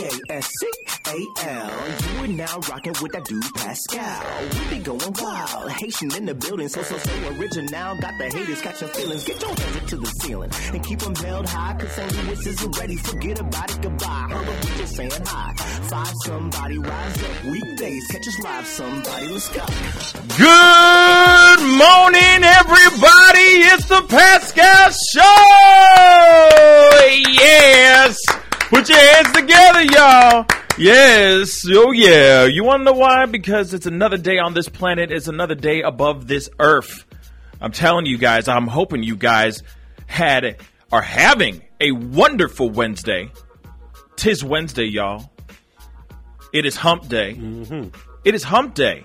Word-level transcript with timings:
P-A-S-C-A-L. 0.00 1.70
You 2.14 2.24
are 2.24 2.28
now 2.28 2.58
rocking 2.70 2.94
with 3.02 3.12
that 3.12 3.26
dude 3.26 3.44
Pascal. 3.54 4.24
We 4.70 4.78
be 4.78 4.82
going 4.82 5.12
wild. 5.20 5.70
Haitian 5.72 6.14
in 6.16 6.24
the 6.24 6.34
building, 6.34 6.68
so 6.68 6.82
so 6.82 6.96
so 6.96 7.28
original. 7.36 8.00
Got 8.00 8.16
the 8.16 8.30
haters 8.32 8.62
catching 8.62 8.88
feelings. 8.88 9.24
Get 9.24 9.42
your 9.42 9.50
hands 9.50 9.76
up 9.76 9.86
to 9.88 9.96
the 9.98 10.06
ceiling 10.06 10.50
and 10.72 10.82
keep 10.82 11.00
them 11.00 11.14
held 11.16 11.46
high. 11.46 11.76
Cause 11.78 11.92
St. 11.92 12.16
Louis 12.16 12.46
isn't 12.46 12.78
ready. 12.78 12.96
Forget 12.96 13.40
about 13.40 13.70
it, 13.70 13.82
goodbye. 13.82 14.28
Herbert, 14.30 14.64
we 14.64 14.70
just 14.78 14.96
saying 14.96 15.12
hi. 15.26 15.52
Five 15.90 16.14
somebody 16.24 16.78
rise 16.78 17.22
up. 17.22 17.44
Weekdays, 17.44 18.06
catch 18.06 18.26
us 18.26 18.38
live. 18.42 18.66
Somebody, 18.66 19.28
let's 19.28 19.48
go. 19.50 19.66
Good 20.38 21.60
morning, 21.76 22.40
everybody. 22.40 23.68
It's 23.68 23.84
the 23.84 24.00
Pascal 24.08 24.92
Show. 25.12 25.36
Yes. 27.36 28.29
Put 28.70 28.88
your 28.88 28.98
hands 28.98 29.32
together, 29.32 29.82
y'all. 29.82 30.46
Yes. 30.78 31.66
Oh, 31.68 31.90
yeah. 31.90 32.44
You 32.44 32.62
want 32.62 32.82
to 32.82 32.84
know 32.84 32.92
why? 32.92 33.26
Because 33.26 33.74
it's 33.74 33.86
another 33.86 34.16
day 34.16 34.38
on 34.38 34.54
this 34.54 34.68
planet. 34.68 35.10
It's 35.10 35.26
another 35.26 35.56
day 35.56 35.82
above 35.82 36.28
this 36.28 36.48
earth. 36.60 37.04
I'm 37.60 37.72
telling 37.72 38.06
you 38.06 38.16
guys, 38.16 38.46
I'm 38.46 38.68
hoping 38.68 39.02
you 39.02 39.16
guys 39.16 39.64
had, 40.06 40.60
are 40.92 41.02
having 41.02 41.62
a 41.80 41.90
wonderful 41.90 42.70
Wednesday. 42.70 43.32
Tis 44.14 44.44
Wednesday, 44.44 44.84
y'all. 44.84 45.32
It 46.52 46.64
is 46.64 46.76
hump 46.76 47.08
day. 47.08 47.34
Mm-hmm. 47.34 47.88
It 48.24 48.36
is 48.36 48.44
hump 48.44 48.76
day. 48.76 49.04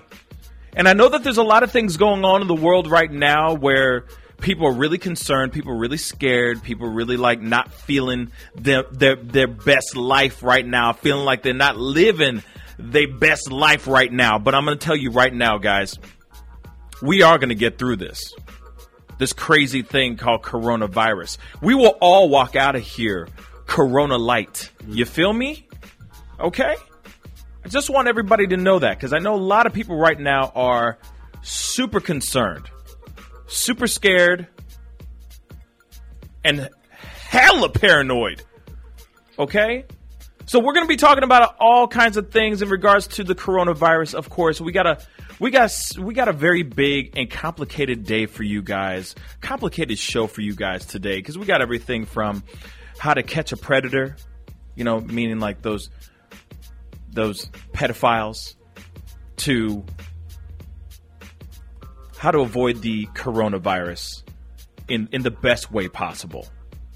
And 0.76 0.88
I 0.88 0.94
know 0.94 1.10
that 1.10 1.24
there's 1.24 1.40
a 1.40 1.44
lot 1.44 1.64
of 1.64 1.72
things 1.72 1.98
going 1.98 2.24
on 2.24 2.44
in 2.44 2.48
the 2.48 2.54
world 2.54 2.88
right 2.88 3.12
now 3.12 3.56
where 3.56 4.06
people 4.40 4.68
are 4.68 4.74
really 4.74 4.98
concerned, 4.98 5.54
people 5.54 5.72
are 5.72 5.78
really 5.78 5.98
scared, 5.98 6.62
people 6.64 6.88
are 6.88 6.92
really 6.94 7.18
like 7.18 7.42
not 7.42 7.74
feeling 7.74 8.32
their 8.56 8.84
their 8.92 9.16
their 9.16 9.48
best 9.48 9.96
life 9.96 10.44
right 10.44 10.66
now, 10.66 10.94
feeling 10.94 11.26
like 11.26 11.44
they're 11.44 11.54
not 11.54 11.78
living 11.78 12.44
their 12.78 13.08
best 13.08 13.52
life 13.52 13.88
right 13.88 14.12
now. 14.12 14.38
But 14.40 14.56
I'm 14.56 14.66
going 14.66 14.78
to 14.78 14.86
tell 14.86 14.96
you 14.96 15.12
right 15.12 15.34
now, 15.34 15.58
guys, 15.58 15.98
we 17.02 17.22
are 17.22 17.38
going 17.38 17.50
to 17.50 17.56
get 17.56 17.78
through 17.78 17.98
this. 17.98 18.34
This 19.18 19.32
crazy 19.32 19.82
thing 19.82 20.18
called 20.18 20.42
coronavirus. 20.42 21.38
We 21.62 21.74
will 21.74 21.98
all 22.02 22.28
walk 22.28 22.56
out 22.56 22.76
of 22.76 22.82
here 22.82 23.30
corona 23.66 24.18
light. 24.18 24.70
You 24.88 25.06
feel 25.06 25.32
me? 25.32 25.68
Okay? 26.40 26.76
I 27.64 27.68
just 27.68 27.90
want 27.90 28.08
everybody 28.08 28.48
to 28.48 28.58
know 28.58 28.80
that 28.80 28.98
because 28.98 29.14
I 29.14 29.20
know 29.20 29.36
a 29.36 29.38
lot 29.38 29.66
of 29.66 29.74
people 29.74 29.98
right 29.98 30.20
now 30.20 30.52
are 30.54 31.00
super 31.42 32.00
concerned, 32.00 32.70
super 33.48 33.88
scared, 33.88 34.48
and 36.44 36.70
hella 37.30 37.70
paranoid. 37.70 38.44
Okay? 39.38 39.86
So 40.48 40.60
we're 40.60 40.74
going 40.74 40.86
to 40.86 40.90
be 40.90 40.98
talking 40.98 41.24
about 41.24 41.56
all 41.60 41.88
kinds 41.88 42.18
of 42.18 42.30
things 42.30 42.62
in 42.62 42.70
regards 42.70 43.08
to 43.08 43.24
the 43.24 43.34
coronavirus. 43.34 44.14
Of 44.14 44.30
course, 44.30 44.62
we 44.62 44.72
got 44.72 44.86
a 44.86 45.00
we 45.40 45.50
got 45.50 45.72
we 45.98 46.14
got 46.14 46.28
a 46.28 46.34
very 46.34 46.62
big 46.62 47.18
and 47.18 47.30
complicated 47.30 48.06
day 48.06 48.28
for 48.28 48.44
you 48.44 48.62
guys. 48.62 49.16
Complicated 49.42 49.98
show 49.98 50.28
for 50.28 50.42
you 50.42 50.56
guys 50.56 50.86
today 50.86 51.18
because 51.18 51.38
we 51.38 51.46
got 51.46 51.62
everything 51.62 52.06
from 52.06 52.44
how 53.00 53.14
to 53.14 53.24
catch 53.24 53.52
a 53.52 53.58
predator, 53.58 54.16
you 54.76 54.84
know, 54.84 55.00
meaning 55.00 55.40
like 55.40 55.64
those 55.64 55.90
those 57.10 57.48
pedophiles 57.74 58.56
to 59.38 59.84
how 62.26 62.32
to 62.32 62.40
avoid 62.40 62.82
the 62.82 63.06
coronavirus 63.14 64.24
in, 64.88 65.08
in 65.12 65.22
the 65.22 65.30
best 65.30 65.72
way 65.72 65.88
possible, 65.88 66.48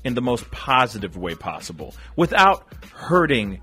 in 0.03 0.15
the 0.15 0.21
most 0.23 0.49
positive 0.49 1.17
way 1.17 1.35
possible, 1.35 1.93
without 2.15 2.65
hurting 2.91 3.61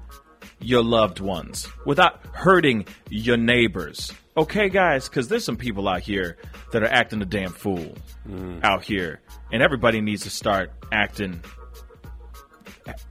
your 0.61 0.85
loved 0.85 1.19
ones, 1.19 1.67
without 1.85 2.25
hurting 2.31 2.87
your 3.11 3.37
neighbors. 3.37 4.13
Okay, 4.37 4.69
guys, 4.69 5.09
because 5.09 5.27
there's 5.27 5.45
some 5.45 5.57
people 5.57 5.89
out 5.89 6.03
here 6.03 6.37
that 6.71 6.85
are 6.85 6.89
acting 6.89 7.21
a 7.21 7.25
damn 7.25 7.51
fool 7.51 7.97
mm. 8.29 8.63
out 8.63 8.85
here, 8.85 9.21
and 9.51 9.61
everybody 9.61 10.01
needs 10.01 10.23
to 10.23 10.31
start 10.31 10.71
acting 10.93 11.43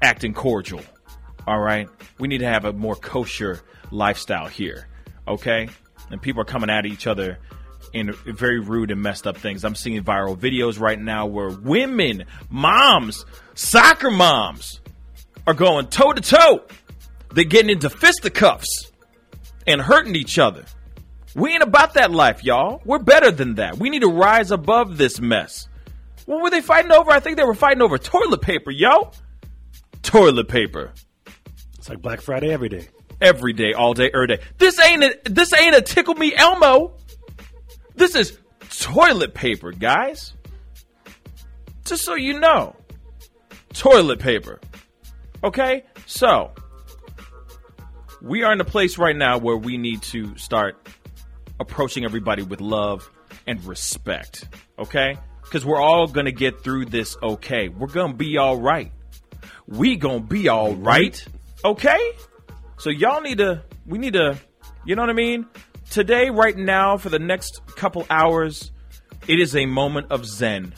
acting 0.01 0.33
cordial. 0.33 0.79
All 1.45 1.59
right, 1.59 1.89
we 2.19 2.29
need 2.29 2.37
to 2.37 2.47
have 2.47 2.63
a 2.63 2.71
more 2.71 2.95
kosher 2.95 3.59
lifestyle 3.91 4.47
here. 4.47 4.87
Okay, 5.27 5.67
and 6.09 6.21
people 6.21 6.41
are 6.41 6.45
coming 6.45 6.69
at 6.69 6.85
each 6.85 7.05
other 7.05 7.37
in 7.95 8.11
very 8.11 8.59
rude 8.59 8.91
and 8.91 9.01
messed 9.01 9.25
up 9.25 9.37
things. 9.37 9.63
I'm 9.63 9.73
seeing 9.73 10.03
viral 10.03 10.37
videos 10.37 10.79
right 10.79 10.99
now 10.99 11.25
where 11.25 11.49
women, 11.49 12.25
moms, 12.49 13.25
soccer 13.53 14.11
moms 14.11 14.81
are 15.47 15.53
going 15.53 15.87
toe 15.87 16.11
to 16.11 16.21
toe. 16.21 16.63
They're 17.31 17.45
getting 17.45 17.69
into 17.69 17.89
fisticuffs 17.89 18.91
and 19.65 19.81
hurting 19.81 20.15
each 20.15 20.37
other. 20.37 20.65
We 21.35 21.51
ain't 21.51 21.63
about 21.63 21.93
that 21.93 22.11
life, 22.11 22.43
y'all. 22.43 22.81
We're 22.85 22.99
better 22.99 23.31
than 23.31 23.55
that. 23.55 23.77
We 23.77 23.89
need 23.89 24.01
to 24.01 24.09
rise 24.09 24.51
above 24.51 24.97
this 24.97 25.19
mess. 25.21 25.67
What 26.25 26.41
were 26.41 26.49
they 26.49 26.61
fighting 26.61 26.91
over? 26.91 27.11
I 27.11 27.19
think 27.19 27.37
they 27.37 27.43
were 27.43 27.55
fighting 27.55 27.81
over 27.81 27.97
toilet 27.97 28.41
paper, 28.41 28.71
yo. 28.71 29.11
Toilet 30.01 30.49
paper. 30.49 30.91
It's 31.77 31.87
like 31.87 32.01
Black 32.01 32.21
Friday 32.21 32.51
every 32.51 32.69
day. 32.69 32.89
Every 33.21 33.53
day, 33.53 33.73
all 33.73 33.93
day, 33.93 34.11
every 34.13 34.27
day. 34.27 34.39
This 34.57 34.79
ain't 34.79 35.03
a 35.03 35.17
this 35.25 35.53
ain't 35.53 35.75
a 35.75 35.81
tickle 35.81 36.15
me 36.15 36.33
Elmo. 36.35 36.95
This 37.95 38.15
is 38.15 38.37
toilet 38.69 39.33
paper, 39.33 39.71
guys. 39.71 40.33
Just 41.85 42.03
so 42.03 42.15
you 42.15 42.39
know. 42.39 42.75
Toilet 43.73 44.19
paper. 44.19 44.59
Okay? 45.43 45.83
So, 46.05 46.51
we 48.21 48.43
are 48.43 48.51
in 48.51 48.59
a 48.59 48.65
place 48.65 48.97
right 48.97 49.15
now 49.15 49.37
where 49.37 49.57
we 49.57 49.77
need 49.77 50.01
to 50.03 50.35
start 50.37 50.87
approaching 51.59 52.03
everybody 52.03 52.43
with 52.43 52.59
love 52.59 53.09
and 53.47 53.63
respect. 53.65 54.47
Okay? 54.79 55.17
Because 55.43 55.65
we're 55.65 55.81
all 55.81 56.07
going 56.07 56.25
to 56.25 56.31
get 56.31 56.63
through 56.63 56.85
this 56.85 57.15
okay. 57.21 57.69
We're 57.69 57.87
going 57.87 58.11
to 58.11 58.17
be 58.17 58.37
all 58.37 58.57
right. 58.57 58.91
We 59.67 59.95
going 59.95 60.21
to 60.21 60.27
be 60.27 60.49
all 60.49 60.75
right. 60.75 61.23
Okay? 61.63 62.11
So, 62.77 62.89
y'all 62.89 63.21
need 63.21 63.37
to, 63.37 63.63
we 63.85 63.99
need 63.99 64.13
to, 64.13 64.37
you 64.85 64.95
know 64.95 65.03
what 65.03 65.09
I 65.09 65.13
mean? 65.13 65.45
Today, 65.95 66.29
right 66.29 66.57
now, 66.57 66.97
for 66.97 67.07
the 67.07 67.19
next 67.19 67.65
couple 67.77 68.05
hours, 68.09 68.73
it 69.29 69.39
is 69.39 69.55
a 69.55 69.65
moment 69.65 70.07
of 70.11 70.25
zen. 70.25 70.73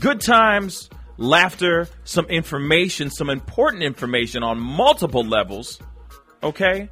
Good 0.00 0.20
times, 0.20 0.90
laughter, 1.16 1.88
some 2.02 2.26
information, 2.26 3.08
some 3.08 3.30
important 3.30 3.84
information 3.84 4.42
on 4.42 4.58
multiple 4.58 5.22
levels. 5.22 5.78
Okay? 6.42 6.90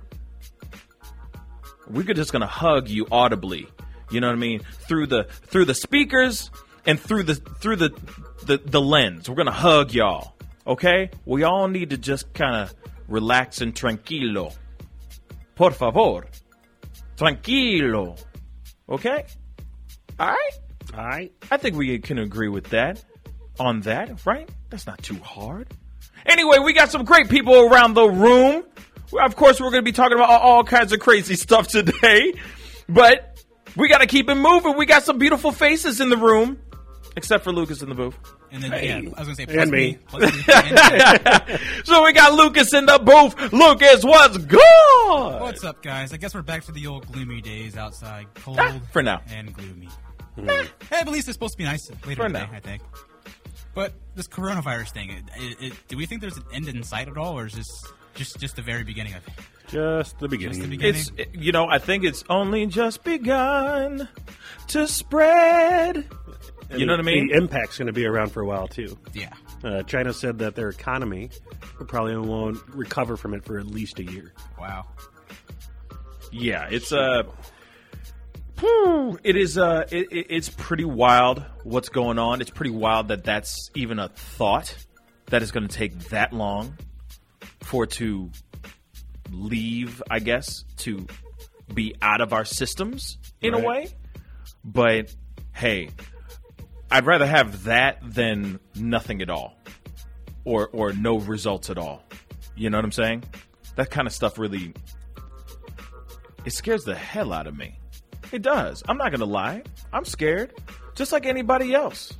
We're 1.90 2.04
just 2.04 2.30
gonna 2.30 2.46
hug 2.46 2.88
you 2.88 3.04
audibly. 3.10 3.66
You 4.12 4.20
know 4.20 4.28
what 4.28 4.34
I 4.34 4.38
mean? 4.38 4.60
Through 4.86 5.08
the 5.08 5.24
through 5.24 5.64
the 5.64 5.74
speakers 5.74 6.52
and 6.86 7.00
through 7.00 7.24
the 7.24 7.34
through 7.34 7.76
the 7.76 7.90
the, 8.44 8.58
the 8.64 8.80
lens. 8.80 9.28
We're 9.28 9.34
gonna 9.34 9.50
hug 9.50 9.92
y'all. 9.92 10.36
Okay? 10.68 11.10
We 11.24 11.42
all 11.42 11.66
need 11.66 11.90
to 11.90 11.98
just 11.98 12.32
kind 12.32 12.54
of 12.54 12.72
relax 13.08 13.60
and 13.60 13.74
tranquilo. 13.74 14.54
Por 15.56 15.72
favor. 15.72 16.26
Tranquilo. 17.16 18.22
Okay? 18.88 19.24
All 20.18 20.28
right? 20.28 20.50
All 20.94 21.04
right. 21.04 21.32
I 21.50 21.56
think 21.56 21.76
we 21.76 21.98
can 21.98 22.18
agree 22.18 22.48
with 22.48 22.70
that. 22.70 23.02
On 23.58 23.80
that, 23.82 24.26
right? 24.26 24.48
That's 24.68 24.86
not 24.86 25.02
too 25.02 25.16
hard. 25.16 25.68
Anyway, 26.26 26.58
we 26.58 26.74
got 26.74 26.90
some 26.90 27.04
great 27.04 27.30
people 27.30 27.54
around 27.54 27.94
the 27.94 28.06
room. 28.06 28.64
Of 29.18 29.36
course, 29.36 29.60
we're 29.60 29.70
going 29.70 29.82
to 29.82 29.90
be 29.90 29.92
talking 29.92 30.18
about 30.18 30.28
all, 30.28 30.64
kinds 30.64 30.92
of 30.92 31.00
crazy 31.00 31.34
stuff 31.36 31.68
today, 31.68 32.34
but 32.88 33.38
we 33.76 33.88
got 33.88 33.98
to 33.98 34.06
keep 34.06 34.28
it 34.28 34.34
moving. 34.34 34.76
We 34.76 34.84
got 34.84 35.04
some 35.04 35.18
beautiful 35.18 35.52
faces 35.52 36.00
in 36.00 36.10
the 36.10 36.16
room, 36.16 36.58
except 37.16 37.42
for 37.44 37.52
Lucas 37.52 37.82
in 37.82 37.88
the 37.88 37.94
booth. 37.94 38.16
And 38.52 38.62
then, 38.62 38.70
Hey. 38.72 38.88
yeah, 38.88 38.96
I 39.16 39.20
was 39.24 39.28
gonna 39.28 39.34
say, 39.34 39.46
And 39.58 39.70
me. 39.70 39.78
me. 39.92 39.98
Plus 40.06 40.22
me 40.46 40.54
and- 40.54 41.60
So 41.84 42.04
we 42.04 42.12
got 42.12 42.34
Lucas 42.34 42.72
in 42.72 42.86
the 42.86 42.98
booth. 42.98 43.52
Lucas, 43.52 44.04
what's 44.04 44.38
good? 44.38 44.60
What's 45.40 45.64
up, 45.64 45.82
guys? 45.82 46.12
I 46.12 46.16
guess 46.16 46.34
we're 46.34 46.42
back 46.42 46.64
to 46.64 46.72
the 46.72 46.86
old 46.86 47.10
gloomy 47.10 47.40
days 47.40 47.76
outside, 47.76 48.26
cold 48.34 48.58
Ah, 48.60 48.80
for 48.92 49.02
now. 49.02 49.20
and 49.28 49.52
gloomy. 49.54 49.88
Hey, 50.36 50.66
at 50.92 51.08
least 51.08 51.28
it's 51.28 51.34
supposed 51.34 51.54
to 51.54 51.58
be 51.58 51.64
nice 51.64 51.88
later 52.06 52.22
For 52.22 52.28
today, 52.28 52.40
now. 52.40 52.50
I 52.52 52.60
think. 52.60 52.82
But 53.74 53.92
this 54.14 54.26
coronavirus 54.28 54.92
thing, 54.92 55.10
it, 55.10 55.24
it, 55.36 55.66
it, 55.66 55.72
do 55.88 55.96
we 55.96 56.06
think 56.06 56.20
there's 56.20 56.36
an 56.36 56.44
end 56.52 56.68
in 56.68 56.82
sight 56.82 57.08
at 57.08 57.16
all, 57.18 57.38
or 57.38 57.46
is 57.46 57.54
this 57.54 57.66
just 58.14 58.38
just 58.40 58.56
the 58.56 58.62
very 58.62 58.84
beginning 58.84 59.14
of 59.14 59.26
it? 59.26 59.32
Just 59.68 60.18
the 60.18 60.28
beginning. 60.28 60.54
Just 60.54 60.62
the 60.62 60.76
beginning. 60.76 61.02
It's 61.18 61.30
you 61.34 61.52
know 61.52 61.68
I 61.68 61.78
think 61.78 62.04
it's 62.04 62.24
only 62.30 62.66
just 62.66 63.04
begun 63.04 64.08
to 64.68 64.86
spread. 64.88 66.06
And 66.70 66.80
You 66.80 66.86
know 66.86 66.94
what 66.94 67.00
I 67.00 67.04
mean? 67.04 67.28
The 67.28 67.34
impact's 67.36 67.78
going 67.78 67.86
to 67.86 67.92
be 67.92 68.06
around 68.06 68.30
for 68.32 68.40
a 68.40 68.46
while 68.46 68.66
too. 68.68 68.98
Yeah. 69.14 69.32
Uh, 69.62 69.82
China 69.84 70.12
said 70.12 70.38
that 70.40 70.54
their 70.56 70.68
economy 70.68 71.30
probably 71.88 72.16
won't 72.16 72.58
recover 72.68 73.16
from 73.16 73.34
it 73.34 73.44
for 73.44 73.58
at 73.58 73.66
least 73.66 73.98
a 74.00 74.04
year. 74.04 74.32
Wow. 74.58 74.86
Yeah, 76.32 76.66
it's 76.70 76.92
uh 76.92 77.22
it 79.22 79.36
is 79.36 79.58
uh 79.58 79.84
it, 79.90 80.08
it- 80.10 80.26
it's 80.30 80.48
pretty 80.48 80.84
wild 80.84 81.44
what's 81.62 81.88
going 81.88 82.18
on. 82.18 82.40
It's 82.40 82.50
pretty 82.50 82.70
wild 82.70 83.08
that 83.08 83.22
that's 83.24 83.70
even 83.74 83.98
a 83.98 84.08
thought 84.08 84.74
that 85.26 85.42
is 85.42 85.52
going 85.52 85.68
to 85.68 85.74
take 85.74 85.96
that 86.10 86.32
long 86.32 86.76
for 87.60 87.84
it 87.84 87.90
to 87.92 88.30
leave, 89.30 90.02
I 90.10 90.18
guess, 90.20 90.64
to 90.78 91.06
be 91.72 91.94
out 92.00 92.20
of 92.20 92.32
our 92.32 92.44
systems 92.44 93.18
in 93.40 93.54
a 93.54 93.58
way. 93.60 93.88
But 94.64 95.14
hey, 95.52 95.90
I'd 96.90 97.04
rather 97.06 97.26
have 97.26 97.64
that 97.64 97.98
than 98.02 98.60
nothing 98.74 99.20
at 99.22 99.30
all, 99.30 99.58
or 100.44 100.68
or 100.68 100.92
no 100.92 101.18
results 101.18 101.68
at 101.70 101.78
all. 101.78 102.02
You 102.54 102.70
know 102.70 102.78
what 102.78 102.84
I'm 102.84 102.92
saying? 102.92 103.24
That 103.76 103.90
kind 103.90 104.06
of 104.06 104.12
stuff 104.14 104.38
really 104.38 104.72
it 106.44 106.50
scares 106.52 106.84
the 106.84 106.94
hell 106.94 107.32
out 107.32 107.46
of 107.46 107.56
me. 107.56 107.78
It 108.32 108.42
does. 108.42 108.82
I'm 108.88 108.96
not 108.98 109.10
gonna 109.10 109.24
lie. 109.24 109.62
I'm 109.92 110.04
scared, 110.04 110.52
just 110.94 111.12
like 111.12 111.26
anybody 111.26 111.74
else. 111.74 112.12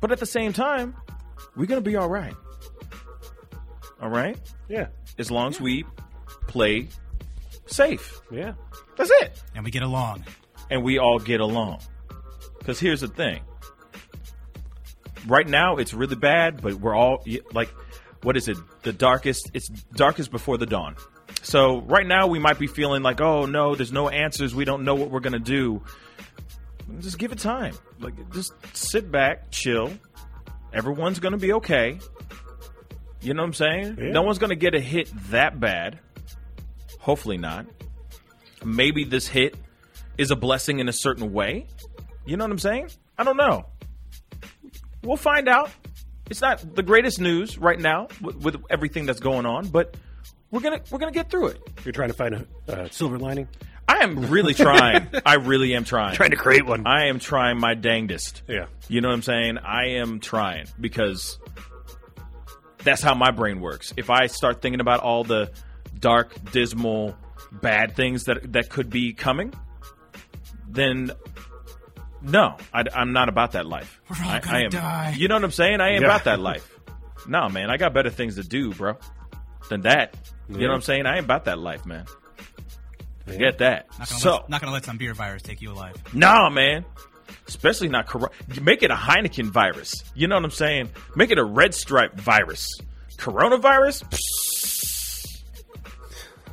But 0.00 0.12
at 0.12 0.18
the 0.18 0.26
same 0.26 0.52
time, 0.52 0.94
we're 1.56 1.66
gonna 1.66 1.80
be 1.80 1.96
all 1.96 2.08
right. 2.08 2.34
All 4.00 4.08
right, 4.10 4.38
Yeah. 4.68 4.86
as 5.18 5.30
long 5.30 5.48
as 5.48 5.60
we 5.60 5.84
play 6.46 6.88
safe. 7.66 8.20
Yeah. 8.30 8.52
That's 8.96 9.10
it 9.22 9.42
and 9.54 9.64
we 9.64 9.70
get 9.70 9.82
along. 9.82 10.24
and 10.70 10.82
we 10.84 10.98
all 10.98 11.18
get 11.18 11.40
along. 11.40 11.80
Because 12.58 12.78
here's 12.78 13.00
the 13.00 13.08
thing. 13.08 13.40
Right 15.26 15.46
now, 15.46 15.76
it's 15.76 15.92
really 15.92 16.16
bad, 16.16 16.62
but 16.62 16.74
we're 16.74 16.94
all 16.94 17.24
like, 17.52 17.68
what 18.22 18.36
is 18.36 18.48
it? 18.48 18.56
The 18.82 18.92
darkest. 18.92 19.50
It's 19.54 19.68
darkest 19.68 20.30
before 20.30 20.58
the 20.58 20.66
dawn. 20.66 20.96
So 21.42 21.80
right 21.82 22.06
now, 22.06 22.26
we 22.26 22.38
might 22.38 22.58
be 22.58 22.66
feeling 22.66 23.02
like, 23.02 23.20
oh 23.20 23.46
no, 23.46 23.74
there's 23.74 23.92
no 23.92 24.08
answers. 24.08 24.54
We 24.54 24.64
don't 24.64 24.84
know 24.84 24.94
what 24.94 25.10
we're 25.10 25.20
gonna 25.20 25.38
do. 25.38 25.82
Just 27.00 27.18
give 27.18 27.32
it 27.32 27.38
time. 27.38 27.74
Like, 28.00 28.14
just 28.32 28.52
sit 28.76 29.10
back, 29.10 29.50
chill. 29.50 29.92
Everyone's 30.72 31.18
gonna 31.20 31.38
be 31.38 31.52
okay. 31.54 31.98
You 33.20 33.34
know 33.34 33.42
what 33.42 33.48
I'm 33.48 33.54
saying? 33.54 33.96
Yeah. 33.98 34.10
No 34.10 34.22
one's 34.22 34.38
gonna 34.38 34.56
get 34.56 34.74
a 34.74 34.80
hit 34.80 35.10
that 35.30 35.60
bad. 35.60 35.98
Hopefully 36.98 37.38
not. 37.38 37.66
Maybe 38.64 39.04
this 39.04 39.26
hit 39.26 39.56
is 40.18 40.30
a 40.30 40.36
blessing 40.36 40.80
in 40.80 40.88
a 40.88 40.92
certain 40.92 41.32
way. 41.32 41.66
You 42.26 42.36
know 42.36 42.44
what 42.44 42.52
I'm 42.52 42.58
saying? 42.58 42.90
I 43.16 43.24
don't 43.24 43.36
know. 43.36 43.66
We'll 45.02 45.16
find 45.16 45.48
out. 45.48 45.70
It's 46.28 46.40
not 46.40 46.76
the 46.76 46.82
greatest 46.82 47.20
news 47.20 47.58
right 47.58 47.78
now 47.78 48.08
with, 48.20 48.36
with 48.36 48.62
everything 48.70 49.06
that's 49.06 49.18
going 49.20 49.46
on, 49.46 49.68
but 49.68 49.96
we're 50.50 50.60
gonna 50.60 50.80
we're 50.90 50.98
gonna 50.98 51.10
get 51.12 51.30
through 51.30 51.48
it. 51.48 51.62
You're 51.84 51.92
trying 51.92 52.10
to 52.10 52.14
find 52.14 52.46
a 52.68 52.72
uh, 52.72 52.88
silver 52.90 53.18
lining? 53.18 53.48
I 53.88 54.04
am 54.04 54.30
really 54.30 54.54
trying. 54.54 55.08
I 55.26 55.34
really 55.34 55.74
am 55.74 55.82
trying. 55.84 56.14
Trying 56.14 56.30
to 56.30 56.36
create 56.36 56.64
one. 56.64 56.86
I 56.86 57.06
am 57.06 57.18
trying 57.18 57.58
my 57.58 57.74
dangest. 57.74 58.42
yeah. 58.46 58.66
You 58.88 59.00
know 59.00 59.08
what 59.08 59.14
I'm 59.14 59.22
saying? 59.22 59.58
I 59.58 59.96
am 59.96 60.20
trying 60.20 60.66
because 60.78 61.38
that's 62.84 63.02
how 63.02 63.14
my 63.14 63.32
brain 63.32 63.60
works. 63.60 63.92
If 63.96 64.10
I 64.10 64.26
start 64.28 64.62
thinking 64.62 64.80
about 64.80 65.00
all 65.00 65.24
the 65.24 65.50
dark, 65.98 66.52
dismal, 66.52 67.16
bad 67.50 67.96
things 67.96 68.24
that 68.24 68.52
that 68.52 68.70
could 68.70 68.90
be 68.90 69.12
coming, 69.12 69.52
then 70.68 71.10
no, 72.22 72.56
I, 72.72 72.84
am 72.94 73.12
not 73.12 73.28
about 73.28 73.52
that 73.52 73.66
life. 73.66 74.00
We're 74.08 74.16
all 74.24 74.30
I, 74.30 74.40
gonna 74.40 74.56
I 74.58 74.60
am. 74.62 74.70
die. 74.70 75.14
You 75.16 75.28
know 75.28 75.34
what 75.36 75.44
I'm 75.44 75.50
saying? 75.50 75.80
I 75.80 75.90
ain't 75.90 76.02
Yeah. 76.02 76.08
about 76.08 76.24
that 76.24 76.40
life. 76.40 76.76
No, 77.28 77.50
man, 77.50 77.68
I 77.68 77.76
got 77.76 77.92
better 77.92 78.08
things 78.08 78.36
to 78.36 78.42
do, 78.42 78.72
bro, 78.72 78.96
than 79.68 79.82
that. 79.82 80.16
You 80.48 80.56
know 80.62 80.68
what 80.68 80.76
I'm 80.76 80.80
saying? 80.80 81.04
I 81.04 81.16
ain't 81.16 81.26
about 81.26 81.44
that 81.44 81.58
life, 81.58 81.84
man. 81.84 82.06
Forget 83.26 83.58
that. 83.58 83.88
Not 83.98 84.08
gonna, 84.08 84.20
So, 84.20 84.32
let, 84.36 84.48
not 84.48 84.60
gonna 84.62 84.72
let 84.72 84.86
some 84.86 84.96
beer 84.96 85.12
virus 85.12 85.42
take 85.42 85.60
you 85.60 85.70
alive. 85.70 85.96
Nah, 86.14 86.48
man. 86.48 86.86
Especially 87.46 87.88
not 87.88 88.06
corona. 88.08 88.30
Make 88.62 88.82
it 88.82 88.90
a 88.90 88.94
Heineken 88.94 89.50
virus. 89.50 90.02
You 90.14 90.28
know 90.28 90.36
what 90.36 90.44
I'm 90.44 90.50
saying? 90.50 90.88
Make 91.14 91.30
it 91.30 91.36
a 91.38 91.44
red 91.44 91.74
stripe 91.74 92.18
virus. 92.18 92.66
Coronavirus? 93.18 94.04
Psst. 94.10 95.42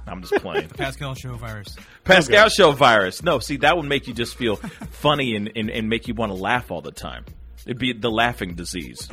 I'm 0.06 0.22
just 0.22 0.36
playing. 0.36 0.68
Pascal 0.70 1.16
show 1.16 1.34
virus. 1.36 1.76
Pascal 2.08 2.50
show 2.50 2.72
virus. 2.72 3.22
No, 3.24 3.40
see, 3.40 3.58
that 3.58 3.78
would 3.78 3.86
make 3.86 4.08
you 4.08 4.14
just 4.14 4.36
feel 4.36 4.56
funny 4.92 5.36
and, 5.36 5.52
and, 5.56 5.70
and 5.70 5.90
make 5.90 6.08
you 6.08 6.14
want 6.14 6.32
to 6.32 6.38
laugh 6.38 6.72
all 6.72 6.82
the 6.82 6.92
time. 6.92 7.26
It'd 7.66 7.80
be 7.80 7.94
the 7.94 8.10
laughing 8.10 8.56
disease. 8.56 9.10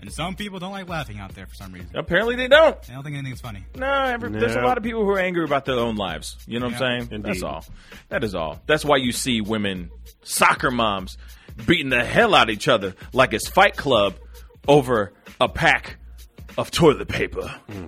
And 0.00 0.12
some 0.12 0.34
people 0.34 0.58
don't 0.58 0.72
like 0.72 0.88
laughing 0.88 1.20
out 1.20 1.32
there 1.36 1.46
for 1.46 1.54
some 1.54 1.72
reason. 1.72 1.90
Apparently 1.94 2.34
they 2.34 2.48
don't. 2.48 2.80
They 2.82 2.92
don't 2.92 3.04
think 3.04 3.16
anything's 3.16 3.40
funny. 3.40 3.64
No, 3.76 3.88
every, 3.88 4.30
there's 4.30 4.56
a 4.56 4.60
lot 4.60 4.76
of 4.76 4.82
people 4.82 5.04
who 5.04 5.10
are 5.10 5.18
angry 5.20 5.44
about 5.44 5.64
their 5.64 5.78
own 5.78 5.94
lives. 5.94 6.36
You 6.46 6.58
know 6.58 6.66
what 6.66 6.82
I'm 6.82 7.00
saying? 7.00 7.12
indeed. 7.12 7.34
That's 7.34 7.42
all. 7.44 7.64
That 8.08 8.24
is 8.24 8.34
all. 8.34 8.60
That's 8.66 8.84
why 8.84 8.96
you 8.96 9.12
see 9.12 9.40
women, 9.40 9.90
soccer 10.24 10.72
moms, 10.72 11.16
beating 11.66 11.90
the 11.90 12.04
hell 12.04 12.34
out 12.34 12.48
of 12.48 12.52
each 12.52 12.66
other 12.66 12.94
like 13.12 13.32
it's 13.32 13.48
Fight 13.48 13.76
Club 13.76 14.16
over 14.66 15.12
a 15.40 15.48
pack 15.48 15.98
of 16.58 16.72
toilet 16.72 17.06
paper. 17.06 17.46
Hmm. 17.70 17.86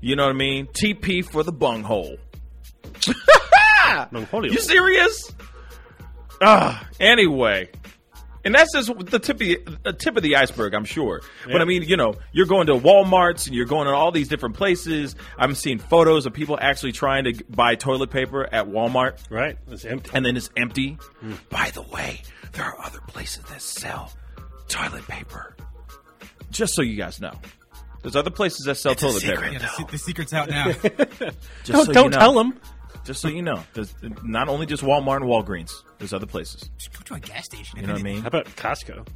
You 0.00 0.14
know 0.14 0.26
what 0.26 0.30
I 0.36 0.38
mean? 0.38 0.66
TP 0.68 1.24
for 1.24 1.42
the 1.42 1.52
bunghole. 1.52 2.18
Mongolia. 4.10 4.52
You 4.52 4.58
serious? 4.58 5.32
Ah, 6.40 6.86
anyway. 7.00 7.68
And 8.44 8.54
that's 8.54 8.72
just 8.72 8.88
the 9.10 9.18
tip 9.18 9.36
of 9.36 9.38
the, 9.40 9.58
the 9.82 9.92
tip 9.92 10.16
of 10.16 10.22
the 10.22 10.36
iceberg, 10.36 10.72
I'm 10.72 10.84
sure. 10.84 11.20
But 11.44 11.60
I 11.60 11.64
mean, 11.64 11.82
you 11.82 11.96
know, 11.96 12.14
you're 12.32 12.46
going 12.46 12.68
to 12.68 12.74
Walmart's 12.74 13.46
and 13.46 13.54
you're 13.54 13.66
going 13.66 13.88
to 13.88 13.92
all 13.92 14.12
these 14.12 14.28
different 14.28 14.54
places. 14.56 15.16
I'm 15.36 15.54
seeing 15.54 15.78
photos 15.78 16.24
of 16.24 16.32
people 16.32 16.56
actually 16.60 16.92
trying 16.92 17.24
to 17.24 17.44
buy 17.50 17.74
toilet 17.74 18.10
paper 18.10 18.48
at 18.50 18.66
Walmart, 18.68 19.18
Right. 19.28 19.58
It's 19.68 19.84
empty. 19.84 20.10
and 20.14 20.24
then 20.24 20.36
it's 20.36 20.48
empty. 20.56 20.96
By 21.50 21.70
the 21.74 21.82
way, 21.82 22.22
there 22.52 22.64
are 22.64 22.76
other 22.84 23.00
places 23.08 23.42
that 23.44 23.60
sell 23.60 24.12
toilet 24.68 25.06
paper. 25.08 25.56
Just 26.50 26.74
so 26.74 26.80
you 26.82 26.96
guys 26.96 27.20
know, 27.20 27.34
there's 28.02 28.16
other 28.16 28.30
places 28.30 28.64
that 28.66 28.76
sell 28.76 28.94
toilet 28.94 29.24
paper. 29.24 29.46
Yeah, 29.50 29.58
the, 29.58 29.66
se- 29.68 29.84
the 29.90 29.98
secret's 29.98 30.32
out 30.32 30.48
now. 30.48 30.66
Just 30.72 30.88
Don't, 31.66 31.86
so 31.86 31.92
don't 31.92 32.04
you 32.04 32.10
know. 32.10 32.18
tell 32.18 32.34
them. 32.34 32.58
Just 33.08 33.22
so 33.22 33.28
you 33.28 33.40
know, 33.40 33.62
there's 33.72 33.94
not 34.22 34.50
only 34.50 34.66
just 34.66 34.82
Walmart 34.82 35.16
and 35.16 35.24
Walgreens. 35.24 35.72
There's 35.98 36.12
other 36.12 36.26
places. 36.26 36.68
Just 36.76 36.92
go 36.92 37.00
to 37.06 37.14
a 37.14 37.20
gas 37.20 37.46
station. 37.46 37.80
You 37.80 37.86
know 37.86 37.94
what 37.94 38.00
I 38.00 38.02
mean? 38.04 38.20
How 38.20 38.26
about 38.28 38.44
Costco? 38.54 39.08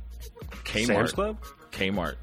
Kmart. 0.64 0.86
Sam's 0.86 1.12
Club? 1.12 1.36
Kmart. 1.72 2.14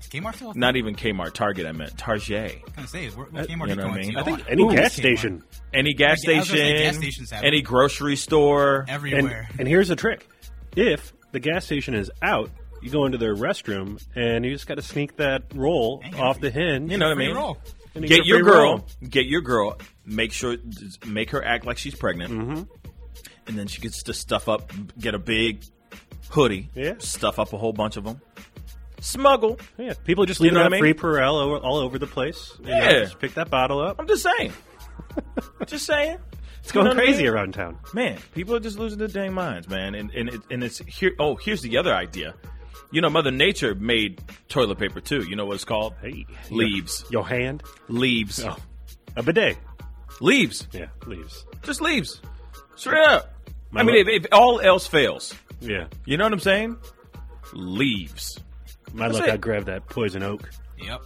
Is 0.00 0.06
Kmart 0.08 0.36
still? 0.36 0.54
Not 0.54 0.76
even 0.76 0.94
Kmart. 0.94 1.34
Target. 1.34 1.66
I 1.66 1.72
meant 1.72 1.98
Target. 1.98 2.62
I'm 2.66 2.72
gonna 2.76 2.88
say, 2.88 3.08
what, 3.10 3.30
what 3.30 3.42
uh, 3.42 3.46
Kmart 3.46 3.68
you 3.68 3.76
know 3.76 3.88
what 3.88 3.92
I 3.92 3.94
going 3.94 4.00
mean? 4.06 4.12
to? 4.14 4.20
I 4.20 4.22
think 4.22 4.44
any 4.48 4.62
ooh, 4.62 4.72
gas 4.74 4.98
Kmart. 4.98 5.42
Any 5.74 5.92
gas 5.92 6.08
I 6.08 6.12
was 6.12 6.24
gonna 6.24 6.44
say, 6.44 6.46
station. 6.46 6.84
gas 6.86 6.96
stations 6.96 7.30
have 7.32 7.44
any 7.44 7.60
grocery 7.60 8.16
store. 8.16 8.80
And, 8.80 8.88
everywhere. 8.90 9.50
and 9.58 9.68
here's 9.68 9.88
the 9.88 9.96
trick. 9.96 10.26
If 10.76 11.12
the 11.32 11.40
gas 11.40 11.66
station 11.66 11.92
is 11.94 12.10
out, 12.22 12.50
you 12.80 12.88
go 12.90 13.04
into 13.04 13.18
their 13.18 13.34
restroom 13.34 14.02
and 14.14 14.46
you 14.46 14.52
just 14.52 14.66
got 14.66 14.76
to 14.76 14.82
sneak 14.82 15.16
that 15.16 15.42
roll 15.54 16.00
Hang 16.02 16.14
on. 16.14 16.20
off 16.20 16.40
the 16.40 16.50
hinge. 16.50 16.90
You 16.90 16.96
know 16.96 17.06
what 17.08 17.12
I 17.12 17.16
Free 17.16 17.26
mean? 17.26 17.36
roll. 17.36 17.58
Get 18.06 18.26
your 18.26 18.42
girl. 18.42 18.62
roll. 18.62 18.86
Get 19.08 19.26
your 19.26 19.40
girl. 19.40 19.78
Make 20.04 20.32
sure. 20.32 20.56
Make 21.06 21.30
her 21.30 21.44
act 21.44 21.64
like 21.66 21.78
she's 21.78 21.94
pregnant. 21.94 22.32
Mm-hmm. 22.32 22.62
And 23.46 23.58
then 23.58 23.66
she 23.66 23.80
gets 23.80 24.02
to 24.04 24.14
stuff 24.14 24.48
up. 24.48 24.70
Get 24.98 25.14
a 25.14 25.18
big 25.18 25.64
hoodie. 26.30 26.68
Yeah. 26.74 26.94
Stuff 26.98 27.38
up 27.38 27.52
a 27.52 27.58
whole 27.58 27.72
bunch 27.72 27.96
of 27.96 28.04
them. 28.04 28.20
Smuggle. 29.00 29.58
Yeah, 29.78 29.94
people 30.04 30.26
just 30.26 30.40
You 30.40 30.50
know 30.50 30.58
that 30.60 30.66
I 30.66 30.68
mean? 30.70 30.80
free 30.80 30.92
Perel 30.94 31.40
over, 31.40 31.56
all 31.58 31.76
over 31.76 31.98
the 31.98 32.06
place. 32.06 32.52
You 32.60 32.66
know, 32.66 32.76
Yeah. 32.78 32.98
just 33.04 33.18
pick 33.20 33.34
that 33.34 33.48
bottle 33.48 33.80
up. 33.80 33.96
I'm 33.98 34.08
just 34.08 34.22
saying. 34.24 34.52
just 35.66 35.86
saying. 35.86 36.18
It's 36.60 36.72
going 36.72 36.86
You 36.86 36.90
know 36.94 36.96
what 36.96 37.02
I 37.04 37.06
crazy 37.06 37.22
mean? 37.22 37.32
around 37.32 37.54
town. 37.54 37.78
Man, 37.94 38.18
people 38.34 38.54
are 38.56 38.60
just 38.60 38.78
losing 38.78 38.98
their 38.98 39.08
dang 39.08 39.32
minds, 39.32 39.68
man. 39.68 39.94
And 39.94 40.10
and 40.10 40.28
it, 40.28 40.40
and 40.50 40.64
it's 40.64 40.78
here. 40.80 41.12
Oh, 41.20 41.36
here's 41.36 41.62
the 41.62 41.78
other 41.78 41.94
idea. 41.94 42.34
You 42.90 43.00
know, 43.02 43.10
Mother 43.10 43.30
Nature 43.30 43.74
made 43.74 44.20
toilet 44.48 44.78
paper 44.78 45.00
too. 45.00 45.22
You 45.28 45.36
know 45.36 45.44
what 45.46 45.54
it's 45.56 45.64
called? 45.64 45.94
Hey, 46.02 46.24
Leaves. 46.50 47.04
Your 47.10 47.26
hand. 47.26 47.62
Leaves. 47.88 48.42
Oh, 48.44 48.56
a 49.16 49.22
bidet. 49.22 49.58
Leaves. 50.20 50.66
Yeah, 50.72 50.86
leaves. 51.06 51.44
Just 51.62 51.80
leaves. 51.80 52.20
Straight 52.76 53.06
up. 53.06 53.34
My 53.70 53.80
I 53.80 53.84
mean, 53.84 53.96
if, 53.96 54.08
if 54.24 54.26
all 54.32 54.60
else 54.60 54.86
fails, 54.86 55.34
Yeah, 55.60 55.86
you 56.06 56.16
know 56.16 56.24
what 56.24 56.32
I'm 56.32 56.40
saying? 56.40 56.76
Leaves. 57.52 58.40
my 58.94 59.06
That's 59.08 59.18
luck. 59.18 59.28
it. 59.28 59.34
I 59.34 59.36
grabbed 59.36 59.66
that 59.66 59.86
poison 59.88 60.22
oak. 60.22 60.48
Yep. 60.78 61.00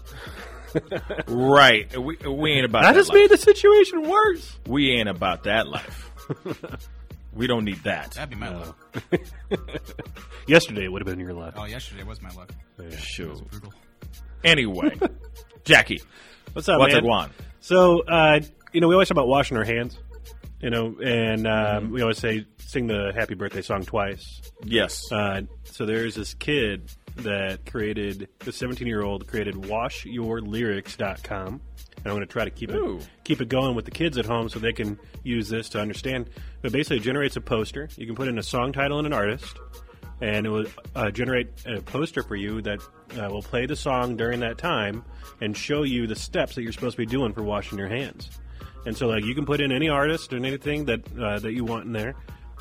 Right. 1.27 1.95
We, 1.99 2.17
we 2.17 2.53
ain't 2.53 2.65
about 2.65 2.83
That 2.83 2.93
that. 2.93 2.99
just 2.99 3.11
life. 3.11 3.17
made 3.17 3.31
the 3.31 3.37
situation 3.37 4.09
worse. 4.09 4.59
We 4.67 4.93
ain't 4.93 5.09
about 5.09 5.45
that 5.45 5.69
life. 5.69 6.11
we 7.35 7.47
don't 7.47 7.65
need 7.65 7.83
that. 7.85 8.11
That'd 8.13 8.31
be 8.31 8.37
my 8.37 8.51
No. 8.51 8.59
luck. 8.59 8.77
Yesterday 10.47 10.85
it 10.85 10.93
would 10.93 11.01
have 11.03 11.07
been 11.07 11.21
your 11.21 11.33
luck. 11.35 11.55
Oh, 11.57 11.65
yesterday 11.65 12.03
was 12.03 12.21
my 12.23 12.31
luck. 12.31 12.51
Shoot. 12.99 13.49
Brutal. 13.51 13.73
Anyway, 14.45 14.99
Jackie, 15.65 16.03
What's 16.53 16.69
up, 16.69 16.79
what's 16.81 16.95
man? 16.95 17.05
it 17.05 17.07
want? 17.07 17.33
So, 17.61 18.01
uh, 18.03 18.41
you 18.73 18.81
know, 18.81 18.89
we 18.89 18.95
always 18.95 19.09
talk 19.09 19.15
about 19.17 19.29
washing 19.29 19.57
our 19.57 19.65
hands. 19.65 19.99
You 20.61 20.71
know, 20.71 20.97
and 21.03 21.47
um, 21.47 21.85
Mm-hmm. 21.85 21.93
we 21.93 22.03
always 22.03 22.19
say 22.19 22.47
sing 22.59 22.87
the 22.87 23.13
happy 23.15 23.35
birthday 23.35 23.63
song 23.63 23.83
twice. 23.85 24.41
Yes. 24.65 25.11
Uh, 25.11 25.43
so 25.65 25.87
there's 25.87 26.15
this 26.15 26.35
kid 26.35 26.89
that 27.17 27.67
created 27.67 28.29
the 28.41 28.53
17 28.53 28.87
year 28.87 29.03
old 29.03 29.27
created 29.27 29.55
washyourlyrics.com 29.57 31.61
and 32.05 32.11
I'm 32.11 32.17
going 32.17 32.27
to 32.27 32.33
try 32.33 32.45
to 32.45 32.51
keep 32.51 32.71
Ooh. 32.71 32.99
it 32.99 33.09
keep 33.25 33.41
it 33.41 33.49
going 33.49 33.77
with 33.77 33.85
the 33.85 33.91
kids 33.91 34.19
at 34.19 34.27
home 34.27 34.49
so 34.49 34.59
they 34.59 34.73
can 34.73 34.99
use 35.23 35.49
this 35.49 35.69
to 35.71 35.81
understand. 35.81 36.29
But 36.61 36.73
basically, 36.73 36.97
it 36.99 37.03
generates 37.03 37.37
a 37.37 37.41
poster. 37.41 37.89
You 37.97 38.07
can 38.07 38.17
put 38.17 38.29
in 38.29 38.39
a 38.39 38.43
song 38.43 38.73
title 38.73 38.99
and 38.99 39.07
an 39.07 39.13
artist, 39.13 39.57
and 40.21 40.47
it 40.47 40.49
will 40.49 40.67
uh, 40.97 41.11
generate 41.11 41.49
a 41.67 41.81
poster 41.81 42.23
for 42.23 42.37
you 42.37 42.61
that 42.63 42.81
uh, 43.21 43.29
will 43.31 43.43
play 43.43 43.67
the 43.67 43.77
song 43.77 44.17
during 44.17 44.41
that 44.41 44.59
time 44.59 45.05
and 45.41 45.57
show 45.57 45.85
you 45.85 46.07
the 46.07 46.17
steps 46.17 46.55
that 46.57 46.63
you're 46.63 46.73
supposed 46.73 46.97
to 46.97 47.03
be 47.03 47.07
doing 47.07 47.33
for 47.33 47.43
washing 47.43 47.79
your 47.79 47.89
hands. 47.89 48.31
And 48.85 48.97
so, 48.97 49.07
like, 49.07 49.25
you 49.25 49.35
can 49.35 49.47
put 49.47 49.61
in 49.61 49.71
any 49.71 49.89
artist 49.89 50.33
and 50.33 50.45
anything 50.45 50.87
that 50.87 51.01
uh, 51.17 51.39
that 51.39 51.53
you 51.53 51.65
want 51.65 51.87
in 51.87 51.93
there, 51.93 52.15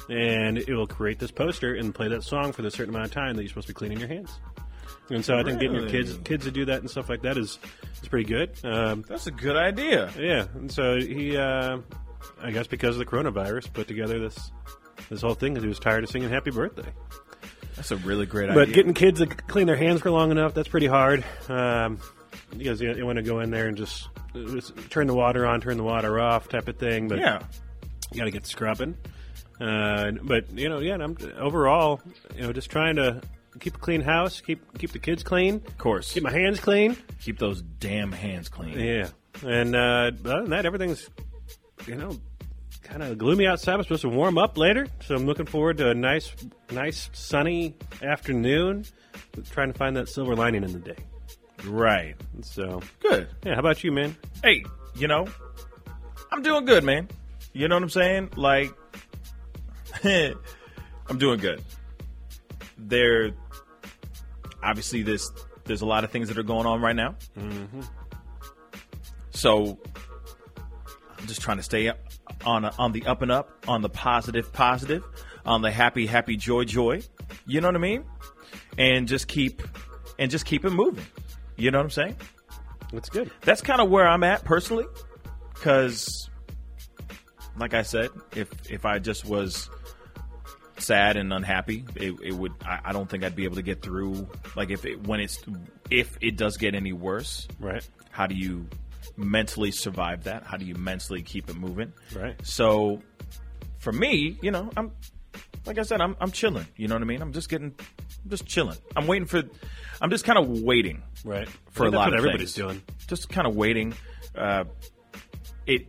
and 0.10 0.60
it 0.60 0.70
will 0.70 0.88
create 0.88 1.18
this 1.18 1.32
poster 1.32 1.74
and 1.74 1.96
play 1.96 2.08
that 2.10 2.24
song 2.24 2.52
for 2.52 2.62
the 2.62 2.70
certain 2.70 2.94
amount 2.94 3.06
of 3.08 3.12
time 3.12 3.36
that 3.36 3.42
you're 3.42 3.50
supposed 3.50 3.68
to 3.68 3.74
be 3.74 3.78
cleaning 3.78 4.00
your 4.00 4.08
hands. 4.08 4.40
And 5.12 5.26
so, 5.26 5.38
I 5.38 5.44
think 5.44 5.60
getting 5.60 5.76
your 5.76 5.90
kids 5.90 6.18
kids 6.24 6.46
to 6.46 6.52
do 6.52 6.66
that 6.66 6.80
and 6.80 6.90
stuff 6.90 7.10
like 7.10 7.24
that 7.24 7.38
is 7.38 7.60
is 8.02 8.08
pretty 8.08 8.26
good. 8.26 8.52
Um, 8.64 9.04
That's 9.08 9.28
a 9.28 9.32
good 9.32 9.58
idea. 9.58 10.10
yeah, 10.18 10.48
and 10.54 10.72
so 10.72 11.00
he, 11.00 11.38
uh, 11.38 11.80
I 12.42 12.52
guess, 12.52 12.68
because 12.68 12.96
of 12.96 13.00
the 13.00 13.06
coronavirus, 13.06 13.74
put 13.74 13.88
together 13.88 14.20
this 14.20 14.52
this 15.10 15.22
whole 15.22 15.34
thing 15.34 15.54
because 15.54 15.64
he 15.64 15.70
was 15.70 15.80
tired 15.80 16.04
of 16.04 16.10
singing 16.10 16.30
"Happy 16.30 16.52
Birthday." 16.52 16.92
That's 17.76 17.92
a 17.92 17.98
really 17.98 18.26
great 18.26 18.50
idea. 18.50 18.66
But 18.66 18.74
getting 18.74 18.94
kids 18.94 19.20
to 19.20 19.28
clean 19.28 19.68
their 19.68 19.76
hands 19.76 20.02
for 20.02 20.12
long 20.12 20.32
enough, 20.32 20.54
that's 20.54 20.68
pretty 20.68 20.88
hard. 20.88 21.26
Um, 21.50 22.00
because 22.58 22.82
you, 22.82 22.94
you 22.94 23.06
want 23.06 23.18
to 23.18 23.24
go 23.24 23.40
in 23.40 23.50
there 23.50 23.68
and 23.68 23.78
just, 23.78 24.10
just 24.34 24.76
turn 24.90 25.08
the 25.08 25.14
water 25.14 25.46
on, 25.46 25.62
turn 25.62 25.78
the 25.78 25.84
water 25.84 26.20
off 26.20 26.50
type 26.50 26.68
of 26.68 26.78
thing. 26.78 27.08
But 27.08 27.20
yeah. 27.20 27.42
you 28.12 28.20
got 28.20 28.26
to 28.26 28.32
get 28.32 28.46
scrubbing. 28.46 28.98
Uh, 29.60 30.12
but, 30.22 30.52
you 30.52 30.70
know, 30.70 30.80
yeah, 30.80 30.96
I'm, 30.96 31.18
overall, 31.38 32.02
you 32.36 32.42
know, 32.42 32.52
just 32.52 32.70
trying 32.70 32.98
to 32.98 33.22
keep 33.60 33.76
a 33.76 33.80
clean 33.80 34.02
house, 34.02 34.42
keep 34.42 34.62
keep 34.78 34.92
the 34.92 35.00
kids 35.00 35.24
clean, 35.24 35.56
Of 35.68 35.78
course. 35.78 36.12
keep 36.14 36.24
my 36.24 36.32
hands 36.32 36.60
clean. 36.60 36.98
Keep 37.22 37.40
those 37.40 37.62
damn 37.62 38.12
hands 38.12 38.50
clean. 38.50 38.78
Yeah. 38.80 39.08
And 39.46 39.76
uh, 39.76 40.12
other 40.26 40.42
than 40.42 40.50
that, 40.52 40.66
everything's, 40.66 41.10
you 41.88 41.96
know, 41.96 42.18
kind 42.84 43.02
of 43.04 43.18
gloomy 43.18 43.48
outside. 43.48 43.80
It's 43.80 43.88
supposed 43.88 44.02
to 44.04 44.10
warm 44.10 44.38
up 44.38 44.58
later, 44.58 44.88
so 45.06 45.16
I'm 45.16 45.26
looking 45.26 45.46
forward 45.46 45.78
to 45.78 45.90
a 45.90 45.94
nice, 45.94 46.34
nice 46.72 47.10
sunny 47.14 47.76
afternoon. 48.02 48.86
Trying 49.52 49.72
to 49.72 49.78
find 49.78 49.96
that 49.98 50.10
silver 50.10 50.36
lining 50.36 50.64
in 50.64 50.74
the 50.74 50.80
day. 50.80 50.98
Right. 51.66 52.16
So, 52.42 52.82
Good. 53.02 53.30
yeah. 53.46 53.54
How 53.54 53.60
about 53.60 53.84
you, 53.84 53.92
man? 53.92 54.16
Hey, 54.44 54.64
you 54.96 55.08
know, 55.08 55.28
I'm 56.32 56.42
doing 56.42 56.66
good, 56.66 56.84
man. 56.84 57.08
You 57.54 57.68
know 57.68 57.76
what 57.76 57.84
I'm 57.84 57.90
saying? 57.90 58.32
Like, 58.36 58.72
I'm 60.04 61.18
doing 61.18 61.40
good. 61.40 61.62
There, 62.88 63.32
obviously, 64.64 65.04
this 65.04 65.32
there's 65.66 65.82
a 65.82 65.86
lot 65.86 66.04
of 66.04 66.12
things 66.12 66.28
that 66.28 66.38
are 66.38 66.44
going 66.44 66.66
on 66.66 66.82
right 66.82 66.96
now. 66.96 67.16
Mm-hmm. 67.38 67.82
So, 69.32 69.80
I'm 71.18 71.28
just 71.28 71.42
trying 71.42 71.58
to 71.58 71.64
stay 71.64 71.88
up 71.88 72.00
on 72.46 72.66
on 72.66 72.92
the 72.92 73.06
up 73.06 73.22
and 73.22 73.32
up, 73.32 73.66
on 73.68 73.82
the 73.82 73.90
positive, 73.90 74.52
positive, 74.52 75.04
on 75.46 75.62
the 75.62 75.72
happy, 75.72 76.06
happy, 76.06 76.36
joy, 76.36 76.66
joy. 76.66 77.02
You 77.46 77.62
know 77.62 77.68
what 77.68 77.76
I 77.76 77.80
mean? 77.80 78.04
And 78.78 79.08
just 79.08 79.28
keep 79.28 79.62
and 80.20 80.30
just 80.32 80.46
keep 80.46 80.66
it 80.66 80.72
moving. 80.72 81.06
You 81.58 81.72
know 81.72 81.80
what 81.80 81.86
I'm 81.86 81.90
saying? 81.92 82.16
That's 82.92 83.10
good. 83.10 83.32
that's 83.42 83.62
kind 83.62 83.80
of 83.80 83.90
where 83.90 84.08
I'm 84.08 84.24
at 84.24 84.44
personally, 84.44 84.86
because, 85.54 86.30
like 87.58 87.74
I 87.74 87.84
said, 87.84 88.10
if 88.36 88.50
if 88.70 88.86
I 88.86 89.00
just 89.00 89.26
was 89.26 89.70
sad 90.82 91.16
and 91.18 91.32
unhappy, 91.32 91.86
it, 91.96 92.14
it 92.24 92.34
would. 92.34 92.54
I, 92.66 92.80
I 92.86 92.92
don't 92.94 93.10
think 93.10 93.24
I'd 93.24 93.36
be 93.36 93.46
able 93.46 93.56
to 93.56 93.62
get 93.62 93.82
through. 93.82 94.28
Like 94.56 94.70
if 94.70 94.86
it 94.86 95.06
when 95.08 95.20
it's 95.20 95.42
if 95.90 96.18
it 96.22 96.36
does 96.38 96.58
get 96.58 96.76
any 96.76 96.94
worse, 96.94 97.48
Right. 97.60 97.88
how 98.10 98.28
do 98.28 98.36
you 98.36 98.68
mentally 99.18 99.72
survive 99.72 100.24
that? 100.26 100.44
How 100.44 100.58
do 100.58 100.66
you 100.66 100.76
mentally 100.76 101.22
keep 101.22 101.50
it 101.50 101.56
moving? 101.56 101.94
Right. 102.16 102.36
So, 102.46 103.02
for 103.80 103.92
me, 103.92 104.38
you 104.42 104.52
know, 104.52 104.70
I'm 104.78 104.92
like 105.66 105.78
I 105.78 105.84
said, 105.84 106.02
I'm 106.02 106.16
I'm 106.20 106.32
chilling. 106.32 106.66
You 106.76 106.88
know 106.88 106.96
what 106.96 107.02
I 107.04 107.06
mean? 107.06 107.22
I'm 107.22 107.34
just 107.34 107.50
getting, 107.50 107.74
I'm 108.24 108.30
just 108.30 108.46
chilling. 108.46 108.78
I'm 108.96 109.08
waiting 109.08 109.28
for. 109.28 109.44
I'm 110.02 110.10
just 110.10 110.26
kind 110.26 110.40
of 110.40 110.50
waiting 110.62 111.04
Right. 111.24 111.48
for 111.72 111.86
a 111.86 111.92
lot 111.92 112.08
of 112.08 112.14
what 112.14 112.18
everybody's 112.20 112.56
things. 112.56 112.68
doing. 112.68 112.82
Just 113.08 113.30
kind 113.30 113.46
of 113.48 113.56
waiting. 113.56 113.94
Uh, 114.36 114.64
it, 115.68 115.88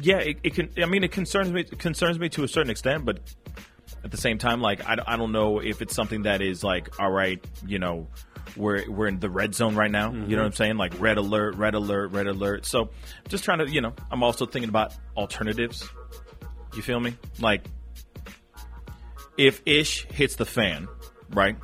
yeah, 0.00 0.18
it, 0.18 0.38
it 0.42 0.54
can. 0.54 0.70
I 0.82 0.86
mean, 0.86 1.04
it 1.04 1.12
concerns 1.12 1.52
me. 1.52 1.60
It 1.60 1.78
concerns 1.78 2.18
me 2.18 2.28
to 2.30 2.44
a 2.44 2.48
certain 2.48 2.70
extent, 2.70 3.04
but 3.04 3.20
at 4.04 4.10
the 4.10 4.16
same 4.16 4.38
time, 4.38 4.60
like 4.60 4.86
I, 4.88 4.96
don't- 4.96 5.08
I 5.08 5.16
don't 5.16 5.32
know 5.32 5.60
if 5.60 5.82
it's 5.82 5.94
something 5.94 6.22
that 6.22 6.40
is 6.40 6.64
like, 6.64 7.00
all 7.00 7.10
right, 7.10 7.44
you 7.66 7.78
know, 7.78 8.08
we're 8.56 8.88
we're 8.90 9.06
in 9.06 9.20
the 9.20 9.30
red 9.30 9.54
zone 9.54 9.74
right 9.74 9.90
now. 9.90 10.10
You 10.10 10.18
know 10.18 10.24
mm-hmm. 10.24 10.36
what 10.36 10.44
I'm 10.46 10.52
saying? 10.52 10.76
Like 10.76 11.00
red 11.00 11.18
alert, 11.18 11.56
red 11.56 11.74
alert, 11.74 12.12
red 12.12 12.26
alert. 12.26 12.66
So 12.66 12.90
just 13.28 13.44
trying 13.44 13.58
to, 13.58 13.70
you 13.70 13.80
know, 13.80 13.94
I'm 14.10 14.22
also 14.22 14.46
thinking 14.46 14.68
about 14.68 14.94
alternatives. 15.16 15.88
You 16.74 16.82
feel 16.82 17.00
me? 17.00 17.14
Like 17.38 17.64
if 19.38 19.62
ish 19.66 20.06
hits 20.06 20.36
the 20.36 20.46
fan, 20.46 20.88
right? 21.30 21.56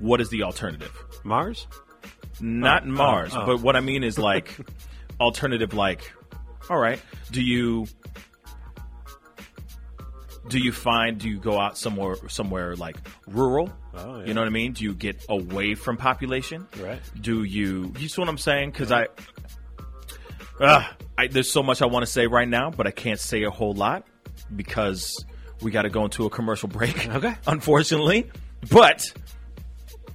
What 0.00 0.20
is 0.20 0.30
the 0.30 0.42
alternative? 0.42 0.92
Mars. 1.24 1.66
Not 2.40 2.82
oh, 2.82 2.86
Mars, 2.86 3.32
oh, 3.34 3.42
oh. 3.42 3.46
but 3.46 3.60
what 3.60 3.76
I 3.76 3.80
mean 3.80 4.02
is 4.02 4.18
like 4.18 4.56
alternative. 5.22 5.74
Like, 5.74 6.12
all 6.68 6.78
right, 6.78 7.00
do 7.30 7.42
you 7.42 7.86
do 10.48 10.58
you 10.58 10.72
find 10.72 11.18
do 11.18 11.28
you 11.28 11.38
go 11.38 11.58
out 11.58 11.78
somewhere 11.78 12.16
somewhere 12.28 12.76
like 12.76 12.96
rural? 13.26 13.72
Oh, 13.94 14.20
yeah. 14.20 14.26
You 14.26 14.34
know 14.34 14.40
what 14.40 14.46
I 14.46 14.50
mean? 14.50 14.72
Do 14.72 14.84
you 14.84 14.94
get 14.94 15.24
away 15.28 15.74
from 15.74 15.96
population? 15.96 16.66
Right. 16.80 17.00
Do 17.20 17.44
you? 17.44 17.92
You 17.98 18.08
see 18.08 18.20
what 18.20 18.28
I'm 18.28 18.38
saying? 18.38 18.70
Because 18.70 18.90
I, 18.90 19.08
uh, 20.60 20.84
I 21.16 21.26
there's 21.28 21.50
so 21.50 21.62
much 21.62 21.82
I 21.82 21.86
want 21.86 22.04
to 22.04 22.10
say 22.10 22.26
right 22.26 22.48
now, 22.48 22.70
but 22.70 22.86
I 22.86 22.90
can't 22.90 23.20
say 23.20 23.42
a 23.44 23.50
whole 23.50 23.74
lot 23.74 24.06
because 24.54 25.24
we 25.60 25.70
got 25.70 25.82
to 25.82 25.90
go 25.90 26.04
into 26.04 26.26
a 26.26 26.30
commercial 26.30 26.68
break. 26.68 27.08
Okay. 27.08 27.34
Unfortunately, 27.46 28.30
but 28.70 29.04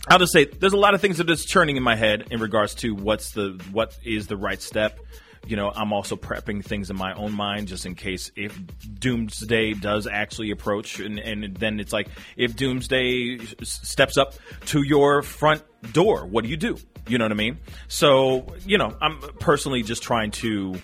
I'll 0.10 0.20
just 0.20 0.32
say 0.32 0.46
there's 0.46 0.74
a 0.74 0.78
lot 0.78 0.94
of 0.94 1.02
things 1.02 1.18
that 1.18 1.30
is 1.30 1.46
churning 1.46 1.76
in 1.78 1.84
my 1.84 1.96
head 1.96 2.28
in 2.32 2.40
regards 2.40 2.76
to 2.76 2.96
what's 2.96 3.32
the 3.32 3.62
what 3.72 3.98
is 4.04 4.28
the 4.28 4.38
right 4.38 4.62
step. 4.62 5.00
You 5.46 5.56
know, 5.56 5.72
I'm 5.74 5.94
also 5.94 6.16
prepping 6.18 6.64
things 6.64 6.90
in 6.90 6.98
my 6.98 7.14
own 7.14 7.32
mind 7.34 7.68
just 7.70 7.86
in 7.86 7.96
case 7.96 8.32
if 8.36 8.58
doomsday 9.00 9.74
does 9.74 10.06
actually 10.08 10.52
approach, 10.52 11.00
and, 11.00 11.20
and 11.20 11.56
then 11.56 11.80
it's 11.80 11.94
like 11.94 12.10
if 12.36 12.56
doomsday 12.56 13.38
s- 13.62 13.80
steps 13.84 14.18
up 14.18 14.34
to 14.68 14.82
your 14.84 15.22
front 15.22 15.64
door, 15.94 16.26
what 16.26 16.44
do 16.44 16.50
you 16.50 16.58
do? 16.58 16.78
You 17.08 17.18
know 17.18 17.24
what 17.26 17.32
I 17.32 17.36
mean? 17.36 17.60
So, 17.88 18.46
you 18.66 18.78
know, 18.78 18.98
I'm 19.02 19.20
personally 19.40 19.84
just 19.84 20.04
trying 20.04 20.32
to 20.32 20.76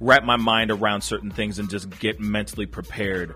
wrap 0.00 0.24
my 0.24 0.36
mind 0.36 0.70
around 0.70 1.00
certain 1.00 1.30
things 1.30 1.58
and 1.58 1.70
just 1.70 1.88
get 1.98 2.20
mentally 2.20 2.66
prepared 2.66 3.34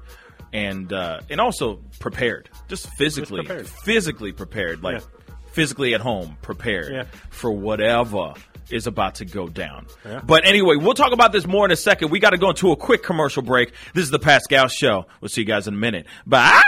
and 0.52 0.92
uh, 0.92 1.20
and 1.30 1.40
also 1.40 1.76
prepared, 1.98 2.50
just 2.68 2.88
physically, 2.90 3.42
prepared. 3.44 3.68
physically 3.68 4.32
prepared, 4.32 4.82
like 4.82 5.00
Yeah. 5.00 5.06
Physically 5.54 5.94
at 5.94 6.00
home, 6.00 6.36
prepared 6.42 6.92
Yeah. 6.92 7.04
for 7.30 7.50
whatever 7.52 8.34
is 8.70 8.86
about 8.86 9.16
to 9.16 9.24
go 9.24 9.46
down. 9.48 9.86
Yeah. 10.04 10.20
But 10.24 10.46
anyway, 10.46 10.76
we'll 10.76 10.94
talk 10.94 11.12
about 11.12 11.32
this 11.32 11.46
more 11.46 11.64
in 11.64 11.70
a 11.70 11.76
second. 11.76 12.10
We 12.10 12.18
got 12.18 12.30
to 12.30 12.38
go 12.38 12.50
into 12.50 12.72
a 12.72 12.76
quick 12.76 13.02
commercial 13.02 13.42
break. 13.42 13.72
This 13.94 14.04
is 14.04 14.10
the 14.10 14.18
Pascal 14.18 14.68
Show. 14.68 15.06
We'll 15.20 15.28
see 15.28 15.42
you 15.42 15.46
guys 15.46 15.68
in 15.68 15.74
a 15.74 15.76
minute. 15.76 16.06
Bye. 16.26 16.60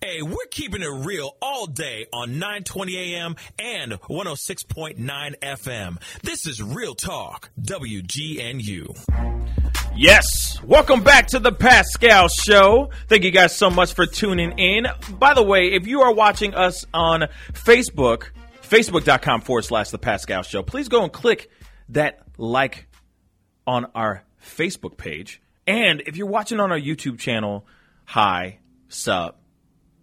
Hey, 0.00 0.22
we're 0.22 0.34
keeping 0.50 0.82
it 0.82 0.88
real 1.06 1.36
all 1.42 1.66
day 1.66 2.06
on 2.12 2.38
920 2.38 3.14
AM 3.14 3.36
and 3.58 3.92
106.9 3.92 5.34
FM. 5.42 5.96
This 6.22 6.46
is 6.46 6.62
Real 6.62 6.94
Talk, 6.94 7.50
WGNU. 7.60 8.94
Yes. 9.96 10.60
Welcome 10.64 11.04
back 11.04 11.28
to 11.28 11.38
the 11.38 11.52
Pascal 11.52 12.26
Show. 12.28 12.90
Thank 13.06 13.22
you 13.22 13.30
guys 13.30 13.54
so 13.54 13.70
much 13.70 13.94
for 13.94 14.06
tuning 14.06 14.58
in. 14.58 14.88
By 15.20 15.34
the 15.34 15.42
way, 15.42 15.72
if 15.72 15.86
you 15.86 16.00
are 16.02 16.12
watching 16.12 16.52
us 16.52 16.84
on 16.92 17.28
Facebook, 17.52 18.30
facebook.com 18.62 19.42
forward 19.42 19.62
slash 19.62 19.90
the 19.90 19.98
Pascal 19.98 20.42
Show, 20.42 20.64
please 20.64 20.88
go 20.88 21.04
and 21.04 21.12
click 21.12 21.48
that 21.90 22.22
like 22.38 22.88
on 23.68 23.86
our 23.94 24.24
Facebook 24.44 24.96
page. 24.96 25.40
And 25.64 26.02
if 26.06 26.16
you're 26.16 26.26
watching 26.26 26.58
on 26.58 26.72
our 26.72 26.80
YouTube 26.80 27.20
channel, 27.20 27.64
hi, 28.04 28.58
sup. 28.88 29.40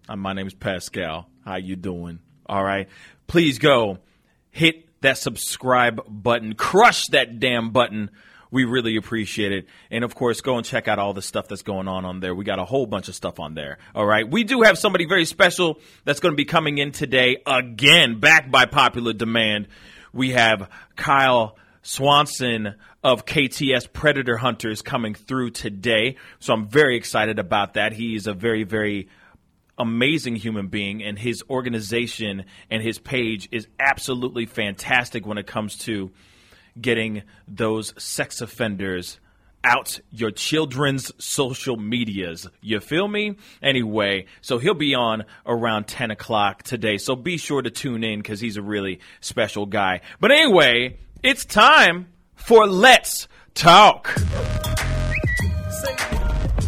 Uh, 0.08 0.16
my 0.16 0.32
name 0.32 0.46
is 0.46 0.54
Pascal. 0.54 1.28
How 1.44 1.56
you 1.56 1.76
doing? 1.76 2.20
All 2.46 2.64
right. 2.64 2.88
Please 3.26 3.58
go 3.58 3.98
hit 4.50 4.88
that 5.02 5.18
subscribe 5.18 6.00
button. 6.08 6.54
Crush 6.54 7.08
that 7.08 7.40
damn 7.40 7.72
button. 7.72 8.10
We 8.52 8.64
really 8.64 8.96
appreciate 8.96 9.50
it. 9.50 9.66
And 9.90 10.04
of 10.04 10.14
course, 10.14 10.42
go 10.42 10.58
and 10.58 10.64
check 10.64 10.86
out 10.86 10.98
all 10.98 11.14
the 11.14 11.22
stuff 11.22 11.48
that's 11.48 11.62
going 11.62 11.88
on 11.88 12.04
on 12.04 12.20
there. 12.20 12.34
We 12.34 12.44
got 12.44 12.58
a 12.58 12.64
whole 12.64 12.86
bunch 12.86 13.08
of 13.08 13.14
stuff 13.14 13.40
on 13.40 13.54
there. 13.54 13.78
All 13.94 14.06
right. 14.06 14.30
We 14.30 14.44
do 14.44 14.60
have 14.60 14.78
somebody 14.78 15.06
very 15.06 15.24
special 15.24 15.80
that's 16.04 16.20
going 16.20 16.34
to 16.34 16.36
be 16.36 16.44
coming 16.44 16.76
in 16.76 16.92
today 16.92 17.38
again, 17.46 18.20
backed 18.20 18.50
by 18.50 18.66
popular 18.66 19.14
demand. 19.14 19.68
We 20.12 20.32
have 20.32 20.68
Kyle 20.96 21.56
Swanson 21.80 22.74
of 23.02 23.24
KTS 23.24 23.90
Predator 23.90 24.36
Hunters 24.36 24.82
coming 24.82 25.14
through 25.14 25.52
today. 25.52 26.16
So 26.38 26.52
I'm 26.52 26.68
very 26.68 26.96
excited 26.96 27.38
about 27.38 27.74
that. 27.74 27.94
He's 27.94 28.26
a 28.26 28.34
very, 28.34 28.64
very 28.64 29.08
amazing 29.78 30.36
human 30.36 30.68
being, 30.68 31.02
and 31.02 31.18
his 31.18 31.42
organization 31.48 32.44
and 32.70 32.82
his 32.82 32.98
page 32.98 33.48
is 33.50 33.66
absolutely 33.80 34.44
fantastic 34.44 35.26
when 35.26 35.38
it 35.38 35.46
comes 35.46 35.78
to 35.78 36.12
getting 36.80 37.22
those 37.48 37.94
sex 38.02 38.40
offenders 38.40 39.18
out 39.64 40.00
your 40.10 40.30
children's 40.32 41.12
social 41.24 41.76
medias. 41.76 42.48
You 42.60 42.80
feel 42.80 43.06
me? 43.06 43.36
Anyway, 43.62 44.26
so 44.40 44.58
he'll 44.58 44.74
be 44.74 44.94
on 44.94 45.24
around 45.46 45.86
10 45.86 46.10
o'clock 46.10 46.64
today. 46.64 46.98
So 46.98 47.14
be 47.14 47.36
sure 47.36 47.62
to 47.62 47.70
tune 47.70 48.02
in 48.02 48.18
because 48.18 48.40
he's 48.40 48.56
a 48.56 48.62
really 48.62 48.98
special 49.20 49.66
guy. 49.66 50.00
But 50.18 50.32
anyway, 50.32 50.98
It's 51.22 51.44
time 51.44 52.08
for 52.34 52.66
Let's 52.66 53.28
Talk. 53.54 54.12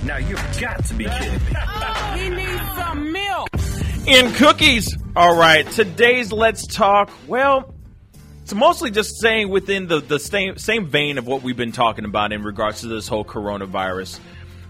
Now 0.04 0.18
you've 0.18 0.60
got 0.60 0.84
to 0.84 0.94
be 0.94 1.06
kidding 1.06 1.32
me. 1.32 1.52
Oh, 1.56 2.14
he 2.16 2.28
needs 2.28 2.62
some 2.76 3.10
milk. 3.12 3.48
In 4.06 4.32
cookies. 4.34 4.96
All 5.16 5.36
right, 5.36 5.68
today's 5.72 6.30
Let's 6.30 6.68
Talk. 6.68 7.10
Well, 7.26 7.73
it's 8.44 8.52
mostly 8.52 8.90
just 8.90 9.18
saying 9.18 9.48
within 9.48 9.86
the, 9.86 10.00
the 10.00 10.18
same, 10.18 10.58
same 10.58 10.86
vein 10.86 11.16
of 11.16 11.26
what 11.26 11.42
we've 11.42 11.56
been 11.56 11.72
talking 11.72 12.04
about 12.04 12.30
in 12.30 12.42
regards 12.42 12.82
to 12.82 12.88
this 12.88 13.08
whole 13.08 13.24
coronavirus. 13.24 14.20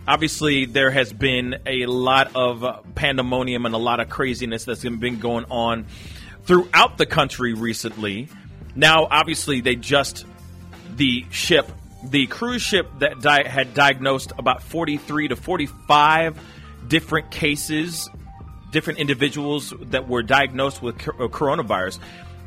Obviously, 0.07 0.65
there 0.65 0.93
has 0.93 1.13
been 1.13 1.57
a 1.67 1.87
lot 1.87 2.37
of 2.37 2.65
pandemonium 2.95 3.67
and 3.67 3.75
a 3.75 3.79
lot 3.79 3.99
of 3.99 4.09
craziness 4.09 4.65
that's 4.65 4.85
been 4.85 5.19
going 5.19 5.47
on 5.51 5.87
throughout 6.45 6.99
the 6.99 7.05
country 7.05 7.53
recently. 7.53 8.29
Now, 8.77 9.09
obviously, 9.11 9.61
they 9.61 9.75
just 9.75 10.25
the 10.95 11.27
ship, 11.31 11.69
the 12.05 12.29
cruise 12.29 12.63
ship 12.63 12.89
that 13.01 13.23
di- 13.23 13.49
had 13.49 13.75
diagnosed 13.75 14.31
about 14.39 14.63
43 14.63 15.29
to 15.29 15.37
45 15.37 16.39
different 16.87 17.33
cases, 17.33 18.09
different 18.71 19.01
individuals 19.01 19.75
that 19.87 20.07
were 20.09 20.23
diagnosed 20.23 20.81
with 20.81 20.97
coronavirus, 20.97 21.99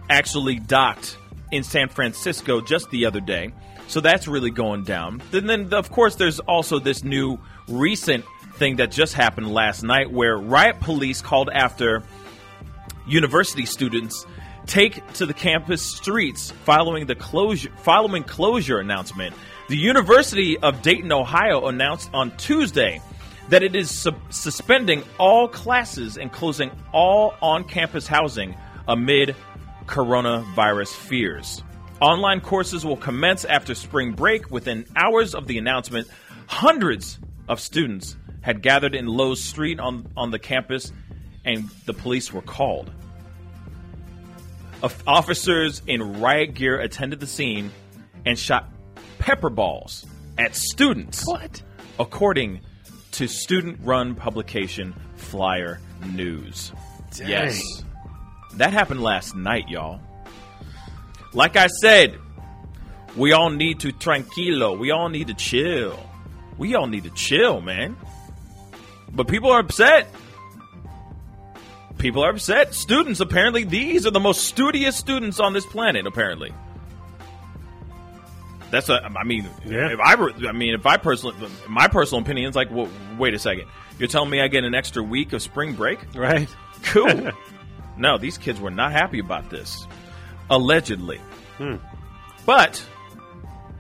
actually 0.10 0.60
docked 0.60 1.18
in 1.52 1.64
San 1.64 1.90
Francisco 1.90 2.62
just 2.62 2.90
the 2.90 3.06
other 3.06 3.20
day. 3.20 3.54
So 3.88 4.02
that's 4.02 4.28
really 4.28 4.52
going 4.52 4.84
down. 4.84 5.22
And 5.32 5.50
then, 5.50 5.74
of 5.74 5.92
course, 5.92 6.16
there's 6.16 6.40
also 6.40 6.80
this 6.80 7.04
new 7.04 7.40
recent 7.68 8.26
thing 8.56 8.78
that 8.78 8.92
just 8.92 9.14
happened 9.14 9.54
last 9.54 9.84
night 9.84 10.12
where 10.12 10.38
riot 10.38 10.80
police 10.80 11.22
called 11.22 11.50
after 11.52 12.04
university 13.08 13.66
students 13.66 14.26
take 14.66 15.06
to 15.14 15.26
the 15.26 15.34
campus 15.34 15.82
streets 15.82 16.52
following 16.66 17.06
the 17.06 17.16
closure 17.16 17.70
following 17.78 18.24
closure 18.24 18.80
announcement. 18.80 19.34
The 19.70 19.78
University 19.78 20.58
of 20.58 20.82
Dayton, 20.82 21.12
Ohio 21.12 21.68
announced 21.68 22.10
on 22.14 22.36
Tuesday 22.38 23.02
that 23.50 23.64
it 23.64 23.76
is 23.76 23.90
su- 23.90 24.16
suspending 24.30 25.04
all 25.18 25.48
classes 25.48 26.18
and 26.18 26.32
closing 26.32 26.72
all 26.92 27.34
on-campus 27.42 28.08
housing 28.08 28.56
amid 28.88 29.36
coronavirus 29.88 30.94
fears. 30.94 31.64
Online 32.00 32.42
courses 32.42 32.86
will 32.86 32.98
commence 32.98 33.44
after 33.46 33.74
spring 33.74 34.12
break 34.12 34.52
within 34.52 34.86
hours 34.96 35.34
of 35.34 35.48
the 35.48 35.58
announcement. 35.58 36.08
Hundreds 36.46 37.18
of 37.48 37.60
students 37.60 38.16
had 38.42 38.62
gathered 38.62 38.94
in 38.94 39.08
Lowe's 39.08 39.44
Street 39.44 39.80
on, 39.80 40.08
on 40.16 40.30
the 40.32 40.40
campus 40.40 40.92
and 41.44 41.70
the 41.86 41.94
police 41.94 42.32
were 42.32 42.42
called. 42.42 42.92
Officers 45.08 45.82
in 45.88 46.22
riot 46.22 46.54
gear 46.54 46.80
attended 46.80 47.20
the 47.20 47.26
scene 47.26 47.72
and 48.26 48.38
shot 48.38 48.70
pepper 49.18 49.50
balls 49.50 50.06
at 50.38 50.56
students. 50.56 51.26
What? 51.26 51.64
According 52.00 52.62
to 53.14 53.28
student 53.28 53.80
run 53.82 54.14
publication 54.14 54.94
Flyer 55.16 55.80
News. 56.14 56.72
Yes. 57.26 57.84
That 58.58 58.74
happened 58.74 59.02
last 59.02 59.36
night, 59.36 59.70
y'all. 59.70 60.00
Like 61.34 61.56
I 61.56 61.68
said, 61.68 62.18
we 63.16 63.32
all 63.32 63.50
need 63.50 63.80
to 63.82 63.90
tranquilo. 63.92 64.78
We 64.78 64.92
all 64.92 65.10
need 65.10 65.28
to 65.28 65.34
chill. 65.34 66.00
We 66.58 66.76
all 66.76 66.88
need 66.88 67.04
to 67.04 67.10
chill, 67.12 67.62
man. 67.62 67.96
But 69.12 69.28
people 69.28 69.52
are 69.52 69.60
upset. 69.60 70.08
People 71.98 72.24
are 72.24 72.30
upset. 72.32 72.74
Students, 72.74 73.20
apparently, 73.20 73.64
these 73.64 74.06
are 74.06 74.12
the 74.12 74.20
most 74.20 74.46
studious 74.46 74.96
students 74.96 75.40
on 75.40 75.54
this 75.54 75.66
planet, 75.66 76.06
apparently. 76.06 76.54
That's 78.70 78.90
a, 78.90 79.02
I 79.04 79.24
mean, 79.24 79.48
Yeah. 79.66 79.92
if 79.94 80.00
I, 80.00 80.14
I 80.50 80.52
mean, 80.52 80.74
if 80.74 80.86
I 80.86 80.98
personally, 80.98 81.36
my 81.70 81.88
personal 81.88 82.22
opinion 82.22 82.50
is 82.50 82.56
like, 82.56 82.70
well, 82.70 82.90
wait 83.18 83.34
a 83.34 83.40
second. 83.40 83.66
You're 83.98 84.10
telling 84.10 84.30
me 84.30 84.42
I 84.42 84.48
get 84.48 84.64
an 84.64 84.76
extra 84.76 85.02
week 85.02 85.34
of 85.34 85.42
spring 85.42 85.74
break? 85.74 86.00
Right? 86.16 86.50
Cool. 86.84 87.32
no, 87.98 88.18
these 88.18 88.38
kids 88.38 88.60
were 88.60 88.72
not 88.72 88.92
happy 88.92 89.20
about 89.20 89.50
this. 89.50 89.88
Allegedly. 90.50 91.20
But 92.46 92.84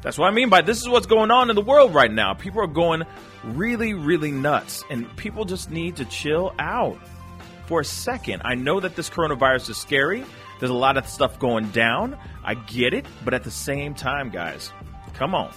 that's 0.01 0.17
what 0.17 0.27
I 0.27 0.31
mean 0.31 0.49
by 0.49 0.61
this 0.61 0.81
is 0.81 0.89
what's 0.89 1.05
going 1.05 1.31
on 1.31 1.49
in 1.49 1.55
the 1.55 1.61
world 1.61 1.93
right 1.93 2.11
now. 2.11 2.33
People 2.33 2.61
are 2.61 2.67
going 2.67 3.03
really, 3.43 3.93
really 3.93 4.31
nuts, 4.31 4.83
and 4.89 5.15
people 5.15 5.45
just 5.45 5.71
need 5.71 5.95
to 5.97 6.05
chill 6.05 6.53
out 6.59 6.97
for 7.67 7.81
a 7.81 7.85
second. 7.85 8.41
I 8.45 8.55
know 8.55 8.79
that 8.79 8.95
this 8.95 9.09
coronavirus 9.09 9.69
is 9.69 9.77
scary. 9.77 10.25
There's 10.59 10.71
a 10.71 10.75
lot 10.75 10.97
of 10.97 11.07
stuff 11.07 11.39
going 11.39 11.69
down. 11.69 12.17
I 12.43 12.55
get 12.55 12.93
it, 12.93 13.05
but 13.23 13.33
at 13.33 13.43
the 13.43 13.51
same 13.51 13.93
time, 13.93 14.29
guys, 14.29 14.71
come 15.13 15.35
on. 15.35 15.53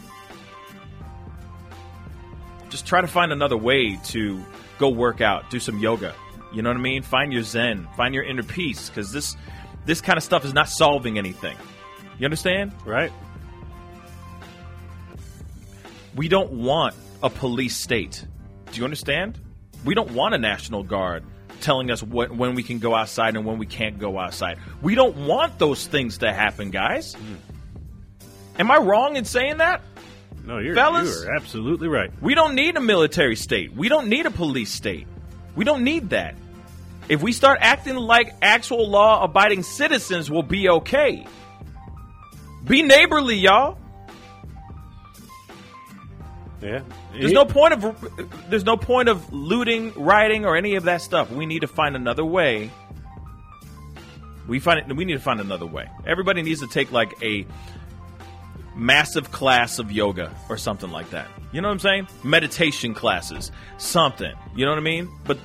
Just 2.69 2.87
try 2.87 3.01
to 3.01 3.09
find 3.09 3.33
another 3.33 3.57
way 3.57 3.99
to 4.07 4.45
go 4.79 4.89
work 4.91 5.21
out, 5.21 5.51
do 5.51 5.59
some 5.59 5.79
yoga. 5.79 6.15
You 6.53 6.63
know 6.63 6.71
what 6.71 6.77
I 6.77 6.81
mean? 6.81 7.03
Find 7.03 7.33
your 7.33 7.43
zen, 7.43 7.87
find 7.97 8.15
your 8.15 8.25
inner 8.25 8.43
peace 8.43 8.89
because 8.89 9.13
this 9.13 9.37
this 9.87 10.01
kind 10.01 10.17
of 10.17 10.23
stuff 10.23 10.45
is 10.45 10.53
not 10.53 10.69
solving 10.69 11.19
anything. 11.19 11.57
You 12.19 12.25
understand? 12.25 12.73
Right? 12.85 13.13
We 16.15 16.29
don't 16.29 16.53
want 16.53 16.95
a 17.23 17.31
police 17.31 17.77
state. 17.77 18.25
Do 18.73 18.79
you 18.79 18.85
understand? 18.85 19.39
We 19.85 19.95
don't 19.95 20.11
want 20.11 20.35
a 20.35 20.39
national 20.39 20.83
guard 20.83 21.25
telling 21.61 21.91
us 21.91 22.03
what, 22.03 22.31
when 22.31 22.55
we 22.55 22.63
can 22.63 22.79
go 22.79 22.95
outside 22.95 23.37
and 23.37 23.45
when 23.45 23.59
we 23.59 23.67
can't 23.67 23.99
go 23.99 24.19
outside. 24.19 24.59
We 24.83 24.95
don't 24.95 25.27
want 25.27 25.59
those 25.59 25.87
things 25.87 26.19
to 26.19 26.33
happen, 26.33 26.71
guys. 26.71 27.15
Hmm. 27.15 27.35
Am 28.59 28.71
I 28.71 28.79
wrong 28.79 29.17
in 29.17 29.25
saying 29.25 29.59
that? 29.59 29.83
No, 30.45 30.59
you're, 30.59 30.75
Fellas? 30.75 31.23
you're 31.23 31.35
absolutely 31.35 31.89
right. 31.89 32.11
We 32.21 32.35
don't 32.35 32.55
need 32.55 32.77
a 32.77 32.81
military 32.81 33.37
state. 33.37 33.73
We 33.73 33.89
don't 33.89 34.09
need 34.09 34.27
a 34.27 34.31
police 34.31 34.73
state. 34.73 35.07
We 35.57 35.65
don't 35.65 35.85
need 35.85 36.11
that. 36.11 36.35
If 37.09 37.23
we 37.23 37.33
start 37.33 37.59
acting 37.61 37.97
like 37.97 38.35
actual 38.41 38.89
law 38.89 39.25
abiding 39.25 39.65
citizens, 39.65 40.31
we'll 40.31 40.43
be 40.43 40.69
okay. 40.69 41.27
Be 42.65 42.83
neighborly, 42.83 43.37
y'all. 43.37 43.79
Yeah. 46.63 46.83
There's 47.13 47.33
no 47.33 47.45
point 47.45 47.73
of 47.73 48.51
there's 48.51 48.65
no 48.65 48.77
point 48.77 49.09
of 49.09 49.33
looting, 49.33 49.93
rioting, 49.97 50.45
or 50.45 50.57
any 50.57 50.75
of 50.77 50.85
that 50.85 51.01
stuff. 51.03 51.31
We 51.31 51.47
need 51.47 51.61
to 51.61 51.67
find 51.67 51.97
another 51.97 52.25
way. 52.25 52.71
We 54.47 54.61
find 54.61 54.79
it. 54.79 54.95
We 54.95 55.05
need 55.05 55.15
to 55.15 55.21
find 55.21 55.41
another 55.41 55.67
way. 55.67 55.89
Everybody 56.07 56.43
needs 56.43 56.61
to 56.61 56.69
take 56.69 56.93
like 56.93 57.21
a 57.23 57.47
massive 58.77 59.33
class 59.33 59.79
of 59.79 59.91
yoga 59.91 60.35
or 60.49 60.57
something 60.57 60.91
like 60.91 61.11
that. 61.11 61.29
You 61.53 61.61
know 61.61 61.69
what 61.69 61.75
I'm 61.75 61.81
saying? 61.81 62.09
Meditation 62.23 62.95
classes, 62.95 63.51
something. 63.79 64.33
You 64.55 64.65
know 64.65 64.71
what 64.71 64.79
I 64.79 64.83
mean? 64.83 65.09
But 65.25 65.39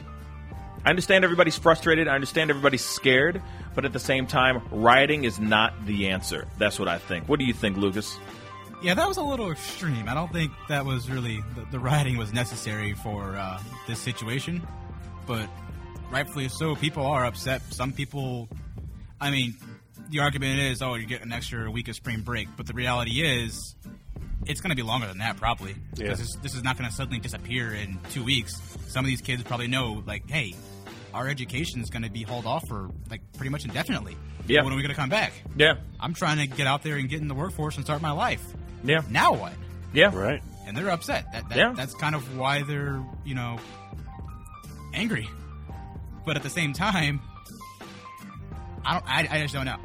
I 0.86 0.90
understand 0.90 1.24
everybody's 1.24 1.58
frustrated. 1.58 2.08
I 2.08 2.14
understand 2.14 2.52
everybody's 2.52 2.86
scared. 2.86 3.42
But 3.74 3.86
at 3.86 3.94
the 3.94 4.00
same 4.00 4.28
time, 4.28 4.62
rioting 4.72 5.24
is 5.24 5.40
not 5.40 5.74
the 5.86 6.10
answer. 6.10 6.48
That's 6.60 6.80
what 6.80 6.88
I 6.88 7.00
think. 7.00 7.28
What 7.28 7.40
do 7.40 7.46
you 7.46 7.54
think, 7.54 7.78
Lucas? 7.78 8.18
Yeah, 8.82 8.94
that 8.94 9.08
was 9.08 9.18
a 9.18 9.24
little 9.24 9.52
extreme. 9.52 10.08
I 10.08 10.14
don't 10.14 10.32
think 10.32 10.52
that 10.70 10.86
was 10.86 11.10
really 11.10 11.44
the, 11.56 11.66
the 11.72 11.80
rioting 11.80 12.18
was 12.18 12.34
necessary 12.34 12.94
for 12.94 13.36
uh, 13.36 13.60
this 13.88 14.00
situation, 14.00 14.62
but 15.26 15.50
rightfully 16.12 16.50
so. 16.50 16.76
People 16.76 17.06
are 17.06 17.26
upset. 17.26 17.62
Some 17.74 17.92
people, 17.92 18.48
I 19.20 19.32
mean, 19.32 19.56
the 20.10 20.20
argument 20.20 20.60
is, 20.60 20.82
oh, 20.82 20.96
you 20.96 21.08
get 21.08 21.24
an 21.24 21.34
extra 21.34 21.70
week 21.72 21.88
of 21.88 21.96
spring 21.96 22.22
break, 22.22 22.48
but 22.56 22.68
the 22.68 22.74
reality 22.74 23.22
is, 23.22 23.76
it's 24.46 24.62
going 24.62 24.70
to 24.70 24.76
be 24.76 24.82
longer 24.84 25.08
than 25.08 25.18
that 25.20 25.38
probably 25.38 25.72
Yeah. 25.96 26.04
because 26.06 26.20
this, 26.20 26.36
this 26.44 26.56
is 26.56 26.64
not 26.64 26.78
going 26.78 26.90
to 26.90 26.96
suddenly 26.96 27.20
disappear 27.20 27.74
in 27.74 28.00
two 28.12 28.24
weeks. 28.24 28.62
Some 28.88 29.04
of 29.06 29.10
these 29.10 29.22
kids 29.22 29.42
probably 29.44 29.68
know, 29.68 30.04
like, 30.06 30.30
hey, 30.30 30.56
our 31.14 31.28
education 31.28 31.82
is 31.82 31.90
going 31.90 32.04
to 32.04 32.10
be 32.12 32.24
hauled 32.24 32.46
off 32.46 32.68
for 32.68 32.90
like 33.10 33.22
pretty 33.34 33.50
much 33.50 33.66
indefinitely. 33.66 34.16
Yeah. 34.48 34.62
When 34.64 34.74
are 34.74 34.76
we 34.76 34.82
going 34.84 34.94
to 34.94 35.00
come 35.00 35.10
back? 35.10 35.34
Yeah. 35.58 35.76
I'm 36.00 36.14
trying 36.14 36.38
to 36.38 36.48
get 36.48 36.68
out 36.68 36.84
there 36.84 36.98
and 36.98 37.10
get 37.10 37.22
in 37.22 37.28
the 37.28 37.34
workforce 37.34 37.78
and 37.78 37.86
start 37.86 38.02
my 38.02 38.12
life. 38.12 38.44
Yeah. 38.84 39.02
Now 39.10 39.34
what? 39.34 39.54
Yeah. 39.94 40.16
Right. 40.16 40.42
and 40.68 40.76
they're 40.78 40.90
upset. 40.90 41.26
That, 41.32 41.50
that 41.50 41.58
Yeah. 41.58 41.74
that's 41.76 41.94
kind 41.96 42.14
of 42.16 42.38
why 42.38 42.62
they're 42.64 43.02
you 43.24 43.34
know 43.36 43.58
angry. 44.94 45.28
But 46.26 46.36
at 46.36 46.44
the 46.44 46.50
same 46.50 46.74
time, 46.74 47.22
I 48.84 48.94
don't. 48.94 49.04
I, 49.08 49.28
I 49.32 49.42
just 49.42 49.54
don't 49.54 49.66
know. 49.66 49.78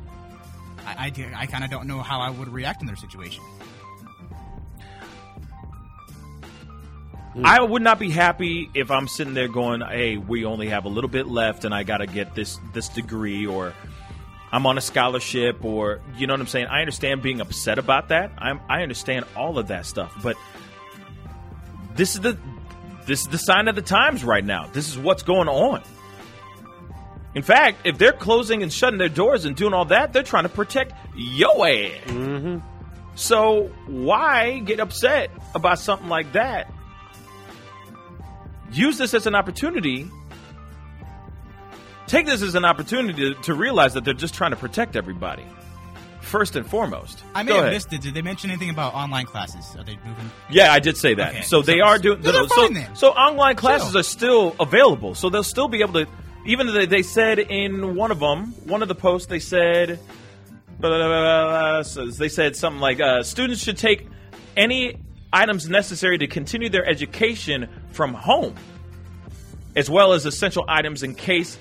I 0.86 1.12
I, 1.16 1.32
I 1.42 1.46
kind 1.46 1.64
of 1.64 1.70
don't 1.70 1.86
know 1.86 2.00
how 2.00 2.20
I 2.20 2.30
would 2.30 2.48
react 2.48 2.80
in 2.80 2.86
their 2.86 2.96
situation. 2.96 3.42
I 7.44 7.62
would 7.62 7.82
not 7.82 7.98
be 7.98 8.10
happy 8.10 8.70
if 8.74 8.90
I'm 8.90 9.06
sitting 9.06 9.34
there 9.34 9.48
going, 9.48 9.82
"Hey, 9.82 10.16
we 10.16 10.44
only 10.44 10.68
have 10.68 10.84
a 10.84 10.88
little 10.88 11.10
bit 11.10 11.28
left, 11.28 11.64
and 11.64 11.74
I 11.74 11.84
got 11.84 11.98
to 11.98 12.06
get 12.06 12.34
this 12.34 12.58
this 12.72 12.88
degree, 12.88 13.46
or 13.46 13.72
I'm 14.52 14.66
on 14.66 14.76
a 14.76 14.80
scholarship, 14.80 15.64
or 15.64 16.00
you 16.16 16.26
know 16.26 16.32
what 16.34 16.40
I'm 16.40 16.46
saying." 16.48 16.66
I 16.66 16.80
understand 16.80 17.22
being 17.22 17.40
upset 17.40 17.78
about 17.78 18.08
that. 18.08 18.32
I'm 18.36 18.60
I 18.68 18.82
understand 18.82 19.26
all 19.36 19.58
of 19.58 19.68
that 19.68 19.86
stuff, 19.86 20.12
but 20.22 20.36
this 21.94 22.14
is 22.14 22.20
the 22.20 22.36
this 23.06 23.20
is 23.20 23.28
the 23.28 23.38
sign 23.38 23.68
of 23.68 23.76
the 23.76 23.82
times 23.82 24.24
right 24.24 24.44
now. 24.44 24.68
This 24.72 24.88
is 24.88 24.98
what's 24.98 25.22
going 25.22 25.48
on. 25.48 25.82
In 27.34 27.42
fact, 27.42 27.78
if 27.84 27.96
they're 27.96 28.12
closing 28.12 28.62
and 28.64 28.72
shutting 28.72 28.98
their 28.98 29.08
doors 29.08 29.44
and 29.44 29.54
doing 29.54 29.72
all 29.72 29.84
that, 29.86 30.12
they're 30.12 30.24
trying 30.24 30.42
to 30.42 30.48
protect 30.48 30.94
your 31.16 31.66
ass. 31.66 31.92
Mm-hmm. 32.06 32.58
So 33.14 33.70
why 33.86 34.58
get 34.58 34.80
upset 34.80 35.30
about 35.54 35.78
something 35.78 36.08
like 36.08 36.32
that? 36.32 36.72
Use 38.72 38.98
this 38.98 39.14
as 39.14 39.26
an 39.26 39.34
opportunity. 39.34 40.06
Take 42.06 42.26
this 42.26 42.42
as 42.42 42.54
an 42.54 42.64
opportunity 42.64 43.34
to, 43.34 43.40
to 43.42 43.54
realize 43.54 43.94
that 43.94 44.04
they're 44.04 44.14
just 44.14 44.34
trying 44.34 44.50
to 44.50 44.56
protect 44.56 44.96
everybody. 44.96 45.44
First 46.20 46.54
and 46.56 46.66
foremost. 46.68 47.22
I 47.34 47.42
may 47.42 47.48
Go 47.48 47.54
have 47.56 47.64
ahead. 47.64 47.74
missed 47.74 47.92
it. 47.92 48.00
Did 48.02 48.14
they 48.14 48.22
mention 48.22 48.50
anything 48.50 48.70
about 48.70 48.94
online 48.94 49.26
classes? 49.26 49.64
Are 49.76 49.84
they 49.84 49.96
moving? 50.04 50.30
Yeah, 50.50 50.72
I 50.72 50.78
did 50.78 50.96
say 50.96 51.14
that. 51.14 51.30
Okay. 51.34 51.42
So 51.42 51.62
they 51.62 51.78
So- 51.78 51.84
are 51.84 51.98
doing. 51.98 52.20
they're 52.20 52.32
so, 52.32 52.46
fine 52.48 52.74
then. 52.74 52.94
so 52.94 53.08
online 53.10 53.56
classes 53.56 53.90
Chill. 53.92 54.00
are 54.00 54.02
still 54.04 54.56
available. 54.60 55.14
So 55.14 55.30
they'll 55.30 55.42
still 55.42 55.68
be 55.68 55.80
able 55.80 55.94
to. 56.04 56.06
Even 56.46 56.66
though 56.66 56.72
they, 56.72 56.86
they 56.86 57.02
said 57.02 57.38
in 57.38 57.94
one 57.96 58.10
of 58.10 58.18
them, 58.20 58.52
one 58.66 58.82
of 58.82 58.88
the 58.88 58.94
posts, 58.94 59.28
they 59.28 59.40
said, 59.40 59.98
blah, 60.78 60.88
blah, 60.90 60.98
blah, 60.98 61.08
blah, 61.08 61.44
blah, 61.72 61.82
so 61.82 62.06
they 62.06 62.28
said 62.30 62.56
something 62.56 62.80
like, 62.80 62.98
uh, 63.00 63.22
students 63.22 63.62
should 63.62 63.76
take 63.76 64.06
any 64.56 64.96
items 65.32 65.68
necessary 65.68 66.18
to 66.18 66.26
continue 66.26 66.68
their 66.68 66.84
education 66.86 67.68
from 67.92 68.14
home, 68.14 68.54
as 69.76 69.88
well 69.90 70.12
as 70.12 70.26
essential 70.26 70.64
items 70.68 71.02
in 71.02 71.14
case 71.14 71.58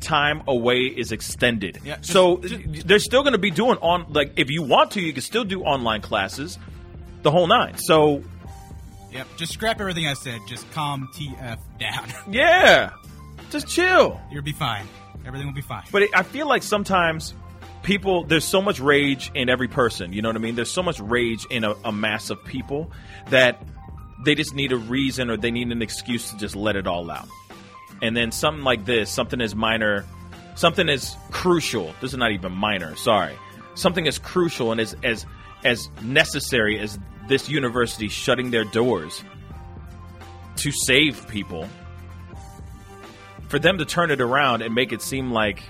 time 0.00 0.42
away 0.46 0.82
is 0.82 1.10
extended. 1.10 1.80
Yeah, 1.84 1.96
just- 1.96 2.12
so 2.12 2.36
just- 2.38 2.86
they're 2.86 2.98
still 3.00 3.22
going 3.22 3.32
to 3.32 3.38
be 3.38 3.50
doing 3.50 3.78
on 3.82 4.12
like 4.12 4.32
if 4.36 4.50
you 4.50 4.62
want 4.62 4.92
to, 4.92 5.00
you 5.00 5.12
can 5.12 5.22
still 5.22 5.44
do 5.44 5.62
online 5.62 6.00
classes, 6.02 6.58
the 7.22 7.30
whole 7.30 7.46
nine. 7.46 7.76
So 7.78 8.22
Yep. 9.10 9.26
Just 9.38 9.54
scrap 9.54 9.80
everything 9.80 10.06
I 10.06 10.12
said. 10.12 10.38
Just 10.46 10.70
calm 10.72 11.08
TF 11.14 11.58
down. 11.80 12.08
yeah, 12.30 12.90
just 13.50 13.66
chill. 13.66 14.20
You'll 14.30 14.42
be 14.42 14.52
fine. 14.52 14.86
Everything 15.26 15.46
will 15.46 15.54
be 15.54 15.62
fine. 15.62 15.84
But 15.90 16.02
it, 16.02 16.10
I 16.14 16.22
feel 16.22 16.46
like 16.46 16.62
sometimes 16.62 17.32
people, 17.88 18.22
there's 18.24 18.44
so 18.44 18.60
much 18.60 18.78
rage 18.80 19.32
in 19.34 19.48
every 19.48 19.66
person. 19.66 20.12
You 20.12 20.20
know 20.20 20.28
what 20.28 20.36
I 20.36 20.40
mean? 20.40 20.56
There's 20.56 20.70
so 20.70 20.82
much 20.82 21.00
rage 21.00 21.46
in 21.48 21.64
a, 21.64 21.72
a 21.86 21.90
mass 21.90 22.28
of 22.28 22.44
people 22.44 22.92
that 23.30 23.62
they 24.26 24.34
just 24.34 24.54
need 24.54 24.72
a 24.72 24.76
reason 24.76 25.30
or 25.30 25.38
they 25.38 25.50
need 25.50 25.72
an 25.72 25.80
excuse 25.80 26.30
to 26.30 26.36
just 26.36 26.54
let 26.54 26.76
it 26.76 26.86
all 26.86 27.10
out. 27.10 27.26
And 28.02 28.14
then 28.14 28.30
something 28.30 28.62
like 28.62 28.84
this, 28.84 29.10
something 29.10 29.40
as 29.40 29.54
minor, 29.54 30.04
something 30.54 30.86
as 30.86 31.16
crucial. 31.30 31.94
This 32.02 32.12
is 32.12 32.18
not 32.18 32.30
even 32.32 32.52
minor. 32.52 32.94
Sorry, 32.94 33.34
something 33.74 34.06
as 34.06 34.18
crucial 34.18 34.70
and 34.70 34.82
as 34.82 34.94
as 35.02 35.24
as 35.64 35.88
necessary 36.02 36.78
as 36.78 36.98
this 37.26 37.48
university 37.48 38.08
shutting 38.08 38.50
their 38.50 38.64
doors 38.64 39.24
to 40.56 40.70
save 40.72 41.26
people 41.28 41.66
for 43.48 43.58
them 43.58 43.78
to 43.78 43.86
turn 43.86 44.10
it 44.10 44.20
around 44.20 44.60
and 44.60 44.74
make 44.74 44.92
it 44.92 45.00
seem 45.00 45.32
like 45.32 45.62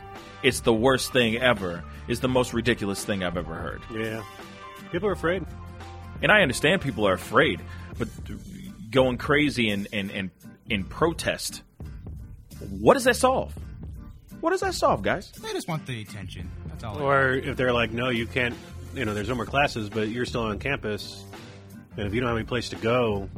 it's 0.43 0.61
the 0.61 0.75
worst 0.75 1.13
thing 1.13 1.37
ever 1.37 1.85
is 2.09 2.21
the 2.21 2.29
most 2.29 2.53
ridiculous 2.53 3.05
thing 3.05 3.23
I've 3.23 3.37
ever 3.37 3.55
heard. 3.55 3.83
Yeah. 3.93 4.23
People 4.91 5.09
are 5.09 5.13
afraid. 5.13 5.45
And 6.23 6.33
I 6.33 6.43
understand 6.43 6.83
people 6.83 7.07
are 7.07 7.15
afraid, 7.15 7.61
but 7.97 8.09
going 8.91 9.19
crazy 9.19 9.71
and 9.71 9.87
and 9.93 10.11
and 10.11 10.31
in 10.69 10.85
protest, 10.85 11.63
what 12.71 12.95
does 12.95 13.05
that 13.05 13.17
solve? 13.17 13.55
What 14.41 14.51
does 14.51 14.61
that 14.61 14.75
solve, 14.75 15.03
guys? 15.03 15.33
They 15.33 15.53
just 15.53 15.69
want 15.69 15.87
the 15.87 16.03
attention. 16.03 16.51
That's 16.67 16.85
all. 16.85 17.01
Or 17.01 17.33
if 17.35 17.57
they're 17.57 17.73
like, 17.73 17.93
no, 17.93 18.09
you 18.09 18.27
can't, 18.27 18.55
you 18.95 19.05
know, 19.05 19.15
there's 19.15 19.29
no 19.29 19.35
more 19.35 19.47
classes, 19.47 19.89
but 19.89 20.09
you're 20.09 20.27
still 20.27 20.43
on 20.43 20.59
campus, 20.59 21.25
and 21.97 22.07
if 22.07 22.15
you 22.15 22.21
don't 22.21 22.29
have 22.29 22.37
any 22.37 22.47
place 22.47 22.69
to 22.71 22.77
go, 22.77 23.29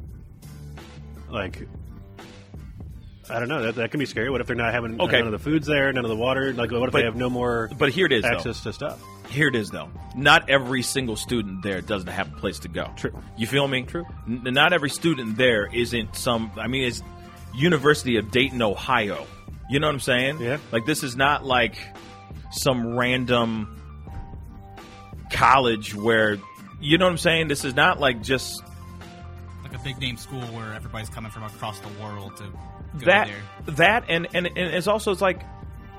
like, 1.31 1.67
I 3.31 3.39
don't 3.39 3.49
know, 3.49 3.63
that, 3.63 3.75
that 3.77 3.91
can 3.91 4.01
be 4.01 4.07
scary. 4.07 4.29
What 4.31 4.41
if 4.41 4.47
they're 4.47 4.57
not 4.57 4.73
having 4.75 5.01
Okay. 5.01 5.19
none 5.19 5.27
of 5.27 5.33
the 5.33 5.39
food's 5.39 5.67
there, 5.67 5.93
none 5.93 6.05
of 6.05 6.09
the 6.11 6.17
water? 6.17 6.53
Like, 6.53 6.71
what 6.71 6.83
if 6.89 6.93
But- 6.93 6.99
they 6.99 7.05
have 7.05 7.17
no 7.17 7.31
more 7.31 7.71
But 7.79 7.91
here 7.91 8.07
it 8.07 8.13
is, 8.13 8.23
though. 8.23 8.29
access 8.31 8.63
to 8.65 8.73
stuff? 8.73 9.01
Here 9.29 9.49
it 9.49 9.55
is, 9.55 9.71
though. 9.71 9.89
Not 10.17 10.51
every 10.51 10.83
single 10.83 11.15
student 11.17 11.63
there 11.63 11.81
doesn't 11.81 12.09
have 12.09 12.33
a 12.33 12.37
place 12.37 12.59
to 12.61 12.69
go. 12.69 12.91
True. 12.97 13.13
You 13.37 13.47
feel 13.47 13.69
me? 13.69 13.83
True. 13.83 14.05
N- 14.29 14.43
not 14.45 14.73
every 14.73 14.91
student 14.91 15.37
there 15.37 15.69
isn't 15.73 16.17
some. 16.17 16.51
I 16.57 16.67
mean, 16.67 16.83
it's 16.85 17.03
University 17.55 18.17
of 18.17 18.31
Dayton, 18.31 18.61
Ohio. 18.63 19.25
You 19.71 19.79
know 19.79 19.87
what 19.87 19.95
I'm 19.95 20.01
saying? 20.01 20.41
Yeah. 20.41 20.57
Like 20.73 20.85
this 20.85 21.05
is 21.05 21.15
not 21.17 21.45
like 21.47 21.77
some 22.51 22.97
random 22.99 23.77
college 25.31 25.95
where. 25.95 26.39
You 26.81 26.97
know 26.99 27.05
what 27.05 27.13
I'm 27.13 27.19
saying? 27.19 27.49
This 27.49 27.65
is 27.65 27.75
not 27.75 28.01
like 28.01 28.23
just 28.23 28.63
big 29.85 29.99
name 29.99 30.17
school 30.17 30.41
where 30.41 30.75
everybody's 30.75 31.09
coming 31.09 31.31
from 31.31 31.43
across 31.45 31.81
the 31.81 31.89
world 32.01 32.37
to 32.37 32.45
go 32.45 33.07
that 33.07 33.29
there. 33.29 33.75
that 33.77 34.05
and, 34.09 34.29
and 34.35 34.47
and 34.47 34.59
it's 34.59 34.87
also 34.87 35.13
it's 35.13 35.21
like 35.21 35.43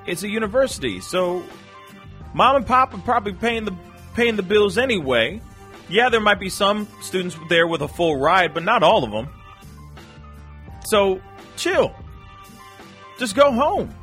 it's 0.06 0.22
a 0.22 0.28
university. 0.28 1.00
So 1.00 1.42
mom 2.34 2.56
and 2.56 2.66
pop 2.66 2.94
are 2.94 2.98
probably 2.98 3.32
paying 3.32 3.64
the 3.64 3.74
paying 4.14 4.36
the 4.36 4.42
bills 4.42 4.78
anyway. 4.78 5.40
Yeah 5.88 6.08
there 6.08 6.20
might 6.20 6.40
be 6.40 6.48
some 6.48 6.88
students 7.00 7.36
there 7.48 7.66
with 7.66 7.82
a 7.82 7.88
full 7.88 8.16
ride 8.16 8.54
but 8.54 8.62
not 8.62 8.82
all 8.82 9.04
of 9.04 9.10
them 9.10 9.28
so 10.84 11.20
chill. 11.56 11.94
Just 13.18 13.34
go 13.34 13.52
home. 13.52 13.94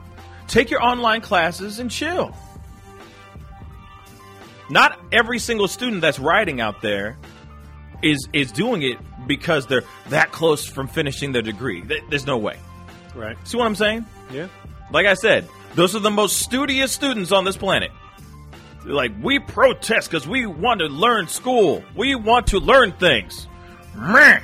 Take 0.47 0.69
your 0.69 0.81
online 0.81 1.21
classes 1.21 1.79
and 1.79 1.91
chill. 1.91 2.35
Not 4.69 4.99
every 5.11 5.39
single 5.39 5.67
student 5.67 6.01
that's 6.01 6.19
riding 6.19 6.61
out 6.61 6.81
there 6.81 7.17
is 8.01 8.27
is 8.33 8.51
doing 8.51 8.81
it 8.83 8.97
because 9.27 9.67
they're 9.67 9.83
that 10.09 10.31
close 10.31 10.65
from 10.65 10.87
finishing 10.87 11.31
their 11.31 11.41
degree 11.41 11.83
there's 12.09 12.25
no 12.25 12.37
way 12.37 12.57
Right. 13.15 13.35
See 13.45 13.57
what 13.57 13.65
I'm 13.65 13.75
saying? 13.75 14.05
Yeah. 14.31 14.47
Like 14.91 15.05
I 15.07 15.15
said, 15.15 15.47
those 15.75 15.95
are 15.95 15.99
the 15.99 16.11
most 16.11 16.37
studious 16.37 16.91
students 16.91 17.31
on 17.31 17.43
this 17.43 17.57
planet. 17.57 17.91
They're 18.85 18.93
like, 18.93 19.11
we 19.21 19.39
protest 19.39 20.09
because 20.09 20.27
we 20.27 20.45
want 20.45 20.79
to 20.79 20.85
learn 20.87 21.27
school. 21.27 21.83
We 21.95 22.15
want 22.15 22.47
to 22.47 22.59
learn 22.59 22.91
things. 22.93 23.47
Man, 23.95 24.41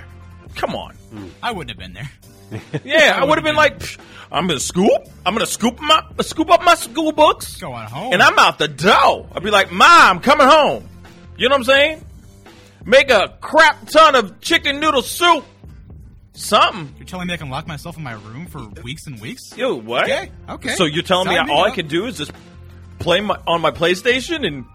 come 0.55 0.75
on. 0.75 0.95
I 1.43 1.51
wouldn't 1.51 1.69
have 1.69 1.77
been 1.79 1.93
there. 1.93 2.61
Yeah, 2.83 3.17
I 3.19 3.23
would 3.23 3.37
have 3.37 3.43
been 3.45 3.55
like, 3.55 3.79
"Psh, 3.79 3.97
I'm 4.31 4.47
gonna 4.47 4.59
scoop. 4.59 4.91
I'm 5.25 5.33
gonna 5.33 5.45
scoop 5.47 5.79
my 5.79 6.03
scoop 6.21 6.49
up 6.51 6.63
my 6.63 6.75
school 6.75 7.11
books, 7.11 7.57
Going 7.57 7.85
home. 7.87 8.13
and 8.13 8.21
I'm 8.21 8.37
out 8.37 8.59
the 8.59 8.67
door. 8.67 9.27
I'd 9.33 9.43
be 9.43 9.49
like, 9.51 9.71
Ma, 9.71 9.85
I'm 10.09 10.19
coming 10.19 10.47
home. 10.47 10.87
You 11.37 11.49
know 11.49 11.53
what 11.55 11.59
I'm 11.59 11.63
saying? 11.65 12.04
Make 12.85 13.09
a 13.09 13.35
crap 13.41 13.89
ton 13.89 14.15
of 14.15 14.39
chicken 14.41 14.79
noodle 14.79 15.01
soup. 15.01 15.43
Something. 16.33 16.93
You're 16.97 17.07
telling 17.07 17.27
me 17.27 17.33
I 17.33 17.37
can 17.37 17.49
lock 17.49 17.65
myself 17.67 17.97
in 17.97 18.03
my 18.03 18.13
room 18.13 18.45
for 18.47 18.61
weeks 18.83 19.07
and 19.07 19.19
weeks? 19.21 19.55
Yo, 19.57 19.73
what? 19.75 20.03
Okay, 20.03 20.29
okay. 20.49 20.75
So 20.75 20.83
you're 20.85 21.01
telling 21.03 21.29
me 21.29 21.35
Sign 21.35 21.49
all 21.49 21.63
I 21.63 21.69
up. 21.69 21.75
can 21.75 21.87
do 21.87 22.05
is 22.05 22.17
just 22.17 22.31
play 22.99 23.21
my, 23.21 23.39
on 23.47 23.61
my 23.61 23.71
PlayStation 23.71 24.45
and 24.45 24.65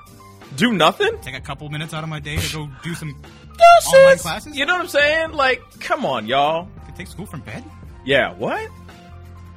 do 0.57 0.73
nothing? 0.73 1.19
Take 1.21 1.35
a 1.37 1.41
couple 1.41 1.69
minutes 1.69 1.93
out 1.93 2.03
of 2.03 2.09
my 2.09 2.19
day 2.19 2.37
to 2.37 2.57
go 2.57 2.69
do 2.83 2.95
some 2.95 3.11
online 3.95 4.19
classes? 4.19 4.57
You 4.57 4.65
know 4.65 4.73
what 4.73 4.83
I'm 4.83 4.89
saying? 4.89 5.33
Like, 5.33 5.63
come 5.81 6.07
on, 6.07 6.27
y'all. 6.27 6.67
Can 6.87 6.95
take 6.95 7.07
school 7.07 7.27
from 7.27 7.41
bed? 7.41 7.63
Yeah, 8.05 8.33
what? 8.35 8.69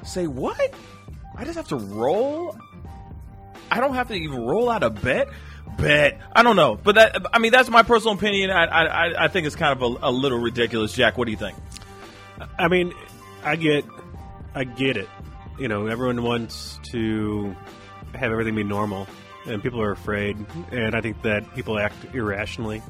Say 0.04 0.28
what? 0.28 0.74
I 1.38 1.46
just 1.46 1.56
have 1.56 1.70
to 1.70 1.78
roll? 1.78 2.58
I 3.72 3.80
don't 3.80 3.96
have 3.96 4.10
to 4.10 4.14
even 4.14 4.46
roll 4.46 4.70
out 4.70 4.84
of 4.84 5.02
bed? 5.02 5.30
Bet. 5.78 6.20
I 6.36 6.44
don't 6.44 6.56
know. 6.56 6.76
But 6.82 6.96
that, 6.96 7.22
I 7.34 7.40
mean, 7.40 7.52
that's 7.52 7.70
my 7.70 7.84
personal 7.84 8.16
opinion. 8.16 8.52
I, 8.52 8.66
I, 8.66 9.26
I- 9.26 9.28
think 9.28 9.48
it's 9.48 9.56
kind 9.56 9.80
of 9.80 9.82
a, 10.04 10.08
a 10.10 10.12
little 10.12 10.40
ridiculous. 10.40 10.94
Jack, 10.94 11.18
what 11.18 11.26
do 11.26 11.32
you 11.32 11.38
think? 11.38 11.58
I 12.60 12.68
mean, 12.68 12.94
I 13.44 13.56
get, 13.56 13.86
I 14.56 14.64
get 14.66 14.98
it. 14.98 15.10
You 15.60 15.68
know, 15.68 15.88
everyone 15.88 16.24
wants 16.24 16.80
to 16.92 17.56
have 18.14 18.32
everything 18.32 18.56
be 18.56 18.64
normal, 18.64 19.08
and 19.46 19.62
people 19.62 19.82
are 19.82 19.92
afraid. 19.92 20.38
And 20.72 20.96
I 20.96 21.02
think 21.02 21.22
that 21.24 21.54
people 21.56 21.78
act 21.80 21.96
irrationally 22.14 22.82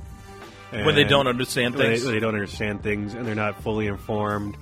When 0.72 0.96
they 0.96 1.04
don't 1.04 1.28
understand 1.28 1.76
when 1.76 1.90
they- 1.90 1.98
things. 1.98 2.06
they 2.10 2.20
don't 2.20 2.34
understand 2.36 2.84
things, 2.84 3.14
and 3.14 3.26
they're 3.26 3.36
not 3.36 3.62
fully 3.64 3.88
informed. 3.88 4.58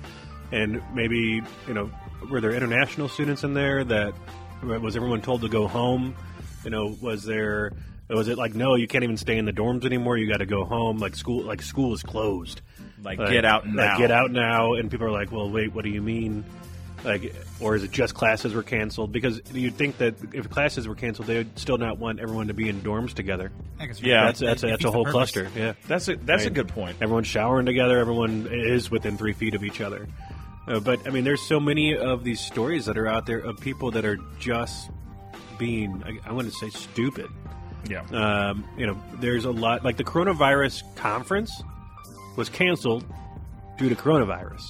And 0.52 0.82
maybe 0.94 1.42
you 1.66 1.74
know, 1.74 1.90
were 2.30 2.40
there 2.40 2.52
international 2.52 3.08
students 3.08 3.42
in 3.44 3.54
there 3.54 3.82
that 3.84 4.14
was 4.62 4.96
everyone 4.96 5.22
told 5.22 5.40
to 5.42 5.48
go 5.48 5.66
home? 5.66 6.14
You 6.64 6.70
know, 6.70 6.96
was 7.00 7.24
there? 7.24 7.72
Was 8.08 8.28
it 8.28 8.36
like 8.36 8.54
no, 8.54 8.74
you 8.74 8.86
can't 8.86 9.04
even 9.04 9.16
stay 9.16 9.38
in 9.38 9.44
the 9.44 9.52
dorms 9.52 9.84
anymore? 9.84 10.18
You 10.18 10.28
got 10.30 10.38
to 10.38 10.46
go 10.46 10.64
home. 10.64 10.98
Like 10.98 11.16
school, 11.16 11.42
like 11.44 11.62
school 11.62 11.94
is 11.94 12.02
closed. 12.02 12.60
Like, 13.02 13.18
get 13.18 13.44
out 13.44 13.64
like, 13.66 13.74
now. 13.74 13.98
get 13.98 14.10
out 14.10 14.30
now. 14.30 14.74
And 14.74 14.90
people 14.90 15.06
are 15.06 15.10
like, 15.10 15.32
well, 15.32 15.50
wait, 15.50 15.72
what 15.74 15.84
do 15.84 15.90
you 15.90 16.02
mean? 16.02 16.44
Like, 17.04 17.34
or 17.58 17.74
is 17.74 17.82
it 17.82 17.90
just 17.90 18.14
classes 18.14 18.54
were 18.54 18.62
canceled? 18.62 19.10
Because 19.10 19.40
you'd 19.52 19.74
think 19.74 19.98
that 19.98 20.14
if 20.32 20.48
classes 20.50 20.86
were 20.86 20.94
canceled, 20.94 21.26
they 21.26 21.38
would 21.38 21.58
still 21.58 21.78
not 21.78 21.98
want 21.98 22.20
everyone 22.20 22.46
to 22.46 22.54
be 22.54 22.68
in 22.68 22.80
dorms 22.80 23.12
together. 23.12 23.50
I 23.80 23.86
guess 23.86 24.00
Yeah. 24.00 24.26
That's 24.26 24.38
that's 24.38 24.62
a, 24.62 24.66
that's 24.68 24.84
a 24.84 24.90
whole 24.90 25.04
purpose. 25.04 25.32
cluster. 25.32 25.48
Yeah, 25.56 25.72
That's 25.88 26.06
a, 26.08 26.16
that's 26.16 26.44
a 26.44 26.50
good 26.50 26.68
point. 26.68 26.98
Everyone's 27.00 27.26
showering 27.26 27.66
together. 27.66 27.98
Everyone 27.98 28.46
is 28.50 28.88
within 28.90 29.16
three 29.18 29.32
feet 29.32 29.54
of 29.54 29.64
each 29.64 29.80
other. 29.80 30.06
Uh, 30.68 30.78
but 30.78 31.04
I 31.08 31.10
mean, 31.10 31.24
there's 31.24 31.42
so 31.42 31.58
many 31.58 31.96
of 31.96 32.22
these 32.22 32.38
stories 32.40 32.86
that 32.86 32.96
are 32.96 33.08
out 33.08 33.26
there 33.26 33.38
of 33.38 33.58
people 33.58 33.90
that 33.92 34.04
are 34.04 34.18
just 34.38 34.88
being, 35.58 36.04
I, 36.06 36.28
I 36.28 36.32
want 36.32 36.48
to 36.52 36.54
say, 36.54 36.70
stupid. 36.70 37.28
Yeah. 37.88 38.02
Um, 38.12 38.64
you 38.76 38.86
know, 38.86 39.00
there's 39.20 39.44
a 39.44 39.50
lot 39.50 39.84
like 39.84 39.96
the 39.96 40.04
coronavirus 40.04 40.82
conference 40.96 41.62
was 42.36 42.48
canceled 42.48 43.04
due 43.78 43.88
to 43.88 43.94
coronavirus. 43.94 44.62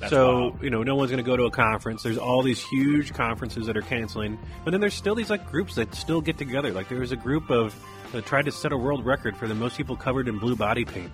That's 0.00 0.12
so 0.12 0.40
wild. 0.40 0.62
you 0.62 0.70
know, 0.70 0.82
no 0.82 0.94
one's 0.94 1.10
going 1.10 1.22
to 1.22 1.28
go 1.28 1.36
to 1.36 1.44
a 1.44 1.50
conference. 1.50 2.02
There's 2.02 2.18
all 2.18 2.42
these 2.42 2.62
huge 2.62 3.12
conferences 3.14 3.66
that 3.66 3.76
are 3.76 3.82
canceling, 3.82 4.38
but 4.64 4.70
then 4.70 4.80
there's 4.80 4.94
still 4.94 5.14
these 5.14 5.30
like 5.30 5.50
groups 5.50 5.74
that 5.74 5.94
still 5.94 6.20
get 6.20 6.38
together. 6.38 6.72
Like 6.72 6.88
there 6.88 7.00
was 7.00 7.12
a 7.12 7.16
group 7.16 7.50
of 7.50 7.74
that 8.12 8.24
tried 8.24 8.44
to 8.46 8.52
set 8.52 8.72
a 8.72 8.76
world 8.76 9.04
record 9.04 9.36
for 9.36 9.48
the 9.48 9.54
most 9.54 9.76
people 9.76 9.96
covered 9.96 10.28
in 10.28 10.38
blue 10.38 10.56
body 10.56 10.84
paint, 10.84 11.10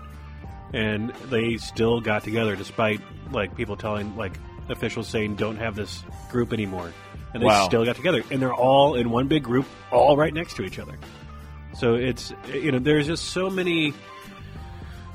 and 0.72 1.10
they 1.30 1.56
still 1.56 2.00
got 2.00 2.24
together 2.24 2.56
despite 2.56 3.00
like 3.32 3.56
people 3.56 3.76
telling 3.76 4.16
like 4.16 4.38
officials 4.68 5.08
saying 5.08 5.36
don't 5.36 5.56
have 5.56 5.74
this 5.76 6.02
group 6.30 6.52
anymore, 6.52 6.92
and 7.32 7.42
they 7.42 7.46
Wow. 7.46 7.66
still 7.66 7.84
got 7.84 7.96
together, 7.96 8.22
and 8.30 8.40
they're 8.40 8.54
all 8.54 8.94
in 8.94 9.10
one 9.10 9.28
big 9.28 9.42
group, 9.42 9.66
all 9.90 10.16
right 10.16 10.32
next 10.32 10.54
to 10.56 10.62
each 10.64 10.78
other. 10.78 10.96
So 11.78 11.94
it's 11.94 12.32
you 12.52 12.70
know 12.72 12.78
there's 12.78 13.06
just 13.06 13.26
so 13.26 13.50
many 13.50 13.92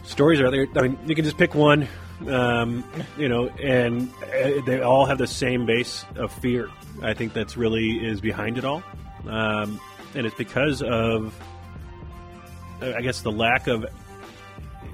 stories 0.04 0.42
out 0.42 0.52
there. 0.52 0.68
I 0.76 0.82
mean, 0.82 1.00
you 1.06 1.16
can 1.16 1.24
just 1.26 1.38
pick 1.38 1.56
one, 1.56 1.88
um, 2.28 2.84
you 3.18 3.30
know, 3.30 3.48
and 3.48 4.10
uh, 4.24 4.62
they 4.66 4.82
all 4.82 5.06
have 5.06 5.18
the 5.18 5.28
same 5.28 5.66
base 5.66 6.06
of 6.16 6.32
fear. 6.34 6.70
I 7.02 7.14
think 7.14 7.34
that's 7.34 7.56
really 7.56 8.06
is 8.06 8.20
behind 8.22 8.58
it 8.58 8.66
all, 8.66 8.84
um, 9.28 9.80
and 10.16 10.26
it's 10.26 10.36
because 10.36 10.82
of, 10.82 11.34
I 12.82 13.02
guess, 13.02 13.22
the 13.22 13.32
lack 13.32 13.68
of, 13.68 13.86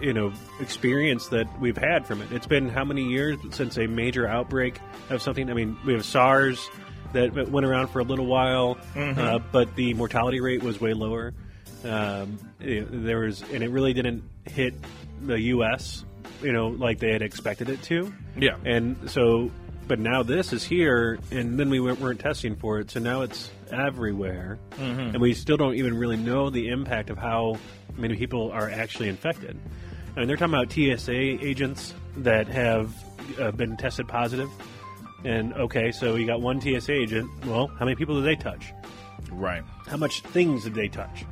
you 0.02 0.14
know, 0.14 0.34
experience 0.60 1.28
that 1.28 1.48
we've 1.60 1.78
had 1.78 2.06
from 2.06 2.22
it. 2.22 2.32
It's 2.32 2.48
been 2.48 2.70
how 2.70 2.84
many 2.86 3.04
years 3.04 3.38
since 3.52 3.78
a 3.78 3.88
major 3.88 4.28
outbreak 4.28 4.80
of 5.10 5.22
something? 5.22 5.50
I 5.50 5.54
mean, 5.54 5.78
we 5.86 5.94
have 5.94 6.06
SARS 6.06 6.68
that 7.14 7.34
went 7.50 7.66
around 7.66 7.88
for 7.88 8.00
a 8.00 8.04
little 8.04 8.26
while, 8.26 8.78
uh, 8.96 9.40
but 9.52 9.76
the 9.76 9.94
mortality 9.94 10.42
rate 10.42 10.64
was 10.64 10.80
way 10.82 10.94
lower. 10.94 11.34
Um, 11.84 12.40
it- 12.60 12.88
there 12.92 13.20
was, 13.20 13.42
and 13.54 13.64
it 13.64 13.70
really 13.70 13.94
didn't 13.94 14.24
hit 14.46 14.74
the 15.22 15.40
U.S. 15.42 16.04
You 16.42 16.52
know, 16.52 16.68
like 16.68 17.00
they 17.00 17.12
had 17.14 17.22
expected 17.22 17.70
it 17.70 17.82
to. 17.84 18.14
Yeah. 18.38 18.58
And 18.66 19.10
so, 19.10 19.52
but 19.88 20.00
now 20.00 20.24
this 20.24 20.52
is 20.52 20.64
here, 20.64 21.20
and 21.32 21.58
then 21.60 21.70
we 21.70 21.80
weren't, 21.80 22.00
weren't 22.02 22.20
testing 22.20 22.56
for 22.56 22.80
it, 22.80 22.92
so 22.92 23.00
now 23.00 23.22
it's 23.22 23.50
everywhere, 23.72 24.58
and 24.80 25.20
we 25.22 25.34
still 25.34 25.58
don't 25.58 25.76
even 25.76 25.96
really 25.98 26.18
know 26.18 26.50
the 26.50 26.70
impact 26.70 27.10
of 27.10 27.18
how 27.18 27.58
many 27.96 28.16
people 28.16 28.52
are 28.52 28.70
actually 28.70 29.08
infected. 29.10 29.58
I 30.16 30.20
mean, 30.20 30.28
they're 30.28 30.38
talking 30.38 30.54
about 30.54 30.72
TSA 30.72 31.12
agents 31.12 31.94
that 32.18 32.48
have 32.48 32.94
uh, 33.40 33.52
been 33.52 33.76
tested 33.76 34.08
positive. 34.08 34.50
And 35.26 35.54
okay, 35.54 35.92
so 35.92 36.16
you 36.16 36.26
got 36.26 36.42
one 36.42 36.62
TSA 36.62 36.94
agent. 36.94 37.30
Well, 37.46 37.68
how 37.68 37.86
many 37.86 37.96
people 37.96 38.16
did 38.16 38.26
they 38.26 38.36
touch? 38.36 38.74
Right. 39.32 39.64
how 39.88 39.98
much 39.98 40.22
things 40.22 40.64
did 40.64 40.76
they 40.76 40.88
touch? 40.88 41.26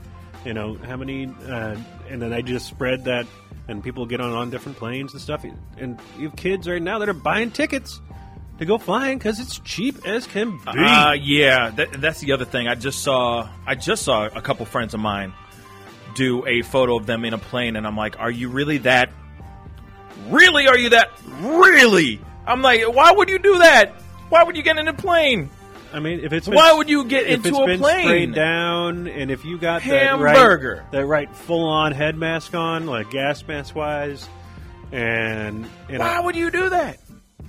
You 0.46 0.54
know, 0.54 0.76
how 0.76 0.98
many, 0.98 1.28
uh, 1.48 1.78
and 2.10 2.22
then 2.22 2.32
they 2.32 2.41
just 2.41 2.67
spread 2.67 3.06
that, 3.06 3.26
and 3.67 3.82
people 3.82 4.06
get 4.06 4.19
on 4.19 4.34
on 4.34 4.50
different 4.50 4.78
planes 4.78 5.13
and 5.13 5.22
stuff. 5.22 5.46
And 5.78 6.00
you 6.17 6.28
have 6.28 6.36
kids 6.36 6.67
right 6.67 6.82
now 6.82 7.00
that 7.00 7.08
are 7.08 7.13
buying 7.13 7.52
tickets 7.52 8.02
to 8.60 8.65
go 8.65 8.78
flying 8.78 9.17
because 9.17 9.39
it's 9.39 9.60
cheap 9.60 10.06
as 10.06 10.28
can 10.28 10.58
be. 10.58 10.63
Uh, 10.67 11.13
yeah, 11.13 11.69
that, 11.69 12.02
that's 12.02 12.19
the 12.19 12.34
other 12.34 12.46
thing. 12.46 12.67
I 12.67 12.76
just 12.76 13.04
saw 13.04 13.48
I 13.65 13.76
just 13.76 14.04
saw 14.04 14.26
a 14.26 14.41
couple 14.41 14.65
friends 14.65 14.93
of 14.93 15.00
mine 15.00 15.34
do 16.15 16.45
a 16.45 16.62
photo 16.62 16.95
of 16.97 17.06
them 17.06 17.26
in 17.26 17.34
a 17.34 17.38
plane, 17.38 17.76
and 17.76 17.86
I'm 17.86 17.97
like, 17.97 18.19
"Are 18.19 18.32
you 18.32 18.49
really 18.49 18.80
that? 18.80 19.10
Really? 20.30 20.67
Are 20.67 20.78
you 20.78 20.89
that? 20.89 21.12
Really?" 21.39 22.19
I'm 22.45 22.62
like, 22.62 22.84
"Why 22.93 23.12
would 23.12 23.30
you 23.30 23.39
do 23.39 23.60
that? 23.60 23.93
Why 24.30 24.43
would 24.43 24.56
you 24.56 24.63
get 24.63 24.78
in 24.78 24.88
a 24.88 24.93
plane? 24.93 25.49
I 25.93 25.99
mean, 25.99 26.21
if 26.21 26.34
it's 26.34 26.47
been, 26.47 26.56
Why 26.56 26.73
would 26.73 26.89
you 26.89 27.06
get 27.06 27.28
into 27.28 27.56
a 27.56 27.78
plane?" 27.78 28.06
sprayed 28.06 28.34
down, 28.34 29.08
and 29.08 29.30
if 29.30 29.45
you 29.45 29.58
got 29.58 29.82
Hamburger. 29.82 30.76
that 30.76 30.82
right, 30.82 30.91
that 30.91 31.06
right 31.06 31.36
full 31.36 31.67
on 31.67 31.91
head 31.91 32.17
mask 32.17 32.56
on, 32.56 32.88
like 32.88 33.12
gas 33.12 33.43
mask 33.47 33.76
wise, 33.76 34.28
and 34.91 35.62
know, 35.89 35.99
Why 35.99 36.19
would 36.19 36.36
you 36.36 36.49
do 36.52 36.69
that? 36.69 36.97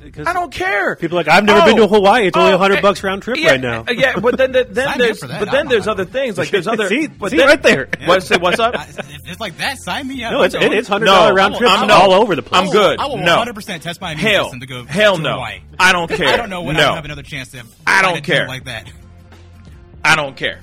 Because 0.05 0.27
I 0.27 0.33
don't 0.33 0.53
care. 0.53 0.97
People 0.97 1.19
are 1.19 1.21
like 1.25 1.29
I've 1.29 1.45
never 1.45 1.61
Oh, 1.61 1.65
been 1.67 1.77
to 1.77 1.87
Hawaii. 1.87 2.27
It's 2.27 2.37
only 2.37 2.53
oh, 2.53 2.57
a 2.57 2.59
hundred 2.59 2.79
eh, 2.79 2.81
bucks 2.81 3.03
round 3.03 3.23
trip 3.23 3.37
yeah, 3.39 3.51
right 3.53 3.61
now. 3.61 3.81
uh, 3.89 3.93
Yeah, 3.93 4.19
but 4.21 4.37
then 4.39 4.53
then 4.53 4.75
Sign 4.75 4.85
me 4.87 4.91
up 4.93 4.99
there's 4.99 5.21
that. 5.21 5.41
but 5.41 5.49
I 5.49 5.53
then 5.53 5.69
there's 5.69 5.87
other 5.89 6.05
things 6.05 6.39
like 6.39 6.51
there's 6.51 6.67
other 6.75 6.89
See- 6.89 7.07
but 7.09 7.31
see 7.31 7.37
then, 7.39 7.49
right 7.49 7.63
there. 7.63 7.89
What's 8.07 8.31
what's 8.39 8.59
up? 8.59 8.75
I- 8.77 8.87
it's 9.27 9.41
like 9.41 9.57
that, 9.59 9.79
sign 9.79 10.07
me 10.09 10.23
up. 10.25 10.33
No, 10.33 10.43
it's 10.43 10.55
it's 10.55 10.89
hundred 10.89 11.07
No, 11.07 11.33
round 11.33 11.55
I'm- 11.55 11.65
I'm 11.85 11.91
all 11.91 12.11
no. 12.11 12.21
over 12.23 12.37
the 12.37 12.43
place. 12.43 12.63
I'm 12.63 12.71
good. 12.71 12.99
I 13.01 13.07
will 13.07 13.17
100% 13.17 13.81
test 13.81 14.01
my 14.01 14.13
immune 14.13 14.27
Hell, 14.27 14.45
system 14.45 14.61
to 14.61 14.67
go 14.67 14.85
hell 14.85 15.17
to 15.17 15.23
no. 15.23 15.33
Hawaii. 15.35 15.61
I 15.79 15.93
don't 15.93 16.11
care. 16.11 16.29
I 16.29 16.37
don't 16.37 16.51
know 16.51 16.63
when 16.63 16.77
No. 16.77 16.89
I'll 16.89 16.95
have 16.97 17.05
another 17.05 17.23
chance 17.23 17.51
to. 17.53 17.63
I 17.87 18.03
don't 18.03 18.23
care. 18.23 18.47
like 18.47 18.65
that. 18.65 18.91
I 20.05 20.17
don't 20.17 20.37
care. 20.37 20.61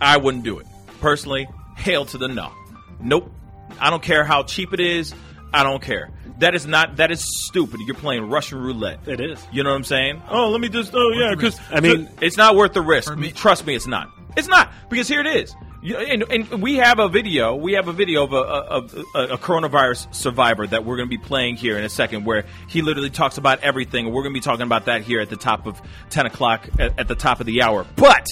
I 0.00 0.16
wouldn't 0.18 0.44
do 0.44 0.58
it. 0.60 0.66
Personally, 1.00 1.48
hail 1.76 2.04
to 2.06 2.18
the 2.18 2.28
no. 2.28 2.52
Nope. 3.00 3.32
I 3.80 3.90
don't 3.90 4.02
care 4.02 4.24
how 4.24 4.42
cheap 4.44 4.72
it 4.72 4.80
is. 4.80 5.14
I 5.52 5.62
don't 5.62 5.82
care. 5.82 6.10
That 6.38 6.54
is 6.54 6.66
not 6.66 6.96
that 6.96 7.10
is 7.10 7.24
stupid. 7.46 7.80
You're 7.80 7.96
playing 7.96 8.28
Russian 8.28 8.58
roulette. 8.58 9.00
It 9.08 9.20
is. 9.20 9.44
You 9.50 9.62
know 9.64 9.70
what 9.70 9.76
I'm 9.76 9.84
saying? 9.84 10.22
Oh, 10.30 10.50
let 10.50 10.60
me 10.60 10.68
just 10.68 10.92
oh 10.94 11.10
yeah, 11.10 11.34
because? 11.34 11.58
I 11.70 11.80
mean- 11.80 12.08
it's 12.20 12.36
not 12.36 12.54
worth 12.56 12.74
the 12.74 12.82
risk. 12.82 13.16
Me- 13.16 13.32
Trust 13.32 13.66
me, 13.66 13.74
it's 13.74 13.86
not. 13.86 14.10
It's 14.36 14.48
not 14.48 14.70
because 14.88 15.08
here 15.08 15.20
it 15.20 15.26
is. 15.26 15.54
You, 15.80 15.96
and, 15.96 16.24
and 16.30 16.60
we 16.62 16.76
have 16.76 16.98
a 16.98 17.08
video. 17.08 17.54
We 17.54 17.74
have 17.74 17.86
a 17.86 17.92
video 17.92 18.24
of 18.24 18.32
a, 18.32 18.36
of 18.36 18.94
a, 19.14 19.18
a 19.34 19.38
coronavirus 19.38 20.12
survivor 20.12 20.66
that 20.66 20.84
we're 20.84 20.96
going 20.96 21.08
to 21.08 21.16
be 21.16 21.22
playing 21.24 21.54
here 21.56 21.78
in 21.78 21.84
a 21.84 21.88
second, 21.88 22.24
where 22.24 22.46
he 22.68 22.82
literally 22.82 23.10
talks 23.10 23.38
about 23.38 23.60
everything. 23.60 24.06
And 24.06 24.14
we're 24.14 24.22
going 24.22 24.34
to 24.34 24.38
be 24.40 24.42
talking 24.44 24.62
about 24.66 24.86
that 24.86 25.02
here 25.02 25.20
at 25.20 25.30
the 25.30 25.36
top 25.36 25.66
of 25.66 25.80
ten 26.10 26.26
o'clock 26.26 26.68
at, 26.80 26.98
at 26.98 27.08
the 27.08 27.14
top 27.14 27.38
of 27.40 27.46
the 27.46 27.62
hour. 27.62 27.86
But 27.96 28.26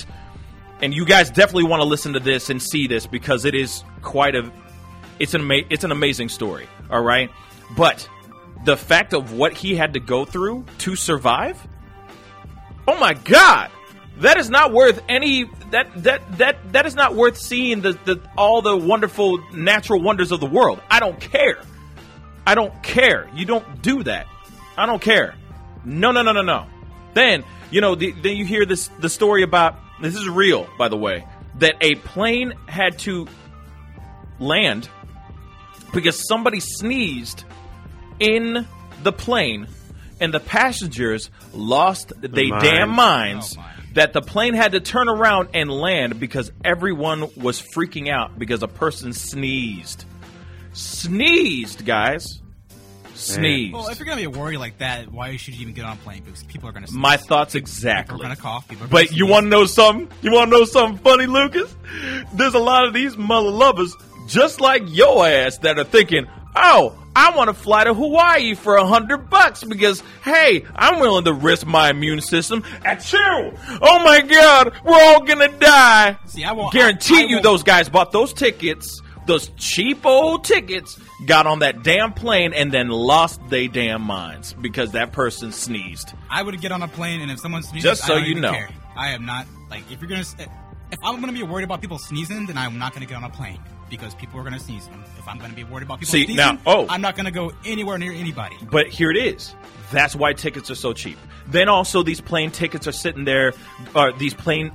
and 0.81 0.93
you 0.93 1.05
guys 1.07 1.31
definitely 1.31 1.65
want 1.65 1.81
to 1.83 1.89
listen 1.89 2.13
to 2.15 2.21
this 2.21 2.51
and 2.51 2.61
see 2.63 2.87
this 2.89 3.07
because 3.07 3.45
it 3.45 3.55
is 3.55 3.83
quite 4.03 4.35
a 4.35 4.51
it's 5.19 5.35
an 5.35 5.43
ama- 5.43 5.67
it's 5.71 5.85
an 5.85 5.93
amazing 5.93 6.29
story 6.29 6.69
all 6.91 7.03
right? 7.03 7.31
But 7.77 8.09
the 8.65 8.77
fact 8.77 9.13
of 9.13 9.33
what 9.33 9.53
he 9.53 9.75
had 9.75 9.95
to 9.95 10.01
go 10.01 10.25
through 10.25 10.65
to 10.79 10.97
survive 10.97 11.67
oh 12.89 12.99
my 12.99 13.15
god! 13.15 13.71
That 14.19 14.39
is 14.39 14.49
not 14.49 14.73
worth 14.73 15.03
any 15.09 15.45
that 15.71 15.89
that 16.03 16.39
that 16.39 16.73
that 16.73 16.87
is 16.87 16.95
not 16.95 17.15
worth 17.15 17.37
seeing 17.37 17.83
the, 17.83 17.93
the 18.05 18.21
all 18.37 18.63
the 18.63 18.77
wonderful 18.77 19.39
natural 19.53 20.01
wonders 20.01 20.33
of 20.33 20.41
the 20.41 20.47
world. 20.47 20.81
I 20.91 21.01
don't 21.01 21.21
care. 21.21 21.59
I 22.47 22.55
don't 22.55 22.83
care. 22.83 23.29
You 23.35 23.45
don't 23.45 23.83
do 23.83 24.03
that. 24.05 24.27
I 24.77 24.87
don't 24.87 25.03
care. 25.03 25.35
No 25.85 26.13
no 26.13 26.23
no 26.23 26.33
no 26.33 26.43
no. 26.43 26.67
Then 27.15 27.45
you 27.71 27.81
know 27.81 27.95
the, 27.95 28.13
then 28.13 28.37
you 28.37 28.47
hear 28.47 28.65
this 28.65 28.89
the 29.01 29.09
story 29.09 29.43
about 29.43 29.77
this 30.01 30.15
is 30.15 30.29
real 30.29 30.67
by 30.79 30.89
the 30.89 30.97
way 30.97 31.27
that 31.59 31.77
a 31.81 31.97
plane 31.97 32.55
had 32.67 32.99
to 33.01 33.27
land 34.39 34.89
because 35.93 36.27
somebody 36.29 36.61
sneezed 36.61 37.45
in 38.19 38.67
the 39.03 39.13
plane 39.13 39.67
and 40.21 40.33
the 40.33 40.41
passengers 40.41 41.31
lost 41.53 42.13
their 42.21 42.49
minds. 42.49 42.65
damn 42.65 42.91
minds 42.91 43.57
Oh, 43.59 43.65
that 43.95 44.13
the 44.13 44.23
plane 44.23 44.55
had 44.55 44.73
to 44.73 44.81
turn 44.81 45.09
around 45.09 45.51
and 45.55 45.71
land 45.71 46.19
because 46.21 46.51
everyone 46.65 47.29
was 47.37 47.61
freaking 47.63 48.09
out 48.11 48.39
because 48.39 48.63
a 48.63 48.69
person 48.69 49.13
sneezed 49.13 50.05
sneezed 50.73 51.85
guys 51.85 52.41
sneezed 53.15 53.73
Well, 53.73 53.89
if 53.89 53.99
you're 53.99 54.05
gonna 54.07 54.21
be 54.21 54.25
a 54.25 54.31
worry 54.31 54.59
like 54.59 54.79
that, 54.79 55.11
why 55.11 55.37
should 55.37 55.55
you 55.55 55.63
even 55.63 55.73
get 55.75 55.85
on 55.87 55.95
a 55.95 56.01
plane? 56.01 56.23
Because 56.23 56.43
people 56.45 56.69
are 56.69 56.73
gonna. 56.73 56.87
Sneeze. 56.87 56.99
my 56.99 57.17
thoughts 57.17 57.55
People 57.55 57.65
exactly 57.65 58.15
are 58.17 58.23
gonna 58.23 58.37
cough. 58.37 58.69
People 58.69 58.85
are 58.85 58.89
gonna 58.89 59.05
But 59.07 59.17
you 59.17 59.27
want 59.27 59.45
to 59.45 59.49
know 59.49 59.65
something? 59.65 60.11
You 60.21 60.33
want 60.33 60.51
to 60.51 60.59
know 60.59 60.65
something 60.67 60.99
funny, 61.03 61.27
Lucas? 61.27 61.75
There's 62.35 62.53
a 62.55 62.59
lot 62.59 62.87
of 62.87 62.93
these 62.93 63.17
mother 63.17 63.49
lovers, 63.51 63.95
just 64.27 64.61
like 64.61 64.83
your 64.87 65.27
ass, 65.27 65.59
that 65.59 65.79
are 65.79 65.85
thinking, 65.85 66.27
"Oh, 66.55 66.95
I 67.15 67.35
want 67.37 67.49
to 67.49 67.55
fly 67.55 67.85
to 67.85 67.95
Hawaii 67.95 68.55
for 68.55 68.77
a 68.77 68.87
hundred 68.87 69.31
bucks 69.31 69.65
because, 69.65 70.03
hey, 70.23 70.65
I'm 70.75 71.01
willing 71.01 71.25
to 71.25 71.33
risk 71.33 71.67
my 71.67 71.91
immune 71.91 72.21
system." 72.21 72.63
Achoo! 72.85 73.59
Oh 73.81 74.05
my 74.05 74.21
God, 74.21 74.73
we're 74.85 74.95
all 75.01 75.21
gonna 75.23 75.49
die. 75.49 76.17
See, 76.27 76.45
I 76.45 76.53
won't- 76.53 76.73
guarantee 76.73 77.17
I- 77.17 77.19
I 77.19 77.23
you, 77.23 77.37
won't- 77.37 77.43
those 77.45 77.63
guys 77.63 77.89
bought 77.89 78.13
those 78.13 78.33
tickets. 78.33 79.01
Those 79.27 79.49
cheap 79.57 80.07
old 80.07 80.45
tickets 80.45 80.97
got 81.27 81.49
on 81.49 81.59
that 81.59 81.83
damn 81.83 82.13
plane 82.13 82.53
and 82.55 82.71
then 82.71 82.89
lost 82.91 83.41
their 83.51 83.67
damn 83.67 84.03
minds 84.03 84.53
because 84.53 84.93
that 84.93 85.11
person 85.11 85.51
sneezed. 85.51 86.13
I 86.31 86.45
would 86.45 86.61
get 86.61 86.71
on 86.71 86.81
a 86.83 86.87
plane, 86.87 87.21
and 87.21 87.31
if 87.33 87.41
someone 87.41 87.65
sneezes, 87.65 87.83
Just 87.91 88.05
so 88.07 88.15
I 88.15 88.19
don't 88.21 88.29
you 88.29 88.35
know. 88.37 88.53
care. 88.53 88.69
I 88.97 89.11
am 89.11 89.27
not 89.27 89.47
like 89.69 89.83
if 89.91 90.01
you're 90.01 90.09
gonna. 90.09 90.21
If 90.93 90.99
I'm 91.03 91.19
gonna 91.21 91.33
be 91.33 91.43
worried 91.43 91.65
about 91.65 91.81
people 91.81 91.99
sneezing, 91.99 92.47
then 92.47 92.57
I'm 92.57 92.79
not 92.79 92.95
gonna 92.95 93.07
get 93.07 93.17
on 93.17 93.25
a 93.25 93.29
plane 93.31 93.59
because 93.91 94.15
people 94.15 94.41
are 94.41 94.45
gonna 94.45 94.59
sneeze. 94.59 94.89
If 95.19 95.29
I'm 95.29 95.39
gonna 95.39 95.55
be 95.55 95.65
worried 95.65 95.85
about 95.85 96.01
people 96.01 96.13
See, 96.13 96.25
sneezing, 96.25 96.37
now- 96.37 96.59
oh. 96.67 96.87
I'm 96.89 97.01
not 97.01 97.17
gonna 97.17 97.31
go 97.31 97.53
anywhere 97.65 97.99
near 97.99 98.13
anybody. 98.13 98.57
But 98.71 98.89
here 98.89 99.11
it 99.11 99.17
is. 99.17 99.55
That's 99.93 100.17
why 100.17 100.33
tickets 100.33 100.71
are 100.71 100.75
so 100.75 100.93
cheap. 100.93 101.19
Then 101.47 101.69
also 101.69 102.03
these 102.03 102.21
plane 102.21 102.51
tickets 102.51 102.87
are 102.89 102.93
sitting 102.93 103.25
there, 103.25 103.53
or 103.95 104.13
these 104.13 104.35
plane 104.35 104.73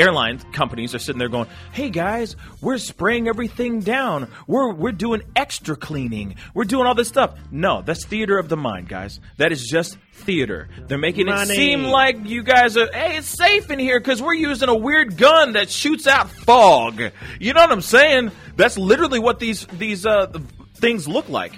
airline 0.00 0.38
companies 0.52 0.94
are 0.94 0.98
sitting 0.98 1.18
there 1.18 1.28
going, 1.28 1.48
"Hey 1.72 1.90
guys, 1.90 2.36
we're 2.60 2.78
spraying 2.78 3.28
everything 3.28 3.80
down. 3.80 4.28
We're 4.46 4.72
we're 4.72 4.92
doing 4.92 5.22
extra 5.36 5.76
cleaning. 5.76 6.36
We're 6.54 6.64
doing 6.64 6.86
all 6.86 6.94
this 6.94 7.08
stuff." 7.08 7.34
No, 7.50 7.82
that's 7.82 8.04
theater 8.04 8.38
of 8.38 8.48
the 8.48 8.56
mind, 8.56 8.88
guys. 8.88 9.20
That 9.36 9.52
is 9.52 9.66
just 9.66 9.98
theater. 10.14 10.68
They're 10.88 10.98
making 10.98 11.26
it 11.28 11.30
seem 11.56 11.82
like 11.92 12.26
you 12.26 12.42
guys 12.42 12.76
are, 12.76 12.90
"Hey, 12.92 13.16
it's 13.18 13.28
safe 13.28 13.70
in 13.70 13.78
here 13.78 14.00
because 14.00 14.20
we're 14.22 14.34
using 14.34 14.68
a 14.68 14.74
weird 14.74 15.16
gun 15.16 15.52
that 15.52 15.70
shoots 15.70 16.06
out 16.06 16.30
fog." 16.30 17.00
You 17.38 17.52
know 17.52 17.60
what 17.60 17.72
I'm 17.72 17.80
saying? 17.82 18.30
That's 18.56 18.76
literally 18.78 19.18
what 19.18 19.38
these 19.38 19.66
these 19.66 20.06
uh, 20.06 20.26
things 20.74 21.06
look 21.08 21.28
like 21.28 21.52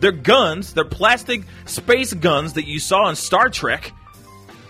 They're 0.00 0.12
guns. 0.12 0.74
They're 0.74 0.84
plastic 0.84 1.42
space 1.66 2.12
guns 2.12 2.54
that 2.54 2.66
you 2.66 2.78
saw 2.78 3.08
in 3.08 3.16
Star 3.16 3.48
Trek, 3.48 3.92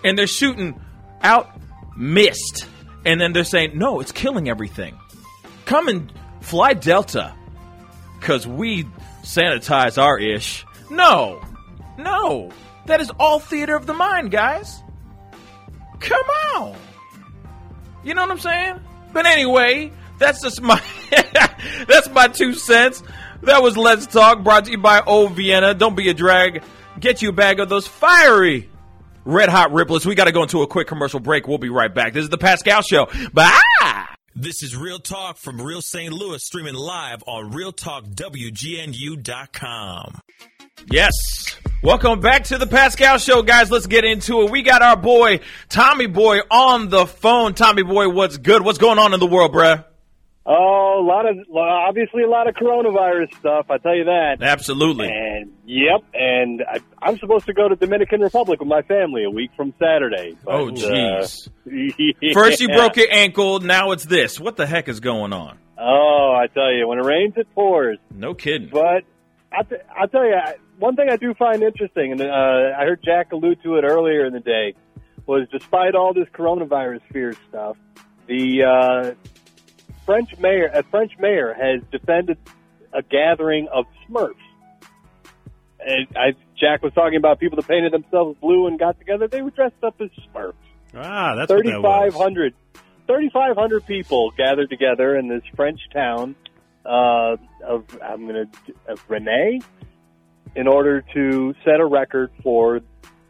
and 0.03 0.17
they're 0.17 0.27
shooting 0.27 0.79
out 1.21 1.49
mist. 1.97 2.67
And 3.05 3.21
then 3.21 3.33
they're 3.33 3.43
saying, 3.43 3.77
"No, 3.77 3.99
it's 3.99 4.11
killing 4.11 4.49
everything. 4.49 4.97
Come 5.65 5.87
and 5.87 6.11
fly 6.41 6.73
Delta, 6.73 7.33
cause 8.21 8.47
we 8.47 8.85
sanitize 9.23 10.01
our 10.01 10.17
ish." 10.17 10.65
No, 10.89 11.41
no, 11.97 12.51
that 12.85 13.01
is 13.01 13.11
all 13.19 13.39
theater 13.39 13.75
of 13.75 13.85
the 13.85 13.93
mind, 13.93 14.31
guys. 14.31 14.81
Come 15.99 16.25
on. 16.55 16.75
You 18.03 18.13
know 18.13 18.21
what 18.21 18.31
I'm 18.31 18.39
saying? 18.39 18.79
But 19.13 19.25
anyway, 19.25 19.91
that's 20.19 20.41
just 20.41 20.61
my 20.61 20.81
that's 21.87 22.09
my 22.09 22.27
two 22.27 22.53
cents. 22.53 23.01
That 23.43 23.61
was 23.61 23.77
Let's 23.77 24.07
Talk, 24.07 24.43
brought 24.43 24.65
to 24.65 24.71
you 24.71 24.77
by 24.77 25.01
Old 25.01 25.33
Vienna. 25.33 25.73
Don't 25.73 25.95
be 25.95 26.09
a 26.09 26.13
drag. 26.13 26.63
Get 26.99 27.21
you 27.21 27.29
a 27.29 27.33
bag 27.33 27.59
of 27.59 27.69
those 27.69 27.87
fiery 27.87 28.69
red 29.25 29.49
hot 29.49 29.71
Riplets. 29.71 30.05
We 30.05 30.15
got 30.15 30.25
to 30.25 30.31
go 30.31 30.43
into 30.43 30.61
a 30.61 30.67
quick 30.67 30.87
commercial 30.87 31.19
break. 31.19 31.47
We'll 31.47 31.57
be 31.57 31.69
right 31.69 31.93
back. 31.93 32.13
This 32.13 32.23
is 32.23 32.29
the 32.29 32.37
Pascal 32.37 32.81
Show. 32.81 33.07
Bye. 33.33 33.59
This 34.35 34.63
is 34.63 34.75
Real 34.75 34.99
Talk 34.99 35.37
from 35.37 35.61
Real 35.61 35.81
St. 35.81 36.11
Louis, 36.11 36.43
streaming 36.43 36.73
live 36.73 37.23
on 37.25 37.53
RealTalkWGNU.com. 37.53 40.19
Yes. 40.91 41.13
Welcome 41.81 42.19
back 42.19 42.43
to 42.45 42.57
the 42.57 42.67
Pascal 42.67 43.17
Show, 43.17 43.43
guys. 43.43 43.71
Let's 43.71 43.87
get 43.87 44.03
into 44.03 44.41
it. 44.41 44.51
We 44.51 44.61
got 44.61 44.81
our 44.81 44.97
boy 44.97 45.39
Tommy 45.69 46.07
Boy 46.07 46.39
on 46.51 46.89
the 46.89 47.05
phone. 47.05 47.53
Tommy 47.53 47.83
Boy, 47.83 48.09
what's 48.09 48.37
good? 48.37 48.61
What's 48.61 48.77
going 48.77 48.99
on 48.99 49.13
in 49.13 49.19
the 49.19 49.25
world, 49.25 49.53
bruh? 49.53 49.85
Oh, 50.47 50.99
a 51.01 51.05
lot 51.05 51.25
of 51.27 51.37
obviously 51.55 52.21
a 52.21 52.29
lot 52.29 52.47
of 52.47 52.53
coronavirus 52.53 53.35
stuff. 53.39 53.65
I 53.71 53.79
tell 53.79 53.95
you 53.95 54.03
that. 54.05 54.37
Absolutely. 54.41 55.07
And 55.07 55.51
yep, 55.65 56.01
and 56.13 56.61
I, 56.71 56.79
I'm 57.01 57.17
supposed 57.17 57.47
to 57.47 57.53
go 57.53 57.67
to 57.67 57.75
Dominican 57.75 58.21
Republic 58.21 58.59
with 58.59 58.69
my 58.69 58.83
family 58.83 59.23
a 59.23 59.29
week 59.31 59.49
from 59.57 59.73
Saturday. 59.79 60.37
but, 60.45 60.53
Oh, 60.53 60.67
uh, 60.67 60.71
jeez. 60.71 61.49
yeah. 61.65 62.31
First 62.33 62.61
you 62.61 62.67
broke 62.67 62.95
your 62.95 63.07
ankle, 63.11 63.59
now 63.61 63.91
it's 63.91 64.05
this. 64.05 64.39
What 64.39 64.55
the 64.55 64.67
heck 64.67 64.87
is 64.87 64.99
going 64.99 65.33
on? 65.33 65.57
Oh, 65.79 66.35
I 66.39 66.45
tell 66.53 66.71
you, 66.71 66.87
when 66.87 66.99
it 66.99 67.05
rains, 67.05 67.33
it 67.37 67.47
pours. 67.55 67.97
No 68.13 68.35
kidding. 68.35 68.69
But 68.71 69.03
I 69.51 70.05
tell 70.07 70.25
you, 70.25 70.35
one 70.77 70.95
thing 70.95 71.09
I 71.09 71.15
do 71.15 71.33
find 71.33 71.63
interesting, 71.63 72.11
and 72.11 72.21
uh, 72.21 72.25
I 72.77 72.83
heard 72.85 73.01
Jack 73.03 73.31
allude 73.31 73.63
to 73.63 73.75
it 73.77 73.83
earlier 73.83 74.25
in 74.25 74.33
the 74.33 74.39
day, 74.41 74.75
was 75.25 75.47
despite 75.51 75.95
all 75.95 76.13
this 76.13 76.27
coronavirus 76.35 77.01
fear 77.11 77.33
stuff, 77.49 77.77
the 78.27 78.63
uh, 78.63 79.11
French 80.05 80.37
mayor, 80.37 80.69
a 80.73 80.83
French 80.83 81.13
mayor, 81.19 81.53
has 81.53 81.81
defended 81.91 82.37
a 82.93 83.01
gathering 83.01 83.67
of 83.73 83.85
Smurfs. 84.07 84.35
And 85.79 86.07
I, 86.15 86.33
Jack 86.59 86.81
was 86.81 86.93
talking 86.93 87.17
about 87.17 87.39
people 87.39 87.57
that 87.57 87.67
painted 87.67 87.93
themselves 87.93 88.37
blue 88.39 88.67
and 88.67 88.79
got 88.79 88.97
together. 88.97 89.27
They 89.27 89.41
were 89.41 89.51
dressed 89.51 89.83
up 89.83 89.95
as 89.99 90.09
Smurfs. 90.33 90.53
Ah, 90.95 91.35
that's 91.35 91.51
what 91.51 91.63
that 91.65 91.81
3,500 91.81 92.53
3,500 93.07 93.85
people 93.85 94.31
gathered 94.31 94.69
together 94.69 95.15
in 95.15 95.27
this 95.27 95.43
French 95.55 95.79
town 95.93 96.35
uh, 96.85 97.37
of 97.63 97.85
I'm 98.01 98.27
going 98.27 98.47
to 98.47 98.73
of 98.87 99.03
Rennes 99.07 99.63
in 100.55 100.67
order 100.67 101.03
to 101.13 101.53
set 101.63 101.79
a 101.79 101.85
record 101.85 102.31
for 102.41 102.81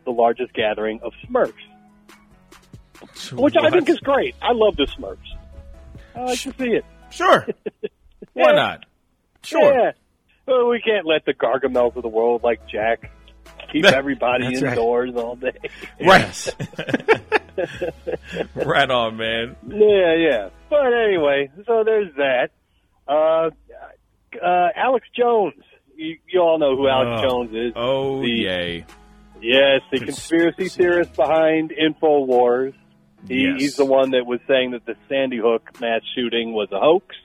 the 0.06 0.12
largest 0.12 0.54
gathering 0.54 1.00
of 1.02 1.14
Smurfs, 1.28 1.54
which 3.34 3.56
I 3.58 3.70
think 3.70 3.90
is 3.90 4.00
great. 4.00 4.36
I 4.42 4.52
love 4.54 4.76
the 4.76 4.86
Smurfs. 4.86 5.35
I 6.16 6.22
like 6.24 6.40
to 6.42 6.54
see 6.54 6.70
it. 6.70 6.86
Sure. 7.12 7.46
Why 8.34 8.50
Yeah. 8.50 8.52
not? 8.56 8.86
Sure. 9.44 9.74
Yeah. 9.74 9.92
Well, 10.48 10.70
we 10.70 10.80
can't 10.82 11.06
let 11.06 11.26
the 11.26 11.34
Gargamels 11.34 11.96
of 11.96 12.04
the 12.04 12.08
world 12.10 12.44
like 12.44 12.68
Jack 12.68 13.12
keep 13.72 13.86
everybody 13.86 14.46
That's 14.50 14.62
right. 14.62 14.70
indoors 14.72 15.12
all 15.16 15.36
day. 15.36 15.52
Right. 16.02 16.56
right 18.56 18.90
on, 18.92 19.18
man. 19.18 19.56
Yeah, 19.68 20.16
yeah. 20.16 20.50
But 20.70 20.94
anyway, 20.94 21.50
so 21.66 21.84
there's 21.84 22.14
that. 22.18 22.50
Uh, 23.08 23.50
uh, 24.44 24.68
Alex 24.76 25.08
Jones. 25.16 25.54
You, 25.96 26.18
you 26.28 26.42
all 26.42 26.60
know 26.60 26.76
who 26.76 26.88
Alex 26.90 27.22
Oh. 27.24 27.30
Jones 27.30 27.52
is. 27.56 27.74
Oh, 27.76 28.22
The- 28.22 28.28
yay. 28.30 28.86
Yes, 29.42 29.82
the 29.92 30.00
conspiracy 30.00 30.56
Conspiracy. 30.56 30.70
theorist 30.82 31.14
behind 31.16 31.72
InfoWars. 31.72 32.74
He, 33.28 33.44
Yes. 33.46 33.62
He's 33.62 33.76
the 33.76 33.86
one 33.86 34.12
that 34.12 34.26
was 34.26 34.40
saying 34.48 34.72
that 34.72 34.86
the 34.86 34.96
Sandy 35.10 35.38
Hook 35.38 35.80
mass 35.82 36.02
shooting 36.16 36.54
was 36.54 36.70
a 36.72 36.80
hoax 36.80 37.16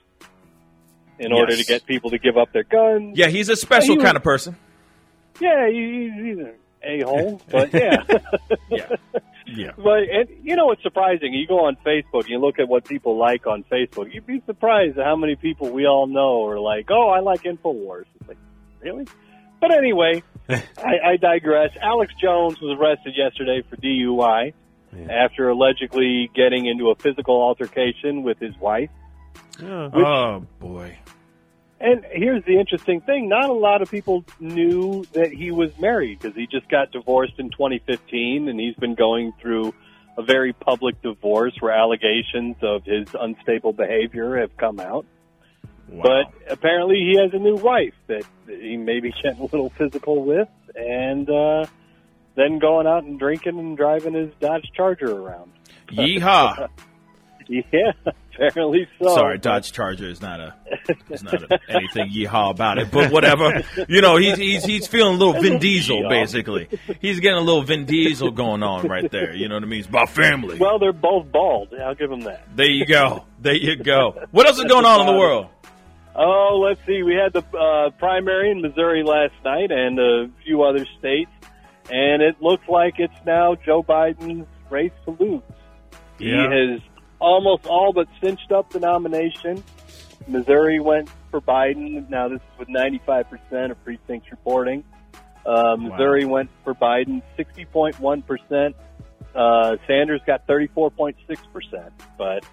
in 1.19 1.33
order 1.33 1.55
to 1.57 1.65
get 1.65 1.85
people 1.87 2.11
to 2.11 2.19
give 2.19 2.37
up 2.39 2.53
their 2.53 2.65
guns. 2.65 3.19
Yeah, 3.19 3.29
he's 3.29 3.49
a 3.49 3.57
special 3.57 3.95
He 3.95 3.99
was- 3.99 4.05
kind 4.05 4.17
of 4.17 4.23
person. 4.23 4.57
Yeah, 5.41 5.69
he, 5.69 6.11
he's 6.23 6.39
an 6.39 6.55
a-hole, 6.83 7.41
but 7.51 7.73
yeah. 7.75 8.03
Yeah. 8.71 8.89
Yeah. 9.53 9.73
But 9.77 10.05
and 10.09 10.29
you 10.45 10.55
know 10.55 10.67
what's 10.67 10.83
surprising? 10.83 11.33
You 11.35 11.45
go 11.45 11.65
on 11.67 11.77
Facebook 11.85 12.21
and 12.21 12.29
you 12.29 12.39
look 12.39 12.61
at 12.61 12.69
what 12.69 12.85
people 12.85 13.17
like 13.19 13.49
on 13.49 13.65
Facebook. 13.65 14.15
You'd 14.15 14.25
be 14.27 14.41
surprised 14.47 14.97
at 14.97 15.05
how 15.05 15.17
many 15.17 15.35
people 15.35 15.71
we 15.71 15.87
all 15.87 16.07
know 16.07 16.47
are 16.47 16.61
like, 16.61 16.89
"Oh, 16.89 17.09
I 17.09 17.19
like 17.19 17.43
Infowars." 17.43 18.05
It's 18.21 18.29
like, 18.29 18.37
really? 18.81 19.09
But 19.61 19.73
anyway, 19.77 20.23
I, 20.49 20.99
I 21.05 21.17
digress. 21.17 21.71
Alex 21.83 22.13
Jones 22.23 22.61
was 22.61 22.79
arrested 22.79 23.15
yesterday 23.17 23.63
for 23.69 23.75
DUI 23.77 24.53
after 25.09 25.49
allegedly 25.49 26.31
getting 26.35 26.67
into 26.67 26.91
a 26.91 26.95
physical 26.95 27.41
altercation 27.41 28.23
with 28.23 28.39
his 28.39 28.57
wife. 28.59 28.91
Oh, 29.63 30.47
boy. 30.59 30.99
And 31.81 32.05
here's 32.13 32.45
the 32.45 32.59
interesting 32.59 33.01
thing: 33.01 33.29
not 33.29 33.49
a 33.49 33.55
lot 33.55 33.81
of 33.81 33.91
people 33.91 34.25
knew 34.39 35.05
that 35.13 35.33
he 35.33 35.51
was 35.51 35.77
married 35.79 36.19
because 36.19 36.37
he 36.37 36.47
just 36.47 36.69
got 36.69 36.93
divorced 36.93 37.35
in 37.39 37.51
2015, 37.51 38.49
and 38.49 38.61
he's 38.61 38.75
been 38.75 38.95
going 38.95 39.33
through 39.41 39.73
a 40.19 40.23
very 40.23 40.53
public 40.53 41.01
divorce 41.01 41.55
where 41.61 41.73
allegations 41.73 42.57
of 42.63 42.85
his 42.85 43.09
unstable 43.19 43.73
behavior 43.73 44.39
have 44.39 44.55
come 44.59 44.79
out. 44.79 45.07
But 45.89 46.33
apparently, 46.49 46.97
he 46.97 47.19
has 47.19 47.33
a 47.33 47.39
new 47.39 47.57
wife 47.57 47.95
that 48.07 48.25
he 48.47 48.77
may 48.77 49.01
be 49.01 49.13
getting 49.23 49.41
a 49.41 49.45
little 49.45 49.71
physical 49.71 50.23
with, 50.23 50.49
and 50.77 51.29
uh, 51.29 51.67
then 52.41 52.59
going 52.59 52.87
out 52.87 53.05
and 53.05 53.19
drinking 53.19 53.59
and 53.59 53.77
driving 53.77 54.15
his 54.15 54.33
Dodge 54.41 54.71
Charger 54.75 55.11
around. 55.11 55.53
Yeehaw. 55.91 56.69
Yeah, 57.49 57.93
apparently 58.33 58.87
so. 59.01 59.13
Sorry, 59.13 59.37
Dodge 59.37 59.73
Charger 59.73 60.07
is 60.07 60.21
not 60.23 60.39
a 60.39 60.55
is 61.11 61.25
not 61.25 61.43
a, 61.43 61.59
anything 61.69 62.09
yeehaw 62.11 62.53
about 62.53 62.79
it, 62.79 62.93
but 62.93 63.11
whatever. 63.11 63.65
You 63.89 64.01
know, 64.01 64.17
he's 64.19 64.39
he's 64.39 64.65
he's 64.65 64.87
feeling 64.87 65.17
a 65.17 65.19
little 65.19 65.43
Vin 65.43 65.59
Diesel 65.61 66.09
basically. 66.09 66.69
He's 67.01 67.19
getting 67.19 67.39
a 67.39 67.43
little 67.43 67.63
Vin 67.63 67.87
Diesel 67.87 68.31
going 68.31 68.63
on 68.63 68.87
right 68.87 69.11
there. 69.11 69.35
You 69.35 69.49
know 69.49 69.57
what 69.57 69.65
I 69.65 69.67
mean? 69.67 69.81
It's 69.81 69.89
about 69.89 70.11
family. 70.11 70.59
Well, 70.59 70.79
they're 70.79 70.93
both 70.93 71.33
bald. 71.33 71.75
I'll 71.75 71.97
give 71.97 72.09
them 72.11 72.21
that. 72.21 72.47
There 72.55 72.71
you 72.71 72.87
go. 72.87 73.25
There 73.41 73.57
you 73.57 73.75
go. 73.75 74.27
What 74.31 74.47
else 74.47 74.59
is 74.59 74.65
going 74.67 74.85
on 74.85 75.01
in 75.01 75.07
the 75.07 75.19
world? 75.19 75.49
Oh, 76.15 76.61
let's 76.65 76.81
see. 76.87 77.03
We 77.03 77.15
had 77.15 77.33
the 77.33 77.45
uh, 77.57 77.91
primary 77.99 78.51
in 78.51 78.61
Missouri 78.61 79.03
last 79.03 79.35
night 79.45 79.71
and 79.71 79.99
a 79.99 80.31
few 80.45 80.63
other 80.63 80.85
states, 80.99 81.31
and 81.91 82.23
it 82.23 82.41
looks 82.41 82.69
like 82.69 82.95
it's 82.99 83.15
now 83.27 83.55
Joe 83.55 83.83
Biden's 83.83 84.47
race 84.71 84.93
to 85.05 85.11
lose. 85.11 85.43
Yeah. 86.19 86.49
He 86.49 86.73
has 86.73 86.81
almost 87.19 87.67
all 87.67 87.93
but 87.93 88.09
cinched 88.23 88.53
up 88.53 88.71
the 88.71 88.81
nomination. 88.81 89.63
Missouri 90.27 90.81
went 90.81 91.11
for 91.31 91.41
Biden. 91.41 92.09
Now 92.09 92.29
this 92.29 92.41
is 92.41 92.59
with 92.59 92.69
95% 92.69 93.71
of 93.71 93.85
precincts 93.85 94.31
reporting. 94.31 94.85
Uh, 95.45 95.77
Missouri 95.77 96.25
went 96.27 96.51
for 96.65 96.75
Biden 96.75 97.23
60.1%. 97.39 98.75
Uh, 99.35 99.77
Sanders 99.87 100.21
got 100.27 100.47
34.6%. 100.47 101.91
But 102.19 102.45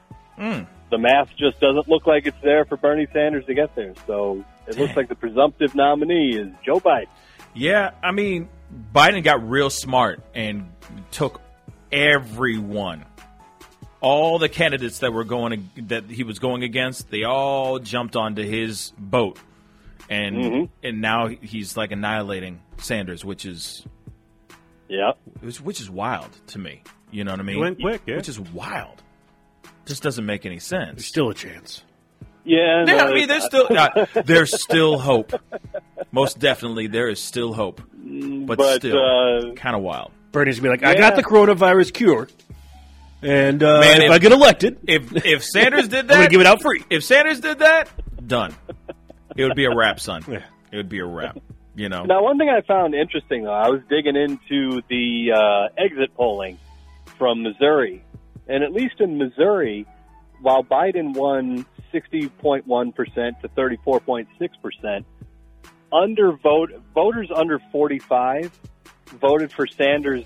the 0.89 0.97
math 0.97 1.29
just 1.37 1.59
doesn't 1.59 1.87
look 1.87 2.07
like 2.07 2.25
it's 2.25 2.37
there 2.41 2.65
for 2.65 2.77
Bernie 2.77 3.07
Sanders 3.11 3.45
to 3.45 3.53
get 3.53 3.75
there. 3.75 3.93
So 4.05 4.43
it 4.67 4.77
looks 4.77 4.95
like 4.95 5.09
the 5.09 5.15
presumptive 5.15 5.75
nominee 5.75 6.37
is 6.37 6.47
Joe 6.65 6.79
Biden. 6.79 7.07
Yeah, 7.57 7.91
I 8.03 8.11
mean, 8.11 8.49
Biden 8.93 9.23
got 9.23 9.47
real 9.47 9.69
smart 9.69 10.21
and 10.33 10.69
took 11.11 11.41
everyone. 11.91 13.05
All 13.99 14.37
the 14.37 14.47
candidates 14.47 14.99
that 14.99 15.11
were 15.11 15.23
going 15.23 15.69
that 15.87 16.05
he 16.05 16.23
was 16.23 16.37
going 16.37 16.63
against, 16.63 17.09
they 17.09 17.23
all 17.23 17.79
jumped 17.79 18.15
onto 18.15 18.43
his 18.43 18.93
boat, 18.97 19.39
and 20.07 20.35
mm-hmm. 20.35 20.65
and 20.83 21.01
now 21.01 21.27
he's 21.27 21.75
like 21.75 21.91
annihilating 21.91 22.61
Sanders, 22.77 23.25
which 23.25 23.43
is 23.45 23.85
Yeah. 24.87 25.13
which, 25.41 25.59
which 25.59 25.81
is 25.81 25.89
wild 25.89 26.29
to 26.47 26.59
me. 26.59 26.83
You 27.09 27.23
know 27.23 27.31
what 27.31 27.39
I 27.39 27.43
mean? 27.43 27.59
went 27.59 27.79
quick, 27.79 28.01
yeah. 28.05 28.17
Which 28.17 28.29
is 28.29 28.39
wild. 28.39 29.01
Just 29.87 30.03
doesn't 30.03 30.25
make 30.25 30.45
any 30.45 30.59
sense. 30.59 30.95
There's 30.97 31.05
still 31.07 31.29
a 31.29 31.33
chance. 31.33 31.83
Yeah. 32.47 32.85
Yeah, 32.87 32.95
no, 32.95 32.97
I 33.07 33.13
mean, 33.13 33.27
there's 33.27 33.43
still 33.45 33.67
uh, 33.69 34.05
there's 34.25 34.61
still 34.61 34.97
hope. 34.97 35.33
Most 36.11 36.39
definitely, 36.39 36.87
there 36.87 37.09
is 37.09 37.19
still 37.19 37.53
hope, 37.53 37.81
but, 37.93 38.57
but 38.57 38.79
still, 38.81 38.97
uh, 38.97 39.53
kind 39.55 39.75
of 39.75 39.81
wild. 39.81 40.11
Bernie's 40.31 40.59
gonna 40.59 40.75
be 40.77 40.81
like, 40.81 40.83
I 40.83 40.93
Yeah. 40.93 41.09
got 41.09 41.15
the 41.17 41.23
coronavirus 41.23 41.93
cure, 41.93 42.27
and 43.21 43.61
uh, 43.61 43.79
Man, 43.81 43.97
if, 43.97 44.03
if- 44.05 44.11
I 44.11 44.17
get 44.19 44.31
elected, 44.31 44.77
If 44.87 45.25
if 45.25 45.43
Sanders 45.53 45.87
did 45.89 46.09
I'm 46.11 46.21
that, 46.21 46.31
give 46.31 46.39
it 46.41 46.47
out 46.47 46.61
free. 46.61 46.83
if 46.89 47.03
Sanders 47.03 47.39
did 47.41 47.59
that, 47.59 47.89
done. 48.25 48.55
It 49.35 49.43
would 49.43 49.55
be 49.55 49.65
a 49.65 49.75
wrap, 49.75 49.99
son. 49.99 50.23
Yeah. 50.27 50.43
It 50.71 50.77
would 50.77 50.89
be 50.89 50.99
a 50.99 51.05
wrap. 51.05 51.37
You 51.75 51.89
know, 51.89 52.05
Now, 52.05 52.23
one 52.23 52.39
thing 52.39 52.49
I 52.49 52.61
found 52.61 52.95
interesting, 52.95 53.43
though, 53.43 53.53
I 53.53 53.69
was 53.69 53.81
digging 53.87 54.15
into 54.15 54.81
the 54.89 55.31
uh, 55.35 55.67
exit 55.77 56.15
polling 56.15 56.57
from 57.19 57.43
Missouri, 57.43 58.03
and 58.47 58.63
at 58.63 58.71
least 58.73 58.95
in 58.99 59.17
Missouri, 59.19 59.85
while 60.41 60.63
Biden 60.63 61.15
won 61.15 61.67
60.1 61.97 62.95
percent 62.95 63.41
to 63.41 63.49
34.6 63.49 64.27
percent, 64.61 65.05
under 65.91 66.31
vote 66.31 66.71
voters 66.93 67.29
under 67.33 67.59
45 67.71 68.51
voted 69.07 69.51
for 69.51 69.67
Sanders 69.67 70.23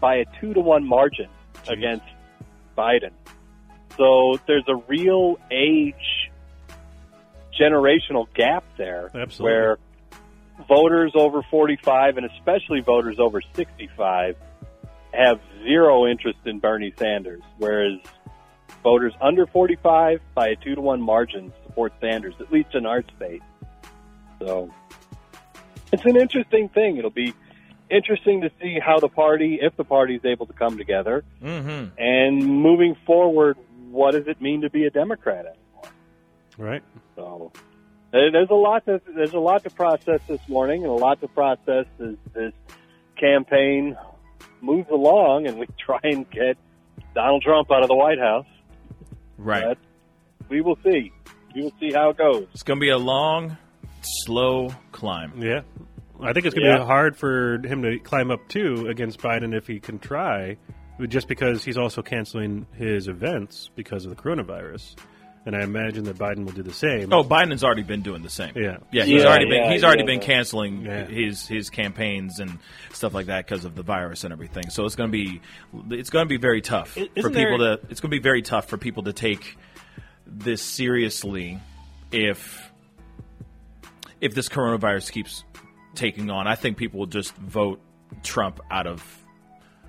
by 0.00 0.16
a 0.16 0.24
two 0.40 0.52
to 0.54 0.60
one 0.60 0.86
margin 0.86 1.28
against 1.68 2.04
Biden. 2.76 3.12
So 3.96 4.38
there's 4.46 4.64
a 4.68 4.76
real 4.88 5.38
age 5.50 6.30
generational 7.58 8.26
gap 8.34 8.64
there, 8.76 9.10
Absolutely. 9.14 9.44
where 9.44 9.78
voters 10.68 11.12
over 11.14 11.42
45 11.42 12.16
and 12.16 12.26
especially 12.26 12.80
voters 12.80 13.16
over 13.18 13.40
65 13.54 14.36
have 15.12 15.40
zero 15.62 16.06
interest 16.06 16.38
in 16.46 16.58
Bernie 16.58 16.92
Sanders, 16.98 17.42
whereas 17.58 17.98
voters 18.82 19.12
under 19.20 19.46
45 19.46 20.20
by 20.34 20.48
a 20.48 20.56
two 20.56 20.74
to 20.74 20.80
one 20.80 21.00
margin 21.00 21.52
support 21.64 21.92
Sanders, 22.00 22.34
at 22.40 22.52
least 22.52 22.74
in 22.74 22.86
our 22.86 23.02
state. 23.16 23.42
So 24.40 24.72
it's 25.92 26.04
an 26.04 26.16
interesting 26.16 26.68
thing. 26.68 26.96
It'll 26.96 27.10
be 27.10 27.34
interesting 27.90 28.40
to 28.42 28.50
see 28.60 28.78
how 28.84 28.98
the 28.98 29.08
party, 29.08 29.58
if 29.60 29.76
the 29.76 29.84
party 29.84 30.16
is 30.16 30.24
able 30.24 30.46
to 30.46 30.52
come 30.52 30.76
together, 30.78 31.24
hmm 31.40 31.86
and 31.98 32.44
moving 32.44 32.96
forward, 33.06 33.56
what 33.90 34.12
does 34.12 34.26
it 34.26 34.40
mean 34.40 34.62
to 34.62 34.70
be 34.70 34.84
a 34.86 34.90
Democrat? 34.90 35.46
Anymore? 35.46 35.92
Right. 36.58 36.82
So 37.16 37.52
there's 38.10 38.50
a 38.50 38.54
lot 38.54 38.84
to 38.86 39.00
there's 39.14 39.34
a 39.34 39.38
lot 39.38 39.64
to 39.64 39.70
process 39.70 40.20
this 40.28 40.40
morning, 40.48 40.82
and 40.82 40.90
a 40.90 40.94
lot 40.94 41.20
to 41.20 41.28
process 41.28 41.86
as 42.00 42.16
this 42.34 42.52
campaign 43.18 43.96
moves 44.60 44.90
along, 44.90 45.46
and 45.46 45.58
we 45.58 45.66
try 45.78 46.00
and 46.02 46.28
get 46.30 46.56
Donald 47.14 47.42
Trump 47.42 47.70
out 47.70 47.82
of 47.82 47.88
the 47.88 47.94
White 47.94 48.18
House. 48.18 48.46
Right. 49.42 49.64
But 49.64 49.78
we 50.48 50.60
will 50.60 50.78
see. 50.84 51.12
We 51.54 51.62
will 51.62 51.72
see 51.80 51.92
how 51.92 52.10
it 52.10 52.16
goes. 52.16 52.46
It's 52.54 52.62
going 52.62 52.78
to 52.78 52.80
be 52.80 52.90
a 52.90 52.98
long, 52.98 53.56
slow 54.02 54.74
climb. 54.92 55.32
Yeah. 55.42 55.62
I 56.20 56.32
think 56.32 56.46
it's 56.46 56.54
going 56.54 56.66
to 56.66 56.72
Yeah. 56.72 56.78
be 56.78 56.84
hard 56.84 57.16
for 57.16 57.58
him 57.66 57.82
to 57.82 57.98
climb 57.98 58.30
up 58.30 58.46
too 58.48 58.86
against 58.88 59.18
Biden 59.20 59.54
if 59.54 59.66
he 59.66 59.80
can 59.80 59.98
try, 59.98 60.56
just 61.08 61.26
because 61.28 61.64
he's 61.64 61.76
also 61.76 62.00
canceling 62.00 62.66
his 62.74 63.08
events 63.08 63.70
because 63.74 64.04
of 64.04 64.14
the 64.14 64.22
coronavirus. 64.22 64.96
And 65.44 65.56
I 65.56 65.62
imagine 65.62 66.04
that 66.04 66.16
Biden 66.16 66.44
will 66.44 66.52
do 66.52 66.62
the 66.62 66.72
same. 66.72 67.12
Oh, 67.12 67.24
Biden's 67.24 67.64
already 67.64 67.82
been 67.82 68.02
doing 68.02 68.22
the 68.22 68.30
same. 68.30 68.52
Yeah. 68.54 68.76
yeah. 68.92 69.04
He's 69.04 69.22
Yeah, 69.22 69.28
already 69.28 69.46
been 69.46 69.64
yeah, 69.64 69.72
he's 69.72 69.82
already 69.82 70.02
yeah. 70.02 70.06
been 70.06 70.20
canceling 70.20 70.82
Yeah. 70.82 71.06
his 71.06 71.48
his 71.48 71.68
campaigns 71.68 72.38
and 72.38 72.58
stuff 72.92 73.12
like 73.12 73.26
that 73.26 73.44
because 73.44 73.64
of 73.64 73.74
the 73.74 73.82
virus 73.82 74.22
and 74.22 74.32
everything. 74.32 74.70
So 74.70 74.84
it's 74.84 74.94
going 74.94 75.10
to 75.10 75.12
be 75.12 75.40
it's 75.90 76.10
going 76.10 76.26
to 76.26 76.28
be 76.28 76.36
very 76.36 76.60
tough 76.60 76.90
for 76.90 77.00
isn't 77.16 77.34
people 77.34 77.58
there- 77.58 77.76
to 77.78 77.86
it's 77.90 78.00
going 78.00 78.10
to 78.10 78.16
be 78.16 78.22
very 78.22 78.42
tough 78.42 78.68
for 78.68 78.78
people 78.78 79.02
to 79.04 79.12
take 79.12 79.56
this 80.26 80.62
seriously 80.62 81.58
if 82.12 82.70
if 84.20 84.34
this 84.34 84.48
coronavirus 84.48 85.10
keeps 85.10 85.44
taking 85.96 86.30
on. 86.30 86.46
I 86.46 86.54
think 86.54 86.76
people 86.76 87.00
will 87.00 87.06
just 87.06 87.34
vote 87.34 87.80
Trump 88.22 88.60
out 88.70 88.86
of 88.86 89.04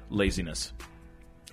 laziness 0.09 0.73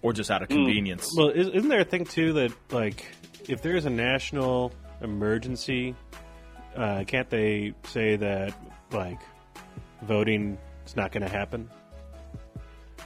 or 0.00 0.14
just 0.14 0.30
out 0.30 0.42
of 0.42 0.48
hmm. 0.48 0.54
convenience. 0.54 1.14
Well, 1.14 1.28
isn't 1.28 1.68
there 1.68 1.80
a 1.80 1.84
thing 1.84 2.06
too 2.06 2.32
that 2.32 2.52
like 2.72 3.04
if 3.48 3.62
there 3.62 3.76
is 3.76 3.86
a 3.86 3.90
national 3.90 4.72
emergency, 5.00 5.94
uh, 6.76 7.04
can't 7.06 7.28
they 7.30 7.74
say 7.84 8.16
that 8.16 8.54
like 8.92 9.18
voting 10.02 10.58
is 10.86 10.96
not 10.96 11.12
going 11.12 11.22
to 11.22 11.28
happen? 11.28 11.68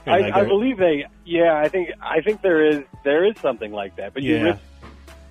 I, 0.07 0.19
like, 0.19 0.33
I 0.33 0.43
believe 0.43 0.77
they. 0.77 1.05
Yeah, 1.25 1.57
I 1.57 1.67
think 1.67 1.89
I 1.99 2.21
think 2.21 2.41
there 2.41 2.63
is 2.63 2.83
there 3.03 3.25
is 3.25 3.37
something 3.39 3.71
like 3.71 3.95
that. 3.95 4.13
But 4.13 4.21
you 4.21 4.43
risk, 4.43 4.59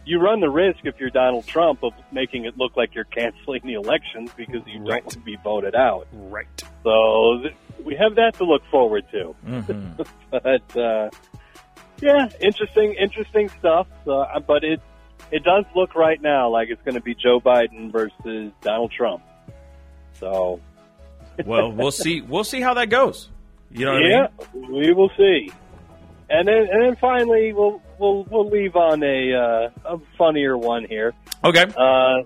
you 0.04 0.20
run 0.20 0.40
the 0.40 0.50
risk 0.50 0.80
if 0.84 0.98
you're 0.98 1.10
Donald 1.10 1.46
Trump 1.46 1.84
of 1.84 1.92
making 2.10 2.44
it 2.44 2.58
look 2.58 2.76
like 2.76 2.94
you're 2.94 3.04
canceling 3.04 3.60
the 3.64 3.74
elections 3.74 4.30
because 4.36 4.66
you 4.66 4.78
don't 4.78 4.88
want 4.88 5.10
to 5.10 5.20
be 5.20 5.36
voted 5.44 5.74
out. 5.74 6.08
right. 6.12 6.46
So 6.82 7.40
th- 7.42 7.54
we 7.84 7.94
have 7.96 8.16
that 8.16 8.34
to 8.38 8.44
look 8.44 8.62
forward 8.70 9.04
to. 9.12 9.34
Mm-hmm. 9.46 10.02
but 10.30 10.76
uh, 10.76 11.10
yeah, 12.00 12.28
interesting, 12.40 12.94
interesting 12.94 13.48
stuff. 13.60 13.86
Uh, 14.06 14.40
but 14.40 14.64
it 14.64 14.80
it 15.30 15.42
does 15.42 15.64
look 15.74 15.94
right 15.94 16.20
now 16.20 16.48
like 16.50 16.68
it's 16.70 16.82
going 16.82 16.94
to 16.94 17.00
be 17.00 17.14
Joe 17.14 17.40
Biden 17.40 17.90
versus 17.90 18.52
Donald 18.60 18.92
Trump. 18.92 19.22
So 20.14 20.60
well, 21.44 21.72
we'll 21.72 21.90
see. 21.90 22.20
We'll 22.20 22.44
see 22.44 22.60
how 22.60 22.74
that 22.74 22.90
goes. 22.90 23.30
You 23.70 23.86
know 23.86 23.92
what 23.94 24.02
yeah, 24.02 24.26
I 24.38 24.56
mean? 24.56 24.72
we 24.72 24.92
will 24.92 25.10
see. 25.16 25.50
And 26.30 26.48
then 26.48 26.68
and 26.70 26.82
then 26.82 26.96
finally 26.96 27.52
we'll 27.52 27.82
we'll 27.98 28.24
we'll 28.24 28.48
leave 28.48 28.76
on 28.76 29.02
a 29.02 29.34
uh, 29.34 29.94
a 29.96 29.98
funnier 30.16 30.56
one 30.56 30.84
here. 30.84 31.12
Okay. 31.42 31.66
Uh, 31.76 32.22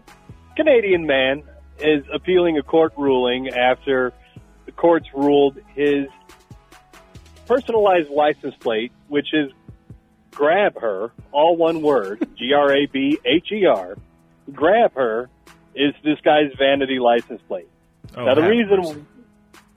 Canadian 0.57 1.07
man 1.07 1.42
is 1.80 2.05
appealing 2.12 2.59
a 2.59 2.62
court 2.62 2.92
ruling 2.96 3.49
after 3.49 4.12
the 4.66 4.72
courts 4.72 5.07
ruled 5.14 5.59
his 5.74 6.07
personalized 7.46 8.11
license 8.11 8.55
plate, 8.57 8.92
which 9.09 9.32
is 9.32 9.51
Grabher, 10.39 11.11
all 11.32 11.57
one 11.57 11.82
word, 11.82 12.26
G 12.39 12.53
R 12.53 12.72
A 12.72 12.86
B 12.86 13.18
H 13.24 13.49
E 13.53 13.66
R, 13.66 13.97
Grabher 14.51 15.28
is 15.74 15.95
this 16.05 16.18
guy's 16.24 16.53
vanity 16.57 16.99
license 16.99 17.43
plate. 17.49 17.68
Oh, 18.16 18.24
now 18.24 18.34
the 18.34 18.43
reason 18.43 18.78
mercy. 18.78 19.05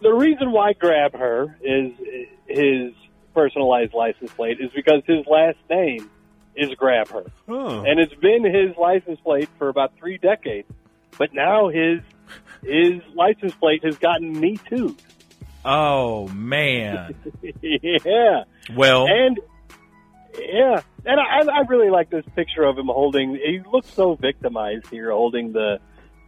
the 0.01 0.13
reason 0.13 0.51
why 0.51 0.73
Grabher 0.73 1.55
is 1.61 1.91
his 2.47 2.93
personalized 3.33 3.93
license 3.93 4.31
plate 4.31 4.59
is 4.59 4.69
because 4.75 5.01
his 5.05 5.25
last 5.25 5.57
name 5.69 6.09
is 6.55 6.69
Grabher 6.71 7.29
Oh, 7.47 7.83
and 7.83 7.99
it's 7.99 8.13
been 8.15 8.43
his 8.43 8.75
license 8.77 9.19
plate 9.21 9.49
for 9.57 9.69
about 9.69 9.93
three 9.97 10.17
decades. 10.17 10.67
But 11.17 11.33
now 11.33 11.69
his 11.69 12.01
his 12.63 13.01
license 13.15 13.53
plate 13.55 13.83
has 13.83 13.97
gotten 13.97 14.39
me 14.39 14.57
too. 14.69 14.95
Oh 15.65 16.27
man. 16.29 17.15
yeah, 17.61 18.43
Well, 18.75 19.07
and 19.07 19.39
yeah, 20.39 20.81
and 21.05 21.19
I, 21.19 21.51
I 21.51 21.59
really 21.67 21.89
like 21.89 22.09
this 22.09 22.25
picture 22.35 22.63
of 22.63 22.77
him 22.77 22.87
holding. 22.87 23.35
He 23.35 23.59
looks 23.71 23.91
so 23.93 24.15
victimized 24.15 24.87
here, 24.87 25.11
holding 25.11 25.51
the 25.53 25.79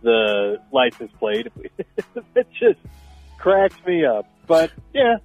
the 0.02 0.58
license 0.72 1.12
plate. 1.20 1.48
it 2.36 2.48
just 2.60 2.80
cracks 3.40 3.76
me 3.86 4.06
up. 4.06 4.26
But 4.48 4.72
yeah, 4.94 5.16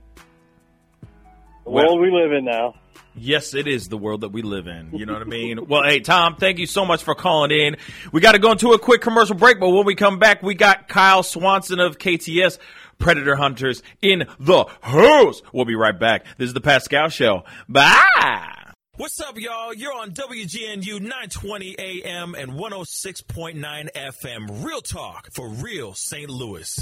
the 1.01 1.71
Well- 1.71 1.87
world 1.97 2.01
we 2.01 2.11
live 2.11 2.33
in 2.33 2.45
now. 2.45 2.75
yes, 3.17 3.55
it 3.55 3.67
is 3.67 3.89
the 3.89 3.99
world 3.99 4.21
that 4.21 4.29
we 4.31 4.43
live 4.43 4.67
in. 4.69 4.91
You 4.93 5.05
know 5.07 5.15
what 5.15 5.23
I 5.23 5.25
mean? 5.25 5.67
Well, 5.67 5.83
hey, 5.83 5.99
Tom, 6.01 6.37
thank 6.37 6.59
you 6.59 6.67
so 6.67 6.85
much 6.85 7.03
for 7.03 7.15
calling 7.17 7.51
in. 7.51 7.77
We 8.13 8.21
got 8.21 8.33
to 8.33 8.39
go 8.39 8.53
into 8.53 8.71
a 8.73 8.79
quick 8.79 9.01
commercial 9.03 9.35
break, 9.35 9.59
but 9.59 9.71
when 9.71 9.85
we 9.85 9.97
come 9.97 10.19
back, 10.21 10.43
we 10.43 10.55
got 10.55 10.87
Kyle 10.89 11.23
Swanson 11.25 11.81
of 11.81 11.99
KTS. 11.99 12.59
Predator 12.99 13.37
Hunters 13.37 13.81
in 14.03 14.27
the 14.41 14.65
house. 14.81 15.41
We'll 15.53 15.65
be 15.65 15.77
right 15.77 15.97
back. 15.97 16.25
This 16.37 16.49
is 16.49 16.53
the 16.55 16.61
Pascal 16.61 17.09
Show. 17.11 17.45
Bye. 17.69 18.58
What's 18.99 19.21
up, 19.21 19.39
y'all? 19.39 19.73
You're 19.73 19.95
on 19.95 20.11
WGNU 20.11 21.01
920 21.01 21.77
AM 21.79 22.35
and 22.35 22.55
106.9 22.55 23.93
FM. 23.93 24.65
Real 24.65 24.81
talk 24.81 25.29
for 25.31 25.49
real 25.49 25.95
St. 25.95 26.29
Louis. 26.29 26.77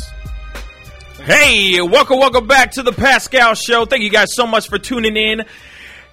Hey, 1.24 1.78
welcome, 1.82 2.18
welcome 2.18 2.46
back 2.46 2.70
to 2.72 2.82
the 2.82 2.92
Pascal 2.92 3.54
Show. 3.54 3.84
Thank 3.84 4.02
you 4.02 4.08
guys 4.08 4.34
so 4.34 4.46
much 4.46 4.70
for 4.70 4.78
tuning 4.78 5.14
in. 5.14 5.44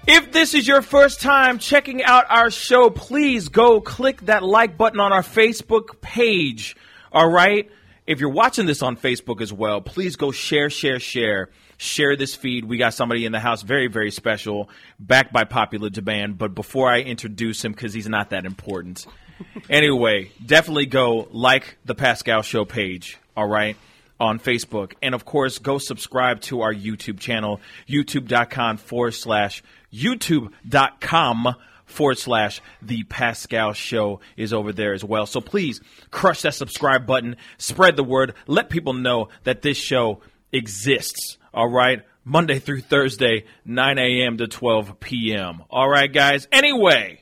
If 0.06 0.34
this 0.34 0.54
is 0.54 0.68
your 0.68 0.82
first 0.82 1.22
time 1.22 1.58
checking 1.58 2.04
out 2.04 2.26
our 2.28 2.52
show, 2.52 2.90
please 2.90 3.48
go 3.48 3.80
click 3.80 4.24
that 4.24 4.44
like 4.44 4.78
button 4.78 5.00
on 5.00 5.14
our 5.14 5.24
Facebook 5.24 6.02
page. 6.02 6.76
All 7.14 7.30
right? 7.30 7.72
If 8.06 8.20
you're 8.20 8.30
watching 8.30 8.66
this 8.66 8.82
on 8.82 8.98
Facebook 8.98 9.40
as 9.40 9.54
well, 9.54 9.80
please 9.80 10.18
go 10.18 10.32
share, 10.32 10.70
share, 10.70 11.00
share. 11.00 11.50
Share 11.84 12.16
this 12.16 12.34
feed. 12.34 12.64
We 12.64 12.78
got 12.78 12.94
somebody 12.94 13.26
in 13.26 13.34
the 13.34 13.42
house 13.42 13.62
very, 13.62 13.88
very 13.88 14.10
special, 14.10 14.70
backed 15.00 15.34
by 15.34 15.44
popular 15.44 15.90
demand. 15.90 16.38
But 16.38 16.56
before 16.56 16.90
I 16.90 17.02
introduce 17.02 17.66
him, 17.66 17.74
because 17.74 17.94
he's 17.94 18.08
not 18.08 18.30
that 18.30 18.46
important, 18.46 19.06
anyway, 19.70 20.32
definitely 20.44 20.86
go 20.86 21.28
like 21.32 21.78
the 21.84 21.94
Pascal 21.94 22.42
Show 22.42 22.64
page. 22.64 23.18
All 23.36 23.48
right 23.48 23.76
on 24.20 24.40
Facebook. 24.40 24.94
And 25.02 25.14
of 25.14 25.26
course, 25.26 25.60
go 25.60 25.78
subscribe 25.78 26.40
to 26.42 26.62
our 26.62 26.74
YouTube 26.74 27.20
channel, 27.20 27.60
youtube.com 27.90 28.78
forward 28.78 29.12
slash 29.12 29.62
youtube.com 29.92 31.56
forward 31.86 32.18
slash 32.18 32.62
the 32.82 33.04
Pascal 33.04 33.74
show 33.74 34.20
is 34.38 34.54
over 34.54 34.72
there 34.72 34.94
as 34.94 35.04
well. 35.04 35.26
So 35.26 35.42
please 35.42 35.82
crush 36.12 36.42
that 36.44 36.56
subscribe 36.56 37.06
button, 37.06 37.36
spread 37.58 37.96
the 37.96 38.04
word, 38.04 38.34
let 38.48 38.70
people 38.70 38.94
know 38.94 39.30
that 39.44 39.62
this 39.62 39.78
show 39.78 40.22
exists. 40.54 41.38
All 41.54 41.68
right. 41.70 42.04
Monday 42.26 42.60
through 42.60 42.82
Thursday, 42.82 43.44
9 43.66 43.98
a.m. 43.98 44.38
to 44.38 44.48
12 44.48 45.00
p.m. 45.02 45.64
All 45.70 45.90
right, 45.90 46.12
guys. 46.12 46.48
Anyway, 46.54 47.20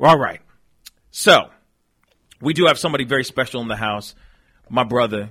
all 0.00 0.18
right. 0.18 0.40
So 1.12 1.50
we 2.40 2.52
do 2.54 2.66
have 2.66 2.78
somebody 2.78 3.04
very 3.04 3.22
special 3.22 3.60
in 3.62 3.68
the 3.68 3.76
house. 3.76 4.16
My 4.68 4.82
brother, 4.82 5.30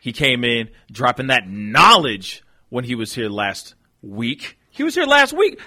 He 0.00 0.12
came 0.12 0.44
in 0.44 0.70
dropping 0.92 1.28
that 1.28 1.48
knowledge 1.48 2.42
when 2.68 2.84
he 2.84 2.94
was 2.94 3.14
here 3.14 3.28
last 3.28 3.74
week. 4.02 4.58
He 4.70 4.82
was 4.82 4.94
here 4.94 5.04
last 5.06 5.32
week. 5.32 5.58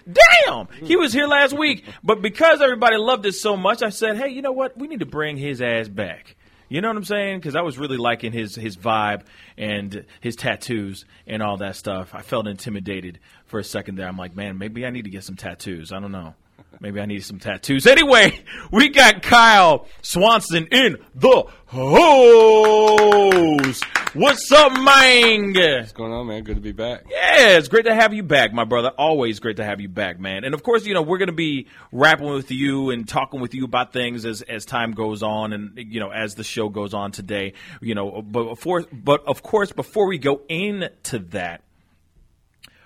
Damn! 0.45 0.67
He 0.83 0.95
was 0.95 1.13
here 1.13 1.27
last 1.27 1.57
week. 1.57 1.83
But 2.03 2.21
because 2.21 2.61
everybody 2.61 2.97
loved 2.97 3.25
it 3.25 3.33
so 3.33 3.57
much, 3.57 3.83
I 3.83 3.89
said, 3.89 4.17
hey, 4.17 4.29
you 4.29 4.41
know 4.41 4.51
what? 4.53 4.77
We 4.77 4.87
need 4.87 5.01
to 5.01 5.05
bring 5.05 5.37
his 5.37 5.61
ass 5.61 5.87
back. 5.87 6.35
You 6.73 6.81
know 6.81 6.87
what 6.87 6.97
I'm 6.97 7.03
saying? 7.03 7.37
Because 7.37 7.55
I 7.55 7.61
was 7.61 7.77
really 7.77 7.97
liking 7.97 8.31
his 8.31 8.55
his 8.55 8.75
vibe 8.75 9.21
and 9.59 10.05
his 10.21 10.35
tattoos 10.35 11.05
and 11.27 11.43
all 11.43 11.57
that 11.57 11.75
stuff. 11.75 12.15
I 12.15 12.23
felt 12.23 12.47
intimidated 12.47 13.19
for 13.45 13.59
a 13.59 13.63
second 13.63 13.93
there. 13.97 14.07
I'm 14.07 14.17
like, 14.17 14.35
man, 14.35 14.57
maybe 14.57 14.83
I 14.83 14.89
need 14.89 15.03
to 15.03 15.11
get 15.11 15.23
some 15.23 15.35
tattoos. 15.35 15.91
I 15.91 15.99
don't 15.99 16.11
know. 16.11 16.33
Maybe 16.79 16.99
I 16.99 17.05
need 17.05 17.23
some 17.23 17.39
tattoos. 17.39 17.87
Anyway, 17.87 18.39
we 18.71 18.89
got 18.89 19.21
Kyle 19.21 19.87
Swanson 20.01 20.67
in 20.71 20.97
the 21.15 21.45
house. 21.67 23.81
What's 24.13 24.51
up, 24.51 24.73
man? 24.73 25.53
What's 25.53 25.93
going 25.93 26.11
on, 26.11 26.27
man? 26.27 26.43
Good 26.43 26.55
to 26.55 26.61
be 26.61 26.71
back. 26.71 27.05
Yeah, 27.09 27.57
it's 27.57 27.67
great 27.67 27.85
to 27.85 27.95
have 27.95 28.13
you 28.13 28.21
back, 28.21 28.53
my 28.53 28.63
brother. 28.63 28.89
Always 28.89 29.39
great 29.39 29.57
to 29.57 29.63
have 29.63 29.81
you 29.81 29.89
back, 29.89 30.19
man. 30.19 30.43
And 30.43 30.53
of 30.53 30.61
course, 30.61 30.85
you 30.85 30.93
know, 30.93 31.01
we're 31.01 31.17
going 31.17 31.27
to 31.27 31.33
be 31.33 31.67
rapping 31.91 32.29
with 32.29 32.51
you 32.51 32.91
and 32.91 33.07
talking 33.07 33.39
with 33.39 33.55
you 33.55 33.65
about 33.65 33.93
things 33.93 34.25
as, 34.25 34.41
as 34.43 34.65
time 34.65 34.91
goes 34.91 35.23
on 35.23 35.53
and, 35.53 35.71
you 35.75 35.99
know, 35.99 36.09
as 36.09 36.35
the 36.35 36.43
show 36.43 36.69
goes 36.69 36.93
on 36.93 37.11
today, 37.11 37.53
you 37.81 37.95
know, 37.95 38.21
but 38.21 38.49
before, 38.49 38.85
but 38.91 39.25
of 39.25 39.41
course, 39.41 39.71
before 39.71 40.07
we 40.07 40.17
go 40.17 40.41
into 40.47 41.19
that, 41.19 41.63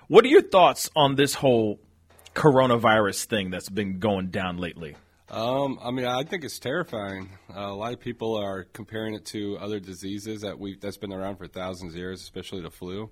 what 0.08 0.24
are 0.24 0.30
your 0.30 0.42
thoughts 0.42 0.90
on 0.96 1.16
this 1.16 1.34
whole 1.34 1.80
coronavirus 2.38 3.26
thing 3.26 3.50
that's 3.50 3.70
been 3.70 4.00
going 4.00 4.28
down 4.28 4.58
lately? 4.58 4.96
Um, 5.30 5.78
I 5.84 5.92
mean, 5.92 6.06
I 6.06 6.24
think 6.24 6.46
it's 6.46 6.60
terrifying. 6.60 7.30
Uh, 7.54 7.60
a 7.60 7.76
lot 7.76 7.92
of 7.92 8.00
people 8.00 8.38
are 8.38 8.64
comparing 8.64 9.14
it 9.14 9.26
to 9.26 9.58
other 9.58 9.80
diseases 9.80 10.42
that 10.42 10.58
we 10.58 10.78
that's 10.78 10.98
been 10.98 11.12
around 11.12 11.36
for 11.38 11.48
thousands 11.48 11.94
of 11.94 11.98
years, 11.98 12.22
especially 12.22 12.62
the 12.62 12.72
flu. 12.72 13.10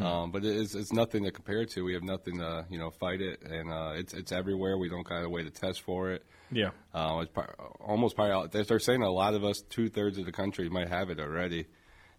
Um, 0.00 0.30
but 0.30 0.44
it 0.44 0.56
is, 0.56 0.74
it's 0.74 0.92
nothing 0.92 1.24
to 1.24 1.30
compare 1.30 1.60
it 1.62 1.70
to. 1.70 1.84
We 1.84 1.92
have 1.94 2.02
nothing 2.02 2.38
to 2.38 2.66
you 2.70 2.78
know 2.78 2.90
fight 2.90 3.20
it, 3.20 3.42
and 3.42 3.70
uh, 3.70 3.92
it's 3.96 4.14
it's 4.14 4.30
everywhere. 4.30 4.78
We 4.78 4.88
don't 4.88 5.06
got 5.06 5.24
a 5.24 5.28
way 5.28 5.42
to 5.42 5.50
test 5.50 5.80
for 5.82 6.12
it. 6.12 6.24
Yeah. 6.52 6.70
Uh, 6.94 7.18
it's 7.22 7.32
par- 7.32 7.56
almost 7.80 8.14
probably 8.14 8.48
they're 8.52 8.64
they're 8.64 8.78
saying 8.78 9.02
a 9.02 9.10
lot 9.10 9.34
of 9.34 9.44
us, 9.44 9.62
two 9.68 9.88
thirds 9.88 10.18
of 10.18 10.24
the 10.24 10.32
country, 10.32 10.68
might 10.68 10.88
have 10.88 11.10
it 11.10 11.18
already, 11.18 11.66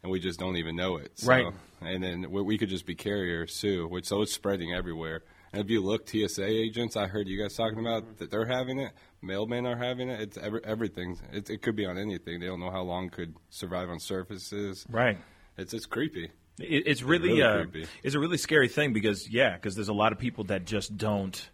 and 0.04 0.12
we 0.12 0.20
just 0.20 0.40
don't 0.40 0.58
even 0.58 0.76
know 0.76 0.98
it. 0.98 1.14
So, 1.16 1.28
Right. 1.28 1.46
And 1.82 2.04
then 2.04 2.32
we, 2.32 2.42
we 2.42 2.58
could 2.58 2.70
just 2.70 2.86
be 2.86 2.96
carriers 2.96 3.60
too, 3.60 3.88
which 3.88 4.08
so 4.08 4.22
it's 4.24 4.34
spreading 4.34 4.74
everywhere. 4.74 5.24
If 5.58 5.70
you 5.70 5.82
look, 5.82 6.08
TSA 6.08 6.46
agents, 6.46 6.96
I 6.96 7.08
heard 7.08 7.28
you 7.28 7.42
guys 7.42 7.56
talking 7.56 7.80
about 7.80 8.18
that 8.20 8.30
they're 8.32 8.46
having 8.46 8.80
it. 8.80 8.92
Mailmen 9.24 9.66
are 9.66 9.78
having 9.78 10.10
it. 10.10 10.22
It's 10.22 10.38
every, 10.38 10.62
everything. 10.64 11.20
It, 11.34 11.50
it 11.50 11.62
could 11.62 11.76
be 11.76 11.86
on 11.86 11.98
anything. 11.98 12.40
They 12.40 12.46
don't 12.46 12.60
know 12.60 12.72
how 12.72 12.84
long 12.84 13.10
could 13.10 13.36
survive 13.50 13.90
on 13.90 14.00
surfaces. 14.00 14.86
Right. 14.90 15.18
It's 15.58 15.74
it's 15.74 15.86
creepy. 15.86 16.32
It, 16.60 16.84
it's 16.88 17.04
really, 17.04 17.30
really 17.30 17.44
uh, 17.44 17.64
creepy. 17.64 17.88
it's 18.04 18.16
a 18.16 18.20
really 18.20 18.38
scary 18.38 18.68
thing 18.68 18.94
because 18.94 19.30
yeah, 19.30 19.56
because 19.56 19.76
there's 19.76 19.90
a 19.90 19.94
lot 19.94 20.12
of 20.12 20.20
people 20.20 20.46
that 20.46 20.66
just 20.66 20.96
don't. 20.98 21.50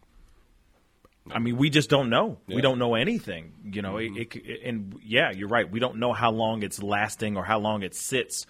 I 1.31 1.39
mean, 1.39 1.55
we 1.55 1.69
just 1.69 1.89
don't 1.89 2.09
know. 2.09 2.39
We 2.49 2.59
don't 2.59 2.79
know 2.79 2.95
anything, 2.95 3.53
you 3.63 3.81
know. 3.81 3.95
It, 3.95 4.11
it, 4.17 4.61
and 4.65 4.99
yeah, 5.01 5.31
you're 5.31 5.47
right. 5.47 5.69
We 5.69 5.79
don't 5.79 5.97
know 5.97 6.11
how 6.11 6.31
long 6.31 6.63
it's 6.63 6.83
lasting 6.83 7.37
or 7.37 7.45
how 7.45 7.59
long 7.59 7.81
it 7.81 7.95
sits 7.95 8.45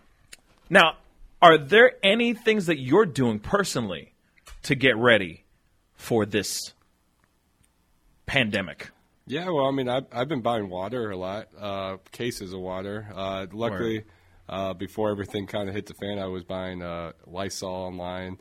now, 0.71 0.97
are 1.43 1.59
there 1.59 1.93
any 2.03 2.35
things 2.35 2.67
that 2.67 2.79
you're 2.79 3.07
doing 3.07 3.39
personally 3.39 4.15
to 4.63 4.75
get 4.75 4.97
ready 4.97 5.45
for 5.95 6.25
this 6.25 6.73
pandemic? 8.27 8.91
Yeah, 9.27 9.51
well, 9.51 9.67
I 9.67 9.73
mean, 9.73 9.89
I've, 9.89 10.07
I've 10.11 10.29
been 10.29 10.41
buying 10.41 10.71
water 10.71 11.11
a 11.11 11.17
lot, 11.17 11.49
uh, 11.59 11.99
cases 12.13 12.55
of 12.55 12.61
water. 12.61 13.09
Uh, 13.15 13.47
luckily, 13.53 14.05
uh, 14.49 14.75
before 14.75 15.11
everything 15.11 15.47
kind 15.47 15.69
of 15.69 15.75
hit 15.75 15.87
the 15.87 15.95
fan, 15.95 16.19
I 16.19 16.27
was 16.27 16.45
buying 16.45 16.83
uh, 16.83 17.13
Lysol 17.27 17.69
online, 17.71 18.39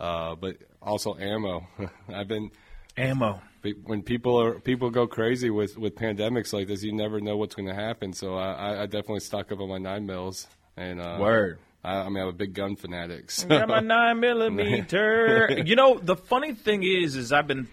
uh, 0.00 0.34
but 0.34 0.56
also 0.82 1.16
ammo. 1.16 1.66
I've 2.08 2.28
been 2.28 2.50
Ammo. 2.96 3.40
when 3.84 4.02
people 4.02 4.40
are 4.40 4.60
people 4.60 4.90
go 4.90 5.06
crazy 5.06 5.50
with, 5.50 5.76
with 5.76 5.96
pandemics 5.96 6.52
like 6.52 6.68
this, 6.68 6.82
you 6.84 6.92
never 6.92 7.20
know 7.20 7.36
what's 7.36 7.54
going 7.54 7.68
to 7.68 7.74
happen. 7.74 8.12
So 8.12 8.34
I, 8.34 8.52
I- 8.52 8.82
I 8.82 8.86
definitely 8.86 9.20
stock 9.20 9.50
up 9.52 9.60
on 9.60 9.68
my 9.68 9.78
nine 9.78 10.06
mils. 10.06 10.46
And 10.76 11.00
uh, 11.00 11.18
Word. 11.20 11.58
I, 11.82 11.98
I 12.02 12.08
mean, 12.08 12.22
I'm 12.22 12.28
a 12.28 12.32
big 12.32 12.54
gun 12.54 12.76
fanatic. 12.76 13.30
So. 13.30 13.48
Got 13.48 13.68
my 13.68 13.80
nine 13.80 14.20
millimeter. 14.20 15.62
you 15.66 15.76
know, 15.76 15.98
the 15.98 16.16
funny 16.16 16.54
thing 16.54 16.82
is, 16.82 17.14
is 17.16 17.32
I've 17.32 17.46
been, 17.46 17.68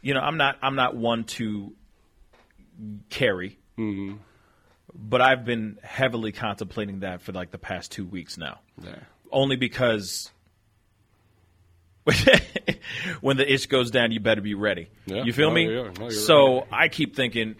you 0.00 0.14
know, 0.14 0.20
I'm 0.20 0.36
not, 0.36 0.56
I'm 0.62 0.74
not 0.76 0.96
one 0.96 1.24
to 1.24 1.72
carry, 3.10 3.58
but 4.94 5.20
I've 5.20 5.44
been 5.44 5.78
heavily 5.82 6.32
contemplating 6.32 7.00
that 7.00 7.22
for 7.22 7.32
like 7.32 7.50
the 7.50 7.58
past 7.58 7.92
two 7.92 8.04
weeks 8.06 8.36
now. 8.38 8.60
Yeah. 8.82 8.96
Only 9.30 9.56
because 9.56 10.30
when 13.20 13.36
the 13.36 13.50
itch 13.52 13.68
goes 13.68 13.90
down, 13.90 14.12
you 14.12 14.20
better 14.20 14.40
be 14.40 14.54
ready. 14.54 14.88
Yeah. 15.06 15.22
You 15.24 15.32
feel 15.32 15.48
No, 15.48 15.54
me? 15.54 15.74
yeah. 15.74 15.90
No, 15.98 16.08
so 16.10 16.56
right. 16.60 16.66
I 16.72 16.88
keep 16.88 17.14
thinking 17.16 17.54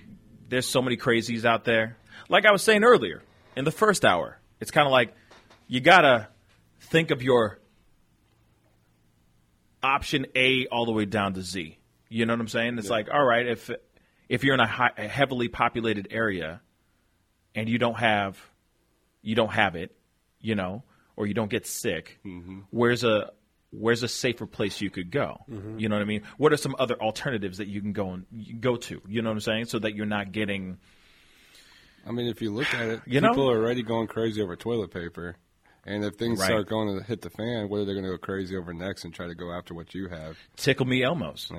there's 0.49 0.69
so 0.69 0.83
many 0.83 0.97
crazies 0.97 1.45
out 1.45 1.65
there. 1.65 1.97
Like 2.29 2.45
I 2.47 2.53
was 2.53 2.63
saying 2.63 2.85
earlier 2.85 3.23
in 3.57 3.65
the 3.65 3.71
first 3.71 4.05
hour, 4.05 4.39
it's 4.61 4.71
kind 4.71 4.87
of 4.87 4.93
like 4.93 5.15
you 5.69 5.81
gotta 5.81 6.29
think 6.81 7.11
of 7.11 7.23
your 7.23 7.59
option 9.83 10.27
A 10.35 10.67
all 10.67 10.87
the 10.87 10.93
way 10.93 11.05
down 11.05 11.35
to 11.35 11.43
Z. 11.43 11.79
You 12.09 12.27
know 12.27 12.35
what 12.35 12.41
I'm 12.41 12.49
saying? 12.49 12.79
It's 12.79 12.91
like, 12.91 13.09
all 13.13 13.25
right, 13.25 13.47
if 13.47 13.71
if 14.29 14.45
you're 14.45 14.55
in 14.55 14.61
a, 14.61 14.67
high, 14.67 14.91
a 14.97 15.09
heavily 15.09 15.49
populated 15.49 16.09
area 16.11 16.61
and 17.55 17.69
you 17.69 17.79
don't 17.79 17.99
have 17.99 18.39
you 19.23 19.35
don't 19.35 19.53
have 19.53 19.77
it, 19.77 19.95
you 20.41 20.55
know, 20.55 20.83
or 21.17 21.27
you 21.27 21.35
don't 21.35 21.51
get 21.51 21.67
sick, 21.67 22.19
mm-hmm. 22.25 22.61
where's 22.71 23.05
a 23.05 23.33
where's 23.71 24.03
a 24.03 24.09
safer 24.09 24.47
place 24.47 24.81
you 24.81 24.91
could 24.91 25.11
go? 25.11 25.45
Mm-hmm. 25.51 25.79
You 25.79 25.89
know 25.89 25.97
what 25.97 26.03
I 26.03 26.07
mean? 26.07 26.23
What 26.37 26.53
are 26.53 26.57
some 26.57 26.77
other 26.79 27.01
alternatives 27.01 27.59
that 27.59 27.69
you 27.69 27.81
can 27.81 27.93
go 27.93 28.11
and 28.11 28.61
go 28.61 28.77
to? 28.77 29.01
You 29.09 29.23
know 29.23 29.31
what 29.31 29.37
I'm 29.37 29.41
saying? 29.41 29.65
So 29.67 29.79
that 29.79 29.95
you're 29.95 30.07
not 30.07 30.33
getting 30.33 30.79
I 32.07 32.11
mean, 32.11 32.27
if 32.27 32.43
you 32.43 32.53
look 32.53 32.73
at 32.75 32.89
it, 32.89 33.01
You 33.07 33.21
know? 33.21 33.29
people 33.29 33.51
are 33.51 33.59
already 33.59 33.83
going 33.83 34.07
crazy 34.09 34.43
over 34.43 34.57
toilet 34.57 34.91
paper. 34.91 35.37
And 35.85 36.05
if 36.05 36.15
things 36.15 36.39
Right. 36.39 36.47
start 36.47 36.69
going 36.69 36.97
to 36.97 37.03
hit 37.05 37.23
the 37.23 37.31
fan, 37.31 37.69
what 37.69 37.79
are 37.79 37.85
they 37.85 37.93
going 37.93 38.05
to 38.05 38.11
go 38.13 38.19
crazy 38.19 38.57
over 38.57 38.73
next 38.73 39.05
and 39.05 39.13
try 39.13 39.27
to 39.27 39.35
go 39.35 39.51
after 39.53 39.75
what 39.75 39.95
you 39.95 40.09
have? 40.09 40.39
tickle 40.57 40.87
me 40.87 41.01
Elmos. 41.01 41.51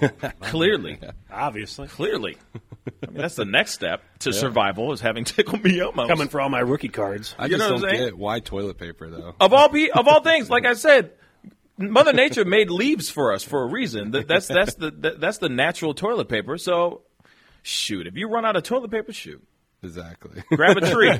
Yeah. 0.00 0.08
Clearly. 0.40 1.00
Obviously. 1.32 1.88
Clearly. 1.88 2.36
I 2.86 3.06
mean, 3.10 3.16
that's 3.20 3.34
the 3.34 3.44
next 3.44 3.72
step 3.72 4.02
to 4.20 4.32
survival 4.32 4.92
is 4.92 5.00
having 5.00 5.24
tickle 5.24 5.58
me 5.58 5.78
Elmos. 5.80 6.06
Coming 6.06 6.28
for 6.28 6.40
all 6.40 6.48
my 6.48 6.60
rookie 6.60 6.88
cards. 6.88 7.34
I 7.38 7.46
You 7.46 7.56
just 7.56 7.58
know 7.60 7.68
don't 7.78 7.84
I'm 7.84 7.90
saying? 7.96 8.04
get 8.10 8.18
why 8.18 8.38
toilet 8.38 8.78
paper 8.78 9.10
though. 9.10 9.34
of 9.40 9.52
all 9.52 9.68
pe- 9.68 9.90
of 9.90 10.06
all 10.06 10.22
things, 10.22 10.48
like 10.48 10.64
I 10.64 10.74
said, 10.86 11.10
Mother 11.76 12.12
Nature 12.12 12.44
made 12.44 12.70
leaves 12.70 13.10
for 13.10 13.32
us 13.32 13.42
for 13.42 13.64
a 13.64 13.66
reason. 13.66 14.12
That, 14.12 14.28
that's 14.28 14.46
that's 14.46 14.74
the 14.74 14.92
that, 14.92 15.20
that's 15.20 15.38
the 15.38 15.48
natural 15.48 15.92
toilet 15.94 16.28
paper. 16.28 16.56
So, 16.56 17.00
shoot, 17.62 18.06
if 18.06 18.16
you 18.16 18.28
run 18.28 18.44
out 18.44 18.54
of 18.54 18.62
toilet 18.62 18.92
paper, 18.92 19.12
shoot, 19.12 19.42
Exactly. 19.84 20.42
Grab 20.52 20.76
a 20.76 20.80
tree. 20.92 21.10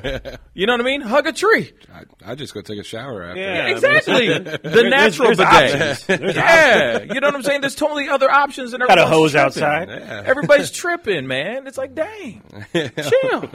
you 0.53 0.65
know 0.65 0.73
what 0.73 0.79
I 0.81 0.83
mean? 0.85 1.01
Hug 1.01 1.27
a 1.27 1.33
tree. 1.33 1.73
I, 1.93 2.31
I 2.31 2.35
just 2.35 2.53
go 2.53 2.61
take 2.61 2.79
a 2.79 2.83
shower 2.83 3.23
after. 3.23 3.41
Yeah. 3.41 3.67
Exactly. 3.67 4.27
the 4.39 4.87
natural 4.89 5.35
there's 5.35 5.37
bidet. 5.37 5.81
options. 6.01 6.05
There's 6.05 6.35
yeah. 6.37 6.99
You 7.01 7.19
know 7.19 7.27
what 7.27 7.35
I'm 7.35 7.43
saying? 7.43 7.59
There's 7.61 7.75
totally 7.75 8.07
other 8.07 8.31
options. 8.31 8.73
And 8.73 8.81
Got 8.81 8.97
a 8.97 9.01
everybody's 9.01 9.13
hose 9.13 9.31
tripping. 9.33 9.45
outside. 9.45 9.89
Yeah. 9.89 10.23
Everybody's 10.25 10.71
tripping, 10.71 11.27
man. 11.27 11.67
It's 11.67 11.77
like, 11.77 11.93
dang, 11.93 12.41
chill. 12.73 13.51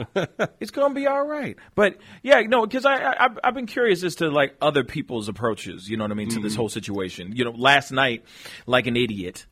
It's 0.59 0.71
gonna 0.71 0.93
be 0.93 1.07
all 1.07 1.25
right. 1.25 1.57
But 1.73 1.97
yeah, 2.21 2.41
no, 2.41 2.65
because 2.67 2.85
I, 2.85 2.95
I 2.97 3.25
I've- 3.25 3.39
I've 3.43 3.53
been 3.55 3.65
curious 3.67 4.03
as 4.03 4.15
to 4.15 4.29
like 4.29 4.55
other 4.61 4.83
people's 4.83 5.27
approaches. 5.27 5.89
You 5.89 5.97
know 5.97 6.03
what 6.03 6.11
I 6.11 6.15
mean 6.15 6.29
to 6.29 6.39
this 6.39 6.53
mm. 6.53 6.57
whole 6.57 6.69
situation. 6.69 7.35
You 7.35 7.45
know, 7.45 7.51
last 7.51 7.91
night, 7.91 8.25
like 8.67 8.85
an 8.85 8.95
idiot, 8.95 9.47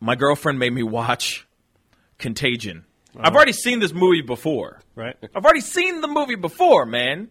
my 0.00 0.16
girlfriend 0.16 0.58
made 0.58 0.72
me 0.72 0.82
watch 0.82 1.46
Contagion. 2.18 2.84
I've 3.14 3.26
uh-huh. 3.26 3.36
already 3.36 3.52
seen 3.52 3.78
this 3.78 3.92
movie 3.92 4.22
before. 4.22 4.80
Right. 4.94 5.16
I've 5.34 5.44
already 5.44 5.60
seen 5.60 6.00
the 6.00 6.08
movie 6.08 6.34
before, 6.34 6.86
man. 6.86 7.28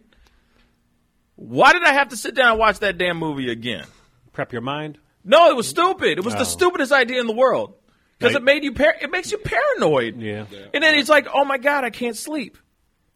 Why 1.36 1.72
did 1.72 1.82
I 1.82 1.92
have 1.92 2.10
to 2.10 2.16
sit 2.16 2.34
down 2.34 2.52
and 2.52 2.58
watch 2.58 2.78
that 2.80 2.98
damn 2.98 3.16
movie 3.16 3.50
again? 3.50 3.86
Prep 4.32 4.52
your 4.52 4.62
mind. 4.62 4.98
No, 5.24 5.50
it 5.50 5.56
was 5.56 5.68
stupid. 5.68 6.18
It 6.18 6.24
was 6.24 6.34
Oh. 6.34 6.38
the 6.38 6.44
stupidest 6.44 6.92
idea 6.92 7.20
in 7.20 7.26
the 7.26 7.32
world 7.32 7.74
because 8.18 8.36
it 8.36 8.42
made 8.42 8.62
you 8.62 8.72
par- 8.72 8.96
it 9.00 9.10
makes 9.10 9.32
you 9.32 9.38
paranoid. 9.38 10.20
Yeah. 10.20 10.46
And 10.72 10.82
then 10.82 10.94
it's 10.94 11.08
like, 11.08 11.26
oh 11.32 11.44
my 11.44 11.58
god, 11.58 11.84
I 11.84 11.90
can't 11.90 12.16
sleep. 12.16 12.58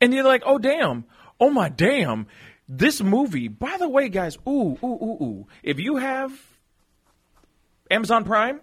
And 0.00 0.12
you're 0.12 0.24
like, 0.24 0.42
oh 0.44 0.58
damn, 0.58 1.04
oh 1.40 1.50
my 1.50 1.68
damn, 1.68 2.26
this 2.68 3.00
movie. 3.00 3.48
By 3.48 3.76
the 3.78 3.88
way, 3.88 4.08
guys, 4.08 4.36
ooh 4.46 4.78
ooh 4.82 4.98
ooh 5.02 5.24
ooh. 5.24 5.46
If 5.62 5.78
you 5.78 5.96
have 5.96 6.32
Amazon 7.90 8.24
Prime, 8.24 8.60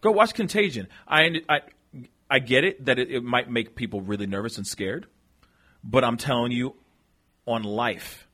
go 0.00 0.10
watch 0.12 0.34
Contagion. 0.34 0.88
I 1.08 1.40
I 1.48 1.60
I 2.32 2.38
get 2.38 2.64
it 2.64 2.84
that 2.86 2.98
it, 2.98 3.10
it 3.10 3.22
might 3.22 3.50
make 3.50 3.74
people 3.76 4.00
really 4.00 4.26
nervous 4.26 4.56
and 4.56 4.66
scared, 4.66 5.06
but 5.84 6.02
I'm 6.04 6.16
telling 6.16 6.52
you, 6.52 6.74
on 7.46 7.62
life 7.64 8.26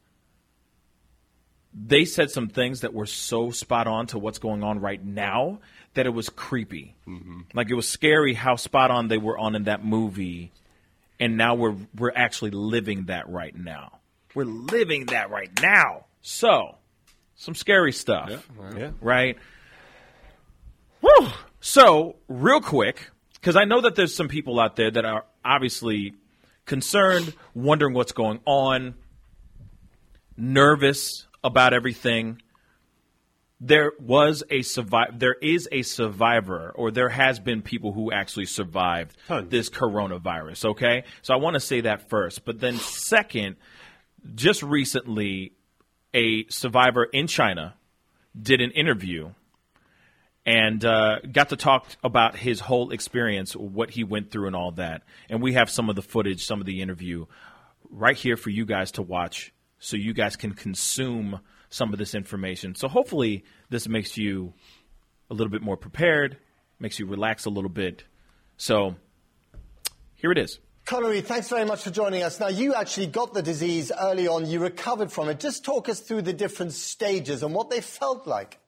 they 1.75 2.05
said 2.05 2.31
some 2.31 2.49
things 2.49 2.81
that 2.81 2.93
were 2.95 3.07
so 3.07 3.51
spot 3.51 3.87
on 3.87 4.07
to 4.09 4.19
what's 4.19 4.39
going 4.39 4.65
on 4.65 4.81
right 4.81 5.05
now 5.05 5.61
that 5.95 6.07
it 6.07 6.11
was 6.11 6.29
creepy. 6.29 6.97
Mm-hmm. 7.07 7.41
Like 7.55 7.71
it 7.71 7.75
was 7.75 7.89
scary 7.89 8.35
how 8.35 8.57
spot 8.57 8.91
on 8.91 9.09
they 9.09 9.19
were 9.19 9.39
on 9.39 9.55
in 9.55 9.65
that 9.65 9.85
movie, 9.85 10.51
and 11.21 11.37
now 11.37 11.55
we're 11.55 11.77
we're 11.97 12.13
actually 12.15 12.51
living 12.53 13.05
that 13.07 13.29
right 13.29 13.55
now. 13.55 13.99
We're 14.35 14.45
living 14.45 15.07
that 15.07 15.31
right 15.31 15.51
now. 15.63 16.07
So, 16.21 16.77
some 17.37 17.55
scary 17.55 17.93
stuff, 17.93 18.49
Yeah. 18.77 18.91
right? 19.01 19.37
Whew. 21.01 21.29
So, 21.61 22.17
real 22.29 22.61
quick, 22.61 23.11
because 23.41 23.57
I 23.57 23.65
know 23.65 23.81
that 23.83 23.95
there's 23.95 24.15
some 24.15 24.29
people 24.29 24.59
out 24.61 24.77
there 24.77 24.91
that 24.91 25.05
are 25.05 25.25
obviously 25.45 26.15
concerned, 26.67 27.35
wondering 27.55 27.95
what's 27.95 28.13
going 28.13 28.41
on, 28.45 28.95
nervous 30.37 31.27
about 31.43 31.73
everything. 31.73 32.43
There 33.61 33.93
was 33.99 34.45
a 34.51 34.63
survive. 34.63 35.19
There 35.19 35.35
is 35.35 35.69
a 35.73 35.83
survivor, 35.83 36.73
or 36.77 36.93
there 36.93 37.09
has 37.09 37.41
been 37.41 37.63
people 37.63 37.93
who 37.93 38.13
actually 38.13 38.47
survived 38.47 39.17
Tons. 39.27 39.51
this 39.51 39.69
coronavirus. 39.69 40.67
Okay, 40.71 41.05
so 41.23 41.35
I 41.35 41.39
want 41.39 41.55
to 41.55 41.61
say 41.61 41.81
that 41.81 42.09
first, 42.09 42.45
but 42.45 42.61
then 42.61 42.77
second, 42.77 43.57
just 44.35 44.63
recently, 44.63 45.55
a 46.15 46.47
survivor 46.49 47.05
in 47.05 47.27
China 47.27 47.75
did 48.41 48.61
an 48.61 48.71
interview 48.71 49.33
and 50.49 50.83
uh, 50.83 51.19
got 51.31 51.51
to 51.51 51.57
talk 51.57 51.87
about 52.03 52.35
his 52.35 52.59
whole 52.59 52.91
experience, 52.91 53.55
what 53.55 53.91
he 53.91 54.03
went 54.03 54.31
through, 54.31 54.47
and 54.47 54.57
all 54.57 54.71
that. 54.73 55.03
And 55.29 55.43
we 55.43 55.53
have 55.53 55.69
some 55.69 55.91
of 55.91 55.97
the 55.97 56.01
footage, 56.01 56.47
some 56.47 56.59
of 56.59 56.65
the 56.65 56.81
interview 56.81 57.27
right 57.91 58.17
here 58.17 58.39
for 58.39 58.49
you 58.49 58.65
guys 58.65 58.93
to 58.93 59.03
watch 59.03 59.53
so 59.79 59.99
you 59.99 60.15
guys 60.15 60.37
can 60.37 60.55
consume 60.55 61.41
some 61.69 61.93
of 61.93 61.99
this 61.99 62.15
information. 62.15 62.75
So 62.75 62.89
hopefully, 62.89 63.45
this 63.69 63.87
makes 63.89 64.17
you 64.17 64.55
a 65.29 65.35
little 65.35 65.51
bit 65.51 65.61
more 65.61 65.77
prepared, 65.77 66.39
makes 66.81 66.99
you 66.99 67.05
relax 67.05 67.45
a 67.45 67.51
little 67.51 67.69
bit. 67.69 68.05
So 68.57 68.95
here 70.15 70.33
it 70.33 70.39
is. 70.39 70.61
Connor, 70.87 71.21
thanks 71.21 71.51
very 71.51 71.67
much 71.67 71.83
for 71.83 71.91
joining 71.91 72.23
us. 72.23 72.41
Now, 72.41 72.49
you 72.49 72.73
actually 72.73 73.09
got 73.09 73.35
the 73.35 73.43
disease 73.43 73.93
early 74.01 74.27
on. 74.27 74.47
You 74.47 74.61
recovered 74.61 75.13
from 75.13 75.29
it. 75.29 75.41
Just 75.41 75.63
talk 75.63 75.91
us 75.91 76.01
through 76.01 76.23
the 76.23 76.33
different 76.33 76.73
stages 76.73 77.43
and 77.43 77.55
what 77.55 77.69
they 77.69 77.83
felt 77.83 78.27
like. 78.27 78.59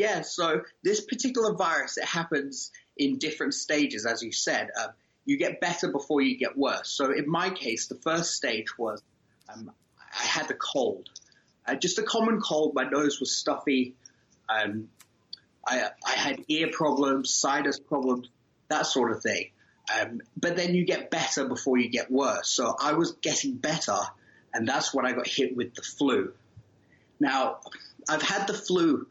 Yeah, 0.00 0.22
so 0.22 0.62
this 0.82 1.02
particular 1.02 1.52
virus, 1.52 1.98
it 1.98 2.06
happens 2.06 2.70
in 2.96 3.18
different 3.18 3.52
stages, 3.52 4.06
as 4.06 4.22
you 4.22 4.32
said. 4.32 4.70
Um, 4.82 4.92
you 5.26 5.36
get 5.36 5.60
better 5.60 5.92
before 5.92 6.22
you 6.22 6.38
get 6.38 6.56
worse. 6.56 6.90
So 6.90 7.12
in 7.12 7.28
my 7.28 7.50
case, 7.50 7.86
the 7.86 7.96
first 7.96 8.30
stage 8.34 8.78
was 8.78 9.02
um, 9.52 9.70
I 9.98 10.24
had 10.24 10.50
a 10.50 10.54
cold, 10.54 11.10
uh, 11.66 11.74
just 11.74 11.98
a 11.98 12.02
common 12.02 12.40
cold. 12.40 12.72
My 12.74 12.84
nose 12.84 13.20
was 13.20 13.36
stuffy. 13.36 13.94
Um, 14.48 14.88
I, 15.66 15.90
I 16.06 16.12
had 16.12 16.46
ear 16.48 16.70
problems, 16.72 17.28
sinus 17.28 17.78
problems, 17.78 18.30
that 18.68 18.86
sort 18.86 19.12
of 19.12 19.22
thing. 19.22 19.50
Um, 20.00 20.22
but 20.34 20.56
then 20.56 20.74
you 20.74 20.86
get 20.86 21.10
better 21.10 21.46
before 21.46 21.76
you 21.76 21.90
get 21.90 22.10
worse. 22.10 22.48
So 22.48 22.74
I 22.80 22.94
was 22.94 23.12
getting 23.20 23.56
better, 23.56 23.98
and 24.54 24.66
that's 24.66 24.94
when 24.94 25.04
I 25.04 25.12
got 25.12 25.26
hit 25.26 25.54
with 25.54 25.74
the 25.74 25.82
flu. 25.82 26.32
Now, 27.20 27.58
I've 28.08 28.22
had 28.22 28.46
the 28.46 28.54
flu 28.54 29.06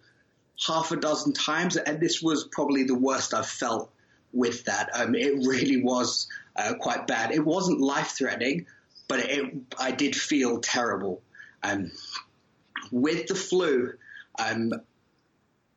half 0.66 0.92
a 0.92 0.98
dozen 0.98 1.34
times, 1.34 1.78
and 1.78 2.00
this 2.00 2.22
was 2.22 2.48
probably 2.52 2.84
the 2.84 2.96
worst 2.96 3.34
I've 3.34 3.48
felt 3.48 3.92
with 4.32 4.66
that. 4.66 4.90
Um, 4.94 5.16
it 5.16 5.46
really 5.48 5.82
was 5.82 6.28
uh, 6.56 6.74
quite 6.80 7.08
bad. 7.08 7.32
It 7.32 7.46
wasn't 7.46 7.80
life 7.80 8.10
threatening, 8.18 8.68
but 9.08 9.20
it, 9.20 9.54
I 9.80 9.92
did 9.92 10.16
feel 10.16 10.60
terrible. 10.60 11.22
Um, 11.64 11.92
with 12.92 13.28
the 13.28 13.36
flu, 13.36 13.94
um, 14.38 14.74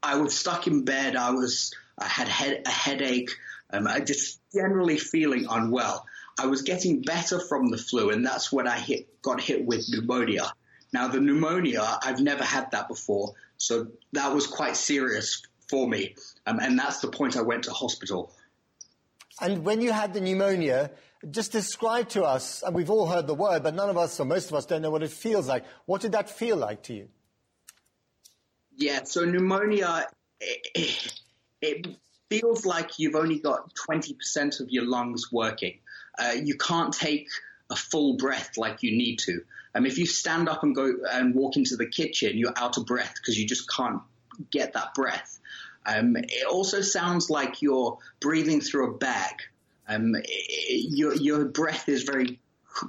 I 0.03 0.17
was 0.17 0.37
stuck 0.37 0.67
in 0.67 0.85
bed. 0.85 1.17
I 1.17 1.31
was 1.31 1.75
I 1.99 2.07
had 2.07 2.29
head, 2.29 2.63
a 2.67 2.71
headache. 2.71 3.31
Um, 3.71 3.87
I 3.87 4.01
just 4.01 4.41
generally 4.53 4.99
feeling 4.99 5.47
unwell. 5.49 6.07
I 6.39 6.47
was 6.47 6.63
getting 6.63 7.03
better 7.03 7.41
from 7.41 7.71
the 7.71 7.79
flu, 7.79 8.11
and 8.11 8.25
that's 8.25 8.51
when 8.51 8.67
I 8.67 8.79
hit 8.79 9.23
got 9.23 9.41
hit 9.41 9.65
with 9.65 9.89
pneumonia. 9.89 10.53
Now 10.93 11.09
the 11.09 11.21
pneumonia, 11.21 11.99
I've 12.03 12.21
never 12.21 12.45
had 12.45 12.71
that 12.73 12.89
before, 12.89 13.35
so 13.63 13.87
that 14.13 14.35
was 14.35 14.49
quite 14.49 14.77
serious 14.77 15.41
for 15.71 15.89
me, 15.89 16.17
um, 16.47 16.59
and 16.59 16.77
that's 16.77 16.99
the 16.99 17.07
point 17.07 17.37
I 17.37 17.43
went 17.43 17.65
to 17.65 17.71
hospital. 17.71 18.33
And 19.41 19.65
when 19.65 19.81
you 19.81 19.93
had 19.93 20.15
the 20.15 20.21
pneumonia, 20.21 20.91
just 21.31 21.53
describe 21.53 22.09
to 22.11 22.25
us, 22.25 22.65
and 22.65 22.75
we've 22.75 22.91
all 22.91 23.07
heard 23.07 23.29
the 23.29 23.37
word, 23.37 23.63
but 23.63 23.77
none 23.77 23.89
of 23.89 23.97
us, 23.97 24.19
or 24.19 24.25
most 24.25 24.49
of 24.49 24.55
us, 24.55 24.67
don't 24.67 24.83
know 24.83 24.91
what 24.91 25.05
it 25.05 25.13
feels 25.13 25.47
like. 25.47 25.65
What 25.87 26.01
did 26.01 26.11
that 26.11 26.29
feel 26.29 26.57
like 26.57 26.83
to 26.85 26.95
you? 26.95 27.09
Yeah, 28.77 29.05
so 29.05 29.25
pneumonia, 29.25 30.09
it, 30.41 31.15
it 31.61 31.87
feels 32.29 32.67
like 32.67 32.99
you've 32.99 33.15
only 33.15 33.39
got 33.39 33.73
20% 33.89 34.59
of 34.59 34.71
your 34.71 34.89
lungs 34.89 35.31
working. 35.31 35.79
Uh, 36.19 36.35
you 36.43 36.57
can't 36.57 36.93
take 36.93 37.29
a 37.73 37.77
full 37.77 38.17
breath 38.17 38.57
like 38.57 38.83
you 38.83 38.93
need 38.97 39.19
to. 39.21 39.41
Um, 39.75 39.87
if 39.87 39.99
you 39.99 40.07
stand 40.07 40.49
up 40.49 40.63
and 40.63 40.75
go 40.75 40.93
and 41.11 41.35
walk 41.35 41.57
into 41.57 41.77
the 41.77 41.87
kitchen, 41.87 42.37
you're 42.37 42.53
out 42.57 42.77
of 42.77 42.87
breath 42.87 43.15
because 43.17 43.39
you 43.39 43.47
just 43.47 43.69
can't 43.71 44.01
get 44.51 44.75
that 44.75 44.95
breath. 44.95 45.41
Um, 45.85 46.15
it 46.17 46.47
also 46.47 46.81
sounds 46.83 47.31
like 47.31 47.63
you're 47.63 47.99
breathing 48.21 48.61
through 48.61 48.95
a 48.95 48.99
bag. 48.99 49.35
Um, 49.89 50.15
i- 50.15 50.21
i- 50.21 50.87
your, 50.91 51.15
your 51.17 51.45
breath 51.47 51.89
is 51.89 52.05
very 52.05 52.39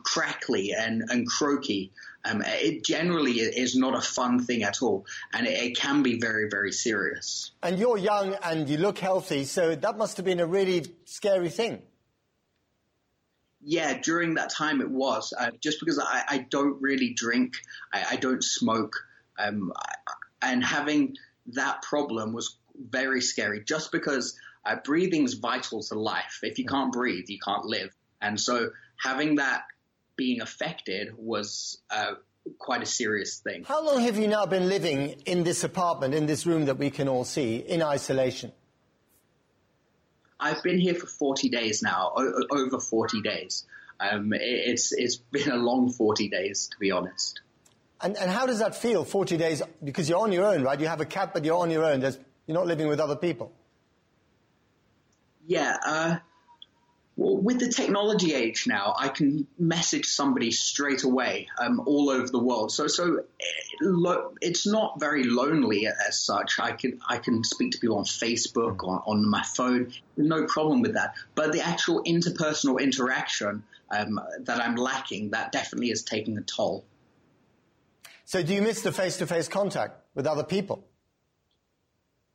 crackly 0.03 0.73
and, 0.77 1.03
and 1.09 1.27
croaky. 1.27 1.91
Um, 2.25 2.41
it 2.45 2.85
generally 2.85 3.33
is 3.33 3.75
not 3.75 3.95
a 3.95 4.01
fun 4.01 4.39
thing 4.45 4.63
at 4.63 4.81
all, 4.81 5.05
and 5.33 5.45
it, 5.45 5.51
it 5.61 5.75
can 5.77 6.03
be 6.03 6.19
very, 6.19 6.47
very 6.49 6.71
serious. 6.71 7.51
And 7.61 7.77
you're 7.77 7.97
young 7.97 8.35
and 8.43 8.69
you 8.69 8.77
look 8.77 8.97
healthy, 8.99 9.43
so 9.43 9.75
that 9.75 9.97
must 9.97 10.15
have 10.17 10.25
been 10.25 10.39
a 10.39 10.45
really 10.45 10.85
scary 11.05 11.49
thing. 11.49 11.81
Yeah, 13.65 13.99
during 14.01 14.35
that 14.35 14.49
time 14.49 14.81
it 14.81 14.89
was 14.89 15.33
uh, 15.37 15.51
just 15.61 15.79
because 15.79 15.99
I, 15.99 16.23
I 16.27 16.37
don't 16.49 16.81
really 16.81 17.13
drink, 17.13 17.53
I, 17.93 18.05
I 18.11 18.15
don't 18.17 18.43
smoke, 18.43 18.95
um, 19.39 19.71
I, 19.75 19.95
and 20.41 20.63
having 20.63 21.15
that 21.53 21.81
problem 21.81 22.33
was 22.33 22.57
very 22.77 23.21
scary. 23.21 23.63
Just 23.63 23.91
because 23.91 24.37
uh, 24.65 24.77
breathing's 24.83 25.35
vital 25.35 25.81
to 25.83 25.95
life. 25.95 26.39
If 26.41 26.59
you 26.59 26.65
can't 26.65 26.91
breathe, 26.91 27.25
you 27.27 27.39
can't 27.39 27.65
live, 27.65 27.93
and 28.21 28.39
so 28.39 28.71
having 28.97 29.35
that 29.35 29.63
being 30.15 30.41
affected 30.41 31.09
was 31.17 31.81
uh, 31.89 32.13
quite 32.59 32.83
a 32.83 32.85
serious 32.85 33.39
thing. 33.39 33.63
How 33.63 33.83
long 33.85 34.01
have 34.01 34.17
you 34.17 34.27
now 34.27 34.45
been 34.45 34.69
living 34.69 35.21
in 35.25 35.43
this 35.43 35.63
apartment, 35.63 36.13
in 36.13 36.25
this 36.25 36.45
room 36.45 36.65
that 36.65 36.77
we 36.77 36.89
can 36.89 37.07
all 37.07 37.23
see, 37.23 37.57
in 37.57 37.81
isolation? 37.81 38.51
I've 40.43 40.61
been 40.61 40.77
here 40.77 40.93
for 40.93 41.07
40 41.07 41.49
days 41.49 41.81
now, 41.81 42.11
o- 42.15 42.47
over 42.51 42.79
40 42.79 43.21
days. 43.21 43.65
Um, 43.99 44.33
it, 44.33 44.41
it's 44.41 44.91
it's 44.91 45.15
been 45.15 45.49
a 45.49 45.55
long 45.55 45.89
40 45.89 46.27
days, 46.27 46.67
to 46.71 46.77
be 46.79 46.91
honest. 46.91 47.39
And, 48.01 48.17
and 48.17 48.29
how 48.29 48.45
does 48.45 48.59
that 48.59 48.75
feel, 48.75 49.05
40 49.05 49.37
days? 49.37 49.61
Because 49.81 50.09
you're 50.09 50.19
on 50.19 50.33
your 50.33 50.45
own, 50.45 50.63
right? 50.63 50.77
You 50.77 50.87
have 50.87 50.99
a 50.99 51.05
cat, 51.05 51.33
but 51.33 51.45
you're 51.45 51.57
on 51.57 51.71
your 51.71 51.85
own. 51.85 52.01
There's, 52.01 52.19
you're 52.45 52.57
not 52.57 52.67
living 52.67 52.89
with 52.89 52.99
other 52.99 53.15
people. 53.15 53.53
Yeah, 55.47 55.77
uh, 55.85 56.17
with 57.15 57.59
the 57.59 57.69
technology 57.69 58.33
age 58.33 58.65
now, 58.65 58.95
I 58.97 59.09
can 59.09 59.45
message 59.59 60.07
somebody 60.07 60.51
straight 60.51 61.03
away 61.03 61.47
um, 61.59 61.81
all 61.85 62.09
over 62.09 62.27
the 62.27 62.39
world. 62.39 62.71
So, 62.71 62.87
so 62.87 63.17
eh, 63.39 64.15
it's 64.41 64.65
not 64.65 64.99
very 64.99 65.23
lonely 65.23 65.87
as 65.87 66.19
such. 66.19 66.59
I 66.59 66.71
can 66.71 66.99
I 67.07 67.17
can 67.17 67.43
speak 67.43 67.73
to 67.73 67.77
people 67.77 67.97
on 67.97 68.05
Facebook 68.05 68.83
on, 68.83 69.03
on 69.05 69.29
my 69.29 69.43
phone, 69.43 69.93
no 70.17 70.45
problem 70.45 70.81
with 70.81 70.95
that. 70.95 71.13
But 71.35 71.51
the 71.51 71.61
actual 71.61 72.03
interpersonal 72.03 72.81
interaction 72.81 73.63
um, 73.91 74.19
that 74.39 74.59
I'm 74.59 74.75
lacking, 74.75 75.31
that 75.31 75.51
definitely 75.51 75.91
is 75.91 76.03
taking 76.03 76.37
a 76.37 76.41
toll. 76.41 76.83
So, 78.25 78.41
do 78.41 78.53
you 78.53 78.61
miss 78.61 78.81
the 78.81 78.91
face-to-face 78.91 79.49
contact 79.49 79.99
with 80.15 80.25
other 80.25 80.43
people? 80.43 80.83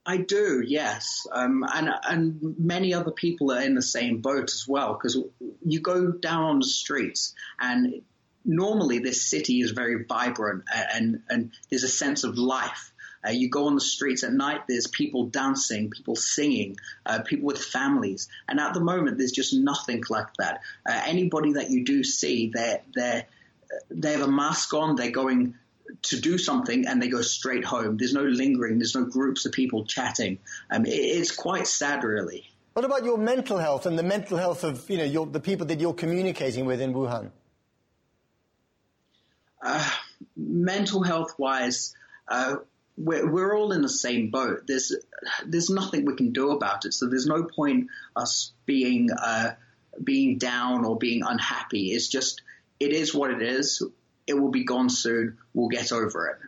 I 0.09 0.17
do, 0.17 0.65
yes, 0.67 1.27
um, 1.31 1.67
and 1.71 1.91
and 2.03 2.55
many 2.59 2.95
other 2.95 3.11
people 3.11 3.53
are 3.53 3.61
in 3.61 3.75
the 3.75 3.83
same 3.83 4.23
boat 4.23 4.45
as 4.45 4.65
well. 4.67 4.95
Because 4.95 5.23
you 5.63 5.81
go 5.81 6.13
down 6.13 6.45
on 6.45 6.59
the 6.61 6.67
streets, 6.67 7.35
and 7.61 8.01
normally 8.43 9.01
this 9.01 9.21
city 9.21 9.61
is 9.61 9.73
very 9.73 10.05
vibrant, 10.05 10.65
and 10.75 11.21
and 11.29 11.53
there's 11.69 11.83
a 11.83 11.89
sense 11.89 12.25
of 12.25 12.39
life. 12.39 12.91
Uh, 13.23 13.33
you 13.33 13.51
go 13.51 13.67
on 13.67 13.75
the 13.75 13.83
streets 13.83 14.25
at 14.25 14.33
night, 14.33 14.63
there's 14.67 14.87
people 14.87 15.27
dancing, 15.27 15.91
people 15.91 16.17
singing, 16.17 16.79
uh, 17.05 17.21
people 17.21 17.45
with 17.45 17.63
families, 17.63 18.31
and 18.49 18.59
at 18.61 18.73
the 18.73 18.81
moment 18.81 19.19
there's 19.19 19.33
just 19.33 19.53
nothing 19.53 20.03
like 20.09 20.33
that. 20.39 20.63
Uh, 20.89 21.03
anybody 21.05 21.53
that 21.53 21.69
you 21.69 21.85
do 21.85 22.03
see, 22.03 22.51
they 22.55 22.81
they 22.97 23.27
they 23.91 24.13
have 24.13 24.23
a 24.23 24.31
mask 24.31 24.73
on, 24.73 24.97
they're 24.97 25.11
going 25.11 25.55
to 26.03 26.21
do 26.21 26.39
something 26.39 26.87
and 26.87 27.01
they 27.01 27.09
go 27.09 27.23
straight 27.23 27.65
home. 27.65 27.97
There's 27.97 28.13
no 28.13 28.23
lingering. 28.23 28.79
There's 28.79 28.95
no 28.95 29.05
groups 29.05 29.47
of 29.47 29.53
people 29.53 29.85
chatting. 29.85 30.39
Um, 30.71 30.87
it, 30.87 30.91
it's 30.91 31.35
quite 31.35 31.67
sad, 31.67 32.05
really. 32.05 32.51
What 32.75 32.85
about 32.85 33.05
your 33.05 33.19
mental 33.19 33.59
health 33.59 33.87
and 33.87 33.99
the 33.99 34.03
mental 34.03 34.39
health 34.39 34.63
of 34.63 34.89
you 34.89 34.99
know 34.99 35.05
your, 35.05 35.27
the 35.27 35.41
people 35.41 35.67
that 35.67 35.81
you're 35.81 35.95
communicating 35.95 36.65
with 36.65 36.81
in 36.81 36.95
Wuhan? 36.95 37.31
Uh, 39.61 39.91
mental 40.37 41.03
health 41.03 41.35
wise, 41.39 41.95
uh, 42.29 42.57
we're, 42.97 43.29
we're 43.29 43.57
all 43.57 43.73
in 43.73 43.83
the 43.83 43.89
same 43.89 44.31
boat. 44.31 44.65
There's 44.69 44.95
there's 45.45 45.71
nothing 45.71 46.05
we 46.05 46.15
can 46.15 46.33
do 46.33 46.53
about 46.53 46.85
it. 46.85 46.95
So 46.95 47.07
there's 47.07 47.27
no 47.27 47.43
point 47.43 47.89
us 48.15 48.53
being 48.65 49.11
uh, 49.11 49.55
being 50.03 50.39
down 50.39 50.85
or 50.85 50.97
being 50.97 51.23
unhappy. 51.25 51.89
It's 51.89 52.07
just 52.07 52.43
it 52.79 52.93
is 52.93 53.15
what 53.15 53.31
it 53.33 53.43
is. 53.43 53.83
It 54.29 54.35
will 54.35 54.51
be 54.51 54.63
gone 54.63 54.91
soon. 54.91 55.39
We'll 55.55 55.69
get 55.69 55.91
over 55.91 56.29
it. 56.29 56.39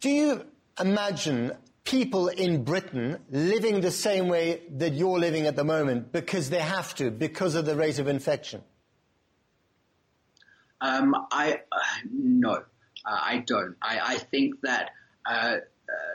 Do 0.00 0.10
you 0.10 0.44
imagine 0.78 1.52
people 1.84 2.28
in 2.28 2.64
Britain 2.64 3.18
living 3.30 3.80
the 3.80 3.90
same 3.90 4.28
way 4.28 4.62
that 4.76 4.92
you're 4.92 5.18
living 5.18 5.46
at 5.46 5.56
the 5.56 5.64
moment 5.64 6.12
because 6.12 6.50
they 6.50 6.60
have 6.60 6.94
to, 6.96 7.10
because 7.10 7.54
of 7.54 7.64
the 7.64 7.74
rate 7.74 7.98
of 7.98 8.08
infection? 8.08 8.62
Um, 10.80 11.14
I 11.32 11.60
uh, 11.72 11.78
no, 12.12 12.52
uh, 12.52 12.60
I 13.04 13.38
don't. 13.38 13.76
I, 13.82 14.00
I 14.00 14.18
think 14.18 14.60
that 14.62 14.90
uh, 15.26 15.30
uh, 15.30 15.56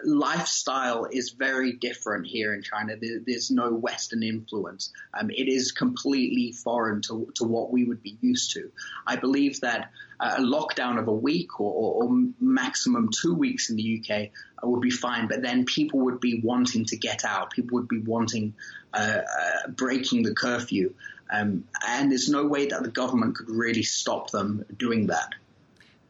lifestyle 0.04 1.06
is 1.06 1.32
very 1.32 1.74
different 1.74 2.28
here 2.28 2.54
in 2.54 2.62
China. 2.62 2.96
There, 3.00 3.20
there's 3.26 3.52
no 3.52 3.72
Western 3.72 4.24
influence. 4.24 4.92
Um, 5.14 5.30
it 5.30 5.48
is 5.48 5.72
completely 5.72 6.52
foreign 6.52 7.02
to, 7.04 7.32
to 7.36 7.44
what 7.44 7.72
we 7.72 7.84
would 7.84 8.04
be 8.04 8.18
used 8.22 8.52
to. 8.54 8.72
I 9.08 9.16
believe 9.16 9.62
that 9.62 9.92
uh, 10.20 10.36
a 10.38 10.42
lockdown 10.42 11.00
of 11.00 11.08
a 11.08 11.14
week 11.14 11.60
or, 11.60 11.72
or, 11.72 12.04
or 12.04 12.24
maximum 12.40 13.10
two 13.10 13.34
weeks 13.34 13.70
in 13.70 13.78
the 13.78 14.00
UK 14.00 14.30
uh, 14.64 14.68
would 14.68 14.82
be 14.82 14.92
fine, 14.92 15.28
but 15.28 15.42
then 15.42 15.66
people 15.66 16.02
would 16.02 16.20
be 16.20 16.42
wanting 16.44 16.86
to 16.86 16.98
get 16.98 17.26
out. 17.26 17.52
People 17.52 17.80
would 17.80 17.88
be 17.88 18.00
wanting 18.00 18.54
uh, 18.94 19.20
uh, 19.22 19.68
breaking 19.70 20.24
the 20.24 20.34
curfew. 20.34 20.94
Um, 21.32 21.64
and 21.88 22.12
there's 22.12 22.30
no 22.30 22.46
way 22.46 22.68
that 22.68 22.84
the 22.84 22.92
government 22.92 23.36
could 23.36 23.50
really 23.50 23.84
stop 23.84 24.30
them 24.30 24.66
doing 24.78 25.08
that. 25.08 25.34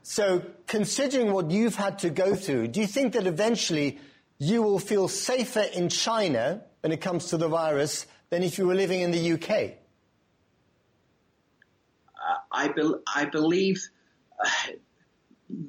So, 0.05 0.43
considering 0.67 1.31
what 1.31 1.49
you've 1.49 1.75
had 1.75 1.99
to 1.99 2.09
go 2.09 2.35
through, 2.35 2.67
do 2.67 2.81
you 2.81 2.87
think 2.87 3.13
that 3.13 3.25
eventually 3.25 3.99
you 4.37 4.61
will 4.61 4.79
feel 4.79 5.07
safer 5.07 5.61
in 5.61 5.87
China 5.87 6.61
when 6.81 6.91
it 6.91 6.99
comes 6.99 7.27
to 7.27 7.37
the 7.37 7.47
virus 7.47 8.05
than 8.29 8.43
if 8.43 8.57
you 8.57 8.67
were 8.67 8.75
living 8.75 8.99
in 8.99 9.11
the 9.11 9.31
UK? 9.31 9.77
Uh, 12.17 12.37
I, 12.51 12.67
be- 12.67 12.95
I 13.15 13.25
believe 13.25 13.87
uh, 14.43 14.71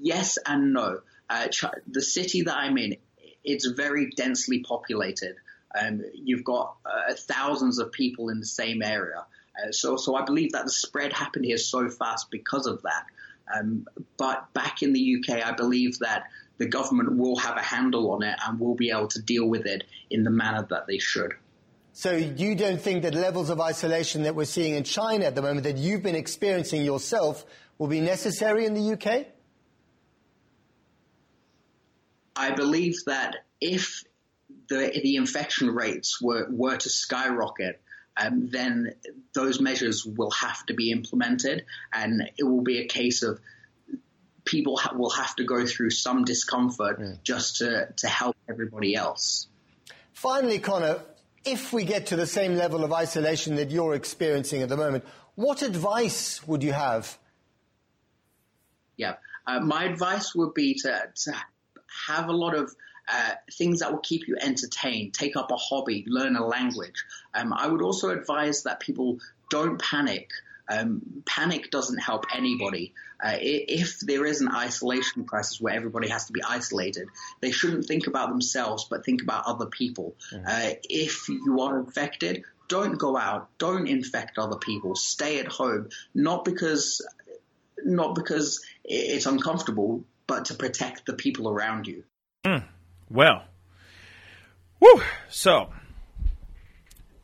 yes 0.00 0.36
and 0.44 0.72
no. 0.72 0.98
Uh, 1.30 1.46
Ch- 1.46 1.66
the 1.86 2.02
city 2.02 2.42
that 2.42 2.56
I'm 2.56 2.76
in, 2.76 2.96
it's 3.44 3.66
very 3.68 4.10
densely 4.10 4.60
populated. 4.60 5.36
Um, 5.80 6.02
you've 6.12 6.44
got 6.44 6.74
uh, 6.84 7.14
thousands 7.14 7.78
of 7.78 7.92
people 7.92 8.30
in 8.30 8.40
the 8.40 8.46
same 8.46 8.82
area. 8.82 9.24
Uh, 9.56 9.70
so, 9.70 9.96
so 9.96 10.16
I 10.16 10.24
believe 10.24 10.52
that 10.52 10.64
the 10.64 10.72
spread 10.72 11.12
happened 11.12 11.44
here 11.44 11.56
so 11.56 11.88
fast 11.88 12.32
because 12.32 12.66
of 12.66 12.82
that. 12.82 13.06
Um, 13.52 13.86
but 14.16 14.52
back 14.54 14.82
in 14.82 14.92
the 14.92 15.16
UK, 15.16 15.44
I 15.44 15.52
believe 15.52 15.98
that 15.98 16.24
the 16.58 16.66
government 16.66 17.16
will 17.16 17.36
have 17.36 17.56
a 17.56 17.62
handle 17.62 18.12
on 18.12 18.22
it 18.22 18.38
and 18.46 18.60
will 18.60 18.74
be 18.74 18.90
able 18.90 19.08
to 19.08 19.20
deal 19.20 19.46
with 19.46 19.66
it 19.66 19.84
in 20.10 20.24
the 20.24 20.30
manner 20.30 20.66
that 20.70 20.86
they 20.86 20.98
should. 20.98 21.34
So 21.92 22.16
you 22.16 22.54
don't 22.54 22.80
think 22.80 23.02
that 23.02 23.14
levels 23.14 23.50
of 23.50 23.60
isolation 23.60 24.24
that 24.24 24.34
we're 24.34 24.46
seeing 24.46 24.74
in 24.74 24.84
China 24.84 25.26
at 25.26 25.34
the 25.34 25.42
moment 25.42 25.64
that 25.64 25.76
you've 25.76 26.02
been 26.02 26.16
experiencing 26.16 26.84
yourself 26.84 27.44
will 27.78 27.86
be 27.86 28.00
necessary 28.00 28.66
in 28.66 28.74
the 28.74 28.92
UK? 28.94 29.26
I 32.36 32.50
believe 32.50 32.96
that 33.06 33.36
if 33.60 34.02
the 34.68 35.00
the 35.02 35.16
infection 35.16 35.70
rates 35.70 36.20
were 36.20 36.48
were 36.50 36.76
to 36.76 36.90
skyrocket, 36.90 37.80
um, 38.16 38.48
then 38.50 38.94
those 39.32 39.60
measures 39.60 40.04
will 40.04 40.30
have 40.30 40.64
to 40.66 40.74
be 40.74 40.90
implemented, 40.90 41.64
and 41.92 42.30
it 42.38 42.44
will 42.44 42.62
be 42.62 42.78
a 42.78 42.86
case 42.86 43.22
of 43.22 43.40
people 44.44 44.76
ha- 44.76 44.94
will 44.94 45.10
have 45.10 45.34
to 45.36 45.44
go 45.44 45.66
through 45.66 45.90
some 45.90 46.24
discomfort 46.24 47.00
Mm. 47.00 47.22
just 47.22 47.56
to 47.56 47.88
to 47.96 48.06
help 48.06 48.36
everybody 48.48 48.94
else. 48.94 49.48
Finally, 50.12 50.58
Connor, 50.58 51.00
if 51.44 51.72
we 51.72 51.84
get 51.84 52.06
to 52.06 52.16
the 52.16 52.26
same 52.26 52.56
level 52.56 52.84
of 52.84 52.92
isolation 52.92 53.56
that 53.56 53.70
you're 53.70 53.94
experiencing 53.94 54.62
at 54.62 54.68
the 54.68 54.76
moment, 54.76 55.04
what 55.34 55.62
advice 55.62 56.46
would 56.46 56.62
you 56.62 56.72
have? 56.72 57.18
Yeah, 58.96 59.14
uh, 59.46 59.60
my 59.60 59.84
advice 59.84 60.34
would 60.34 60.54
be 60.54 60.74
to 60.74 61.10
to 61.24 61.32
have 62.06 62.28
a 62.28 62.32
lot 62.32 62.54
of 62.54 62.74
uh, 63.08 63.32
things 63.52 63.80
that 63.80 63.92
will 63.92 64.00
keep 64.00 64.28
you 64.28 64.36
entertained. 64.40 65.14
Take 65.14 65.36
up 65.36 65.50
a 65.50 65.56
hobby, 65.56 66.04
learn 66.06 66.36
a 66.36 66.46
language. 66.46 67.04
Um, 67.34 67.52
I 67.52 67.66
would 67.66 67.82
also 67.82 68.10
advise 68.10 68.62
that 68.62 68.80
people 68.80 69.18
don't 69.50 69.80
panic. 69.80 70.30
Um, 70.68 71.22
panic 71.26 71.70
doesn't 71.70 71.98
help 71.98 72.24
anybody. 72.34 72.94
Uh, 73.22 73.36
if 73.38 74.00
there 74.00 74.24
is 74.24 74.40
an 74.40 74.48
isolation 74.48 75.24
crisis 75.24 75.60
where 75.60 75.74
everybody 75.74 76.08
has 76.08 76.26
to 76.26 76.32
be 76.32 76.42
isolated, 76.42 77.08
they 77.40 77.50
shouldn't 77.50 77.86
think 77.86 78.06
about 78.06 78.30
themselves, 78.30 78.86
but 78.88 79.04
think 79.04 79.22
about 79.22 79.44
other 79.46 79.66
people. 79.66 80.14
Uh, 80.46 80.70
if 80.88 81.28
you 81.28 81.60
are 81.60 81.78
infected, 81.78 82.44
don't 82.68 82.98
go 82.98 83.16
out. 83.16 83.48
Don't 83.58 83.86
infect 83.86 84.38
other 84.38 84.56
people. 84.56 84.94
Stay 84.96 85.38
at 85.38 85.46
home. 85.46 85.90
Not 86.14 86.44
because, 86.44 87.06
not 87.84 88.14
because 88.14 88.64
it's 88.84 89.26
uncomfortable, 89.26 90.04
but 90.26 90.46
to 90.46 90.54
protect 90.54 91.06
the 91.06 91.12
people 91.12 91.48
around 91.50 91.86
you. 91.86 92.04
Well, 93.10 93.44
whew. 94.78 95.02
So, 95.28 95.70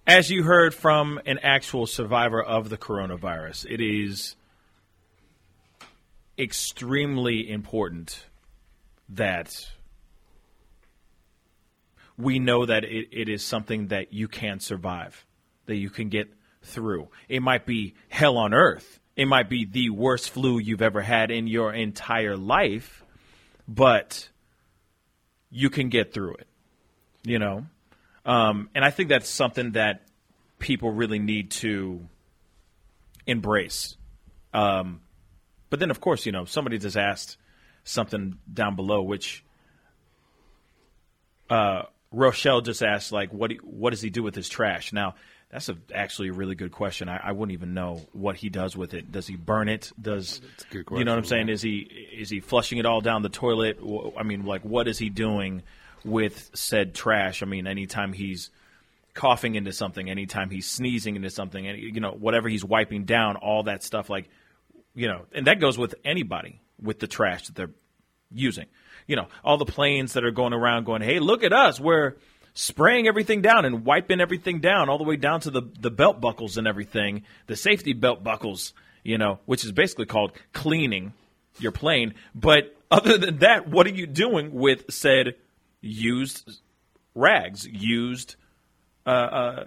as 0.06 0.30
you 0.30 0.42
heard 0.42 0.74
from 0.74 1.20
an 1.24 1.38
actual 1.42 1.86
survivor 1.86 2.42
of 2.42 2.68
the 2.68 2.76
coronavirus, 2.76 3.66
it 3.70 3.80
is 3.80 4.36
extremely 6.38 7.50
important 7.50 8.24
that 9.10 9.68
we 12.16 12.38
know 12.38 12.66
that 12.66 12.84
it, 12.84 13.08
it 13.12 13.28
is 13.28 13.42
something 13.42 13.88
that 13.88 14.12
you 14.12 14.28
can 14.28 14.60
survive, 14.60 15.24
that 15.66 15.76
you 15.76 15.90
can 15.90 16.08
get 16.08 16.28
through. 16.62 17.08
It 17.28 17.40
might 17.40 17.66
be 17.66 17.94
hell 18.08 18.36
on 18.36 18.52
earth. 18.52 19.00
It 19.16 19.26
might 19.26 19.48
be 19.48 19.64
the 19.64 19.90
worst 19.90 20.30
flu 20.30 20.58
you've 20.58 20.82
ever 20.82 21.02
had 21.02 21.30
in 21.30 21.46
your 21.46 21.72
entire 21.72 22.36
life, 22.36 23.04
but 23.66 24.28
you 25.50 25.70
can 25.70 25.88
get 25.88 26.12
through 26.12 26.34
it. 26.34 26.46
You 27.22 27.38
know, 27.38 27.66
um, 28.24 28.70
and 28.74 28.84
I 28.84 28.90
think 28.90 29.10
that's 29.10 29.28
something 29.28 29.72
that 29.72 30.02
people 30.58 30.90
really 30.90 31.18
need 31.18 31.50
to 31.50 32.06
embrace. 33.26 33.96
Um, 34.54 35.00
but 35.68 35.80
then, 35.80 35.90
of 35.90 36.00
course, 36.00 36.26
you 36.26 36.32
know, 36.32 36.44
somebody 36.44 36.78
just 36.78 36.96
asked 36.96 37.36
something 37.84 38.38
down 38.52 38.76
below, 38.76 39.02
which 39.02 39.44
uh, 41.48 41.82
Rochelle 42.10 42.60
just 42.60 42.82
asked, 42.82 43.12
like, 43.12 43.32
what 43.32 43.50
do, 43.50 43.56
what 43.62 43.90
does 43.90 44.00
he 44.00 44.10
do 44.10 44.22
with 44.22 44.34
his 44.34 44.48
trash? 44.48 44.92
Now, 44.92 45.14
that's 45.50 45.68
a, 45.68 45.76
actually 45.92 46.28
a 46.28 46.32
really 46.32 46.54
good 46.54 46.70
question. 46.70 47.08
I, 47.08 47.20
I 47.24 47.32
wouldn't 47.32 47.52
even 47.52 47.74
know 47.74 48.02
what 48.12 48.36
he 48.36 48.48
does 48.48 48.76
with 48.76 48.94
it. 48.94 49.10
Does 49.10 49.26
he 49.26 49.34
burn 49.34 49.68
it? 49.68 49.90
Does 50.00 50.40
a 50.70 50.74
good 50.74 50.86
you 50.92 51.04
know 51.04 51.10
what 51.10 51.18
I'm 51.18 51.24
saying? 51.24 51.48
Is 51.48 51.60
he 51.60 51.78
is 52.12 52.30
he 52.30 52.40
flushing 52.40 52.78
it 52.78 52.86
all 52.86 53.00
down 53.00 53.22
the 53.22 53.28
toilet? 53.28 53.78
I 54.16 54.22
mean, 54.22 54.44
like, 54.44 54.62
what 54.62 54.86
is 54.86 54.98
he 54.98 55.10
doing 55.10 55.62
with 56.04 56.50
said 56.54 56.94
trash? 56.94 57.42
I 57.42 57.46
mean, 57.46 57.66
anytime 57.66 58.12
he's 58.12 58.50
coughing 59.14 59.56
into 59.56 59.72
something, 59.72 60.08
anytime 60.08 60.50
he's 60.50 60.66
sneezing 60.66 61.16
into 61.16 61.30
something, 61.30 61.66
and 61.66 61.78
you 61.78 62.00
know 62.00 62.12
whatever 62.12 62.48
he's 62.48 62.64
wiping 62.64 63.04
down, 63.04 63.34
all 63.34 63.64
that 63.64 63.82
stuff. 63.82 64.08
Like 64.08 64.28
you 64.94 65.08
know, 65.08 65.26
and 65.32 65.48
that 65.48 65.58
goes 65.58 65.76
with 65.76 65.96
anybody 66.04 66.60
with 66.80 67.00
the 67.00 67.08
trash 67.08 67.46
that 67.46 67.56
they're 67.56 67.72
using. 68.32 68.66
You 69.08 69.16
know, 69.16 69.26
all 69.42 69.56
the 69.56 69.64
planes 69.64 70.12
that 70.12 70.24
are 70.24 70.30
going 70.30 70.52
around 70.52 70.84
going, 70.84 71.02
"Hey, 71.02 71.18
look 71.18 71.42
at 71.42 71.52
us! 71.52 71.80
We're 71.80 72.14
spraying 72.54 73.06
everything 73.06 73.40
down 73.42 73.64
and 73.64 73.84
wiping 73.84 74.20
everything 74.20 74.60
down, 74.60 74.88
all 74.88 74.98
the 74.98 75.04
way 75.04 75.16
down 75.16 75.40
to 75.40 75.50
the 75.50 75.62
the 75.80 75.90
belt 75.90 76.20
buckles 76.20 76.56
and 76.56 76.66
everything, 76.66 77.22
the 77.46 77.56
safety 77.56 77.92
belt 77.92 78.22
buckles." 78.24 78.72
You 79.02 79.16
know, 79.16 79.38
which 79.46 79.64
is 79.64 79.72
basically 79.72 80.04
called 80.06 80.32
cleaning 80.52 81.14
your 81.58 81.72
plane. 81.72 82.14
But 82.34 82.76
other 82.90 83.16
than 83.16 83.38
that, 83.38 83.66
what 83.66 83.86
are 83.86 83.94
you 83.94 84.06
doing 84.06 84.52
with 84.52 84.92
said 84.92 85.36
used 85.80 86.60
rags, 87.14 87.66
used 87.66 88.36
uh, 89.06 89.08
uh, 89.10 89.64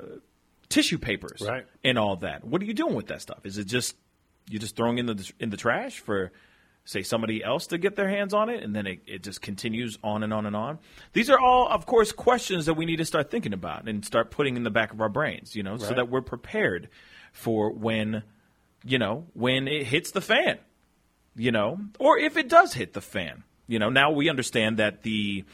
tissue 0.70 1.00
papers, 1.00 1.42
Right. 1.42 1.66
and 1.84 1.98
all 1.98 2.18
that? 2.18 2.44
What 2.44 2.62
are 2.62 2.66
you 2.66 2.74
doing 2.76 2.94
with 2.94 3.08
that 3.08 3.22
stuff? 3.22 3.46
Is 3.46 3.58
it 3.58 3.66
just 3.66 3.96
you 4.50 4.60
just 4.60 4.76
throwing 4.76 5.00
in 5.00 5.08
the 5.08 5.32
in 5.40 5.50
the 5.50 5.58
trash 5.58 6.00
for 6.00 6.32
say 6.86 7.02
somebody 7.02 7.44
else 7.44 7.68
to 7.68 7.78
get 7.78 7.96
their 7.96 8.10
hands 8.10 8.34
on 8.34 8.50
it, 8.50 8.64
and 8.64 8.76
then 8.76 8.88
it, 8.88 9.00
it 9.08 9.24
just 9.24 9.42
continues 9.42 9.98
on 10.04 10.24
and 10.24 10.34
on 10.34 10.46
and 10.46 10.56
on? 10.56 10.80
These 11.14 11.30
are 11.30 11.40
all, 11.40 11.68
of 11.70 11.86
course, 11.86 12.12
questions 12.12 12.66
that 12.66 12.74
we 12.74 12.86
need 12.86 12.98
to 12.98 13.06
start 13.06 13.32
thinking 13.32 13.54
about 13.54 13.88
and 13.88 14.04
start 14.04 14.32
putting 14.32 14.58
in 14.58 14.64
the 14.64 14.72
back 14.72 14.92
of 14.92 15.02
our 15.02 15.10
brains, 15.10 15.56
you 15.56 15.64
know, 15.64 15.78
so 15.78 15.94
that 15.94 16.10
we're 16.10 16.22
prepared 16.22 16.90
for 17.32 17.72
when 17.72 18.24
you 18.86 19.00
know 19.00 19.26
when 19.34 19.68
it 19.68 19.88
hits 19.88 20.12
the 20.12 20.22
fan 20.22 20.60
you 21.36 21.52
know, 21.52 21.80
or 22.00 22.18
if 22.18 22.38
it 22.38 22.50
does 22.50 22.74
hit 22.74 22.94
the 22.94 23.02
fan. 23.02 23.44
You 23.68 23.80
know, 23.80 23.90
now 23.90 24.12
we 24.12 24.30
understand 24.30 24.78
that 24.78 25.04
the 25.04 25.46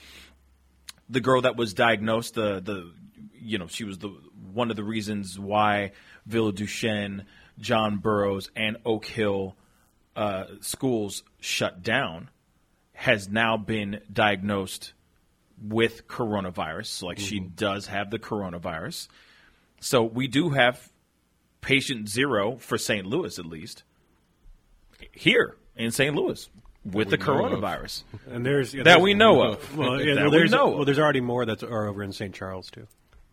the 1.09 1.21
girl 1.21 1.41
that 1.41 1.55
was 1.55 1.73
diagnosed, 1.73 2.35
the 2.35 2.59
the 2.59 2.91
you 3.33 3.57
know, 3.57 3.67
she 3.67 3.83
was 3.83 3.99
the 3.99 4.09
one 4.51 4.69
of 4.69 4.75
the 4.75 4.83
reasons 4.83 5.39
why 5.39 5.91
Villa 6.25 6.51
Duchesne, 6.51 7.25
John 7.59 7.97
Burroughs, 7.97 8.49
and 8.55 8.77
Oak 8.85 9.05
Hill 9.05 9.55
uh, 10.15 10.45
schools 10.61 11.23
shut 11.39 11.81
down, 11.83 12.29
has 12.93 13.29
now 13.29 13.57
been 13.57 14.01
diagnosed 14.11 14.93
with 15.61 16.07
coronavirus. 16.07 16.87
So, 16.87 17.07
like, 17.07 17.19
she 17.19 17.39
does 17.39 17.87
have 17.87 18.09
the 18.11 18.19
coronavirus. 18.19 19.07
So 19.81 20.03
we 20.03 20.27
do 20.27 20.49
have 20.49 20.91
patient 21.61 22.09
zero 22.09 22.57
for 22.57 22.77
St. 22.77 23.05
Louis, 23.05 23.37
at 23.39 23.45
least 23.45 23.83
here 25.13 25.55
in 25.75 25.91
St. 25.91 26.13
Louis 26.15 26.49
with 26.85 27.09
the 27.09 27.17
we 27.17 27.21
of. 27.23 27.27
coronavirus. 27.29 28.03
And 28.29 28.45
there's 28.45 28.73
yeah, 28.73 28.79
that 28.83 28.85
there's- 28.85 29.01
we 29.01 29.13
know 29.13 29.41
of. 29.41 29.75
Well, 29.77 30.01
yeah, 30.01 30.15
that 30.15 30.21
well, 30.23 30.31
we 30.31 30.37
there's 30.37 30.51
know. 30.51 30.69
well, 30.69 30.85
there's 30.85 30.99
already 30.99 31.21
more 31.21 31.45
that 31.45 31.63
are 31.63 31.87
over 31.87 32.03
in 32.03 32.11
St. 32.11 32.33
Charles 32.33 32.69
too. 32.69 32.87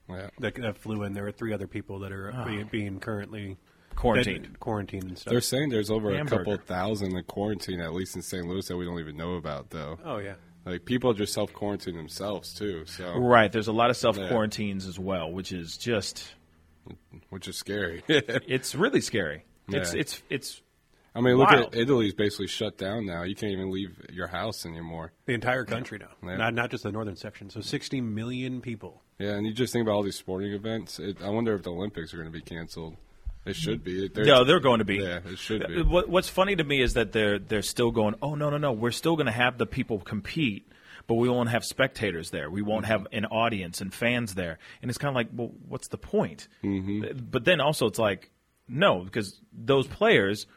Yeah. 0.09 0.31
That, 0.39 0.55
that 0.57 0.79
flew 0.79 1.03
in. 1.03 1.15
There 1.15 1.27
are 1.27 1.33
three 1.33 1.53
other 1.53 1.67
people 1.67 2.01
that 2.01 2.13
are 2.13 2.33
being, 2.47 2.69
being 2.71 3.01
currently 3.01 3.57
Quarantined. 3.97 4.45
that- 4.45 4.61
quarantined 4.61 5.05
and 5.05 5.19
stuff. 5.19 5.31
They're 5.31 5.41
saying 5.41 5.71
there's 5.71 5.91
over 5.91 6.15
Hamburger. 6.15 6.43
a 6.43 6.45
couple 6.45 6.57
thousand 6.67 7.17
in 7.17 7.25
quarantine, 7.25 7.81
at 7.81 7.93
least 7.95 8.15
in 8.17 8.23
St. 8.23 8.47
Louis, 8.47 8.67
that 8.69 8.77
we 8.77 8.85
don't 8.85 9.01
even 9.01 9.17
know 9.17 9.35
about, 9.35 9.71
though. 9.71 9.99
oh 10.05 10.19
yeah. 10.19 10.35
Like 10.65 10.85
people 10.85 11.13
just 11.15 11.33
self 11.33 11.53
quarantine 11.53 11.97
themselves 11.97 12.53
too, 12.55 12.85
so 12.87 13.17
Right. 13.19 13.51
There's 13.53 13.69
a 13.69 13.73
lot 13.73 13.91
of 13.91 13.97
self 13.97 14.17
quarantines 14.17 14.87
as 14.87 14.99
well, 14.99 15.31
which 15.33 15.53
is 15.53 15.77
just 15.77 16.35
which 17.31 17.49
is 17.49 17.57
scary. 17.57 18.03
it's 18.09 18.75
really 18.75 19.01
scary. 19.01 19.45
It's 19.69 19.95
Yeah. 19.95 20.01
it's 20.01 20.23
it's 20.31 20.63
I 21.15 21.21
mean, 21.23 21.37
look 21.37 21.49
Wild. 21.49 21.75
at 21.75 21.81
Italy's 21.81 22.13
basically 22.13 22.47
shut 22.49 22.77
down 22.77 23.07
now. 23.07 23.23
You 23.23 23.35
can't 23.35 23.51
even 23.53 23.71
leave 23.71 23.99
your 24.13 24.27
house 24.27 24.67
anymore. 24.67 25.13
The 25.25 25.33
entire 25.33 25.65
country 25.65 25.99
now, 25.99 26.11
Yeah. 26.29 26.37
not 26.37 26.53
not 26.55 26.71
just 26.71 26.83
the 26.85 26.93
northern 26.93 27.17
section. 27.17 27.49
So 27.49 27.61
60 27.63 28.01
million 28.03 28.61
people. 28.61 29.03
Yeah, 29.19 29.31
and 29.37 29.47
you 29.47 29.55
just 29.55 29.73
think 29.73 29.83
about 29.87 29.95
all 29.95 30.03
these 30.03 30.17
sporting 30.17 30.53
events. 30.53 30.99
It, 30.99 31.23
I 31.23 31.31
wonder 31.31 31.55
if 31.55 31.63
the 31.63 31.71
Olympics 31.71 32.13
are 32.13 32.19
going 32.19 32.29
to 32.31 32.33
be 32.39 32.43
canceled. 32.43 32.97
They 33.47 33.53
should 33.53 33.85
be. 33.85 34.09
They're, 34.09 34.25
no, 34.25 34.43
they're 34.43 34.59
going 34.59 34.81
to 34.81 34.85
be. 34.85 34.97
Yeah, 34.97 35.21
it 35.25 35.39
should 35.39 35.69
be. 35.69 35.81
What, 35.83 36.09
what's 36.09 36.29
funny 36.29 36.57
to 36.57 36.65
me 36.65 36.83
is 36.83 36.95
that 36.95 37.13
they're 37.13 37.39
they're 37.39 37.63
still 37.63 37.93
going. 37.93 38.17
Oh 38.21 38.35
no 38.35 38.51
no 38.51 38.59
no, 38.59 38.73
we're 38.73 38.91
still 38.91 39.15
going 39.15 39.27
to 39.27 39.33
have 39.33 39.57
the 39.57 39.67
people 39.67 40.01
compete, 40.01 40.69
but 41.07 41.15
we 41.15 41.29
won't 41.29 41.49
have 41.51 41.65
spectators 41.65 42.31
there. 42.31 42.51
We 42.51 42.61
won't 42.61 42.87
have 42.87 43.07
an 43.13 43.25
audience 43.27 43.81
and 43.81 43.95
fans 43.95 44.35
there. 44.35 44.59
And 44.83 44.91
it's 44.91 44.99
kind 44.99 45.11
of 45.11 45.15
like, 45.15 45.29
well, 45.33 45.53
what's 45.69 45.87
the 45.87 45.97
point? 45.97 46.49
Mm-hmm. 46.65 47.27
But 47.31 47.45
then 47.45 47.61
also 47.61 47.87
it's 47.87 48.01
like, 48.01 48.33
no, 48.67 49.05
because 49.05 49.41
those 49.53 49.87
players, 49.87 50.49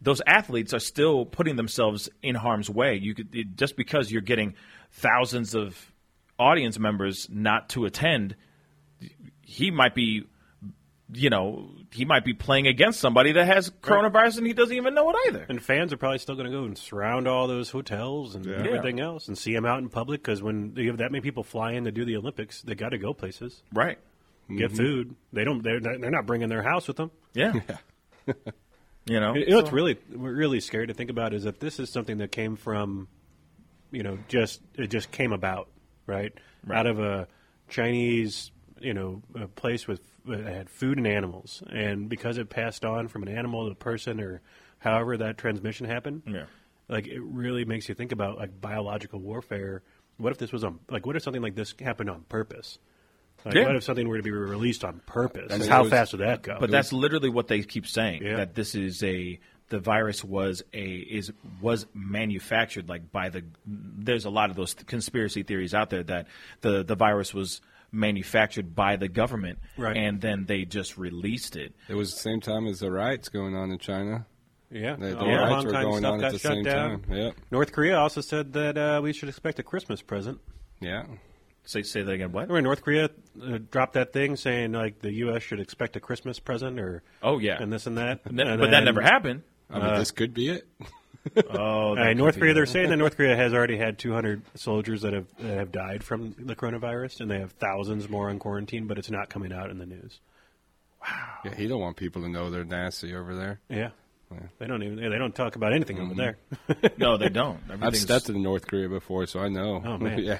those 0.00 0.20
athletes 0.26 0.74
are 0.74 0.80
still 0.80 1.24
putting 1.24 1.54
themselves 1.54 2.08
in 2.20 2.34
harm's 2.34 2.68
way. 2.68 2.96
You 2.96 3.14
could 3.14 3.32
it, 3.32 3.54
just 3.54 3.76
because 3.76 4.10
you're 4.10 4.22
getting 4.22 4.54
thousands 4.90 5.54
of 5.54 5.92
audience 6.36 6.80
members 6.80 7.28
not 7.30 7.68
to 7.70 7.84
attend, 7.84 8.34
he 9.42 9.70
might 9.70 9.94
be 9.94 10.24
you 11.12 11.30
know, 11.30 11.70
he 11.92 12.04
might 12.04 12.24
be 12.24 12.34
playing 12.34 12.66
against 12.66 13.00
somebody 13.00 13.32
that 13.32 13.46
has 13.46 13.70
coronavirus 13.70 14.38
and 14.38 14.46
he 14.46 14.52
doesn't 14.52 14.76
even 14.76 14.94
know 14.94 15.10
it 15.10 15.16
either. 15.28 15.46
And 15.48 15.62
fans 15.62 15.92
are 15.92 15.96
probably 15.96 16.18
still 16.18 16.34
going 16.34 16.50
to 16.50 16.56
go 16.56 16.64
and 16.64 16.76
surround 16.76 17.26
all 17.26 17.46
those 17.46 17.70
hotels 17.70 18.34
and 18.34 18.46
everything 18.46 19.00
else 19.00 19.28
and 19.28 19.36
see 19.36 19.54
him 19.54 19.64
out 19.64 19.78
in 19.78 19.88
public 19.88 20.22
because 20.22 20.42
when 20.42 20.74
you 20.76 20.88
have 20.88 20.98
that 20.98 21.10
many 21.10 21.22
people 21.22 21.42
fly 21.42 21.72
in 21.72 21.84
to 21.84 21.92
do 21.92 22.04
the 22.04 22.16
Olympics, 22.16 22.60
they 22.62 22.74
got 22.74 22.90
to 22.90 22.98
go 22.98 23.14
places, 23.14 23.62
Right. 23.72 23.98
get 24.50 24.68
mm-hmm. 24.68 24.76
food. 24.76 25.14
They 25.32 25.44
don't. 25.44 25.62
They're, 25.62 25.80
they're 25.80 26.10
not 26.10 26.26
bringing 26.26 26.48
their 26.48 26.62
house 26.62 26.86
with 26.86 26.98
them. 26.98 27.10
Yeah. 27.32 27.54
you 29.06 29.20
know, 29.20 29.34
You 29.34 29.46
know 29.46 29.56
what's 29.56 29.72
really 29.72 29.98
really 30.10 30.60
scary 30.60 30.88
to 30.88 30.94
think 30.94 31.10
about 31.10 31.32
is 31.32 31.44
that 31.44 31.58
this 31.60 31.80
is 31.80 31.90
something 31.90 32.18
that 32.18 32.32
came 32.32 32.56
from, 32.56 33.08
you 33.90 34.02
know, 34.02 34.18
just 34.28 34.60
it 34.74 34.88
just 34.88 35.10
came 35.10 35.32
about, 35.32 35.68
right? 36.06 36.32
Out 36.70 36.86
of 36.86 36.98
a 36.98 37.28
Chinese, 37.70 38.50
you 38.80 38.92
know, 38.92 39.22
a 39.34 39.46
place 39.46 39.88
with 39.88 40.00
that 40.28 40.46
had 40.46 40.70
food 40.70 40.98
and 40.98 41.06
animals, 41.06 41.62
and 41.70 42.08
because 42.08 42.38
it 42.38 42.48
passed 42.50 42.84
on 42.84 43.08
from 43.08 43.22
an 43.22 43.28
animal 43.28 43.66
to 43.66 43.72
a 43.72 43.74
person, 43.74 44.20
or 44.20 44.40
however 44.78 45.16
that 45.16 45.38
transmission 45.38 45.86
happened, 45.86 46.22
Yeah. 46.26 46.44
like 46.88 47.06
it 47.06 47.20
really 47.22 47.64
makes 47.64 47.88
you 47.88 47.94
think 47.94 48.12
about 48.12 48.38
like 48.38 48.60
biological 48.60 49.18
warfare. 49.20 49.82
What 50.18 50.32
if 50.32 50.38
this 50.38 50.52
was 50.52 50.64
on 50.64 50.80
like 50.90 51.06
what 51.06 51.16
if 51.16 51.22
something 51.22 51.42
like 51.42 51.54
this 51.54 51.74
happened 51.80 52.10
on 52.10 52.22
purpose? 52.28 52.78
Like, 53.44 53.54
Yeah. 53.54 53.66
What 53.66 53.76
if 53.76 53.84
something 53.84 54.08
were 54.08 54.16
to 54.16 54.22
be 54.22 54.30
released 54.32 54.84
on 54.84 55.00
purpose? 55.06 55.56
Mean, 55.56 55.68
How 55.68 55.82
was- 55.82 55.90
fast 55.90 56.12
would 56.12 56.20
that 56.22 56.42
go? 56.42 56.56
But 56.58 56.70
that's 56.70 56.92
literally 56.92 57.28
what 57.28 57.46
they 57.48 57.62
keep 57.62 57.86
saying 57.86 58.22
Yeah. 58.22 58.36
that 58.36 58.54
this 58.54 58.74
is 58.74 59.02
a 59.02 59.38
the 59.70 59.78
virus 59.78 60.24
was 60.24 60.62
a 60.72 60.82
is 60.96 61.30
was 61.60 61.86
manufactured 61.92 62.88
like 62.88 63.12
by 63.12 63.28
the 63.28 63.44
there's 63.66 64.24
a 64.24 64.30
lot 64.30 64.48
of 64.50 64.56
those 64.56 64.72
conspiracy 64.74 65.42
theories 65.42 65.74
out 65.74 65.90
there 65.90 66.02
that 66.04 66.26
the 66.62 66.82
the 66.82 66.94
virus 66.94 67.32
was 67.34 67.60
manufactured 67.92 68.74
by 68.74 68.96
the 68.96 69.08
government 69.08 69.58
Right. 69.76 69.96
and 69.96 70.20
then 70.20 70.44
they 70.46 70.64
just 70.64 70.98
released 70.98 71.56
it. 71.56 71.74
it 71.88 71.94
was 71.94 72.12
the 72.14 72.20
same 72.20 72.40
time 72.40 72.66
as 72.66 72.80
the 72.80 72.90
riots 72.90 73.28
going 73.28 73.54
on 73.56 73.70
in 73.70 73.78
China. 73.78 74.26
Yeah, 74.70 74.96
The, 74.96 75.06
the 75.08 75.18
all 75.18 75.26
the 75.26 75.32
riots 75.36 75.64
were 75.64 75.72
going 75.72 76.04
on 76.04 76.22
at 76.22 76.32
the 76.32 76.38
same 76.38 76.62
down. 76.64 77.02
time. 77.02 77.12
Yep. 77.16 77.34
North 77.50 77.72
Korea 77.72 77.98
also 77.98 78.20
said 78.20 78.52
that 78.52 78.76
uh, 78.76 79.00
we 79.02 79.12
should 79.14 79.30
expect 79.30 79.58
a 79.58 79.62
Christmas 79.62 80.02
present. 80.02 80.40
Yeah. 80.80 81.04
Say 81.64 81.82
say 81.82 82.02
that 82.02 82.12
again 82.12 82.32
what? 82.32 82.42
Remember 82.48 82.62
North 82.62 82.82
Korea 82.82 83.10
uh, 83.42 83.58
dropped 83.70 83.94
that 83.94 84.12
thing 84.12 84.36
saying 84.36 84.72
like 84.72 85.00
the 85.00 85.12
U.S. 85.24 85.42
should 85.42 85.60
expect 85.60 85.96
a 85.96 86.00
Christmas 86.00 86.38
present 86.38 86.78
or 86.80 87.02
Oh 87.22 87.38
yeah. 87.38 87.62
and 87.62 87.70
this 87.72 87.86
and 87.86 87.96
that. 87.98 88.20
Ne- 88.32 88.42
And 88.42 88.60
but 88.60 88.70
that 88.70 88.84
never 88.84 89.00
happened. 89.02 89.42
I 89.70 89.78
mean, 89.78 89.98
this 89.98 90.10
could 90.10 90.32
be 90.32 90.48
it. 90.48 90.66
Oh, 91.50 91.58
All 91.58 91.96
right, 91.96 92.16
North 92.16 92.38
Korea. 92.38 92.54
They're 92.54 92.66
saying 92.66 92.90
that 92.90 92.96
North 92.96 93.16
Korea 93.16 93.36
has 93.36 93.52
already 93.52 93.76
had 93.76 93.98
200 93.98 94.42
soldiers 94.54 95.02
that 95.02 95.12
have 95.12 95.26
that 95.38 95.56
have 95.58 95.72
died 95.72 96.02
from 96.02 96.34
the 96.38 96.56
coronavirus, 96.56 97.20
and 97.20 97.30
they 97.30 97.38
have 97.38 97.52
thousands 97.52 98.08
more 98.08 98.30
on 98.30 98.38
quarantine, 98.38 98.86
but 98.86 98.98
it's 98.98 99.10
not 99.10 99.28
coming 99.28 99.52
out 99.52 99.70
in 99.70 99.78
the 99.78 99.86
news. 99.86 100.20
Wow. 101.02 101.28
Yeah, 101.44 101.54
he 101.54 101.68
don't 101.68 101.80
want 101.80 101.96
people 101.96 102.22
to 102.22 102.28
know 102.28 102.50
they're 102.50 102.64
nasty 102.64 103.14
over 103.14 103.34
there. 103.34 103.60
Yeah, 103.68 103.90
they 104.58 104.66
don't 104.66 104.82
even 104.82 104.96
they 104.96 105.18
don't 105.18 105.34
talk 105.34 105.56
about 105.56 105.72
anything 105.72 105.98
over 105.98 106.14
mm-hmm. 106.14 106.18
there. 106.18 106.90
No, 106.98 107.16
they 107.16 107.28
don't. 107.28 107.58
I've 107.64 107.70
Everything's- 107.82 108.00
stepped 108.02 108.28
in 108.28 108.42
North 108.42 108.66
Korea 108.66 108.88
before, 108.88 109.26
so 109.26 109.40
I 109.40 109.48
know. 109.48 109.82
Oh, 109.84 109.98
man. 109.98 110.18
yeah, 110.22 110.38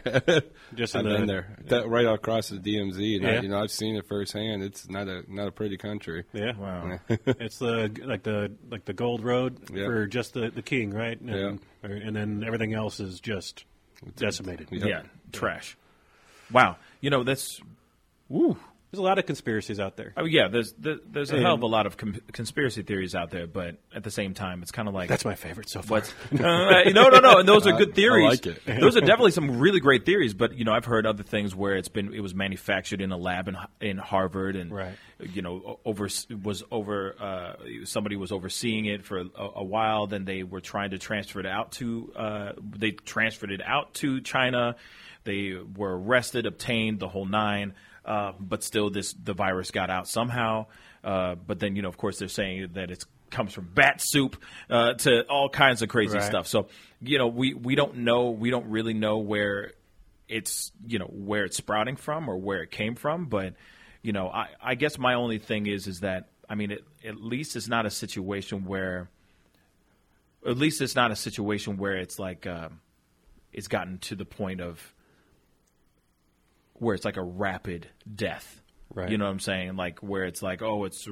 Just 0.74 0.94
I've 0.96 1.04
the- 1.04 1.10
been 1.10 1.26
there. 1.26 1.56
That, 1.66 1.88
right 1.88 2.06
across 2.06 2.48
the 2.48 2.58
DMZ, 2.58 3.16
and 3.16 3.26
I, 3.26 3.32
Yeah. 3.34 3.40
you 3.42 3.48
know, 3.48 3.60
I've 3.62 3.70
seen 3.70 3.96
it 3.96 4.06
firsthand. 4.06 4.62
It's 4.62 4.88
not 4.88 5.08
a 5.08 5.22
not 5.28 5.48
a 5.48 5.52
pretty 5.52 5.76
country. 5.76 6.24
Yeah, 6.32 6.52
Wow. 6.56 6.98
it's 7.08 7.62
uh, 7.62 7.88
the 7.92 8.02
like 8.04 8.22
the 8.22 8.52
like 8.70 8.84
the 8.84 8.92
gold 8.92 9.22
road 9.24 9.58
Yeah. 9.72 9.86
for 9.86 10.06
just 10.06 10.34
the, 10.34 10.50
the 10.50 10.62
king, 10.62 10.90
right? 10.90 11.18
And, 11.20 11.60
Yeah. 11.82 11.90
and 11.90 12.14
then 12.16 12.44
everything 12.44 12.74
else 12.74 13.00
is 13.00 13.20
just 13.20 13.64
decimated. 14.16 14.68
Yep. 14.70 14.86
Yeah, 14.88 15.02
trash. 15.32 15.76
Wow. 16.52 16.76
You 17.00 17.10
know 17.10 17.24
that's. 17.24 17.60
Woo. 18.28 18.56
There's 18.90 19.00
a 19.00 19.02
lot 19.02 19.18
of 19.18 19.26
conspiracies 19.26 19.78
out 19.78 19.96
there. 19.98 20.14
Oh 20.16 20.24
yeah, 20.24 20.48
there's 20.48 20.72
there- 20.72 20.96
there's 21.06 21.30
a 21.30 21.34
And- 21.36 21.44
hell 21.44 21.54
of 21.56 21.62
a 21.62 21.66
lot 21.66 21.84
of 21.84 21.98
com- 21.98 22.20
conspiracy 22.32 22.82
theories 22.82 23.14
out 23.14 23.30
there, 23.30 23.46
but 23.46 23.76
at 23.94 24.02
the 24.02 24.10
same 24.10 24.32
time, 24.32 24.62
it's 24.62 24.70
kind 24.70 24.88
of 24.88 24.94
like 24.94 25.10
That's 25.10 25.26
my 25.26 25.34
favorite 25.34 25.68
so 25.68 25.82
far. 25.82 26.02
Uh, 26.32 26.84
no, 26.90 27.08
no, 27.10 27.18
no. 27.20 27.38
And 27.40 27.46
those 27.48 27.66
are 27.66 27.72
good 27.76 27.90
I 27.90 27.92
theories. 27.92 28.24
like 28.24 28.46
it. 28.46 28.62
those 28.80 28.96
are 28.96 29.00
definitely 29.00 29.32
some 29.32 29.58
really 29.58 29.80
great 29.80 30.06
theories. 30.06 30.32
But 30.32 30.54
you 30.56 30.64
know, 30.64 30.72
I've 30.72 30.86
heard 30.86 31.04
other 31.06 31.22
things 31.22 31.54
where 31.54 31.76
it's 31.76 31.88
been 31.88 32.14
it 32.14 32.20
was 32.20 32.34
manufactured 32.34 33.02
in 33.02 33.12
a 33.12 33.18
lab 33.18 33.48
in 33.48 33.56
in 33.82 33.98
Harvard, 33.98 34.56
and 34.56 34.72
Right. 34.72 34.94
you 35.34 35.42
know, 35.42 35.80
over 35.84 36.08
was 36.42 36.62
over 36.70 37.14
uh, 37.20 37.52
somebody 37.84 38.16
was 38.16 38.32
overseeing 38.32 38.86
it 38.86 39.04
for 39.04 39.18
a, 39.18 39.26
a 39.56 39.64
while. 39.64 40.06
Then 40.06 40.24
they 40.24 40.44
were 40.44 40.62
trying 40.62 40.90
to 40.92 40.98
transfer 40.98 41.40
it 41.40 41.46
out 41.46 41.72
to 41.72 42.10
uh, 42.16 42.52
they 42.58 42.92
transferred 42.92 43.50
it 43.52 43.60
out 43.62 43.92
to 43.94 44.22
China. 44.22 44.76
They 45.24 45.56
were 45.76 45.98
arrested, 45.98 46.46
obtained 46.46 47.00
the 47.00 47.08
whole 47.08 47.26
nine, 47.26 47.74
uh, 48.08 48.32
but 48.40 48.64
still, 48.64 48.88
this 48.88 49.12
the 49.12 49.34
virus 49.34 49.70
got 49.70 49.90
out 49.90 50.08
somehow. 50.08 50.66
Uh, 51.04 51.34
but 51.34 51.58
then, 51.60 51.76
you 51.76 51.82
know, 51.82 51.88
of 51.88 51.98
course, 51.98 52.18
they're 52.18 52.26
saying 52.28 52.70
that 52.72 52.90
it 52.90 53.04
comes 53.30 53.52
from 53.52 53.68
bat 53.74 54.00
soup 54.00 54.42
uh, 54.70 54.94
to 54.94 55.22
all 55.26 55.50
kinds 55.50 55.82
of 55.82 55.90
crazy 55.90 56.16
Right. 56.16 56.24
stuff. 56.24 56.46
So, 56.46 56.68
you 57.02 57.18
know, 57.18 57.26
we 57.28 57.52
we 57.52 57.74
don't 57.74 57.98
know, 57.98 58.30
we 58.30 58.50
don't 58.50 58.70
really 58.70 58.94
know 58.94 59.18
where 59.18 59.72
it's 60.26 60.72
you 60.86 60.98
know 60.98 61.06
where 61.06 61.44
it's 61.44 61.58
sprouting 61.58 61.96
from 61.96 62.28
or 62.28 62.38
where 62.38 62.62
it 62.62 62.70
came 62.70 62.94
from. 62.94 63.26
But 63.26 63.54
you 64.02 64.12
know, 64.12 64.28
I, 64.28 64.48
I 64.62 64.74
guess 64.74 64.98
my 64.98 65.14
only 65.14 65.38
thing 65.38 65.66
is 65.66 65.86
is 65.86 66.00
that 66.00 66.30
I 66.48 66.54
mean, 66.54 66.70
it, 66.70 66.84
at 67.04 67.16
least 67.20 67.56
it's 67.56 67.68
not 67.68 67.84
a 67.84 67.90
situation 67.90 68.64
where, 68.64 69.10
at 70.46 70.56
least 70.56 70.80
it's 70.80 70.94
not 70.96 71.10
a 71.10 71.16
situation 71.16 71.76
where 71.76 71.96
it's 71.96 72.18
like 72.18 72.46
um, 72.46 72.80
it's 73.52 73.68
gotten 73.68 73.98
to 73.98 74.16
the 74.16 74.24
point 74.24 74.62
of 74.62 74.94
where 76.80 76.94
it's 76.94 77.04
like 77.04 77.16
a 77.16 77.22
rapid 77.22 77.88
death. 78.12 78.60
Right. 78.94 79.10
You 79.10 79.18
know 79.18 79.26
what 79.26 79.32
I'm 79.32 79.40
saying? 79.40 79.76
Like 79.76 79.98
where 80.00 80.24
it's 80.24 80.42
like, 80.42 80.62
oh, 80.62 80.84
it's 80.84 81.06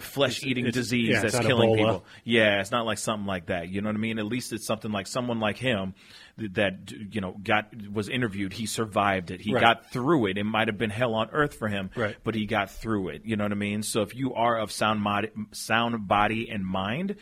flesh 0.00 0.42
eating 0.44 0.64
disease 0.70 1.10
yeah, 1.10 1.20
that's 1.20 1.38
killing 1.38 1.70
Ebola. 1.70 1.76
people. 1.76 2.04
Yeah, 2.24 2.60
it's 2.60 2.70
not 2.70 2.86
like 2.86 2.96
something 2.96 3.26
like 3.26 3.46
that. 3.46 3.68
You 3.68 3.82
know 3.82 3.90
what 3.90 3.96
I 3.96 3.98
mean? 3.98 4.18
At 4.18 4.24
least 4.24 4.52
it's 4.54 4.66
something 4.66 4.90
like 4.90 5.06
someone 5.06 5.38
like 5.38 5.58
him 5.58 5.94
that 6.38 6.90
you 7.12 7.20
know 7.20 7.36
got 7.42 7.68
was 7.92 8.08
interviewed. 8.08 8.54
He 8.54 8.64
survived 8.64 9.30
it. 9.30 9.42
He 9.42 9.52
Right. 9.52 9.60
got 9.60 9.90
through 9.92 10.26
it. 10.26 10.38
It 10.38 10.44
might 10.44 10.68
have 10.68 10.78
been 10.78 10.88
hell 10.90 11.14
on 11.14 11.28
earth 11.32 11.54
for 11.54 11.68
him, 11.68 11.90
Right. 11.94 12.16
but 12.24 12.34
he 12.34 12.46
got 12.46 12.70
through 12.70 13.08
it. 13.10 13.22
You 13.26 13.36
know 13.36 13.44
what 13.44 13.52
I 13.52 13.56
mean? 13.56 13.82
So 13.82 14.00
if 14.00 14.14
you 14.14 14.32
are 14.32 14.56
of 14.58 14.72
sound 14.72 15.02
mod- 15.02 15.30
sound 15.52 16.08
body 16.08 16.48
and 16.48 16.64
mind, 16.64 17.16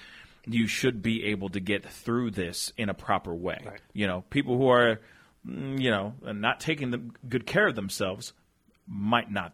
you 0.46 0.68
should 0.68 1.02
be 1.02 1.24
able 1.26 1.48
to 1.48 1.58
get 1.60 1.84
through 1.84 2.30
this 2.30 2.72
in 2.76 2.88
a 2.88 2.94
proper 2.94 3.34
way. 3.34 3.58
Right. 3.66 3.80
You 3.92 4.06
know, 4.06 4.22
people 4.30 4.56
who 4.56 4.68
are 4.68 5.00
you 5.44 5.90
know 5.90 6.14
not 6.22 6.60
taking 6.60 6.90
the 6.90 7.00
good 7.28 7.46
care 7.46 7.66
of 7.68 7.74
themselves 7.74 8.32
might 8.86 9.30
not. 9.30 9.52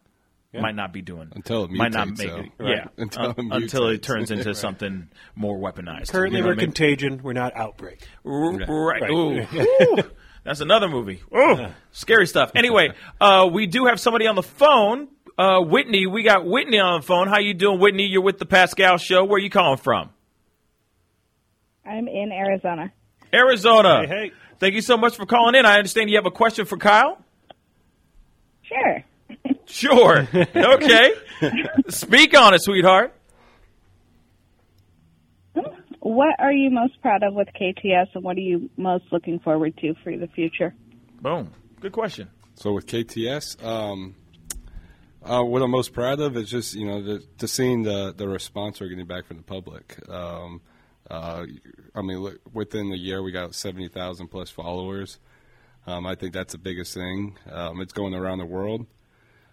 Might 0.58 0.74
not 0.74 0.90
be 0.90 1.02
doing 1.02 1.28
Until 1.34 1.64
it 1.64 1.70
might 1.70 1.92
not 1.92 2.08
mutates, 2.08 2.18
make 2.18 2.28
so- 2.30 2.36
it 2.38 2.50
Right. 2.58 2.70
yeah 2.78 2.84
Until 2.96 3.22
un- 3.24 3.34
it 3.38 3.52
until 3.62 3.88
it 3.88 4.02
turns 4.02 4.30
into 4.30 4.44
Right. 4.46 4.56
something 4.56 5.10
more 5.34 5.58
weaponized. 5.58 6.10
Currently, 6.10 6.38
You 6.38 6.44
know 6.44 6.48
we're 6.48 6.54
I 6.54 6.56
mean? 6.56 6.66
contagion. 6.68 7.20
We're 7.22 7.34
not 7.34 7.54
outbreak. 7.54 8.08
R- 8.24 8.52
Right. 8.52 9.02
Right. 9.02 9.10
Ooh. 9.10 9.40
Ooh. 9.98 10.02
That's 10.44 10.60
another 10.62 10.88
movie. 10.88 11.20
Ooh. 11.36 11.66
Scary 11.92 12.26
stuff. 12.26 12.52
Anyway, 12.54 12.88
uh, 13.20 13.50
we 13.52 13.66
do 13.66 13.84
have 13.84 14.00
somebody 14.00 14.26
on 14.28 14.34
the 14.34 14.42
phone. 14.42 15.08
Uh, 15.36 15.60
Whitney, 15.60 16.06
we 16.06 16.22
got 16.22 16.46
Whitney 16.46 16.78
on 16.78 17.00
the 17.02 17.06
phone. 17.06 17.28
How 17.28 17.38
you 17.38 17.52
doing, 17.52 17.78
Whitney? 17.78 18.06
You're 18.06 18.22
with 18.22 18.38
the 18.38 18.46
Pascal 18.46 18.96
Show. 18.96 19.24
Where 19.26 19.36
are 19.36 19.38
you 19.38 19.50
calling 19.50 19.76
from? 19.76 20.08
I'm 21.84 22.08
in 22.08 22.32
Arizona. 22.32 22.92
Arizona. 23.32 24.06
Hey, 24.06 24.14
hey. 24.28 24.32
Thank 24.58 24.74
you 24.74 24.82
so 24.82 24.96
much 24.96 25.16
for 25.16 25.26
calling 25.26 25.54
in. 25.54 25.66
I 25.66 25.76
understand 25.76 26.10
you 26.10 26.16
have 26.16 26.26
a 26.26 26.30
question 26.30 26.64
for 26.64 26.76
Kyle. 26.76 27.22
Sure. 28.62 29.04
Sure. 29.68 30.28
Okay. 30.54 31.12
Speak 31.88 32.38
on 32.38 32.54
it, 32.54 32.62
sweetheart. 32.62 33.12
What 35.98 36.36
are 36.38 36.52
you 36.52 36.70
most 36.70 37.02
proud 37.02 37.24
of 37.24 37.34
with 37.34 37.48
KTS, 37.60 38.14
and 38.14 38.22
what 38.22 38.36
are 38.36 38.40
you 38.40 38.70
most 38.76 39.06
looking 39.10 39.40
forward 39.40 39.76
to 39.78 39.94
for 40.04 40.16
the 40.16 40.28
future? 40.28 40.72
Boom. 41.20 41.50
Good 41.80 41.90
question. 41.90 42.30
So 42.54 42.72
with 42.72 42.86
KTS, 42.86 43.62
um, 43.64 44.14
uh, 45.24 45.42
what 45.42 45.62
I'm 45.62 45.70
most 45.72 45.92
proud 45.92 46.20
of 46.20 46.36
is 46.36 46.48
just 46.48 46.74
you 46.74 46.86
know 46.86 47.02
the, 47.02 47.24
to 47.38 47.48
seeing 47.48 47.82
the 47.82 48.14
the 48.16 48.28
response 48.28 48.80
we're 48.80 48.88
getting 48.88 49.06
back 49.06 49.26
from 49.26 49.38
the 49.38 49.42
public. 49.42 49.98
Um, 50.08 50.60
uh, 51.10 51.46
I 51.94 52.02
mean, 52.02 52.18
look, 52.18 52.40
within 52.52 52.92
a 52.92 52.96
year 52.96 53.22
we 53.22 53.32
got 53.32 53.54
seventy 53.54 53.88
thousand 53.88 54.28
plus 54.28 54.50
followers. 54.50 55.18
Um, 55.86 56.06
I 56.06 56.14
think 56.16 56.32
that's 56.32 56.52
the 56.52 56.58
biggest 56.58 56.94
thing. 56.94 57.36
Um, 57.50 57.80
it's 57.80 57.92
going 57.92 58.14
around 58.14 58.38
the 58.38 58.46
world. 58.46 58.86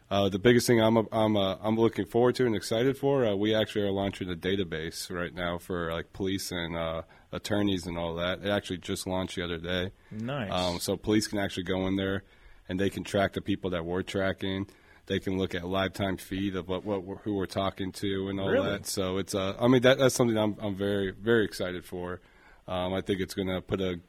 Uh, 0.09 0.29
the 0.29 0.39
biggest 0.39 0.67
thing 0.67 0.79
I'm 0.79 0.97
I'm 1.11 1.35
uh, 1.37 1.57
I'm 1.61 1.75
looking 1.75 2.05
forward 2.05 2.35
to 2.35 2.45
and 2.45 2.55
excited 2.55 2.97
for. 2.97 3.25
Uh, 3.25 3.35
we 3.35 3.55
actually 3.55 3.81
are 3.87 3.91
launching 3.91 4.29
a 4.29 4.35
database 4.35 5.09
right 5.09 5.33
now 5.33 5.57
for 5.57 5.91
like 5.91 6.13
police 6.13 6.51
and 6.51 6.75
uh, 6.75 7.01
attorneys 7.31 7.87
and 7.87 7.97
all 7.97 8.15
that. 8.15 8.39
It 8.43 8.49
actually 8.49 8.77
just 8.77 9.07
launched 9.07 9.35
the 9.35 9.43
other 9.43 9.57
day. 9.57 9.91
Nice. 10.11 10.51
Um, 10.51 10.79
so 10.79 10.97
police 10.97 11.27
can 11.27 11.39
actually 11.39 11.63
go 11.63 11.87
in 11.87 11.95
there 11.95 12.23
and 12.69 12.79
they 12.79 12.89
can 12.89 13.03
track 13.03 13.33
the 13.33 13.41
people 13.41 13.71
that 13.71 13.85
we're 13.85 14.03
tracking. 14.03 14.67
They 15.05 15.19
can 15.19 15.37
look 15.37 15.53
at 15.53 15.65
lifetime 15.67 16.15
feed 16.17 16.55
of 16.55 16.69
what, 16.69 16.85
what 16.85 17.03
we're- 17.03 17.19
who 17.23 17.35
we're 17.35 17.45
talking 17.45 17.91
to 17.93 18.29
and 18.29 18.39
all 18.39 18.49
Really? 18.49 18.69
that. 18.69 18.85
So 18.87 19.17
it's 19.17 19.35
uh, 19.35 19.55
I 19.59 19.67
mean 19.67 19.81
that 19.81 19.97
that's 19.97 20.15
something 20.15 20.37
I'm 20.37 20.55
I'm 20.61 20.75
very 20.75 21.11
very 21.11 21.43
excited 21.45 21.83
for. 21.85 22.21
Um, 22.67 22.93
I 22.93 23.01
think 23.01 23.19
it's 23.19 23.33
going 23.33 23.49
to 23.49 23.59
put 23.61 23.81
a 23.81 23.99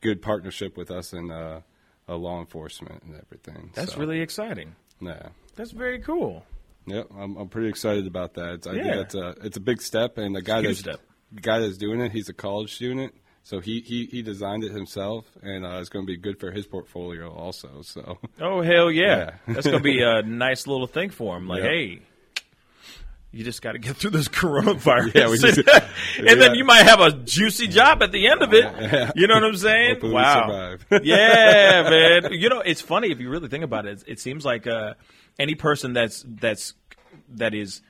good 0.00 0.22
partnership 0.22 0.76
with 0.78 0.90
us 0.90 1.12
and 1.12 1.30
uh, 1.30 1.60
uh, 2.08 2.16
law 2.16 2.40
enforcement 2.40 3.02
and 3.02 3.14
everything. 3.14 3.70
That's 3.74 3.92
So, 3.92 3.98
really 4.00 4.20
exciting. 4.22 4.74
yeah. 5.00 5.28
That's 5.56 5.72
very 5.72 5.98
cool. 6.00 6.46
Yep, 6.86 7.08
I'm, 7.14 7.36
I'm 7.36 7.48
pretty 7.50 7.68
excited 7.68 8.06
about 8.06 8.32
that. 8.34 8.54
It's, 8.54 8.66
I 8.66 8.72
Yeah. 8.72 8.82
think 8.82 8.94
that's 8.96 9.14
a 9.14 9.28
it's 9.46 9.56
a 9.58 9.60
big 9.60 9.82
step, 9.82 10.16
and 10.16 10.34
the 10.34 10.40
guy 10.40 10.60
Huge 10.62 10.68
that's 10.68 10.96
step. 10.96 11.00
the 11.30 11.42
guy 11.42 11.58
that's 11.60 11.76
doing 11.76 12.00
it, 12.00 12.12
he's 12.12 12.30
a 12.30 12.32
college 12.32 12.74
student, 12.74 13.14
so 13.50 13.58
he 13.58 13.80
he, 13.80 14.06
he 14.06 14.22
designed 14.22 14.62
it 14.62 14.70
himself, 14.70 15.24
and 15.42 15.66
uh, 15.66 15.78
it's 15.80 15.88
going 15.88 16.06
to 16.06 16.06
be 16.06 16.16
good 16.16 16.38
for 16.38 16.52
his 16.52 16.66
portfolio 16.68 17.32
also. 17.32 17.82
So 17.82 18.18
Oh 18.40 18.62
hell 18.62 18.92
yeah! 18.92 19.30
Yeah. 19.48 19.54
That's 19.54 19.66
gonna 19.66 19.80
be 19.80 20.02
a 20.02 20.22
nice 20.22 20.68
little 20.68 20.86
thing 20.86 21.10
for 21.10 21.36
him. 21.36 21.48
Like, 21.48 21.64
Yeah. 21.64 21.68
hey, 21.70 22.00
you 23.32 23.42
just 23.44 23.60
got 23.62 23.72
to 23.72 23.78
get 23.78 23.96
through 23.96 24.10
this 24.10 24.28
coronavirus, 24.40 25.14
Yeah, 25.14 25.28
we 25.30 25.38
just- 25.38 25.58
and 26.18 26.40
then 26.42 26.54
you 26.54 26.64
might 26.64 26.84
have 26.84 27.00
a 27.00 27.10
juicy 27.12 27.66
job 27.66 28.02
at 28.04 28.12
the 28.12 28.28
end 28.28 28.40
of 28.42 28.52
it. 28.54 28.64
Yeah. 28.64 29.10
You 29.16 29.26
know 29.26 29.34
what 29.34 29.44
I'm 29.44 29.56
saying? 29.56 29.98
Wow. 30.02 30.76
yeah, 31.02 31.82
man. 31.90 32.32
You 32.32 32.48
know, 32.50 32.60
it's 32.60 32.80
funny 32.80 33.10
if 33.10 33.18
you 33.20 33.30
really 33.30 33.48
think 33.48 33.64
about 33.64 33.86
it. 33.86 34.02
It, 34.02 34.12
it 34.12 34.20
seems 34.20 34.44
like 34.44 34.66
uh, 34.68 34.94
any 35.38 35.54
person 35.56 35.92
that's 35.92 36.24
that's 36.26 36.74
that 37.34 37.54
is 37.54 37.82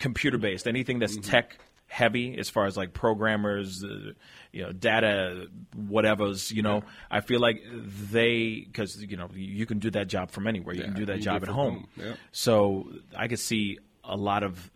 computer 0.00 0.38
based, 0.38 0.66
anything 0.66 0.98
that's 1.00 1.16
Mm-hmm. 1.16 1.30
tech 1.30 1.58
heavy, 1.88 2.38
as 2.38 2.48
far 2.50 2.66
as 2.66 2.76
like 2.76 2.92
programmers, 2.92 3.82
uh, 3.82 4.12
you 4.52 4.62
know, 4.62 4.72
data, 4.72 5.46
whatever's, 5.74 6.52
you 6.52 6.62
know, 6.62 6.82
I 7.10 7.20
feel 7.20 7.40
like 7.40 7.62
they 8.12 8.60
because 8.66 9.02
you 9.02 9.16
know 9.16 9.28
you 9.34 9.66
can 9.66 9.78
do 9.78 9.90
that 9.92 10.06
job 10.08 10.30
from 10.30 10.46
anywhere. 10.46 10.74
You 10.74 10.82
Yeah, 10.82 10.86
can 10.88 10.96
do 10.96 11.06
that 11.06 11.20
job 11.20 11.40
do 11.42 11.48
at 11.48 11.54
home. 11.54 11.74
home, 11.74 11.88
yeah. 11.96 12.14
So 12.32 12.90
I 13.16 13.26
could 13.28 13.40
see 13.40 13.78
a 14.04 14.16
lot 14.16 14.42
of 14.42 14.70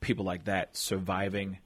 people 0.00 0.24
like 0.24 0.44
that 0.44 0.76
surviving 0.76 1.58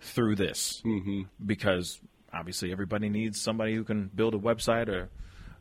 through 0.00 0.36
this 0.36 0.82
Mm-hmm. 0.84 1.22
because 1.44 2.00
obviously 2.32 2.70
everybody 2.72 3.08
needs 3.08 3.40
somebody 3.40 3.74
who 3.74 3.82
can 3.84 4.10
build 4.14 4.34
a 4.34 4.38
website 4.38 4.88
or 4.88 5.08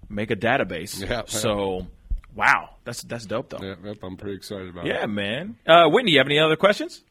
make 0.10 0.30
a 0.32 0.36
database. 0.36 1.00
Yeah, 1.02 1.08
yeah. 1.10 1.22
So, 1.28 1.88
wow, 2.36 2.72
that's 2.84 3.02
that's 3.04 3.26
dope 3.26 3.50
though. 3.50 3.60
Yep, 3.84 3.98
I'm 4.04 4.18
pretty 4.18 4.36
excited 4.36 4.70
about 4.70 4.86
it. 4.86 4.90
Yeah, 4.90 5.04
it. 5.04 5.08
man. 5.08 5.56
Uh, 5.66 5.88
Whitney, 5.90 6.12
you 6.12 6.18
have 6.20 6.28
any 6.28 6.40
other 6.40 6.56
questions? 6.58 7.02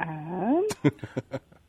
Um, 0.00 0.66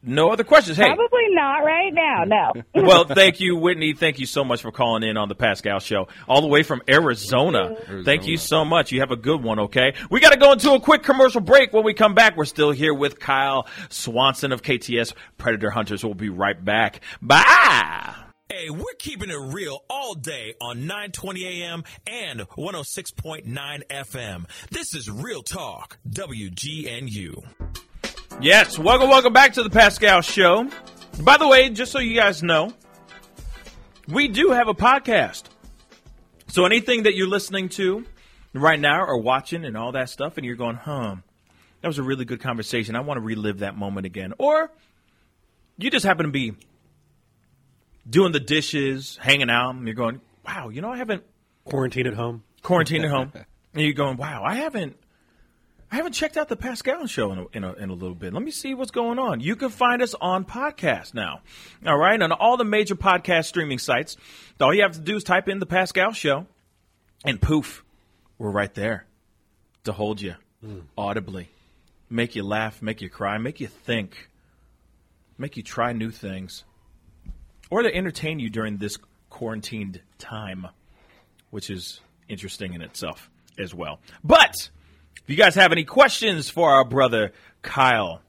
No 0.07 0.30
other 0.30 0.43
questions. 0.43 0.78
Hey, 0.78 0.86
Probably 0.86 1.30
not 1.30 1.63
right 1.63 1.91
now. 1.91 2.23
No. 2.26 2.53
well, 2.84 3.05
thank 3.05 3.39
you, 3.39 3.57
Whitney. 3.57 3.93
Thank 3.93 4.19
you 4.19 4.28
so 4.28 4.43
much 4.43 4.61
for 4.61 4.71
calling 4.71 5.01
in 5.01 5.17
on 5.17 5.30
the 5.30 5.36
Pascal 5.36 5.80
Show, 5.80 6.07
all 6.28 6.41
the 6.41 6.47
way 6.47 6.61
from 6.61 6.84
Arizona. 6.88 7.76
Thank 8.05 8.28
you 8.28 8.38
so 8.38 8.63
much. 8.63 8.91
You 8.91 8.99
have 8.99 9.09
a 9.09 9.15
good 9.15 9.41
one. 9.41 9.59
Okay, 9.61 9.95
we 10.11 10.19
got 10.19 10.32
to 10.32 10.38
go 10.38 10.51
into 10.51 10.73
a 10.73 10.80
quick 10.80 11.01
commercial 11.01 11.41
break. 11.41 11.73
When 11.73 11.84
we 11.84 11.95
come 11.95 12.13
back, 12.13 12.38
we're 12.38 12.45
still 12.45 12.71
here 12.71 12.93
with 12.93 13.19
Kyle 13.19 13.67
Swanson 13.89 14.51
of 14.51 14.61
KTS 14.61 15.13
Predator 15.39 15.71
Hunters. 15.71 16.03
We'll 16.03 16.13
be 16.13 16.30
right 16.30 16.63
back. 16.63 17.01
Bye. 17.21 18.13
Hey, 18.47 18.69
we're 18.69 18.84
keeping 18.99 19.32
it 19.32 19.53
real 19.55 19.80
all 19.89 20.13
day 20.13 20.53
on 20.61 20.82
920 20.86 21.63
AM 21.63 21.84
and 22.05 22.41
106.9 22.41 23.47
FM. 23.89 24.45
This 24.69 24.93
is 24.93 25.09
Real 25.09 25.41
Talk, 25.41 25.97
WGNU. 26.07 27.43
Yes, 28.42 28.78
welcome, 28.78 29.10
welcome 29.10 29.34
back 29.34 29.54
to 29.54 29.64
the 29.64 29.70
Pascal 29.70 30.22
Show. 30.22 30.70
By 31.22 31.38
the 31.38 31.48
way, 31.48 31.70
just 31.70 31.92
so 31.92 32.00
you 32.00 32.16
guys 32.16 32.44
know, 32.44 32.74
we 34.08 34.28
do 34.28 34.52
have 34.52 34.68
a 34.68 34.74
podcast. 34.74 35.44
So 36.48 36.66
anything 36.66 37.04
that 37.04 37.16
you're 37.16 37.28
listening 37.28 37.70
to 37.70 38.06
right 38.54 38.80
now 38.80 39.04
or 39.04 39.18
watching 39.20 39.66
and 39.66 39.76
all 39.78 39.94
that 39.94 40.10
stuff, 40.10 40.38
and 40.38 40.46
you're 40.46 40.56
going, 40.56 40.76
huh, 40.76 41.16
that 41.82 41.88
was 41.88 41.98
a 41.98 42.04
really 42.04 42.26
good 42.26 42.42
conversation. 42.42 42.96
I 42.96 43.00
want 43.02 43.18
to 43.18 43.22
relive 43.22 43.60
that 43.60 43.78
moment 43.78 44.06
again. 44.06 44.34
Or 44.38 44.70
you 45.78 45.90
just 45.90 46.06
happen 46.06 46.26
to 46.26 46.32
be 46.32 46.54
doing 48.08 48.32
the 48.32 48.40
dishes, 48.40 49.18
hanging 49.22 49.50
out, 49.50 49.76
and 49.76 49.88
you're 49.88 49.96
going, 49.96 50.22
wow, 50.46 50.70
you 50.70 50.82
know, 50.82 50.92
I 50.92 50.98
haven't 50.98 51.24
Quarantine 51.64 52.06
at 52.06 52.14
home. 52.14 52.44
quarantined 52.62 53.06
at 53.06 53.12
home, 53.16 53.32
and 53.34 53.82
you're 53.84 53.94
going, 53.94 54.18
wow, 54.18 54.44
I 54.46 54.56
haven't, 54.56 54.98
I 55.92 55.98
haven't 55.98 56.14
checked 56.14 56.36
out 56.36 56.50
the 56.50 56.56
Pascal 56.56 57.06
show 57.08 57.32
in 57.32 57.40
a, 57.40 57.46
in 57.54 57.64
a, 57.64 57.74
in 57.74 57.90
a 57.90 57.94
little 57.94 58.16
bit. 58.16 58.34
Let 58.34 58.44
me 58.44 58.52
see 58.52 58.74
what's 58.74 58.92
going 58.92 59.20
on. 59.20 59.40
You 59.40 59.56
can 59.56 59.70
find 59.70 60.02
us 60.02 60.16
on 60.20 60.44
podcast 60.44 61.14
now, 61.14 61.42
all 61.86 61.98
right, 61.98 62.22
on 62.22 62.32
all 62.32 62.58
the 62.58 62.66
major 62.66 62.96
podcast 62.96 63.46
streaming 63.46 63.80
sites. 63.80 64.18
All 64.60 64.74
you 64.74 64.82
have 64.82 64.94
to 64.94 65.00
do 65.00 65.16
is 65.16 65.24
type 65.24 65.48
in 65.48 65.60
the 65.60 65.66
Pascal 65.66 66.12
show, 66.12 66.48
and 67.24 67.42
poof, 67.42 67.84
we're 68.38 68.52
right 68.52 68.74
there 68.74 69.06
to 69.84 69.92
hold 69.92 70.22
you 70.22 70.36
hmm. 70.62 70.80
audibly, 70.98 71.50
make 72.10 72.36
you 72.36 72.44
laugh, 72.44 72.82
make 72.82 73.02
you 73.02 73.10
cry, 73.10 73.38
make 73.38 73.60
you 73.60 73.68
think, 73.68 74.30
make 75.38 75.56
you 75.56 75.64
try 75.64 75.94
new 75.94 76.12
things, 76.12 76.66
or 77.70 77.84
to 77.84 77.94
entertain 77.94 78.40
you 78.40 78.50
during 78.50 78.78
this 78.78 78.98
quarantined 79.30 80.02
time, 80.18 80.68
which 81.52 81.70
is 81.70 82.02
interesting 82.28 82.74
in 82.74 82.82
itself 82.82 83.30
as 83.60 83.74
well. 83.74 84.00
But 84.24 84.70
if 85.26 85.32
you 85.32 85.36
guys 85.36 85.55
have 85.55 85.71
any 85.71 85.84
questions 85.84 86.51
for 86.51 86.69
our 86.69 86.86
brother 86.86 87.34
Kyle 87.63 88.21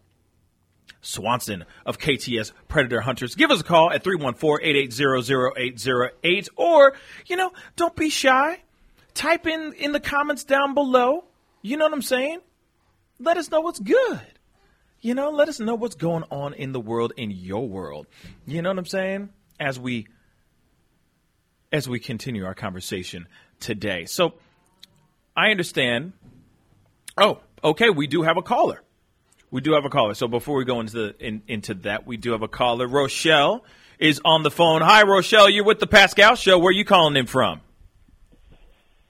Swanson 1.02 1.66
of 1.84 1.98
KTS 1.98 2.52
Predator 2.68 3.02
Hunters, 3.02 3.34
give 3.34 3.50
us 3.50 3.60
a 3.60 3.64
call 3.64 3.92
at 3.92 4.02
314-880-0808 4.02 6.48
or, 6.56 6.94
you 7.26 7.36
know, 7.36 7.52
don't 7.76 7.94
be 7.94 8.08
shy. 8.08 8.62
Type 9.12 9.46
in 9.46 9.74
in 9.74 9.92
the 9.92 10.00
comments 10.00 10.44
down 10.44 10.72
below. 10.72 11.24
You 11.60 11.76
know 11.76 11.84
what 11.84 11.92
I'm 11.92 12.00
saying? 12.00 12.38
Let 13.18 13.36
us 13.36 13.50
know 13.50 13.60
what's 13.60 13.80
good. 13.80 14.22
You 15.02 15.14
know, 15.14 15.28
let 15.28 15.50
us 15.50 15.60
know 15.60 15.74
what's 15.74 15.96
going 15.96 16.24
on 16.30 16.54
in 16.54 16.72
the 16.72 16.80
world 16.80 17.12
in 17.18 17.30
your 17.30 17.68
world. 17.68 18.06
You 18.46 18.62
know 18.62 18.70
what 18.70 18.78
I'm 18.78 18.86
saying? 18.86 19.28
As 19.60 19.78
we 19.78 20.06
as 21.70 21.86
we 21.86 22.00
continue 22.00 22.46
our 22.46 22.54
conversation 22.54 23.28
today. 23.60 24.06
So 24.06 24.32
I 25.36 25.50
understand. 25.50 26.14
Oh, 27.18 27.40
okay, 27.64 27.90
we 27.90 28.06
do 28.06 28.22
have 28.22 28.36
a 28.36 28.42
caller. 28.42 28.82
We 29.50 29.60
do 29.60 29.72
have 29.72 29.84
a 29.84 29.90
caller. 29.90 30.14
So 30.14 30.28
before 30.28 30.56
we 30.56 30.64
go 30.64 30.80
into 30.80 30.92
the, 30.92 31.16
in, 31.18 31.42
into 31.48 31.74
that, 31.74 32.06
we 32.06 32.16
do 32.16 32.32
have 32.32 32.42
a 32.42 32.48
caller. 32.48 32.86
Rochelle 32.86 33.64
is 33.98 34.20
on 34.24 34.42
the 34.42 34.50
phone. 34.50 34.82
Hi, 34.82 35.02
Rochelle. 35.02 35.48
You're 35.48 35.64
with 35.64 35.78
the 35.78 35.86
Pascal 35.86 36.34
Show. 36.34 36.58
Where 36.58 36.68
are 36.68 36.72
you 36.72 36.84
calling 36.84 37.16
in 37.16 37.26
from? 37.26 37.60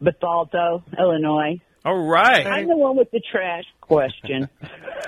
Bethalto, 0.01 0.83
Illinois. 0.99 1.61
All 1.85 1.97
right. 1.97 2.47
I'm 2.47 2.69
the 2.69 2.77
one 2.77 2.97
with 2.97 3.11
the 3.11 3.21
trash 3.21 3.65
question. 3.81 4.49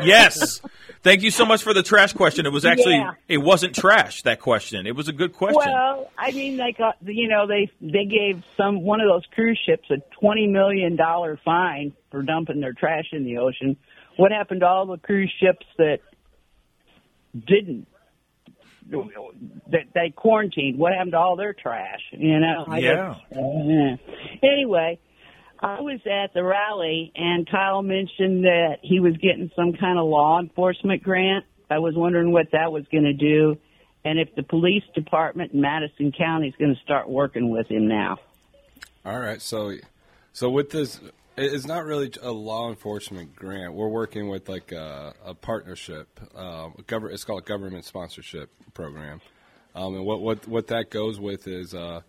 Yes. 0.02 0.60
Thank 1.02 1.22
you 1.22 1.30
so 1.30 1.46
much 1.46 1.62
for 1.62 1.72
the 1.72 1.82
trash 1.82 2.12
question. 2.12 2.44
It 2.46 2.52
was 2.52 2.64
actually 2.64 2.96
Yeah. 2.96 3.12
it 3.28 3.38
wasn't 3.38 3.74
trash 3.74 4.22
that 4.22 4.40
question. 4.40 4.86
It 4.86 4.96
was 4.96 5.08
a 5.08 5.12
good 5.12 5.32
question. 5.32 5.62
Well, 5.72 6.10
I 6.18 6.32
mean, 6.32 6.56
they 6.56 6.72
got 6.72 6.96
you 7.04 7.28
know 7.28 7.46
they 7.46 7.70
they 7.80 8.04
gave 8.04 8.42
some 8.56 8.82
one 8.82 9.00
of 9.00 9.08
those 9.08 9.22
cruise 9.34 9.58
ships 9.64 9.88
a 9.90 9.98
twenty 10.20 10.46
million 10.46 10.96
dollar 10.96 11.38
fine 11.44 11.92
for 12.10 12.22
dumping 12.22 12.60
their 12.60 12.72
trash 12.72 13.06
in 13.12 13.24
the 13.24 13.38
ocean. 13.38 13.76
What 14.16 14.32
happened 14.32 14.60
to 14.60 14.66
all 14.66 14.86
the 14.86 14.98
cruise 14.98 15.32
ships 15.40 15.66
that 15.78 16.00
didn't? 17.46 17.86
That 18.90 19.84
they 19.94 20.10
quarantined. 20.16 20.78
What 20.78 20.92
happened 20.94 21.12
to 21.12 21.18
all 21.18 21.36
their 21.36 21.52
trash? 21.52 22.00
You 22.10 22.40
know. 22.40 22.64
I 22.66 22.78
Yeah. 22.78 23.14
guess- 23.30 23.38
uh, 23.38 23.96
anyway, 24.42 24.98
I 25.60 25.80
was 25.80 26.00
at 26.06 26.34
the 26.34 26.42
rally 26.42 27.12
and 27.14 27.48
Kyle 27.50 27.82
mentioned 27.82 28.44
that 28.44 28.78
he 28.82 29.00
was 29.00 29.14
getting 29.14 29.50
some 29.56 29.72
kind 29.72 29.98
of 29.98 30.06
law 30.06 30.40
enforcement 30.40 31.02
grant. 31.02 31.44
I 31.70 31.78
was 31.78 31.94
wondering 31.96 32.32
what 32.32 32.46
that 32.52 32.72
was 32.72 32.84
going 32.90 33.04
to 33.04 33.12
do 33.12 33.58
and 34.04 34.18
if 34.18 34.34
the 34.34 34.42
police 34.42 34.84
department 34.94 35.52
in 35.52 35.60
Madison 35.60 36.12
County 36.12 36.48
is 36.48 36.54
going 36.58 36.74
to 36.74 36.80
start 36.82 37.08
working 37.08 37.50
with 37.50 37.68
him 37.68 37.88
now. 37.88 38.18
All 39.04 39.18
right, 39.18 39.40
so 39.40 39.74
so 40.32 40.50
with 40.50 40.70
this, 40.70 41.00
it's 41.36 41.66
not 41.66 41.84
really 41.84 42.12
a 42.22 42.30
law 42.30 42.68
enforcement 42.68 43.34
grant. 43.34 43.74
We're 43.74 43.88
working 43.88 44.28
with 44.28 44.48
like 44.48 44.72
a, 44.72 45.14
a 45.24 45.34
partnership. 45.34 46.20
Um, 46.34 46.74
a 46.78 46.82
government, 46.82 47.14
it's 47.14 47.24
called 47.24 47.42
a 47.42 47.46
government 47.46 47.84
sponsorship 47.84 48.50
program, 48.74 49.20
um, 49.74 49.94
and 49.94 50.04
what, 50.04 50.20
what 50.20 50.46
what 50.48 50.66
that 50.68 50.90
goes 50.90 51.18
with 51.18 51.46
is 51.46 51.74
uh, 51.74 52.00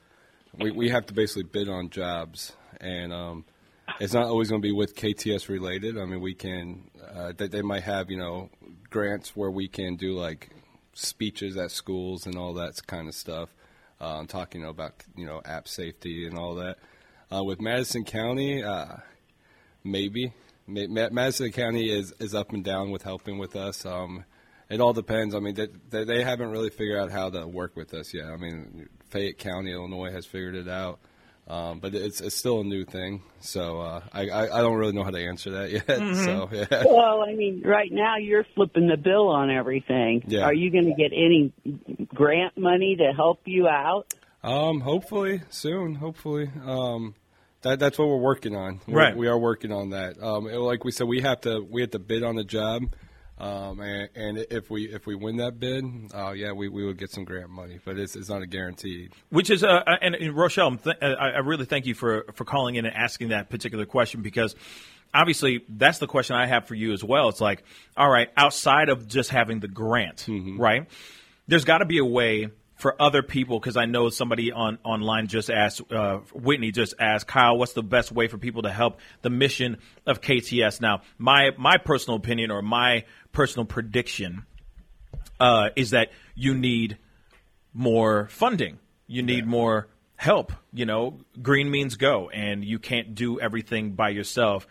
we 0.58 0.72
we 0.72 0.90
have 0.90 1.06
to 1.08 1.14
basically 1.14 1.44
bid 1.44 1.70
on 1.70 1.90
jobs, 1.90 2.54
and 2.80 3.14
um, 3.14 3.46
it's 4.00 4.14
not 4.14 4.26
always 4.28 4.50
going 4.50 4.62
to 4.62 4.68
be 4.68 4.72
with 4.74 4.96
KTS 4.96 5.50
related. 5.50 5.98
I 5.98 6.06
mean, 6.06 6.22
we 6.22 6.34
can 6.34 6.90
uh, 7.14 7.34
they, 7.36 7.48
they 7.48 7.62
might 7.62 7.84
have 7.84 8.10
you 8.10 8.18
know 8.18 8.50
grants 8.90 9.36
where 9.36 9.52
we 9.52 9.68
can 9.68 9.96
do 9.96 10.18
like 10.18 10.50
speeches 10.94 11.58
at 11.58 11.72
schools 11.72 12.26
and 12.26 12.36
all 12.36 12.54
that 12.56 12.86
kind 12.88 13.08
of 13.08 13.16
stuff. 13.16 13.50
Um, 14.02 14.28
talking 14.28 14.64
about 14.64 15.04
you 15.16 15.26
know 15.26 15.42
app 15.44 15.68
safety 15.68 16.26
and 16.26 16.38
all 16.38 16.56
that. 16.56 16.78
Uh, 17.32 17.44
with 17.44 17.62
Madison 17.62 18.06
County, 18.06 18.64
uh, 18.64 18.96
maybe 19.84 20.34
Ma- 20.70 20.88
Ma- 20.88 21.10
Madison 21.12 21.52
County 21.52 21.92
is, 21.92 22.14
is 22.20 22.36
up 22.36 22.54
and 22.54 22.64
down 22.64 22.92
with 22.92 23.02
helping 23.02 23.38
with 23.38 23.56
us. 23.56 23.86
Um, 23.86 24.24
it 24.70 24.80
all 24.80 24.94
depends. 24.94 25.34
I 25.34 25.40
mean, 25.40 25.56
they, 25.90 26.04
they 26.04 26.24
haven't 26.24 26.52
really 26.52 26.70
figured 26.70 27.00
out 27.00 27.12
how 27.12 27.30
to 27.30 27.48
work 27.48 27.76
with 27.76 27.94
us 27.94 28.14
yet. 28.14 28.26
I 28.26 28.38
mean, 28.38 28.88
Fayette 29.10 29.40
County, 29.40 29.72
Illinois, 29.72 30.12
has 30.12 30.26
figured 30.26 30.56
it 30.56 30.68
out. 30.68 31.00
Um, 31.50 31.80
but 31.80 31.96
it's, 31.96 32.22
it's 32.22 32.36
still 32.36 32.62
a 32.62 32.64
new 32.64 32.86
thing, 32.86 33.24
so 33.40 33.82
uh, 33.82 34.02
I, 34.14 34.30
I 34.30 34.60
I 34.60 34.62
don't 34.62 34.78
really 34.78 34.92
know 34.92 35.04
how 35.04 35.10
to 35.10 35.18
answer 35.20 35.50
that 35.52 35.72
yet. 35.72 35.86
So 35.88 36.48
yeah, 36.52 36.84
Well, 36.86 37.24
I 37.28 37.34
mean, 37.34 37.64
right 37.66 37.92
now 37.92 38.18
you're 38.18 38.46
flipping 38.54 38.88
the 38.88 38.98
bill 38.98 39.30
on 39.30 39.50
everything. 39.50 40.24
Yeah. 40.28 40.42
Are 40.44 40.54
you 40.54 40.70
going 40.70 40.86
to 40.86 40.94
get 40.94 41.12
any 41.12 41.52
grant 42.14 42.56
money 42.56 42.96
to 42.98 43.14
help 43.16 43.42
you 43.46 43.68
out? 43.68 44.14
Um, 44.44 44.82
hopefully 44.82 45.42
soon. 45.50 45.96
Hopefully, 45.96 46.52
um, 46.66 47.16
that 47.64 47.80
that's 47.80 47.98
what 47.98 48.08
we're 48.10 48.18
working 48.18 48.56
on. 48.56 48.80
We're, 48.88 48.98
Right. 49.00 49.18
we 49.18 49.28
are 49.28 49.38
working 49.40 49.72
on 49.72 49.90
that. 49.90 50.22
Um, 50.22 50.48
it- 50.48 50.56
like 50.58 50.84
we 50.86 50.92
said, 50.92 51.08
we 51.08 51.22
have 51.22 51.42
to 51.42 51.62
we 51.68 51.82
have 51.82 51.90
to 51.92 52.00
bid 52.00 52.22
on 52.22 52.36
the 52.36 52.44
job, 52.44 52.84
um, 53.40 53.80
and, 53.80 54.10
and 54.16 54.38
if 54.50 54.70
we 54.70 54.84
if 54.86 55.08
we 55.08 55.16
win 55.16 55.38
that 55.38 55.60
bid, 55.60 55.86
uh, 56.14 56.32
yeah, 56.32 56.52
we, 56.52 56.68
we 56.68 56.86
would 56.86 56.98
get 56.98 57.10
some 57.12 57.24
grant 57.24 57.50
money, 57.50 57.80
but 57.86 57.98
it's 57.98 58.16
it's 58.16 58.30
not 58.30 58.42
a 58.42 58.48
guaranteed. 58.48 59.14
Which 59.30 59.50
is, 59.50 59.64
uh, 59.64 59.82
and, 60.02 60.16
and 60.16 60.36
Rochelle, 60.36 60.76
th- 60.76 60.98
uh, 61.02 61.06
I 61.06 61.30
I 61.30 61.38
really 61.40 61.66
thank 61.66 61.86
you 61.86 61.94
for, 61.94 62.26
for 62.34 62.44
calling 62.44 62.76
in 62.76 62.86
and 62.86 62.96
asking 62.96 63.30
that 63.30 63.50
particular 63.50 63.86
question 63.86 64.22
because 64.22 64.56
obviously 65.14 65.64
that's 65.70 66.00
the 66.00 66.08
question 66.08 66.36
I 66.36 66.48
have 66.48 66.68
for 66.68 66.76
you 66.76 66.92
as 66.92 67.04
well. 67.04 67.30
It's 67.30 67.42
like, 67.42 67.64
all 67.96 68.10
right, 68.10 68.30
outside 68.36 68.90
of 68.90 69.08
just 69.08 69.30
having 69.30 69.60
the 69.60 69.68
grant, 69.70 70.26
right? 70.28 70.88
There's 71.48 71.66
got 71.66 71.80
to 71.80 71.86
be 71.86 71.98
a 72.00 72.06
way 72.06 72.50
for 72.80 73.00
other 73.00 73.22
people 73.22 73.60
because 73.60 73.76
I 73.76 73.86
know 73.86 74.10
somebody 74.10 74.54
on 74.54 74.80
online 74.86 75.28
just 75.28 75.52
asked, 75.52 75.82
uh, 75.92 76.20
Whitney 76.34 76.72
just 76.72 76.94
asked, 76.98 77.28
Kyle, 77.28 77.58
what's 77.58 77.74
the 77.74 77.84
best 77.84 78.10
way 78.10 78.28
for 78.28 78.38
people 78.38 78.62
to 78.62 78.72
help 78.72 79.00
the 79.22 79.30
mission 79.30 79.80
of 80.08 80.22
KTS? 80.22 80.80
Now, 80.80 81.02
my 81.18 81.52
my 81.58 81.78
personal 81.78 82.16
opinion 82.16 82.52
or 82.52 82.62
my 82.62 83.04
personal 83.34 83.66
prediction 83.66 84.46
uh, 85.42 85.70
is 85.76 85.90
that 85.90 86.12
you 86.36 86.54
need 86.54 86.98
more 87.74 88.30
funding. 88.30 88.80
You 89.08 89.24
need 89.24 89.46
more 89.46 89.88
help. 90.16 90.54
You 90.72 90.86
know, 90.86 91.20
green 91.42 91.70
means 91.70 91.98
go, 91.98 92.30
and 92.30 92.64
you 92.64 92.80
can't 92.80 93.14
do 93.14 93.42
everything 93.42 93.92
by 93.92 94.10
yourself. 94.10 94.66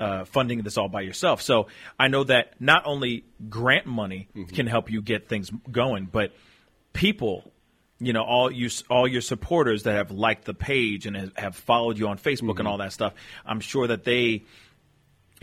Uh, 0.00 0.24
funding 0.24 0.62
this 0.62 0.76
all 0.76 0.88
by 0.88 1.02
yourself. 1.02 1.42
So 1.42 1.68
I 1.96 2.08
know 2.08 2.24
that 2.24 2.54
not 2.58 2.86
only 2.86 3.24
grant 3.48 3.86
money 3.86 4.26
can 4.52 4.66
help 4.66 4.90
you 4.90 5.00
get 5.00 5.28
things 5.28 5.48
going, 5.70 6.08
but 6.10 6.32
people, 6.92 7.51
you 8.04 8.12
know, 8.12 8.22
all 8.22 8.50
you 8.50 8.68
all 8.90 9.06
your 9.06 9.20
supporters 9.20 9.84
that 9.84 9.94
have 9.94 10.10
liked 10.10 10.44
the 10.44 10.54
page 10.54 11.06
and 11.06 11.32
have- 11.36 11.56
followed 11.56 11.98
you 11.98 12.08
on 12.08 12.18
Facebook 12.18 12.58
and 12.58 12.66
all 12.68 12.78
that 12.78 12.92
stuff. 12.92 13.14
I'm 13.46 13.60
sure 13.60 13.86
that 13.86 14.04
they 14.04 14.44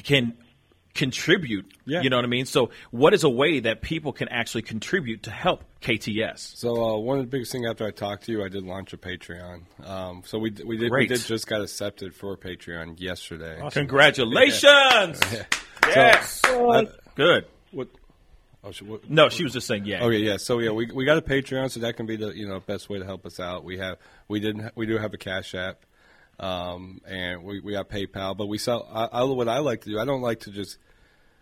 can 0.04 0.38
contribute. 0.96 1.72
Yeah. 1.86 2.02
You 2.02 2.10
know 2.10 2.18
what 2.18 2.26
I 2.26 2.30
mean? 2.30 2.46
So, 2.46 2.72
what 2.92 3.14
is 3.14 3.24
a 3.24 3.30
way 3.30 3.60
that 3.62 3.82
people 3.82 4.12
can 4.12 4.28
actually 4.28 4.64
contribute 4.64 5.24
to 5.24 5.32
help 5.32 5.64
KTS? 5.82 6.58
So 6.58 6.84
uh, 6.84 6.98
one 6.98 7.20
of 7.20 7.26
the 7.26 7.30
biggest 7.30 7.52
things 7.52 7.68
after 7.70 7.86
I 7.86 7.92
talked 7.92 8.26
to 8.26 8.32
you, 8.32 8.44
I 8.44 8.50
did 8.50 8.64
launch 8.64 8.92
a 8.94 8.98
Patreon. 8.98 9.62
Um, 9.88 10.24
so 10.26 10.38
we 10.40 10.52
we 10.66 10.78
did 10.78 10.92
we 10.92 11.08
did 11.08 11.22
just 11.22 11.48
got 11.48 11.62
accepted 11.62 12.14
for 12.16 12.36
Patreon 12.38 13.00
yesterday. 13.00 13.60
Congratulations! 13.72 15.20
Yes. 15.88 16.42
So, 16.46 16.72
I- 16.72 16.88
Good. 17.16 17.46
What? 17.72 17.88
Oh, 18.64 18.72
should, 18.72 18.88
what, 18.88 19.10
No, 19.10 19.30
she 19.30 19.44
was 19.44 19.54
just 19.54 19.68
saying, 19.68 19.86
yeah. 19.86 20.04
Okay, 20.04 20.18
yeah. 20.18 20.38
So 20.38 20.60
yeah, 20.60 20.72
we 20.72 20.92
we 20.92 21.06
got 21.06 21.18
a 21.18 21.22
Patreon, 21.22 21.72
so 21.72 21.80
that 21.80 21.96
can 21.96 22.06
be 22.06 22.18
the 22.18 22.36
you 22.36 22.48
know 22.48 22.60
best 22.60 22.90
way 22.90 23.00
to 23.00 23.06
help 23.06 23.26
us 23.26 23.40
out. 23.40 23.64
We 23.64 23.78
have 23.78 23.98
we 24.28 24.40
didn't 24.40 24.72
we 24.76 24.86
do 24.86 24.98
have 24.98 25.14
a 25.14 25.18
Cash 25.18 25.56
App, 25.56 25.86
um, 26.40 27.00
and 27.08 27.44
we 27.44 27.62
we 27.62 27.72
got 27.74 27.90
PayPal, 27.90 28.36
but 28.36 28.48
we 28.48 28.58
sell. 28.58 28.88
I, 28.92 29.06
I 29.20 29.24
what 29.24 29.48
I 29.48 29.60
like 29.60 29.82
to 29.82 29.90
do. 29.90 30.00
I 30.00 30.06
don't 30.06 30.22
like 30.22 30.42
to 30.42 30.52
just. 30.52 30.78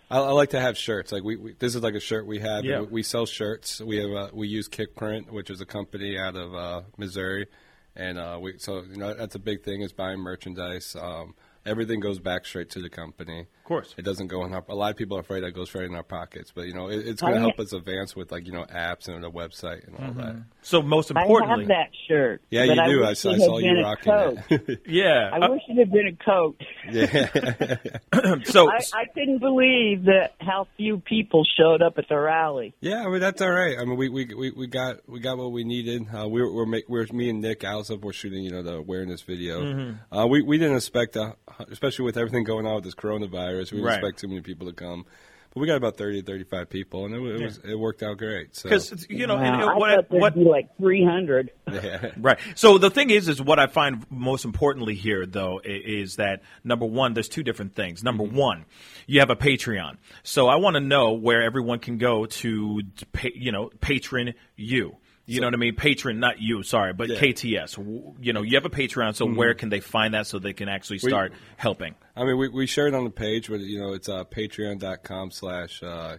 I, 0.10 0.20
I 0.20 0.32
like 0.32 0.52
to 0.52 0.60
have 0.60 0.78
shirts. 0.78 1.12
Like 1.12 1.24
we, 1.24 1.36
we 1.36 1.54
this 1.54 1.74
is 1.74 1.82
like 1.82 1.96
a 1.96 2.00
shirt 2.00 2.28
we 2.28 2.40
have. 2.40 2.64
Yeah. 2.64 2.82
We, 2.82 2.88
we 2.88 3.04
sell 3.04 3.26
shirts. 3.26 3.82
We 3.82 3.98
have 3.98 4.12
uh, 4.12 4.30
we 4.34 4.48
use 4.48 4.70
Kickprint, 4.70 5.32
which 5.32 5.50
is 5.50 5.60
a 5.60 5.66
company 5.66 6.20
out 6.20 6.36
of 6.36 6.54
uh, 6.54 6.82
Missouri, 6.98 7.48
and 7.96 8.20
uh, 8.20 8.38
we 8.40 8.60
so 8.60 8.84
you 8.84 8.98
know 8.98 9.16
that's 9.16 9.34
a 9.34 9.40
big 9.40 9.64
thing 9.64 9.82
is 9.82 9.92
buying 9.92 10.20
merchandise. 10.20 10.96
Um, 10.96 11.34
everything 11.66 12.00
goes 12.00 12.20
back 12.20 12.46
straight 12.46 12.70
to 12.72 12.82
the 12.82 12.90
company. 12.90 13.48
Of 13.68 13.70
course, 13.70 13.94
it 13.98 14.06
doesn't 14.06 14.28
go 14.28 14.46
in 14.46 14.54
our. 14.54 14.64
A 14.70 14.76
lot 14.76 14.92
of 14.92 14.96
people 14.96 15.18
are 15.18 15.20
afraid 15.20 15.44
that 15.44 15.52
goes 15.52 15.68
straight 15.68 15.90
in 15.90 15.96
our 15.96 16.02
pockets, 16.02 16.54
but 16.56 16.68
you 16.68 16.74
know 16.74 16.88
it, 16.88 17.06
it's 17.06 17.22
going 17.22 17.34
to 17.34 17.42
help 17.42 17.60
us 17.60 17.74
advance 17.74 18.16
with 18.16 18.32
like 18.32 18.46
you 18.48 18.54
know 18.54 18.64
apps 18.64 19.10
and 19.10 19.26
a 19.26 19.30
website 19.30 19.86
and 19.86 19.98
all 19.98 20.14
that. 20.14 20.38
So 20.62 20.82
most 20.82 21.12
importantly, 21.12 21.36
I 21.36 21.44
importantly, 21.44 21.76
have 21.76 21.88
that 21.92 21.98
shirt. 22.08 22.42
Yeah, 22.50 22.64
you 22.64 22.82
I 22.82 22.88
do. 22.88 23.04
I 23.04 23.12
saw- 23.12 23.34
I 23.34 23.38
saw 23.40 23.58
you 23.58 23.72
been 23.72 23.80
a 23.80 23.84
rocking 23.84 24.14
coat. 24.14 24.38
it. 24.50 24.82
yeah. 24.88 25.32
I 25.34 25.50
wish 25.50 25.64
it 25.68 25.78
had 25.78 25.92
been 25.92 26.08
a 26.08 26.24
coat. 26.24 26.62
Yeah. 26.90 28.44
so 28.46 28.72
I, 28.72 28.80
I 28.94 29.06
couldn't 29.14 29.40
believe 29.40 30.06
that 30.06 30.36
how 30.40 30.68
few 30.78 31.00
people 31.00 31.44
showed 31.58 31.82
up 31.82 31.98
at 31.98 32.08
the 32.08 32.18
rally. 32.18 32.74
Yeah, 32.80 33.04
I 33.06 33.10
mean 33.10 33.20
that's 33.20 33.42
all 33.42 33.52
right. 33.52 33.78
I 33.78 33.84
mean 33.84 33.98
we 33.98 34.08
we, 34.08 34.34
we, 34.34 34.52
we 34.52 34.68
got 34.68 35.08
we 35.10 35.20
got 35.20 35.38
what 35.38 35.52
we 35.52 35.66
needed. 35.66 36.08
Uh, 36.18 36.30
we 36.30 36.42
were 36.42 36.54
we're, 36.54 36.66
make, 36.66 36.88
we're 36.88 37.06
me 37.12 37.30
and 37.30 37.42
Nick 37.42 37.66
Alsop 37.66 38.02
were 38.02 38.14
shooting 38.14 38.46
you 38.46 38.52
know 38.52 38.64
the 38.64 38.76
awareness 38.76 39.24
video. 39.24 39.62
Mhm. 39.62 40.00
Uh, 40.10 40.26
we 40.26 40.42
we 40.42 40.58
didn't 40.58 40.78
expect, 40.78 41.18
uh, 41.18 41.34
especially 41.70 42.06
with 42.06 42.16
everything 42.16 42.46
going 42.46 42.66
on 42.66 42.76
with 42.76 42.86
this 42.86 42.96
coronavirus, 42.96 43.57
we 43.58 43.78
didn't 43.78 43.84
Right. 43.84 43.98
expect 44.00 44.20
too 44.20 44.28
many 44.28 44.42
people 44.42 44.68
to 44.68 44.74
come. 44.74 45.06
But 45.54 45.62
we 45.62 45.68
got 45.68 45.78
about 45.78 45.98
30 45.98 46.22
to 46.22 46.26
35 46.26 46.70
people, 46.70 47.06
and 47.06 47.16
it, 47.16 47.20
wa- 47.20 47.28
it 47.30 47.42
was 47.42 47.58
it 47.60 47.76
worked 47.76 48.04
out 48.04 48.18
great. 48.18 48.56
So 48.56 48.70
Because 48.70 49.08
you 49.10 49.26
know, 49.26 49.38
Wow, 49.38 49.44
and, 49.44 49.62
and 49.62 49.64
I 49.64 49.76
what, 49.76 49.90
thought 49.96 50.10
there'd 50.10 50.22
what 50.22 50.36
be 50.36 50.44
like 50.44 50.78
300. 50.78 51.52
yeah. 51.72 52.12
Right. 52.18 52.38
So 52.54 52.78
the 52.78 52.92
thing 52.92 53.10
is, 53.10 53.28
is 53.28 53.42
what 53.42 53.58
I 53.58 53.68
find 53.68 54.06
most 54.12 54.46
importantly 54.46 54.94
here, 54.94 55.26
though, 55.26 55.60
is 55.64 56.18
that 56.18 56.42
number 56.64 56.86
one, 56.86 57.14
there's 57.14 57.30
two 57.30 57.44
different 57.44 57.76
things. 57.76 58.04
Number 58.04 58.24
mm-hmm. 58.24 58.36
one, 58.36 58.66
you 59.08 59.20
have 59.20 59.30
a 59.30 59.36
Patreon. 59.36 59.98
So 60.22 60.48
I 60.48 60.58
want 60.58 60.76
to 60.76 60.82
know 60.82 61.14
where 61.14 61.42
everyone 61.42 61.80
can 61.80 61.98
go 61.98 62.26
to, 62.26 62.82
pay, 63.14 63.32
you 63.34 63.52
know, 63.52 63.72
patron 63.82 64.34
you. 64.56 64.98
You 65.30 65.42
know 65.42 65.48
what 65.48 65.54
I 65.54 65.58
mean? 65.58 65.76
Patron, 65.76 66.20
not 66.20 66.42
you, 66.42 66.64
sorry, 66.64 66.94
but 66.94 67.10
Yeah. 67.10 67.20
KTS. 67.20 67.78
You 68.22 68.32
know, 68.34 68.42
you 68.44 68.56
have 68.56 68.66
a 68.66 68.70
Patreon, 68.70 69.14
so 69.14 69.26
where 69.26 69.54
can 69.54 69.68
they 69.70 69.82
find 69.82 70.14
that 70.14 70.26
so 70.26 70.40
they 70.40 70.54
can 70.54 70.70
actually 70.70 71.00
We- 71.04 71.10
start 71.10 71.34
helping? 71.58 71.96
I 72.16 72.24
mean, 72.24 72.38
we, 72.38 72.48
we 72.48 72.66
share 72.66 72.88
it 72.88 72.94
on 72.94 73.04
the 73.04 73.10
page, 73.12 73.50
but 73.50 73.60
you 73.60 73.78
know, 73.80 73.92
it's 73.94 74.08
uh, 74.10 74.24
patreon.com 74.24 75.32
slash 75.32 75.84
uh, 75.84 76.18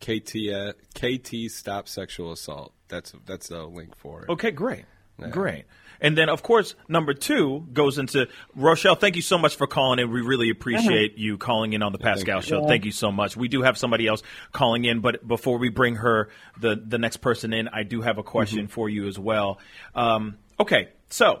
KT, 0.00 0.74
KT 0.94 1.50
Stop 1.50 1.86
Sexual 1.86 2.32
Assault. 2.32 2.72
That's 2.88 3.12
that's 3.26 3.48
the 3.48 3.64
link 3.64 3.96
for 3.96 4.22
it. 4.24 4.30
Okay, 4.30 4.50
great. 4.52 4.84
Yeah. 5.18 5.28
Great. 5.28 5.64
And 6.00 6.16
then, 6.16 6.28
of 6.28 6.42
course, 6.42 6.74
number 6.88 7.14
two 7.14 7.66
goes 7.72 7.98
into 7.98 8.28
Rochelle. 8.54 8.96
Thank 8.96 9.16
you 9.16 9.22
so 9.22 9.38
much 9.38 9.56
for 9.56 9.66
calling 9.66 9.98
in. 9.98 10.10
We 10.10 10.20
really 10.20 10.50
uh-huh. 10.50 10.58
appreciate 10.58 11.18
you 11.18 11.38
calling 11.38 11.72
in 11.72 11.82
on 11.82 11.92
the 11.92 11.98
Pascal 11.98 12.40
Show. 12.40 12.62
Yeah. 12.62 12.68
Thank 12.68 12.84
you 12.84 12.92
so 12.92 13.10
much. 13.10 13.36
We 13.36 13.48
do 13.48 13.62
have 13.62 13.78
somebody 13.78 14.06
else 14.06 14.22
calling 14.52 14.84
in, 14.84 15.00
but 15.00 15.26
before 15.26 15.58
we 15.58 15.68
bring 15.70 15.96
her, 15.96 16.28
the 16.60 16.76
the 16.76 16.98
next 16.98 17.18
person 17.18 17.52
in, 17.52 17.68
I 17.68 17.82
do 17.82 18.02
have 18.02 18.18
a 18.18 18.22
question 18.22 18.64
mm-hmm. 18.64 18.72
for 18.72 18.88
you 18.88 19.06
as 19.06 19.18
well. 19.18 19.58
Um, 19.94 20.36
okay, 20.60 20.90
so 21.08 21.40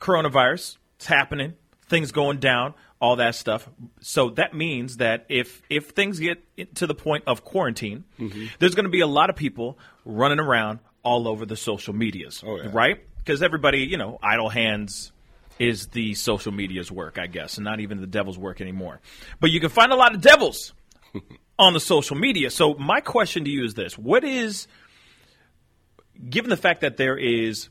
coronavirus, 0.00 0.76
it's 0.96 1.06
happening, 1.06 1.54
things 1.88 2.12
going 2.12 2.38
down, 2.38 2.74
all 3.00 3.16
that 3.16 3.34
stuff. 3.34 3.68
So 4.00 4.30
that 4.30 4.54
means 4.54 4.98
that 4.98 5.26
if 5.28 5.62
if 5.68 5.90
things 5.90 6.20
get 6.20 6.76
to 6.76 6.86
the 6.86 6.94
point 6.94 7.24
of 7.26 7.44
quarantine, 7.44 8.04
mm-hmm. 8.18 8.46
there's 8.60 8.76
going 8.76 8.84
to 8.84 8.90
be 8.90 9.00
a 9.00 9.06
lot 9.06 9.30
of 9.30 9.36
people 9.36 9.78
running 10.04 10.38
around 10.38 10.78
all 11.02 11.28
over 11.28 11.46
the 11.46 11.56
social 11.56 11.94
medias, 11.94 12.42
Oh, 12.46 12.56
yeah. 12.56 12.70
right? 12.72 13.00
Because 13.18 13.42
everybody, 13.42 13.78
you 13.80 13.96
know, 13.96 14.18
idle 14.22 14.48
hands 14.48 15.12
is 15.58 15.88
the 15.88 16.14
social 16.14 16.52
media's 16.52 16.90
work, 16.90 17.18
I 17.18 17.26
guess, 17.26 17.56
and 17.56 17.64
not 17.64 17.80
even 17.80 18.00
the 18.00 18.06
devil's 18.06 18.38
work 18.38 18.60
anymore. 18.60 19.00
But 19.40 19.50
you 19.50 19.60
can 19.60 19.70
find 19.70 19.92
a 19.92 19.96
lot 19.96 20.14
of 20.14 20.20
devils 20.20 20.72
on 21.58 21.72
the 21.72 21.80
social 21.80 22.16
media. 22.16 22.50
So 22.50 22.74
my 22.74 23.00
question 23.00 23.44
to 23.44 23.50
you 23.50 23.64
is 23.64 23.74
this: 23.74 23.96
What 23.96 24.24
is, 24.24 24.66
given 26.28 26.50
the 26.50 26.56
fact 26.56 26.80
that 26.80 26.96
there 26.96 27.16
is 27.16 27.68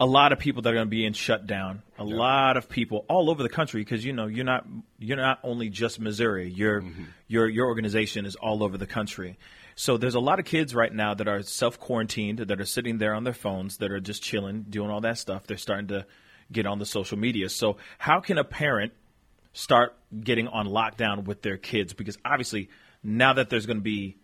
a 0.00 0.06
lot 0.06 0.32
of 0.32 0.38
people 0.38 0.62
that 0.62 0.70
are 0.70 0.74
going 0.74 0.86
to 0.86 0.90
be 0.90 1.04
in 1.04 1.12
shutdown. 1.12 1.82
A 1.98 2.04
lot 2.04 2.56
of 2.56 2.70
people 2.70 3.04
all 3.06 3.28
over 3.28 3.42
the 3.42 3.50
country 3.50 3.82
because 3.82 4.02
you 4.02 4.14
know 4.14 4.26
you're 4.26 4.46
not 4.46 4.66
you're 4.98 5.18
not 5.18 5.40
only 5.44 5.68
just 5.68 6.00
Missouri. 6.00 6.48
Your 6.50 6.80
mm-hmm. 6.80 7.04
your 7.28 7.46
your 7.46 7.66
organization 7.66 8.24
is 8.24 8.34
all 8.34 8.64
over 8.64 8.78
the 8.78 8.86
country. 8.86 9.38
So 9.74 9.96
there's 9.96 10.14
a 10.14 10.20
lot 10.20 10.38
of 10.38 10.44
kids 10.44 10.74
right 10.74 10.92
now 10.92 11.14
that 11.14 11.28
are 11.28 11.42
self 11.42 11.78
quarantined 11.78 12.38
that 12.38 12.60
are 12.60 12.66
sitting 12.66 12.98
there 12.98 13.14
on 13.14 13.24
their 13.24 13.32
phones 13.32 13.78
that 13.78 13.90
are 13.90 14.00
just 14.00 14.22
chilling, 14.22 14.62
doing 14.68 14.90
all 14.90 15.00
that 15.02 15.18
stuff. 15.18 15.46
They're 15.46 15.56
starting 15.56 15.88
to 15.88 16.06
get 16.52 16.66
on 16.66 16.78
the 16.78 16.86
social 16.86 17.18
media. 17.18 17.48
So 17.48 17.76
how 17.98 18.20
can 18.20 18.38
a 18.38 18.44
parent 18.44 18.92
start 19.52 19.96
getting 20.18 20.48
on 20.48 20.66
lockdown 20.66 21.24
with 21.24 21.42
their 21.42 21.56
kids? 21.56 21.92
Because 21.92 22.18
obviously 22.24 22.70
now 23.02 23.32
that 23.34 23.50
there's 23.50 23.66
going 23.66 23.78
to 23.78 23.82
be 23.82 24.16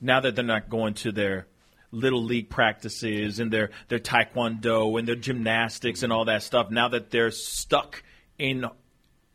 now 0.00 0.20
that 0.20 0.36
they're 0.36 0.44
not 0.44 0.68
going 0.68 0.94
to 0.94 1.12
their 1.12 1.46
little 1.90 2.22
league 2.22 2.50
practices 2.50 3.38
and 3.38 3.52
their 3.52 3.70
their 3.88 3.98
taekwondo 3.98 4.98
and 4.98 5.06
their 5.06 5.14
gymnastics 5.14 6.02
and 6.02 6.12
all 6.12 6.24
that 6.24 6.42
stuff 6.42 6.70
now 6.70 6.88
that 6.88 7.10
they're 7.10 7.30
stuck 7.30 8.02
in 8.36 8.66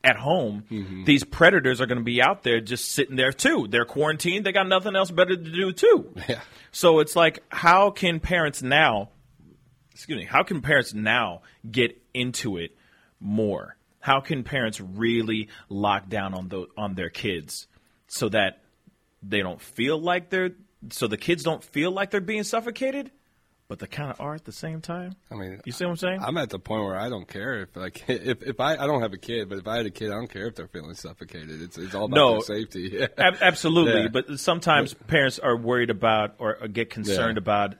at 0.03 0.15
home 0.15 0.63
mm-hmm. 0.71 1.03
these 1.03 1.23
predators 1.23 1.81
are 1.81 1.85
going 1.85 1.97
to 1.97 2.03
be 2.03 2.21
out 2.21 2.43
there 2.43 2.61
just 2.61 2.91
sitting 2.91 3.15
there 3.15 3.33
too. 3.33 3.67
They're 3.69 3.85
quarantined 3.85 4.45
they 4.45 4.51
got 4.51 4.67
nothing 4.67 4.95
else 4.95 5.11
better 5.11 5.35
to 5.35 5.51
do 5.51 5.71
too. 5.73 6.13
Yeah. 6.29 6.41
so 6.71 6.99
it's 6.99 7.15
like 7.15 7.43
how 7.49 7.91
can 7.91 8.19
parents 8.19 8.61
now 8.61 9.09
excuse 9.91 10.17
me 10.17 10.25
how 10.25 10.43
can 10.43 10.61
parents 10.61 10.93
now 10.93 11.41
get 11.69 12.01
into 12.13 12.57
it 12.57 12.75
more? 13.19 13.75
How 13.99 14.21
can 14.21 14.43
parents 14.43 14.79
really 14.79 15.49
lock 15.67 16.07
down 16.07 16.33
on 16.33 16.47
the 16.47 16.67
on 16.77 16.95
their 16.95 17.09
kids 17.09 17.67
so 18.07 18.29
that 18.29 18.61
they 19.21 19.41
don't 19.41 19.61
feel 19.61 19.99
like 19.99 20.29
they're 20.29 20.51
so 20.91 21.07
the 21.07 21.17
kids 21.17 21.43
don't 21.43 21.63
feel 21.63 21.91
like 21.91 22.11
they're 22.11 22.21
being 22.21 22.43
suffocated, 22.43 23.11
but 23.69 23.77
they 23.79 23.85
kind 23.87 24.09
of 24.11 24.19
are 24.19 24.33
at 24.33 24.43
the 24.45 24.51
same 24.51 24.81
time. 24.81 25.13
I 25.31 25.35
mean, 25.35 25.61
You 25.63 25.71
see 25.71 25.85
what 25.85 25.91
I'm 25.91 25.97
saying? 25.97 26.19
I'm 26.21 26.37
at 26.37 26.49
the 26.49 26.57
point 26.59 26.83
where 26.83 26.97
I 26.97 27.07
don't 27.07 27.27
care 27.27 27.61
if 27.61 27.75
like 27.77 28.03
if, 28.09 28.41
if 28.41 28.59
I 28.59 28.73
I 28.73 28.87
don't 28.87 29.01
have 29.01 29.13
a 29.13 29.17
kid, 29.17 29.47
but 29.47 29.59
if 29.59 29.67
I 29.67 29.77
had 29.77 29.85
a 29.85 29.91
kid, 29.91 30.09
I 30.11 30.15
don't 30.15 30.27
care 30.29 30.47
if 30.47 30.55
they're 30.55 30.67
feeling 30.67 30.95
suffocated. 30.95 31.61
It's 31.61 31.77
it's 31.77 31.93
all 31.95 32.05
about 32.05 32.15
No. 32.15 32.39
safety. 32.41 33.01
Ab- 33.17 33.37
absolutely, 33.39 34.01
Yeah. 34.01 34.07
but 34.11 34.39
sometimes 34.39 34.93
parents 34.95 35.39
are 35.39 35.55
worried 35.55 35.91
about 35.91 36.35
or, 36.39 36.57
or 36.61 36.67
get 36.67 36.89
concerned 36.89 37.37
Yeah. 37.37 37.41
about 37.43 37.75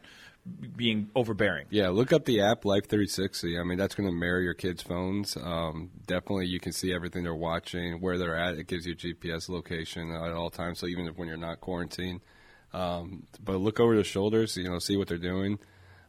being 0.75 1.09
overbearing. 1.15 1.65
Yeah, 1.69 1.89
look 1.89 2.13
up 2.13 2.25
the 2.25 2.41
app 2.41 2.65
Life 2.65 2.87
360. 2.87 3.59
I 3.59 3.63
mean, 3.63 3.77
that's 3.77 3.93
going 3.93 4.07
to 4.09 4.15
mirror 4.15 4.39
your 4.41 4.53
kids' 4.53 4.81
phones. 4.81 5.35
Um, 5.37 5.89
definitely, 6.07 6.47
you 6.47 6.59
can 6.59 6.71
see 6.71 6.93
everything 6.93 7.23
they're 7.23 7.35
watching, 7.35 7.99
where 7.99 8.17
they're 8.17 8.35
at. 8.37 8.55
It 8.55 8.65
gives 8.67 8.85
you 8.87 8.95
GPS 8.95 9.49
location 9.49 10.11
at 10.11 10.31
all 10.33 10.49
times. 10.49 10.79
So 10.79 10.87
even 10.87 11.07
if 11.07 11.17
when 11.17 11.27
you're 11.27 11.37
not 11.37 11.59
quarantined, 11.61 12.21
um, 12.73 13.23
but 13.43 13.57
look 13.57 13.79
over 13.79 13.93
their 13.95 14.03
shoulders. 14.03 14.55
You 14.55 14.69
know, 14.69 14.79
see 14.79 14.95
what 14.97 15.07
they're 15.07 15.17
doing. 15.17 15.59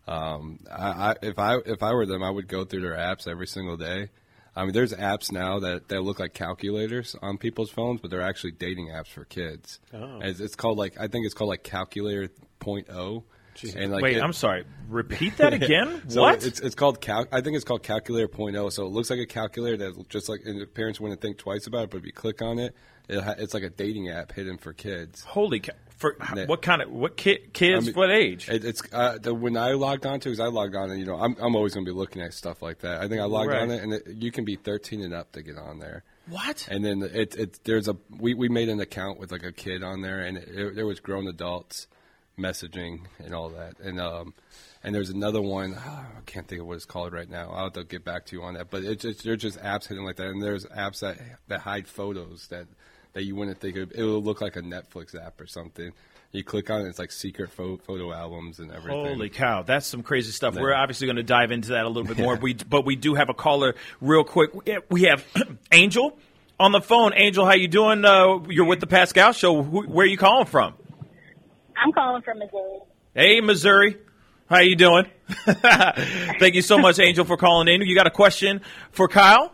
Um, 0.09 0.59
I, 0.70 0.89
I, 1.10 1.14
if 1.22 1.39
I 1.39 1.56
if 1.66 1.82
I 1.82 1.93
were 1.93 2.06
them, 2.06 2.22
I 2.22 2.31
would 2.31 2.48
go 2.48 2.64
through 2.64 2.81
their 2.82 2.97
apps 2.97 3.28
every 3.28 3.47
single 3.47 3.77
day. 3.77 4.09
I 4.56 4.64
mean, 4.64 4.72
there's 4.72 4.93
apps 4.93 5.31
now 5.31 5.60
that, 5.60 5.89
that 5.89 6.01
look 6.02 6.18
like 6.18 6.35
calculators 6.35 7.14
on 7.22 7.39
people's 7.39 7.70
phones, 7.70 8.01
but 8.01 8.10
they're 8.10 8.20
actually 8.20 8.51
dating 8.51 8.89
apps 8.89 9.06
for 9.06 9.24
kids. 9.24 9.78
Oh. 9.94 10.18
It's, 10.20 10.40
it's 10.40 10.56
called 10.56 10.77
like 10.77 10.98
I 10.98 11.06
think 11.06 11.24
it's 11.27 11.35
called 11.35 11.51
like 11.51 11.62
Calculator 11.62 12.28
Point 12.59 12.90
O. 12.90 13.24
And 13.77 13.93
like 13.93 14.02
Wait, 14.02 14.16
it- 14.16 14.22
I'm 14.22 14.32
sorry. 14.32 14.64
Repeat 14.89 15.36
that 15.36 15.52
again. 15.62 16.02
so 16.09 16.22
what? 16.22 16.44
It's 16.44 16.60
it's 16.60 16.74
called 16.74 17.01
cal- 17.01 17.27
I 17.31 17.43
think 17.43 17.56
it's 17.56 17.64
called 17.64 17.82
Calculator 17.82 18.27
.0. 18.28 18.72
So 18.72 18.86
it 18.86 18.89
looks 18.90 19.10
like 19.10 19.18
a 19.20 19.27
calculator 19.27 19.77
that 19.77 20.09
just 20.09 20.28
like 20.28 20.40
and 20.47 20.72
parents 20.74 20.98
wouldn't 20.98 21.20
think 21.20 21.36
twice 21.39 21.66
about 21.66 21.85
it. 21.85 21.90
But 21.90 21.98
if 21.98 22.06
you 22.06 22.12
click 22.12 22.40
on 22.43 22.59
it, 22.59 22.74
it 23.09 23.22
ha- 23.22 23.35
it's 23.39 23.52
like 23.55 23.62
a 23.62 23.70
dating 23.70 24.09
app 24.09 24.32
hidden 24.32 24.56
for 24.56 24.72
kids. 24.72 25.22
Holy 25.24 25.60
cow! 25.60 25.74
For 26.01 26.16
Yeah. 26.35 26.47
what 26.47 26.62
kind 26.62 26.81
of 26.82 26.90
what 26.90 27.16
ki- 27.16 27.47
kids? 27.52 27.85
I 27.85 27.86
mean, 27.86 27.94
what 27.94 28.10
age? 28.10 28.48
It, 28.48 28.64
it's 28.64 28.82
uh, 28.93 29.18
the, 29.18 29.35
when 29.35 29.56
I 29.56 29.72
logged 29.72 30.06
on 30.06 30.18
to 30.20 30.28
because 30.31 30.40
I 30.40 30.47
logged 30.47 30.74
on 30.74 30.90
and 30.90 30.98
you 30.98 31.05
know 31.06 31.16
I'm 31.16 31.36
I'm 31.40 31.55
always 31.55 31.74
going 31.74 31.85
to 31.86 31.93
be 31.93 31.97
looking 31.97 32.22
at 32.22 32.32
stuff 32.35 32.62
like 32.62 32.78
that. 32.81 33.02
I 33.02 33.06
think 33.09 33.20
I 33.20 33.24
logged 33.24 33.51
Right. 33.51 33.62
on 33.62 33.70
it 33.70 33.82
and 33.82 33.93
it, 33.93 34.06
you 34.09 34.32
can 34.32 34.44
be 34.44 34.56
13 34.56 35.02
and 35.02 35.12
up 35.14 35.31
to 35.32 35.43
get 35.43 35.59
on 35.59 35.78
there. 35.78 36.02
what? 36.28 36.66
And 36.70 36.82
then 36.85 37.02
it, 37.02 37.36
it 37.36 37.60
there's 37.64 37.86
a 37.86 37.97
we, 38.18 38.32
we 38.35 38.48
made 38.48 38.68
an 38.70 38.81
account 38.81 39.20
with 39.20 39.31
like 39.31 39.44
a 39.44 39.52
kid 39.52 39.82
on 39.82 40.01
there, 40.01 40.20
and 40.20 40.39
it, 40.39 40.74
there 40.74 40.86
was 40.86 41.01
grown 41.01 41.28
adults 41.28 41.86
messaging 42.39 43.01
and 43.18 43.35
all 43.35 43.51
that, 43.51 43.78
and 43.81 44.01
um 44.01 44.32
and 44.82 44.94
there's 44.94 45.10
another 45.10 45.43
one 45.43 45.74
I 45.74 46.06
can't 46.24 46.48
think 46.48 46.62
of 46.62 46.66
what 46.66 46.77
it's 46.77 46.86
called 46.86 47.12
right 47.12 47.28
now. 47.28 47.51
I'll 47.51 47.64
have 47.64 47.74
to 47.74 47.85
get 47.85 48.05
back 48.05 48.24
to 48.27 48.36
you 48.36 48.43
on 48.43 48.55
that, 48.55 48.70
but 48.70 48.82
it's 48.85 49.02
just, 49.02 49.24
there's 49.24 49.43
just 49.43 49.59
apps 49.60 49.89
hidden 49.89 50.05
like 50.05 50.16
that, 50.16 50.28
and 50.28 50.43
there's 50.43 50.64
apps 50.66 51.01
that 51.01 51.18
that 51.48 51.60
hide 51.60 51.86
photos 51.86 52.47
that 52.48 52.66
that 53.12 53.24
you 53.24 53.35
wouldn't 53.37 53.59
think 53.61 53.77
of. 53.77 53.93
It 53.93 54.03
will 54.03 54.23
look 54.23 54.41
like 54.41 54.57
a 54.57 54.62
Netflix 54.62 55.15
app 55.20 55.41
or 55.41 55.47
something. 55.47 55.93
You 56.32 56.45
click 56.45 56.70
on 56.70 56.82
it, 56.82 56.89
it's 56.89 56.99
like 57.01 57.11
secret 57.11 57.51
pho- 57.51 57.78
photo 57.78 58.12
albums 58.12 58.61
and 58.61 58.70
everything. 58.70 59.05
Holy 59.05 59.28
cow, 59.28 59.62
that's 59.62 59.87
some 59.87 60.03
crazy 60.05 60.31
stuff. 60.31 60.55
Yeah. 60.55 60.61
We're 60.61 60.74
obviously 60.74 61.09
going 61.09 61.16
to 61.16 61.24
dive 61.24 61.51
into 61.51 61.70
that 61.70 61.85
a 61.85 61.89
little 61.89 62.05
bit 62.05 62.19
more. 62.19 62.37
We, 62.37 62.55
but 62.55 62.85
we 62.85 62.95
do 62.95 63.15
have 63.16 63.28
a 63.31 63.35
caller 63.35 63.74
real 64.01 64.23
quick. 64.23 64.55
We- 64.55 64.78
We 64.91 65.03
have 65.05 65.24
Angel 65.73 66.16
on 66.61 66.70
the 66.70 66.81
phone. 66.81 67.12
Angel, 67.16 67.45
how 67.45 67.55
you 67.55 67.66
doing? 67.66 68.05
Uh, 68.05 68.39
you're 68.49 68.65
with 68.66 68.78
the 68.78 68.87
Pascal 68.87 69.32
Show. 69.32 69.61
Who, 69.61 69.82
where 69.89 70.05
are 70.05 70.09
you 70.09 70.16
calling 70.19 70.47
from? 70.47 70.74
I'm 71.77 71.91
calling 71.93 72.23
from 72.23 72.39
Missouri. 72.39 72.78
Hey, 73.15 73.41
Missouri. 73.41 73.97
How 74.49 74.59
you 74.61 74.77
doing? 74.77 75.07
Thank 75.47 76.55
you 76.55 76.62
so 76.62 76.78
much, 76.78 76.99
Angel, 76.99 77.24
for 77.24 77.37
calling 77.37 77.69
in. 77.69 77.81
You 77.82 77.95
got 77.95 78.07
a 78.07 78.11
question 78.11 78.61
for 78.93 79.09
Kyle? 79.09 79.53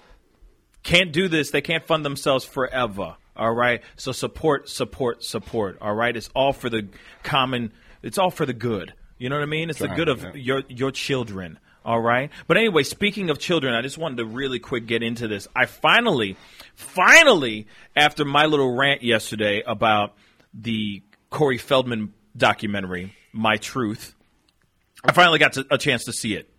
can't 0.82 1.12
do 1.12 1.28
this. 1.28 1.52
They 1.52 1.62
can't 1.62 1.86
fund 1.86 2.04
themselves 2.04 2.44
forever. 2.44 3.18
All 3.36 3.54
right. 3.54 3.84
So 3.98 4.12
support, 4.12 4.68
support, 4.68 5.24
support. 5.24 5.78
All 5.80 5.94
right. 5.94 6.16
It's 6.18 6.30
all 6.36 6.54
for 6.54 6.70
the 6.70 6.88
common. 7.24 7.72
It's 8.02 8.18
all 8.18 8.32
for 8.32 8.48
the 8.48 8.54
good. 8.54 8.94
You 9.20 9.30
know 9.30 9.36
what 9.36 9.44
I 9.44 9.48
mean? 9.48 9.70
It's 9.70 9.80
the 9.80 9.88
good 9.88 10.10
of 10.10 10.24
yeah. 10.24 10.32
your 10.34 10.64
your 10.70 10.92
children. 10.92 11.60
All 11.88 12.02
right. 12.02 12.30
But 12.48 12.58
anyway, 12.58 12.84
speaking 12.84 13.30
of 13.30 13.40
children, 13.40 13.74
I 13.74 13.82
just 13.82 13.98
wanted 13.98 14.18
to 14.18 14.26
really 14.26 14.60
quick 14.60 14.88
get 14.88 15.02
into 15.02 15.30
this. 15.30 15.48
I 15.56 15.68
finally, 15.68 16.36
finally, 16.76 17.68
after 17.96 18.26
my 18.26 18.46
little 18.46 18.76
rant 18.76 19.04
yesterday 19.04 19.64
about 19.66 20.14
the 20.54 21.02
Corey 21.30 21.58
Feldman 21.58 22.14
documentary, 22.36 23.16
My 23.32 23.56
Truth, 23.56 24.16
I 25.02 25.14
finally 25.14 25.40
got 25.40 25.54
to, 25.54 25.66
a 25.72 25.78
chance 25.78 26.04
to 26.04 26.12
see 26.12 26.34
it 26.34 26.50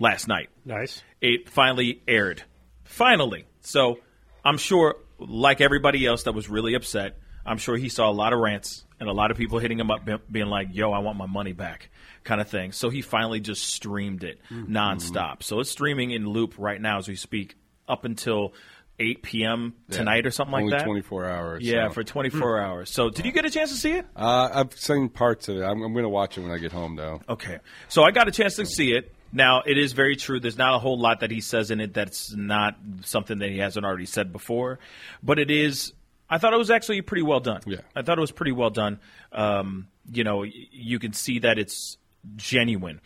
last 0.00 0.26
night. 0.26 0.50
Nice. 0.64 1.00
It 1.20 1.48
finally 1.48 2.02
aired. 2.08 2.42
Finally. 2.82 3.44
So 3.60 4.00
I'm 4.44 4.58
sure, 4.58 4.96
like 5.20 5.60
everybody 5.60 6.04
else 6.04 6.24
that 6.24 6.32
was 6.32 6.48
really 6.48 6.74
upset, 6.74 7.16
I'm 7.46 7.58
sure 7.58 7.76
he 7.76 7.88
saw 7.88 8.10
a 8.10 8.12
lot 8.12 8.32
of 8.32 8.40
rants 8.40 8.84
and 8.98 9.08
a 9.08 9.12
lot 9.12 9.30
of 9.30 9.36
people 9.36 9.58
hitting 9.58 9.78
him 9.78 9.90
up, 9.90 10.08
being 10.30 10.46
like, 10.46 10.68
yo, 10.72 10.92
I 10.92 10.98
want 10.98 11.18
my 11.18 11.26
money 11.26 11.52
back, 11.52 11.90
kind 12.24 12.40
of 12.40 12.48
thing. 12.48 12.72
So 12.72 12.88
he 12.88 13.02
finally 13.02 13.40
just 13.40 13.64
streamed 13.64 14.24
it 14.24 14.40
mm-hmm. 14.50 14.74
nonstop. 14.74 15.42
So 15.42 15.60
it's 15.60 15.70
streaming 15.70 16.10
in 16.10 16.28
loop 16.28 16.54
right 16.58 16.80
now 16.80 16.98
as 16.98 17.08
we 17.08 17.16
speak 17.16 17.56
up 17.88 18.04
until 18.04 18.52
8 18.98 19.22
p.m. 19.22 19.74
Yeah. 19.88 19.98
tonight 19.98 20.26
or 20.26 20.30
something 20.30 20.52
like 20.52 20.70
that. 20.70 20.84
24 20.84 21.26
hours, 21.26 21.62
Yeah, 21.62 21.88
so. 21.88 21.94
for 21.94 22.04
24 22.04 22.40
hmm. 22.40 22.64
hours. 22.64 22.90
So 22.90 23.10
did 23.10 23.26
you 23.26 23.32
get 23.32 23.44
a 23.44 23.50
chance 23.50 23.70
to 23.70 23.76
see 23.76 23.92
it? 23.92 24.06
Uh, 24.16 24.48
I've 24.52 24.78
seen 24.78 25.08
parts 25.08 25.48
of 25.48 25.58
it. 25.58 25.62
I'm, 25.62 25.82
I'm 25.82 25.92
going 25.92 26.04
to 26.04 26.08
watch 26.08 26.38
it 26.38 26.42
when 26.42 26.50
I 26.50 26.58
get 26.58 26.72
home, 26.72 26.96
though. 26.96 27.20
Okay. 27.28 27.58
So 27.88 28.02
I 28.02 28.10
got 28.10 28.28
a 28.28 28.30
chance 28.30 28.56
to 28.56 28.62
hmm. 28.62 28.68
see 28.68 28.92
it. 28.92 29.12
Now, 29.32 29.62
it 29.66 29.76
is 29.76 29.92
very 29.92 30.16
true. 30.16 30.40
There's 30.40 30.56
not 30.56 30.74
a 30.74 30.78
whole 30.78 30.98
lot 30.98 31.20
that 31.20 31.30
he 31.30 31.40
says 31.40 31.70
in 31.70 31.80
it 31.80 31.92
that's 31.92 32.34
not 32.34 32.76
something 33.02 33.38
that 33.40 33.50
he 33.50 33.58
hasn't 33.58 33.84
already 33.84 34.06
said 34.06 34.32
before. 34.32 34.78
But 35.22 35.38
it 35.38 35.50
is, 35.50 35.92
I 36.28 36.38
thought 36.38 36.52
it 36.52 36.56
was 36.58 36.70
actually 36.70 37.00
pretty 37.02 37.22
well 37.22 37.40
done. 37.40 37.60
Yeah. 37.66 37.78
I 37.94 38.02
thought 38.02 38.18
it 38.18 38.20
was 38.20 38.32
pretty 38.32 38.52
well 38.52 38.70
done. 38.70 38.98
Um, 39.32 39.88
you 40.12 40.24
know, 40.24 40.38
y- 40.38 40.52
you 40.72 40.98
can 40.98 41.12
see 41.12 41.40
that 41.40 41.58
it's 41.58 41.98
genuine. 42.36 43.00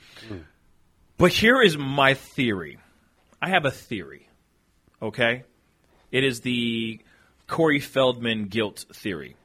But 1.18 1.32
here 1.32 1.60
is 1.60 1.76
my 1.76 2.14
theory. 2.14 2.78
I 3.42 3.50
have 3.50 3.64
a 3.66 3.70
theory. 3.70 4.28
Okay? 5.02 5.44
It 6.10 6.24
is 6.24 6.40
the 6.40 7.00
Corey 7.46 7.80
Feldman 7.80 8.46
guilt 8.46 8.86
theory. 8.92 9.36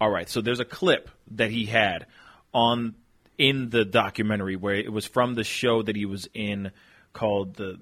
All 0.00 0.10
right, 0.10 0.28
so 0.28 0.40
there's 0.40 0.60
a 0.60 0.64
clip 0.64 1.10
that 1.32 1.50
he 1.50 1.66
had 1.66 2.06
on 2.54 2.94
in 3.38 3.70
the 3.70 3.84
documentary 3.84 4.56
where 4.56 4.74
it 4.74 4.92
was 4.92 5.06
from 5.06 5.34
the 5.34 5.44
show 5.44 5.82
that 5.82 5.94
he 5.94 6.06
was 6.06 6.28
in 6.34 6.70
called 7.12 7.54
the 7.54 7.78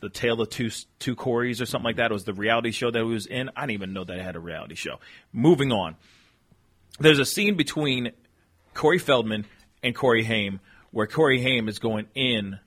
the 0.00 0.08
Tale 0.08 0.40
of 0.40 0.50
Two 0.50 0.70
Two 0.98 1.16
Corys 1.16 1.60
or 1.60 1.66
something 1.66 1.84
like 1.84 1.96
that. 1.96 2.10
It 2.10 2.14
was 2.14 2.24
the 2.24 2.34
reality 2.34 2.70
show 2.70 2.90
that 2.90 2.98
he 2.98 3.04
was 3.04 3.26
in. 3.26 3.50
I 3.56 3.62
didn't 3.62 3.72
even 3.72 3.92
know 3.92 4.04
that 4.04 4.18
it 4.18 4.22
had 4.22 4.36
a 4.36 4.40
reality 4.40 4.74
show. 4.74 5.00
Moving 5.32 5.72
on, 5.72 5.96
there's 7.00 7.18
a 7.18 7.24
scene 7.24 7.56
between 7.56 8.12
Corey 8.74 8.98
Feldman 8.98 9.46
and 9.82 9.94
Corey 9.94 10.24
Haim 10.24 10.60
where 10.90 11.06
Corey 11.06 11.42
Haim 11.42 11.68
is 11.68 11.78
going 11.78 12.06
in 12.14 12.58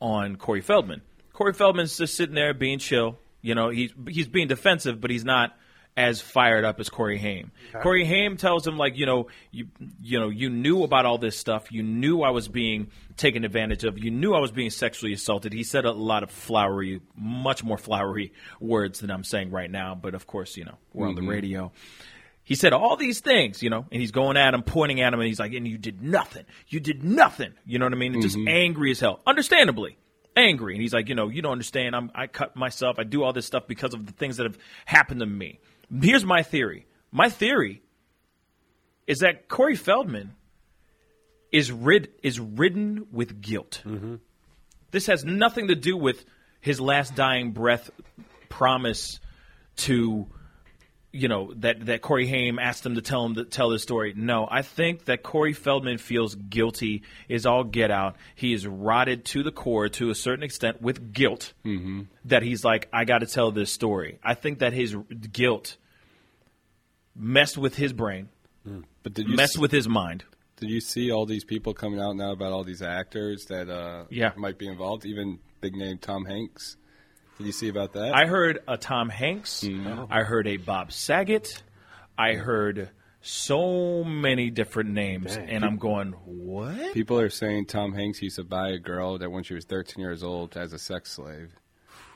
on 0.00 0.36
Corey 0.36 0.60
Feldman. 0.60 1.02
Corey 1.32 1.52
Feldman's 1.52 1.96
just 1.96 2.14
sitting 2.14 2.34
there 2.34 2.52
being 2.52 2.78
chill. 2.78 3.18
You 3.42 3.54
know, 3.54 3.70
he's 3.70 3.92
he's 4.08 4.28
being 4.28 4.48
defensive, 4.48 5.00
but 5.00 5.10
he's 5.10 5.24
not 5.24 5.56
as 6.00 6.20
fired 6.20 6.64
up 6.64 6.80
as 6.80 6.88
Corey 6.88 7.18
Haim. 7.18 7.52
Corey 7.82 8.04
Haim 8.04 8.36
tells 8.36 8.66
him 8.66 8.76
like, 8.76 8.96
you 8.96 9.06
know, 9.06 9.28
you 9.50 9.68
you 10.02 10.18
know, 10.18 10.28
you 10.28 10.48
knew 10.50 10.82
about 10.82 11.06
all 11.06 11.18
this 11.18 11.36
stuff. 11.36 11.70
You 11.70 11.82
knew 11.82 12.22
I 12.22 12.30
was 12.30 12.48
being 12.48 12.90
taken 13.16 13.44
advantage 13.44 13.84
of. 13.84 13.98
You 13.98 14.10
knew 14.10 14.34
I 14.34 14.40
was 14.40 14.50
being 14.50 14.70
sexually 14.70 15.12
assaulted. 15.12 15.52
He 15.52 15.62
said 15.62 15.84
a 15.84 15.92
lot 15.92 16.22
of 16.22 16.30
flowery, 16.30 17.00
much 17.14 17.62
more 17.62 17.76
flowery 17.78 18.32
words 18.60 19.00
than 19.00 19.10
I'm 19.10 19.24
saying 19.24 19.50
right 19.50 19.70
now. 19.70 19.94
But 19.94 20.14
of 20.14 20.26
course, 20.26 20.56
you 20.56 20.64
know, 20.64 20.78
we're 20.92 21.08
on 21.08 21.14
the 21.14 21.20
Mhm. 21.22 21.28
radio. 21.28 21.72
He 22.42 22.54
said 22.56 22.72
all 22.72 22.96
these 22.96 23.20
things, 23.20 23.62
you 23.62 23.70
know, 23.70 23.86
and 23.92 24.00
he's 24.00 24.10
going 24.10 24.36
at 24.36 24.54
him, 24.54 24.62
pointing 24.62 25.00
at 25.00 25.12
him, 25.12 25.20
and 25.20 25.26
he's 25.28 25.38
like, 25.38 25.52
and 25.52 25.68
you 25.68 25.78
did 25.78 26.02
nothing. 26.02 26.44
You 26.66 26.80
did 26.80 27.04
nothing. 27.04 27.52
You 27.64 27.78
know 27.78 27.84
what 27.86 27.92
I 27.92 27.96
mean? 27.96 28.14
And 28.14 28.22
Just 28.22 28.38
angry 28.48 28.90
as 28.90 28.98
hell. 28.98 29.20
Understandably 29.26 29.98
angry. 30.36 30.74
And 30.74 30.82
he's 30.82 30.92
like, 30.94 31.08
you 31.08 31.14
know, 31.14 31.28
you 31.28 31.42
don't 31.42 31.52
understand. 31.52 31.94
I'm, 31.94 32.10
I 32.14 32.26
cut 32.26 32.56
myself. 32.56 32.98
I 32.98 33.04
do 33.04 33.22
all 33.22 33.32
this 33.32 33.46
stuff 33.46 33.68
because 33.68 33.94
of 33.94 34.06
the 34.06 34.12
things 34.12 34.38
that 34.38 34.44
have 34.46 34.58
happened 34.86 35.20
to 35.20 35.26
me. 35.26 35.60
Here's 36.02 36.24
my 36.24 36.42
theory. 36.42 36.86
My 37.10 37.28
theory 37.30 37.82
is 39.06 39.18
that 39.20 39.48
Corey 39.48 39.74
Feldman 39.76 40.34
is 41.52 41.72
rid 41.72 42.10
is 42.22 42.38
ridden 42.38 43.06
with 43.10 43.40
guilt. 43.40 43.82
This 44.92 45.06
has 45.06 45.24
nothing 45.24 45.68
to 45.68 45.74
do 45.74 45.96
with 45.96 46.24
his 46.60 46.80
last 46.80 47.14
dying 47.14 47.52
breath 47.52 47.90
promise 48.48 49.18
to 49.78 50.26
you 51.12 51.26
know 51.26 51.52
that 51.56 51.86
that 51.86 52.02
Corey 52.02 52.28
Haim 52.28 52.60
asked 52.60 52.86
him 52.86 52.94
to 52.94 53.02
tell 53.02 53.24
him 53.26 53.34
to 53.34 53.44
tell 53.44 53.70
this 53.70 53.82
story. 53.82 54.12
No, 54.16 54.46
I 54.48 54.62
think 54.62 55.06
that 55.06 55.24
Corey 55.24 55.52
Feldman 55.54 55.98
feels 55.98 56.36
guilty 56.36 57.02
is 57.28 57.46
all 57.46 57.64
get 57.64 57.90
out. 57.90 58.14
He 58.36 58.52
is 58.52 58.64
rotted 58.64 59.24
to 59.26 59.42
the 59.42 59.50
core 59.50 59.88
to 59.88 60.10
a 60.10 60.14
certain 60.14 60.44
extent 60.44 60.80
with 60.80 61.12
guilt 61.12 61.52
Mm-hmm. 61.64 62.02
that 62.26 62.44
he's 62.44 62.62
like, 62.64 62.88
I 62.92 63.04
got 63.04 63.18
to 63.18 63.26
tell 63.26 63.50
this 63.50 63.72
story. 63.72 64.20
I 64.22 64.34
think 64.34 64.60
that 64.60 64.72
his 64.72 64.94
guilt 65.32 65.76
messed 67.16 67.58
with 67.58 67.76
his 67.76 67.92
brain, 67.92 68.28
But 69.02 69.14
did 69.14 69.28
you 69.28 69.36
messed 69.36 69.56
s- 69.56 69.60
with 69.60 69.72
his 69.72 69.88
mind. 69.88 70.24
Did 70.56 70.70
you 70.70 70.80
see 70.80 71.10
all 71.10 71.24
these 71.26 71.44
people 71.44 71.72
coming 71.72 72.00
out 72.00 72.16
now 72.16 72.32
about 72.32 72.52
all 72.52 72.64
these 72.64 72.82
actors 72.82 73.46
that 73.46 73.70
uh, 73.70 74.04
Yeah. 74.10 74.32
might 74.36 74.58
be 74.58 74.68
involved? 74.68 75.06
Even 75.06 75.38
big 75.60 75.74
name 75.74 75.98
Tom 75.98 76.24
Hanks. 76.26 76.76
Did 77.38 77.46
you 77.46 77.52
see 77.52 77.68
about 77.68 77.94
that? 77.94 78.14
I 78.14 78.26
heard 78.26 78.58
a 78.68 78.76
Tom 78.76 79.08
Hanks. 79.08 79.62
Mm-hmm. 79.64 80.12
I 80.12 80.22
heard 80.24 80.46
a 80.46 80.58
Bob 80.58 80.92
Saget. 80.92 81.62
I 82.18 82.34
heard 82.34 82.90
so 83.22 84.04
many 84.04 84.50
different 84.50 84.90
names, 84.90 85.34
and 85.36 85.64
I'm 85.64 85.76
going, 85.78 86.12
what? 86.24 86.92
People 86.94 87.18
are 87.18 87.30
saying 87.30 87.66
Tom 87.66 87.94
Hanks 87.94 88.20
used 88.20 88.36
to 88.36 88.44
buy 88.44 88.70
a 88.70 88.78
girl 88.78 89.16
that 89.18 89.30
when 89.30 89.42
she 89.42 89.54
was 89.54 89.64
13 89.64 90.02
years 90.02 90.22
old 90.22 90.56
as 90.56 90.72
a 90.74 90.78
sex 90.78 91.12
slave. 91.12 91.54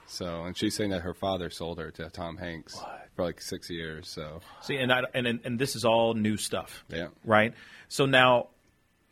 So, 0.06 0.44
and 0.44 0.56
she's 0.56 0.74
saying 0.74 0.90
that 0.90 1.00
her 1.02 1.14
father 1.14 1.48
sold 1.48 1.78
her 1.78 1.90
to 1.92 2.10
Tom 2.10 2.36
Hanks 2.36 2.78
for 3.14 3.24
like 3.24 3.40
six 3.40 3.70
years. 3.70 4.08
So, 4.08 4.40
See, 4.62 4.76
and, 4.76 4.92
I, 4.92 5.02
and 5.14 5.26
and 5.26 5.58
this 5.58 5.76
is 5.76 5.84
all 5.84 6.14
new 6.14 6.36
stuff. 6.36 6.84
Yeah. 6.88 7.08
Right. 7.24 7.54
So 7.88 8.06
now, 8.06 8.48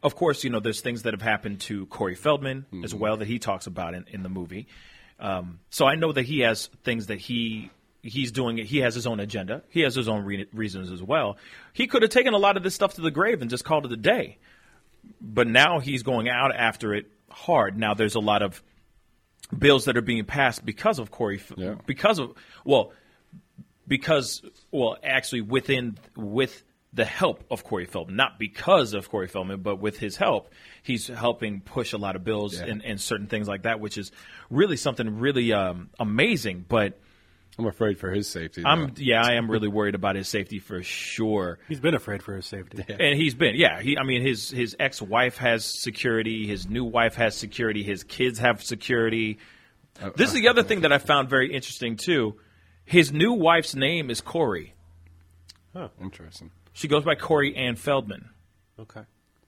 of 0.02 0.16
course, 0.16 0.44
you 0.44 0.50
know 0.50 0.60
there's 0.60 0.80
things 0.80 1.02
that 1.02 1.14
have 1.14 1.22
happened 1.22 1.60
to 1.62 1.86
Corey 1.86 2.14
Feldman 2.14 2.66
as 2.82 2.94
well 2.94 3.16
that 3.18 3.28
he 3.28 3.38
talks 3.38 3.66
about 3.66 3.94
in, 3.94 4.04
in 4.08 4.22
the 4.22 4.28
movie. 4.28 4.66
Um, 5.20 5.60
so 5.70 5.86
I 5.86 5.94
know 5.94 6.10
that 6.12 6.24
he 6.24 6.40
has 6.40 6.68
things 6.82 7.06
that 7.06 7.18
he 7.18 7.70
he's 8.02 8.32
doing. 8.32 8.56
He 8.58 8.78
has 8.78 8.94
his 8.94 9.06
own 9.06 9.20
agenda. 9.20 9.62
He 9.68 9.80
has 9.80 9.94
his 9.94 10.08
own 10.08 10.24
re- 10.24 10.48
reasons 10.52 10.90
as 10.90 11.02
well. 11.02 11.36
He 11.72 11.86
could 11.86 12.02
have 12.02 12.10
taken 12.10 12.34
a 12.34 12.38
lot 12.38 12.56
of 12.56 12.62
this 12.64 12.74
stuff 12.74 12.94
to 12.94 13.00
the 13.00 13.10
grave 13.12 13.40
and 13.40 13.48
just 13.50 13.64
called 13.64 13.86
it 13.86 13.92
a 13.92 13.96
day. 13.96 14.38
But 15.20 15.46
now 15.46 15.78
he's 15.78 16.02
going 16.02 16.28
out 16.28 16.54
after 16.54 16.94
it 16.94 17.06
hard. 17.30 17.78
Now 17.78 17.94
there's 17.94 18.16
a 18.16 18.20
lot 18.20 18.42
of 18.42 18.62
bills 19.56 19.84
that 19.84 19.96
are 19.96 20.02
being 20.02 20.24
passed 20.24 20.64
because 20.64 20.98
of 20.98 21.10
Corey, 21.10 21.38
F- 21.38 21.86
because 21.86 22.18
of 22.18 22.32
well, 22.64 22.92
because 23.86 24.42
well, 24.70 24.96
actually 25.02 25.40
within 25.42 25.98
with 26.16 26.62
the 26.92 27.04
help 27.04 27.42
of 27.50 27.64
Corey 27.64 27.86
Feldman, 27.86 28.16
not 28.16 28.38
because 28.38 28.92
of 28.92 29.08
Corey 29.08 29.26
Feldman, 29.28 29.62
but 29.62 29.76
with 29.76 29.98
his 29.98 30.16
help, 30.16 30.50
he's 30.82 31.06
helping 31.06 31.60
push 31.60 31.94
a 31.94 31.98
lot 31.98 32.16
of 32.16 32.24
bills 32.24 32.58
Yeah. 32.58 32.66
and, 32.66 32.84
and 32.84 33.00
certain 33.00 33.28
things 33.28 33.48
like 33.48 33.62
that, 33.62 33.80
which 33.80 33.96
is 33.96 34.12
really 34.50 34.76
something 34.76 35.18
really 35.18 35.54
um, 35.54 35.88
amazing. 35.98 36.66
But 36.68 37.00
I'm 37.58 37.66
afraid 37.66 37.98
for 37.98 38.10
his 38.10 38.28
safety. 38.28 38.62
I'm 38.64 38.92
yeah, 38.96 39.22
I 39.24 39.34
am 39.34 39.50
really 39.50 39.68
worried 39.68 39.94
about 39.94 40.16
his 40.16 40.28
safety 40.28 40.58
for 40.58 40.82
sure. 40.82 41.58
He's 41.68 41.80
been 41.80 41.94
afraid 41.94 42.22
for 42.22 42.34
his 42.36 42.46
safety. 42.46 42.84
And 42.88 43.18
he's 43.18 43.34
been, 43.34 43.54
yeah. 43.56 43.80
He, 43.80 43.96
I 43.96 44.04
mean, 44.04 44.22
his 44.22 44.50
his 44.50 44.76
ex 44.78 45.00
wife 45.00 45.38
has 45.38 45.64
security. 45.64 46.46
His 46.46 46.68
new 46.68 46.84
wife 46.84 47.14
has 47.14 47.34
security. 47.34 47.82
His 47.82 48.04
kids 48.04 48.38
have 48.38 48.62
security. 48.62 49.38
This 50.16 50.28
is 50.28 50.34
the 50.34 50.48
other 50.48 50.62
thing 50.62 50.82
that 50.82 50.92
I 50.92 50.98
found 50.98 51.28
very 51.28 51.52
interesting 51.54 51.96
too. 51.96 52.36
His 52.84 53.12
new 53.12 53.32
wife's 53.32 53.74
name 53.74 54.10
is 54.10 54.20
Corey. 54.20 54.74
Huh. 55.72 55.88
Interesting. 56.00 56.50
She 56.72 56.88
goes 56.88 57.04
by 57.04 57.14
Corey 57.14 57.54
Ann 57.56 57.76
Feldman. 57.76 58.30
Okay. 58.78 59.02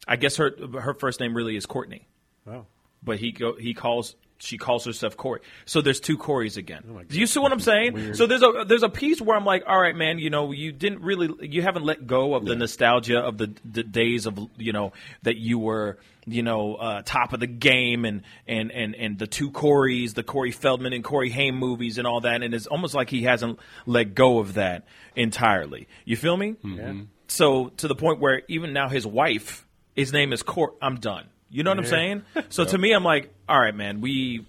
I 0.06 0.16
guess 0.16 0.36
her 0.36 0.52
her 0.80 0.94
first 0.94 1.20
name 1.20 1.34
really 1.34 1.56
is 1.56 1.66
Courtney, 1.66 2.06
Oh. 2.46 2.66
but 3.02 3.18
he 3.18 3.32
go 3.32 3.54
he 3.56 3.72
calls 3.74 4.14
she 4.38 4.58
calls 4.58 4.84
herself 4.84 5.16
Corey. 5.16 5.40
So 5.64 5.80
there's 5.80 6.00
two 6.00 6.18
Corys 6.18 6.56
again. 6.56 6.84
Oh 6.90 7.02
Do 7.02 7.18
you 7.18 7.26
see 7.26 7.40
what 7.40 7.52
I'm 7.52 7.60
saying? 7.60 8.14
So 8.14 8.26
there's 8.26 8.42
a 8.42 8.64
there's 8.66 8.82
a 8.82 8.88
piece 8.88 9.20
where 9.20 9.36
I'm 9.36 9.44
like, 9.44 9.64
all 9.66 9.80
right, 9.80 9.94
man, 9.94 10.18
you 10.18 10.30
know, 10.30 10.52
you 10.52 10.72
didn't 10.72 11.00
really 11.02 11.48
you 11.48 11.62
haven't 11.62 11.84
let 11.84 12.06
go 12.06 12.34
of 12.34 12.44
the 12.44 12.54
nostalgia 12.54 13.18
of 13.20 13.38
the, 13.38 13.54
the 13.64 13.82
days 13.82 14.26
of 14.26 14.38
you 14.56 14.72
know 14.72 14.92
that 15.22 15.36
you 15.36 15.58
were 15.58 15.98
you 16.26 16.42
know 16.42 16.74
uh, 16.74 17.02
top 17.04 17.32
of 17.32 17.40
the 17.40 17.46
game 17.46 18.04
and 18.04 18.22
and 18.46 18.70
and 18.72 18.94
and 18.94 19.18
the 19.18 19.26
two 19.26 19.50
Corys, 19.50 20.14
the 20.14 20.22
Corey 20.22 20.50
Feldman 20.50 20.92
and 20.92 21.04
Corey 21.04 21.30
Haim 21.30 21.56
movies 21.56 21.98
and 21.98 22.06
all 22.06 22.20
that, 22.22 22.42
and 22.42 22.54
it's 22.54 22.66
almost 22.66 22.94
like 22.94 23.10
he 23.10 23.22
hasn't 23.22 23.58
let 23.86 24.14
go 24.14 24.38
of 24.38 24.54
that 24.54 24.84
entirely. 25.16 25.88
You 26.04 26.16
feel 26.16 26.36
me? 26.36 26.56
Yeah. 26.62 26.94
So 27.28 27.68
to 27.68 27.88
the 27.88 27.94
point 27.94 28.20
where 28.20 28.42
even 28.48 28.72
now 28.72 28.88
his 28.88 29.06
wife, 29.06 29.66
his 29.94 30.12
name 30.12 30.32
is 30.32 30.42
Cor. 30.42 30.74
I'm 30.82 30.96
done. 30.96 31.26
You 31.54 31.62
know 31.62 31.70
what 31.70 31.78
I'm 31.78 31.86
saying? 31.86 32.22
So 32.48 32.64
to 32.64 32.76
me, 32.76 32.90
I'm 32.92 33.04
like, 33.04 33.32
all 33.48 33.56
right, 33.60 33.74
man. 33.74 34.00
We, 34.00 34.44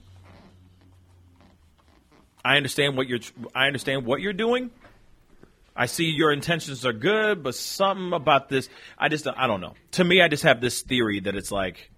I 2.44 2.58
understand 2.58 2.98
what 2.98 3.08
you're. 3.08 3.20
I 3.54 3.68
understand 3.68 4.08
what 4.08 4.22
you're 4.22 4.34
doing. 4.34 4.72
I 5.76 5.86
see 5.86 6.06
your 6.06 6.32
intentions 6.34 6.84
are 6.84 6.94
good, 6.94 7.44
but 7.44 7.54
something 7.54 8.12
about 8.12 8.50
this, 8.50 8.70
I 8.98 9.08
just, 9.10 9.28
I 9.28 9.46
don't 9.46 9.62
know. 9.62 9.74
To 9.92 10.04
me, 10.04 10.20
I 10.22 10.30
just 10.30 10.42
have 10.44 10.62
this 10.62 10.82
theory 10.82 11.20
that 11.20 11.36
it's 11.36 11.52
like 11.52 11.92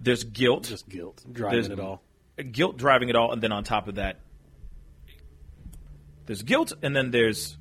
there's 0.00 0.24
guilt, 0.24 0.64
Just 0.64 0.88
guilt 0.88 1.22
driving 1.30 1.54
There's 1.60 1.68
it 1.68 1.80
all. 1.80 2.02
guilt 2.52 2.78
driving 2.78 3.10
it 3.10 3.16
all, 3.16 3.30
and 3.32 3.42
then 3.42 3.52
on 3.52 3.62
top 3.64 3.88
of 3.88 3.96
that, 3.96 4.20
there's 6.24 6.42
guilt, 6.42 6.72
and 6.82 6.94
then 6.96 7.10
there's 7.10 7.58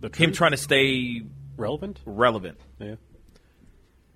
The 0.00 0.08
him 0.08 0.12
truth? 0.12 0.36
trying 0.36 0.50
to 0.52 0.56
stay 0.56 1.22
relevant. 1.56 2.00
relevant. 2.04 2.58
Yeah. 2.80 2.94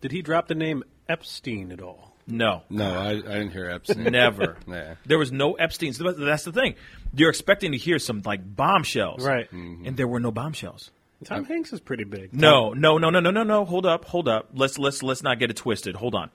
Did 0.05 0.12
he 0.12 0.20
drop 0.20 0.48
the 0.48 0.55
name 0.55 0.85
Epstein 1.09 1.72
at 1.72 1.81
all? 1.81 2.14
No, 2.26 2.60
No, 2.68 2.93
I, 2.93 3.09
I 3.09 3.14
didn't 3.14 3.52
hear 3.52 3.70
Epstein. 3.70 4.02
never. 4.12 4.59
Yeah. 4.68 4.97
There 5.06 5.16
was 5.16 5.32
no 5.32 5.55
Epstein's. 5.55 5.97
That's 5.98 6.44
the 6.44 6.52
thing. 6.52 6.74
You're 7.14 7.31
expecting 7.31 7.72
to 7.72 7.78
hear 7.78 7.98
some 7.98 8.20
like 8.22 8.43
bombshells, 8.44 9.24
Right. 9.24 9.51
And 9.51 9.97
there 9.97 10.06
were 10.06 10.20
no 10.20 10.31
bombshells. 10.31 10.90
Tom 11.24 11.47
Hanks 11.47 11.72
is 11.72 11.81
pretty 11.81 12.05
big. 12.05 12.35
No, 12.35 12.74
no, 12.74 12.98
no, 12.98 13.09
no, 13.09 13.18
no, 13.18 13.31
no, 13.31 13.44
no. 13.44 13.64
Hold 13.64 13.86
up, 13.86 14.05
hold 14.05 14.28
up. 14.28 14.51
Let's 14.52 14.78
let's 14.78 15.02
let's 15.02 15.22
not 15.22 15.39
get 15.39 15.48
it 15.51 15.56
twisted. 15.56 15.97
Hold 15.97 16.14
on. 16.14 16.28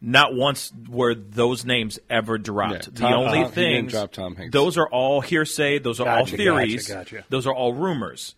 Not 0.00 0.32
once 0.32 0.72
were 0.88 1.16
those 1.16 1.64
names 1.64 1.98
ever 2.08 2.38
dropped. 2.38 2.86
Yeah, 2.86 3.08
the 3.08 3.16
only 3.16 3.40
uh, 3.42 3.48
he 3.48 3.82
drop 3.82 4.12
Tom 4.12 4.36
Hanks. 4.36 4.52
those 4.52 4.78
are 4.78 4.88
all 4.88 5.22
hearsay. 5.22 5.80
Those 5.80 5.98
are 5.98 6.08
all 6.08 6.24
theories. 6.26 6.86
gotcha, 6.86 7.16
gotcha. 7.16 7.26
Those 7.30 7.48
are 7.48 7.54
all 7.54 7.72
rumors. 7.72 8.36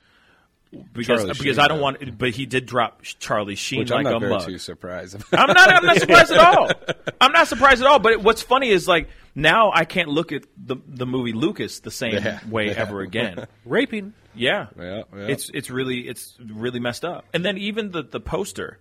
Because 0.92 1.06
Charlie 1.20 1.24
because 1.32 1.56
Sheen, 1.56 1.58
I 1.58 1.68
don't 1.68 1.80
want, 1.80 2.18
but 2.18 2.30
he 2.30 2.46
did 2.46 2.66
drop 2.66 3.02
Charlie 3.02 3.54
Sheen 3.54 3.80
Which 3.80 3.90
like 3.90 3.98
I'm 4.06 4.12
not 4.12 4.14
a 4.16 4.20
very 4.20 4.32
mug. 4.32 4.46
too 4.46 4.58
surprised. 4.58 5.16
I'm 5.32 5.46
not. 5.48 5.70
I'm 5.70 5.84
not 5.86 5.98
surprised 5.98 6.32
at 6.32 6.38
all. 6.38 6.70
I'm 7.20 7.32
not 7.32 7.48
surprised 7.48 7.80
at 7.82 7.86
all. 7.88 7.98
But 7.98 8.22
what's 8.22 8.42
funny 8.42 8.68
is 8.70 8.86
like 8.88 9.08
now 9.34 9.70
I 9.74 9.84
can't 9.84 10.08
look 10.08 10.32
at 10.32 10.44
the 10.56 10.76
the 10.86 11.06
movie 11.06 11.32
Lucas 11.32 11.80
the 11.80 11.90
same 11.90 12.14
Yeah. 12.14 12.40
way 12.48 12.66
Yeah. 12.66 12.72
ever 12.76 13.00
again. 13.00 13.46
Raping. 13.64 14.12
Yeah. 14.34 14.66
Yeah, 14.78 15.02
yeah. 15.14 15.26
It's 15.28 15.50
it's 15.54 15.70
really 15.70 16.08
it's 16.08 16.36
really 16.44 16.80
messed 16.80 17.04
up. 17.04 17.24
And 17.32 17.44
then 17.44 17.56
even 17.58 17.90
the 17.92 18.02
the 18.02 18.20
poster, 18.20 18.80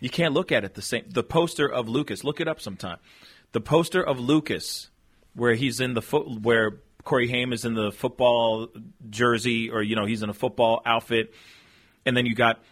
you 0.00 0.10
can't 0.10 0.32
look 0.34 0.52
at 0.52 0.64
it 0.64 0.74
the 0.74 0.82
same. 0.82 1.04
The 1.08 1.22
poster 1.24 1.66
of 1.66 1.88
Lucas, 1.88 2.22
look 2.24 2.40
it 2.40 2.48
up 2.48 2.60
sometime. 2.60 2.98
The 3.52 3.60
poster 3.60 4.02
of 4.02 4.18
Lucas, 4.20 4.90
where 5.34 5.54
he's 5.54 5.80
in 5.80 5.94
the 5.94 6.02
foot, 6.02 6.40
where 6.42 6.80
Corey 7.04 7.28
Haim 7.28 7.52
is 7.52 7.64
in 7.64 7.74
the 7.74 7.90
football 7.90 8.68
jersey, 9.10 9.70
or 9.70 9.82
you 9.82 9.96
know 9.96 10.04
he's 10.04 10.22
in 10.22 10.30
a 10.30 10.34
football 10.34 10.82
outfit, 10.86 11.34
and 12.06 12.16
then 12.16 12.26
you 12.26 12.34
got 12.34 12.62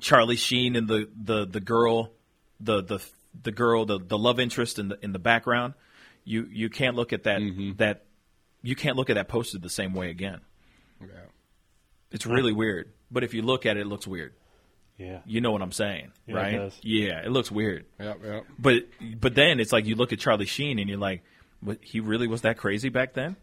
Charlie 0.00 0.36
Sheen 0.36 0.76
and 0.76 0.88
the 0.88 1.08
the 1.16 1.46
the 1.46 1.60
girl, 1.60 2.12
the 2.60 2.82
the 2.82 3.04
the 3.42 3.52
girl, 3.52 3.84
the 3.84 3.98
the 3.98 4.18
love 4.18 4.40
interest 4.40 4.78
in 4.78 4.88
the 4.88 4.98
in 5.02 5.12
the 5.12 5.18
background. 5.18 5.74
You 6.24 6.48
you 6.50 6.70
can't 6.70 6.96
look 6.96 7.12
at 7.12 7.24
that 7.24 7.40
mm-hmm. 7.40 7.76
that 7.76 8.04
you 8.62 8.74
can't 8.74 8.96
look 8.96 9.10
at 9.10 9.14
that 9.14 9.28
poster 9.28 9.58
the 9.58 9.70
same 9.70 9.94
way 9.94 10.10
again. 10.10 10.40
Yeah. 11.00 11.06
It's 12.10 12.26
really 12.26 12.52
weird. 12.52 12.92
But 13.10 13.24
if 13.24 13.34
you 13.34 13.42
look 13.42 13.66
at 13.66 13.76
it, 13.76 13.80
it 13.80 13.86
looks 13.86 14.06
weird. 14.06 14.34
Yeah. 14.96 15.18
You 15.26 15.40
know 15.40 15.50
what 15.50 15.60
I'm 15.60 15.72
saying, 15.72 16.12
Yeah, 16.26 16.34
it 16.34 16.38
right? 16.38 16.56
does. 16.56 16.78
Yeah, 16.82 17.20
it 17.24 17.30
looks 17.30 17.50
weird. 17.50 17.84
Yep, 17.98 18.18
yep. 18.24 18.44
But 18.58 18.84
but 19.20 19.34
then 19.34 19.58
it's 19.60 19.72
like 19.72 19.86
you 19.86 19.96
look 19.96 20.12
at 20.12 20.20
Charlie 20.20 20.46
Sheen 20.46 20.78
and 20.78 20.88
you're 20.88 20.98
like, 20.98 21.22
what, 21.60 21.78
he 21.82 22.00
really 22.00 22.28
was 22.28 22.42
that 22.42 22.58
crazy 22.58 22.90
back 22.90 23.14
then? 23.14 23.36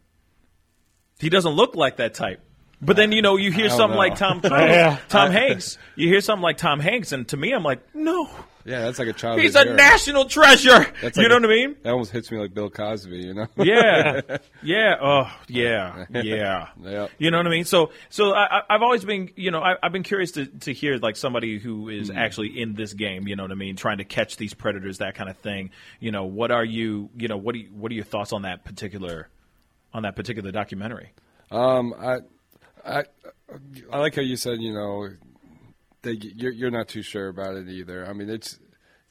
He 1.21 1.29
doesn't 1.29 1.53
look 1.53 1.75
like 1.75 1.97
that 1.97 2.13
type. 2.13 2.41
But 2.83 2.95
then 2.95 3.11
you 3.11 3.21
know 3.21 3.37
you 3.37 3.51
hear 3.51 3.69
something 3.69 3.91
know. 3.91 3.95
like 3.97 4.15
Tom 4.15 4.41
Yeah. 4.43 4.97
Tom 5.07 5.31
Hanks. 5.31 5.77
You 5.95 6.07
hear 6.07 6.19
something 6.19 6.41
like 6.41 6.57
Tom 6.57 6.79
Hanks, 6.79 7.11
and 7.11 7.27
to 7.27 7.37
me, 7.37 7.51
I'm 7.53 7.61
like, 7.61 7.93
no, 7.93 8.27
Yeah, 8.65 8.81
that's 8.81 8.97
like 8.97 9.07
a 9.07 9.13
child. 9.13 9.39
he's 9.39 9.55
a 9.55 9.65
national 9.65 10.25
treasure. 10.25 10.87
That's 10.99 11.15
you 11.15 11.23
like 11.23 11.29
know 11.29 11.37
a- 11.37 11.41
what 11.41 11.45
I 11.45 11.47
mean? 11.53 11.75
That 11.83 11.91
almost 11.91 12.11
hits 12.11 12.31
me 12.31 12.39
like 12.39 12.55
Bill 12.55 12.71
Cosby, 12.71 13.17
you 13.17 13.33
know? 13.35 13.45
Yeah, 13.55 14.21
yeah, 14.63 14.95
oh 14.99 15.31
yeah, 15.47 16.05
yeah. 16.09 16.69
Yep. 16.83 17.11
You 17.19 17.29
know 17.29 17.37
what 17.37 17.45
I 17.45 17.51
mean? 17.51 17.65
So, 17.65 17.91
so 18.09 18.31
I, 18.33 18.57
I- 18.57 18.63
I've 18.71 18.81
always 18.81 19.05
been, 19.05 19.29
you 19.35 19.51
know, 19.51 19.61
I, 19.61 19.75
I've 19.83 19.91
been 19.91 20.01
curious 20.01 20.31
to, 20.31 20.47
to 20.47 20.73
hear 20.73 20.97
like 20.97 21.17
somebody 21.17 21.59
who 21.59 21.87
is 21.87 22.09
Hmm. 22.09 22.17
actually 22.17 22.59
in 22.59 22.73
this 22.73 22.93
game. 22.93 23.27
You 23.27 23.35
know 23.35 23.43
what 23.43 23.51
I 23.51 23.55
mean? 23.55 23.75
Trying 23.75 23.99
to 23.99 24.05
catch 24.05 24.37
these 24.37 24.55
predators, 24.55 24.97
that 24.97 25.13
kind 25.13 25.29
of 25.29 25.37
thing. 25.37 25.69
You 25.99 26.11
know, 26.11 26.25
what 26.25 26.49
are 26.49 26.65
you? 26.65 27.11
You 27.15 27.27
know, 27.27 27.37
what 27.37 27.53
do 27.53 27.59
you, 27.59 27.67
what 27.67 27.91
are 27.91 27.95
your 27.95 28.05
thoughts 28.05 28.33
on 28.33 28.41
that 28.41 28.65
particular 28.65 29.29
on 29.93 30.03
that 30.03 30.15
particular 30.15 30.51
documentary? 30.51 31.13
Um, 31.51 31.93
I, 31.99 32.19
I, 32.85 33.03
I 33.91 33.99
like 33.99 34.15
how 34.15 34.21
you 34.21 34.37
said, 34.37 34.61
you 34.61 34.73
know, 34.73 35.09
that 36.03 36.23
you're 36.23 36.51
you're 36.51 36.71
not 36.71 36.87
too 36.87 37.01
sure 37.01 37.27
about 37.27 37.55
it 37.55 37.67
either. 37.67 38.07
I 38.07 38.13
mean, 38.13 38.29
it's 38.29 38.59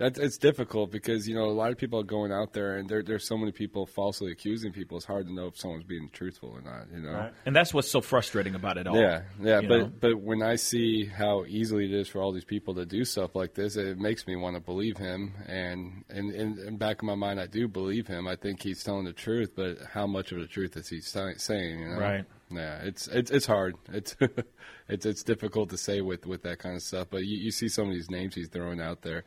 that 0.01 0.17
it's 0.17 0.39
difficult 0.39 0.91
because 0.91 1.29
you 1.29 1.35
know 1.35 1.45
a 1.45 1.53
lot 1.53 1.71
of 1.71 1.77
people 1.77 2.01
are 2.01 2.05
going 2.05 2.33
out 2.33 2.55
there 2.55 2.77
and 2.79 2.89
there 2.89 3.03
there's 3.03 3.27
so 3.27 3.37
many 3.37 3.53
people 3.53 3.85
falsely 3.85 4.33
accusing 4.33 4.73
people. 4.73 4.97
It's 4.97 5.05
hard 5.05 5.27
to 5.27 5.33
know 5.33 5.49
if 5.49 5.59
someone's 5.59 5.85
being 5.85 6.09
truthful 6.11 6.49
or 6.49 6.63
not. 6.63 6.87
You 6.91 7.03
know. 7.03 7.31
And 7.45 7.55
that's 7.55 7.75
what's 7.75 7.91
so 7.91 8.01
frustrating 8.01 8.55
about 8.55 8.79
it 8.79 8.87
all. 8.87 8.97
Yeah, 8.97 9.23
yeah, 9.41 9.61
but 9.61 9.69
know? 9.69 9.93
but 10.01 10.19
when 10.19 10.43
I 10.43 10.57
see 10.57 11.05
how 11.05 11.45
easily 11.45 11.85
it 11.85 11.93
is 11.93 12.09
for 12.09 12.23
all 12.23 12.33
these 12.33 12.47
people 12.47 12.75
to 12.77 12.87
do 12.87 13.05
stuff 13.05 13.37
like 13.37 13.53
this, 13.53 13.77
it 13.77 13.99
makes 13.99 14.27
me 14.27 14.37
want 14.37 14.57
to 14.57 14.61
believe 14.61 14.97
him. 14.97 15.35
And 15.47 16.05
and 16.09 16.35
in, 16.35 16.59
in 16.59 16.77
back 16.79 17.03
of 17.03 17.05
my 17.05 17.15
mind, 17.15 17.39
I 17.39 17.47
do 17.47 17.69
believe 17.69 18.07
him. 18.07 18.27
I 18.27 18.37
think 18.37 18.63
he's 18.63 18.83
telling 18.83 19.05
the 19.05 19.13
truth, 19.13 19.51
but 19.55 19.77
how 19.93 20.07
much 20.07 20.33
of 20.33 20.39
the 20.39 20.47
truth 20.47 20.79
is 20.79 20.89
he 20.89 21.03
saying? 21.03 21.79
You 21.79 21.89
know? 21.89 22.01
Right. 22.01 22.25
Yeah, 22.51 22.79
it's 22.79 23.07
it's 23.09 23.31
it's 23.31 23.47
hard. 23.47 23.77
It's 23.93 24.17
it's 24.89 25.05
it's 25.05 25.23
difficult 25.23 25.69
to 25.71 25.77
say 25.77 26.01
with 26.01 26.25
with 26.25 26.43
that 26.45 26.59
kind 26.59 26.75
of 26.77 26.83
stuff. 26.83 27.09
But 27.11 27.27
you, 27.27 27.37
you 27.37 27.51
see 27.51 27.69
some 27.69 27.89
of 27.89 27.93
these 27.93 28.11
names 28.11 28.35
he's 28.35 28.49
throwing 28.49 28.81
out 28.81 29.03
there. 29.03 29.25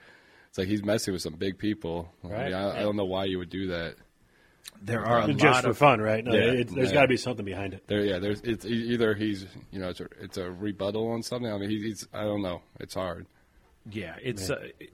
It's 0.54 0.60
like 0.60 0.68
he's 0.68 0.84
messing 0.84 1.14
with 1.14 1.24
some 1.24 1.34
big 1.34 1.58
people. 1.58 2.14
I, 2.24 2.28
mean, 2.28 2.54
I, 2.54 2.78
I 2.78 2.80
don't 2.84 2.96
know 2.96 3.06
why 3.06 3.26
you 3.26 3.40
would 3.40 3.50
do 3.50 3.70
that. 3.70 3.96
There 4.84 5.04
are 5.04 5.24
a 5.28 5.34
Just 5.34 5.44
lot 5.44 5.64
for 5.64 5.70
of 5.72 5.78
fun, 5.80 6.00
right? 6.00 6.24
No, 6.24 6.32
Yeah, 6.32 6.52
it, 6.52 6.68
there's 6.76 6.90
yeah. 6.90 6.94
got 6.94 7.02
to 7.02 7.08
be 7.08 7.18
something 7.18 7.44
behind 7.44 7.74
it. 7.74 7.88
There, 7.88 8.02
yeah. 8.02 8.20
There's 8.20 8.40
it's 8.42 8.64
either 8.64 9.16
he's 9.16 9.48
you 9.72 9.80
know 9.80 9.90
it's 9.90 10.00
a, 10.00 10.08
it's 10.22 10.38
a 10.38 10.52
rebuttal 10.52 11.08
on 11.14 11.24
something. 11.24 11.52
I 11.52 11.58
mean, 11.58 11.72
he's, 11.72 11.82
he's 11.82 12.08
I 12.14 12.22
don't 12.26 12.44
know. 12.44 12.62
It's 12.80 12.94
hard. 12.94 13.26
Yeah, 13.90 14.16
it's. 14.22 14.52
Uh, 14.52 14.60
it- 14.80 14.94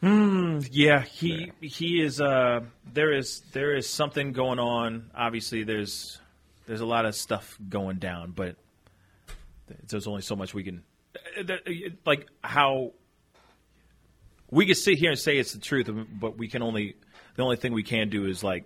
Hmm, 0.00 0.58
yeah, 0.70 1.00
he 1.02 1.52
he 1.62 2.02
is. 2.02 2.20
Uh, 2.20 2.60
there 2.92 3.12
is 3.12 3.40
there 3.52 3.74
is 3.74 3.88
something 3.88 4.32
going 4.32 4.58
on. 4.58 5.10
Obviously, 5.14 5.62
there's 5.62 6.20
there's 6.66 6.80
a 6.82 6.86
lot 6.86 7.06
of 7.06 7.14
stuff 7.14 7.56
going 7.70 7.96
down, 7.98 8.32
but 8.32 8.56
there's 9.88 10.06
only 10.08 10.20
so 10.22 10.36
much 10.36 10.52
we 10.52 10.64
can. 10.64 10.82
uh, 11.38 11.44
that- 11.44 11.60
uh, 11.66 11.90
Like 12.04 12.26
how 12.42 12.92
we 14.54 14.66
can 14.66 14.74
sit 14.74 14.98
here 14.98 15.10
and 15.10 15.18
say 15.18 15.36
it's 15.38 15.52
the 15.52 15.58
truth, 15.60 15.90
but 16.20 16.38
we 16.38 16.48
can 16.48 16.62
only 16.62 16.96
the 17.36 17.42
only 17.42 17.56
thing 17.56 17.72
we 17.72 17.82
can 17.82 18.08
do 18.08 18.26
is 18.26 18.42
like 18.44 18.64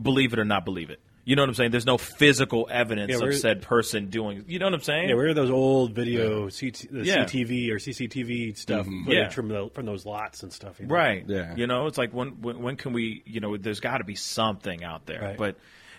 believe 0.00 0.32
it 0.32 0.38
or 0.38 0.44
not 0.44 0.64
believe 0.64 0.90
it. 0.90 1.00
You 1.24 1.34
know 1.34 1.42
what 1.42 1.48
I'm 1.48 1.54
saying? 1.56 1.70
There's 1.72 1.86
no 1.86 1.98
physical 1.98 2.68
evidence 2.70 3.10
Yeah, 3.10 3.26
of 3.26 3.34
said 3.34 3.62
person 3.62 4.10
doing. 4.10 4.44
You 4.46 4.60
know 4.60 4.66
what 4.66 4.74
I'm 4.74 4.80
saying? 4.82 5.08
Yeah, 5.08 5.16
where 5.16 5.26
are 5.26 5.34
those 5.34 5.50
old 5.50 5.92
video 5.92 6.48
CT, 6.50 6.86
the 6.88 7.04
Yeah. 7.04 7.24
CTV 7.24 7.72
or 7.72 7.80
CCTV 7.80 8.56
stuff 8.56 8.86
Mhm. 8.86 9.08
Yeah. 9.08 9.28
from 9.30 9.48
the, 9.48 9.68
from 9.74 9.86
those 9.86 10.06
lots 10.06 10.44
and 10.44 10.52
stuff? 10.52 10.78
you 10.78 10.86
know? 10.86 10.94
Right. 10.94 11.24
Yeah. 11.26 11.56
You 11.56 11.66
know, 11.66 11.86
it's 11.88 11.98
like 11.98 12.12
when 12.12 12.40
when, 12.42 12.62
when 12.62 12.76
can 12.76 12.92
we? 12.92 13.22
You 13.26 13.40
know, 13.40 13.56
there's 13.56 13.80
got 13.80 13.98
to 13.98 14.04
be 14.04 14.14
something 14.14 14.84
out 14.84 15.06
there, 15.06 15.20
Right. 15.20 15.36
but 15.36 15.56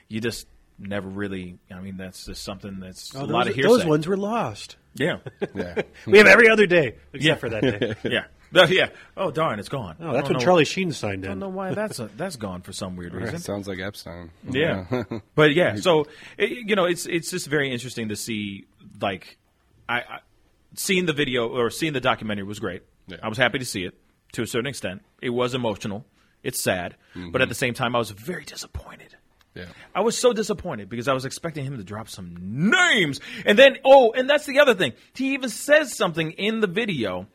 you 0.08 0.22
just 0.22 0.48
never 0.80 1.10
really. 1.10 1.58
I 1.70 1.82
mean, 1.82 1.98
that's 1.98 2.26
just 2.26 2.44
something 2.44 2.80
that's 2.80 3.14
Oh, 3.14 3.24
a 3.24 3.26
lot 3.26 3.50
of 3.50 3.56
hearsay. 3.56 3.68
those 3.70 3.86
ones 3.86 4.08
were 4.08 4.16
lost. 4.18 4.78
Yeah. 4.94 5.18
Yeah. 5.54 5.82
we 6.06 6.20
have 6.20 6.28
every 6.28 6.48
other 6.50 6.68
day 6.68 6.96
except 7.12 7.24
yeah. 7.24 7.36
for 7.36 7.50
that 7.50 7.62
day. 7.64 7.96
yeah. 8.10 8.26
Yeah. 8.70 8.90
Oh 9.16 9.32
darn, 9.32 9.60
it's 9.60 9.70
gone. 9.70 9.98
Oh, 10.00 10.14
that's 10.14 10.16
don't 10.16 10.24
when 10.24 10.34
know- 10.34 10.46
Charlie 10.46 10.66
Sheen 10.66 10.92
signed 10.92 11.26
in. 11.26 11.26
I 11.26 11.28
don't 11.28 11.34
in. 11.34 11.40
know 11.40 11.50
why 11.50 11.74
that's 11.74 12.00
a, 12.00 12.10
that's 12.16 12.36
gone 12.36 12.62
for 12.62 12.72
some 12.72 12.96
weird 12.96 13.14
reason. 13.14 13.36
It 13.36 13.42
sounds 13.42 13.68
like 13.68 13.80
Epstein. 13.80 14.32
Yeah, 14.50 15.04
but 15.36 15.54
yeah, 15.54 15.76
so 15.76 16.06
it, 16.38 16.50
you 16.50 16.76
know, 16.76 16.86
it's 16.86 17.06
it's 17.06 17.32
just 17.32 17.48
very 17.48 17.72
interesting 17.72 18.10
to 18.10 18.16
see. 18.16 18.66
Like, 19.02 19.38
I, 19.88 19.98
I 20.00 20.20
seeing 20.76 21.06
the 21.06 21.14
video 21.14 21.48
or 21.48 21.70
seeing 21.70 21.94
the 21.94 22.02
documentary 22.02 22.46
was 22.46 22.60
great. 22.60 22.84
Yeah. 23.08 23.18
I 23.22 23.30
was 23.30 23.38
happy 23.38 23.60
to 23.60 23.66
see 23.66 23.84
it 23.84 23.96
to 24.34 24.42
a 24.42 24.48
certain 24.48 24.68
extent. 24.68 25.02
It 25.22 25.30
was 25.30 25.54
emotional. 25.54 26.06
It's 26.44 26.62
sad, 26.62 26.96
mm-hmm. 27.16 27.32
but 27.32 27.42
at 27.42 27.50
the 27.50 27.56
same 27.56 27.74
time, 27.74 27.96
I 27.96 28.00
was 28.00 28.12
very 28.12 28.46
disappointed. 28.46 29.16
Yeah. 29.58 29.66
I 29.96 30.02
was 30.02 30.16
so 30.16 30.34
disappointed 30.34 30.88
because 30.88 31.08
I 31.08 31.14
was 31.14 31.26
expecting 31.26 31.66
him 31.66 31.78
to 31.78 31.84
drop 31.84 32.10
some 32.10 32.36
names. 32.70 33.20
And 33.44 33.58
then, 33.58 33.78
oh, 33.84 34.12
and 34.12 34.30
that's 34.30 34.46
the 34.46 34.60
other 34.60 34.76
thing. 34.76 34.94
He 35.16 35.34
even 35.34 35.50
says 35.50 35.96
something 35.96 36.32
in 36.34 36.60
the 36.60 36.68
video, 36.68 37.28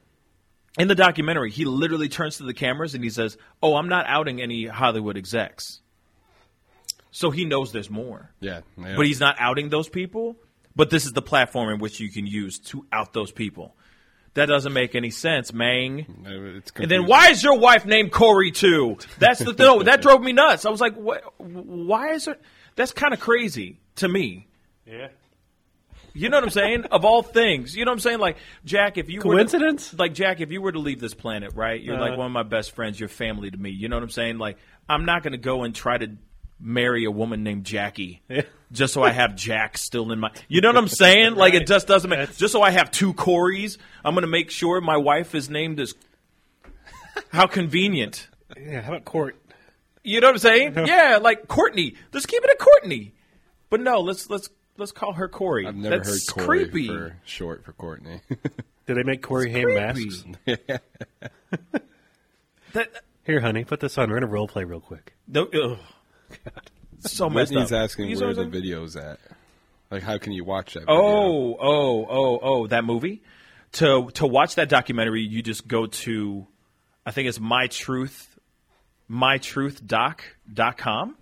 in 0.79 0.89
the 0.89 0.95
documentary. 0.95 1.51
He 1.51 1.65
literally 1.65 2.09
turns 2.09 2.39
to 2.39 2.45
the 2.45 2.55
cameras 2.55 2.95
and 2.95 3.05
he 3.05 3.11
says, 3.11 3.37
Oh, 3.63 3.77
I'm 3.77 3.89
not 3.89 4.07
outing 4.09 4.41
any 4.41 4.67
Hollywood 4.67 5.17
execs. 5.17 5.81
So 7.11 7.31
he 7.31 7.45
knows 7.45 7.73
there's 7.73 7.91
more. 7.91 8.31
Yeah. 8.41 8.61
yeah. 8.79 8.97
But 8.97 9.07
he's 9.07 9.21
not 9.21 9.37
outing 9.39 9.69
those 9.69 9.89
people. 9.89 10.37
But 10.75 10.89
this 10.89 11.05
is 11.05 11.13
the 11.13 11.23
platform 11.23 11.69
in 11.69 11.79
which 11.79 12.01
you 12.01 12.11
can 12.11 12.27
use 12.27 12.59
to 12.61 12.87
out 12.91 13.13
those 13.13 13.31
people. 13.31 13.77
That 14.35 14.47
doesn't 14.47 14.73
make 14.73 14.95
any 14.95 15.11
sense, 15.11 15.53
Mang. 15.53 16.07
And 16.77 16.91
then 16.91 17.05
why 17.07 17.29
is 17.29 17.43
your 17.43 17.59
wife 17.59 17.85
named 17.85 18.13
Corey 18.13 18.51
too? 18.51 18.97
That's 19.19 19.41
the 19.41 19.53
no. 19.59 19.83
That 19.83 20.01
drove 20.01 20.23
me 20.23 20.33
nuts. 20.33 20.65
I 20.65 20.71
was 20.71 20.81
like, 20.81 20.95
what? 20.95 21.23
Why 21.39 22.13
is 22.13 22.27
it? 22.29 22.41
That's 22.75 22.93
kind 22.93 23.13
of 23.13 23.21
crazy 23.21 23.81
to 23.97 24.09
me. 24.09 24.49
Yeah. 24.87 25.09
You 26.15 26.29
know 26.29 26.37
what 26.37 26.45
I'm 26.45 26.51
saying? 26.51 26.85
of 26.91 27.05
all 27.05 27.23
things, 27.23 27.75
you 27.75 27.85
know 27.85 27.91
what 27.91 27.97
I'm 27.97 28.01
saying? 28.01 28.19
Like 28.19 28.37
Jack, 28.65 28.99
if 28.99 29.09
you 29.09 29.21
Coincidence? 29.21 29.93
were 29.93 29.97
to, 29.97 30.03
like 30.03 30.15
Jack, 30.15 30.41
if 30.41 30.51
you 30.53 30.61
were 30.61 30.73
to 30.73 30.79
leave 30.79 31.01
this 31.01 31.15
planet, 31.15 31.53
right? 31.55 31.81
You're 31.81 31.99
like 31.99 32.13
Uh. 32.13 32.17
one 32.17 32.27
of 32.27 32.33
my 32.33 32.43
best 32.43 32.73
friends. 32.73 32.99
You're 33.01 33.09
family 33.09 33.51
to 33.51 33.57
me. 33.57 33.71
You 33.71 33.89
know 33.89 33.97
what 33.97 34.03
I'm 34.03 34.11
saying? 34.11 34.39
Like 34.39 34.59
I'm 34.89 35.05
not 35.05 35.23
going 35.23 35.33
to 35.33 35.39
go 35.39 35.63
and 35.63 35.75
try 35.75 35.97
to 35.99 36.17
marry 36.61 37.05
a 37.05 37.11
woman 37.11 37.43
named 37.43 37.65
Jackie 37.65 38.23
just 38.71 38.95
so 38.95 39.03
I 39.03 39.11
have 39.11 39.35
Jack 39.37 39.77
still 39.79 40.13
in 40.13 40.21
my. 40.21 40.31
You 40.49 40.61
know 40.61 40.69
what 40.69 40.77
I'm 40.79 40.89
saying? 40.89 41.35
Like 41.35 41.55
it 41.55 41.67
just 41.67 41.87
doesn't 41.89 42.09
make. 42.11 42.37
Just 42.37 42.53
so 42.53 42.63
I 42.63 42.71
have 42.71 42.91
two 42.91 43.15
Corys, 43.15 43.79
I'm 44.05 44.15
going 44.15 44.23
to 44.23 44.29
make 44.29 44.51
sure 44.51 44.81
my 44.81 44.97
wife 44.99 45.35
is 45.35 45.49
named 45.51 45.81
as. 45.81 45.95
How 47.31 47.47
convenient. 47.47 48.29
Yeah, 48.59 48.81
how 48.83 48.93
about 48.93 49.05
court? 49.05 49.37
You 50.05 50.21
know 50.21 50.29
what 50.29 50.35
I'm 50.35 50.39
saying? 50.39 50.75
yeah, 50.87 51.19
like 51.23 51.47
Courtney. 51.49 51.95
Let's 52.13 52.27
keep 52.27 52.43
it 52.43 52.51
a 52.51 52.57
Courtney. 52.63 53.15
But 53.71 53.81
no, 53.81 54.01
let's 54.01 54.29
let's 54.31 54.49
let's 54.77 54.93
call 54.93 55.13
her 55.15 55.29
Corey. 55.29 55.67
I've 55.67 55.75
never 55.77 55.99
That's 55.99 56.31
heard 56.33 56.45
Corey 56.47 56.65
creepy. 56.67 56.87
for 56.89 57.17
short 57.25 57.65
for 57.65 57.73
Courtney. 57.73 58.21
Did 58.87 58.97
they 58.97 59.03
make 59.05 59.23
Corey 59.23 59.51
Haim 59.53 59.75
masks? 59.75 60.25
That 62.73 62.89
Here, 63.25 63.41
honey, 63.41 63.65
put 63.65 63.81
this 63.81 63.99
on. 63.99 64.09
We're 64.09 64.17
gonna 64.17 64.33
role 64.33 64.49
play 64.49 64.65
real 64.65 64.81
quick. 64.81 65.15
no, 65.29 65.43
ugh. 65.45 65.79
so 67.01 67.29
messed 67.29 67.53
Whitney's 67.53 67.71
up. 67.73 67.83
asking 67.85 68.09
You 68.09 68.17
where 68.17 68.29
know 68.29 68.33
the 68.33 68.41
what 68.41 68.47
I'm 68.47 68.53
saying? 68.53 68.63
video's 68.63 68.97
at. 68.97 69.19
Like, 69.91 70.03
how 70.03 70.17
can 70.17 70.33
you 70.33 70.45
watch 70.45 70.73
that? 70.75 70.81
Video? 70.81 70.95
Oh, 70.95 71.57
oh, 71.61 72.07
oh, 72.09 72.39
oh, 72.43 72.67
that 72.69 72.85
movie. 72.85 73.23
To 73.73 74.11
to 74.15 74.27
watch 74.27 74.55
that 74.55 74.71
documentary, 74.71 75.23
you 75.23 75.43
just 75.43 75.69
go 75.69 75.87
to, 75.87 76.47
I 77.05 77.11
think 77.11 77.29
it's 77.29 77.41
my 77.41 77.67
truth, 77.67 78.39
mytruthdoc.com. 79.11 81.17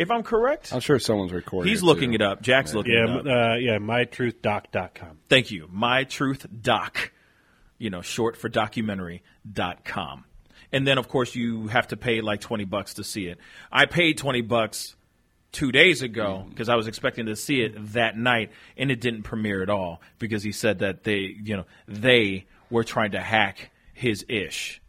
If 0.00 0.10
I'm 0.10 0.22
correct, 0.22 0.72
I'm 0.72 0.80
sure 0.80 0.98
someone's 0.98 1.32
recording. 1.32 1.68
he's 1.70 1.82
it, 1.82 1.84
looking 1.84 2.10
too. 2.12 2.14
it 2.16 2.22
up. 2.22 2.40
Jack's 2.40 2.70
Yeah. 2.72 2.76
looking 2.78 2.92
Yeah, 2.94 3.04
it 3.04 3.10
m- 3.10 3.16
up. 3.18 3.26
uh, 3.26 3.54
yeah, 3.56 3.78
mytruthdoc.com. 3.78 5.18
Thank 5.28 5.50
you. 5.50 5.68
My 5.70 6.04
Truth 6.04 6.46
Doc, 6.62 7.12
you 7.78 7.90
know, 7.90 8.00
short 8.00 8.36
for 8.36 8.48
documentary.com. 8.48 10.24
And 10.72 10.86
then, 10.86 10.96
of 10.98 11.08
course, 11.08 11.34
you 11.34 11.66
have 11.66 11.88
to 11.88 11.96
pay 11.96 12.20
like 12.22 12.40
20 12.40 12.64
bucks 12.64 12.94
to 12.94 13.04
see 13.04 13.26
it. 13.26 13.38
I 13.70 13.84
paid 13.86 14.16
20 14.18 14.40
bucks 14.40 14.96
two 15.52 15.70
days 15.72 16.00
ago 16.00 16.46
because 16.48 16.68
I 16.70 16.76
was 16.76 16.86
expecting 16.86 17.26
to 17.26 17.36
see 17.36 17.60
it 17.60 17.74
that 17.92 18.16
night, 18.16 18.52
and 18.78 18.90
it 18.90 19.00
didn't 19.00 19.24
premiere 19.24 19.62
at 19.62 19.68
all 19.68 20.00
because 20.18 20.42
he 20.42 20.52
said 20.52 20.78
that 20.78 21.04
they, 21.04 21.36
you 21.42 21.56
know, 21.56 21.66
they 21.88 22.46
were 22.70 22.84
trying 22.84 23.10
to 23.10 23.20
hack 23.20 23.70
his 23.92 24.24
ish. 24.28 24.80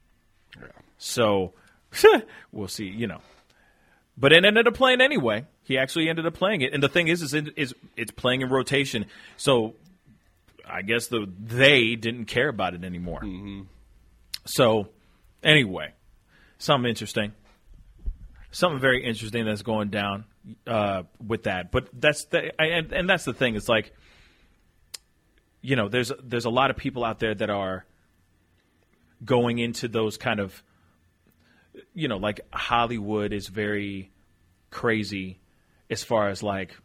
So 0.97 1.53
we'll 2.53 2.67
see, 2.69 2.85
you 2.85 3.07
know. 3.07 3.19
But 4.21 4.33
it 4.33 4.45
ended 4.45 4.67
up 4.67 4.75
playing 4.75 5.01
anyway. 5.01 5.45
He 5.63 5.79
actually 5.79 6.07
ended 6.07 6.27
up 6.27 6.35
playing 6.35 6.61
it, 6.61 6.73
and 6.73 6.83
the 6.83 6.87
thing 6.87 7.07
is, 7.07 7.23
is, 7.23 7.33
it, 7.33 7.57
is 7.57 7.73
it's 7.97 8.11
playing 8.11 8.41
in 8.41 8.49
rotation. 8.49 9.07
So 9.35 9.73
I 10.63 10.83
guess 10.83 11.07
the 11.07 11.27
they 11.39 11.95
didn't 11.95 12.25
care 12.25 12.47
about 12.47 12.75
it 12.75 12.83
anymore. 12.83 13.21
So 14.45 14.89
anyway, 15.41 15.93
something 16.59 16.87
interesting, 16.87 17.33
something 18.51 18.79
very 18.79 19.03
interesting 19.03 19.43
that's 19.43 19.63
going 19.63 19.89
down 19.89 20.25
uh, 20.67 21.03
with 21.25 21.43
that. 21.43 21.71
But 21.71 21.89
that's 21.91 22.25
the 22.25 22.51
and, 22.61 22.93
and 22.93 23.09
that's 23.09 23.25
the 23.25 23.33
thing. 23.33 23.55
It's 23.55 23.67
like 23.67 23.91
you 25.63 25.75
know, 25.75 25.89
there's 25.89 26.11
there's 26.23 26.45
a 26.45 26.51
lot 26.51 26.69
of 26.69 26.77
people 26.77 27.03
out 27.03 27.17
there 27.17 27.33
that 27.33 27.49
are 27.49 27.85
going 29.25 29.57
into 29.57 29.87
those 29.87 30.17
kind 30.17 30.39
of 30.39 30.61
you 31.93 32.07
know, 32.07 32.17
like 32.17 32.41
Hollywood 32.51 33.33
is 33.33 33.47
very 33.47 34.11
crazy 34.69 35.39
as 35.89 36.03
far 36.03 36.29
as 36.29 36.41
like 36.41 36.75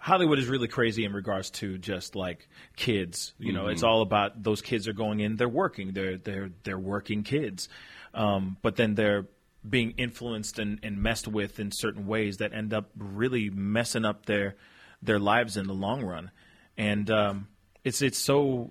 Hollywood 0.00 0.38
is 0.38 0.46
really 0.46 0.68
crazy 0.68 1.04
in 1.04 1.12
regards 1.12 1.50
to 1.50 1.76
just 1.76 2.14
like 2.14 2.48
kids. 2.76 3.34
You 3.38 3.52
know, 3.52 3.68
it's 3.68 3.82
Mhm. 3.82 3.88
all 3.88 4.02
about 4.02 4.42
those 4.42 4.62
kids 4.62 4.86
are 4.88 4.92
going 4.92 5.20
in, 5.20 5.36
they're 5.36 5.48
working, 5.48 5.92
they're 5.92 6.16
they're 6.16 6.50
they're 6.62 6.78
working 6.78 7.22
kids, 7.24 7.68
um, 8.14 8.56
but 8.62 8.76
then 8.76 8.94
they're 8.94 9.26
being 9.68 9.90
influenced 9.98 10.58
and, 10.60 10.78
and 10.82 11.02
messed 11.02 11.26
with 11.28 11.58
in 11.58 11.72
certain 11.72 12.06
ways 12.06 12.36
that 12.38 12.52
end 12.54 12.72
up 12.72 12.90
really 12.96 13.50
messing 13.50 14.04
up 14.04 14.26
their 14.26 14.56
their 15.02 15.18
lives 15.18 15.56
in 15.56 15.66
the 15.66 15.74
long 15.74 16.02
run, 16.04 16.30
and 16.76 17.10
um, 17.10 17.48
it's 17.84 18.00
it's 18.00 18.18
so 18.18 18.70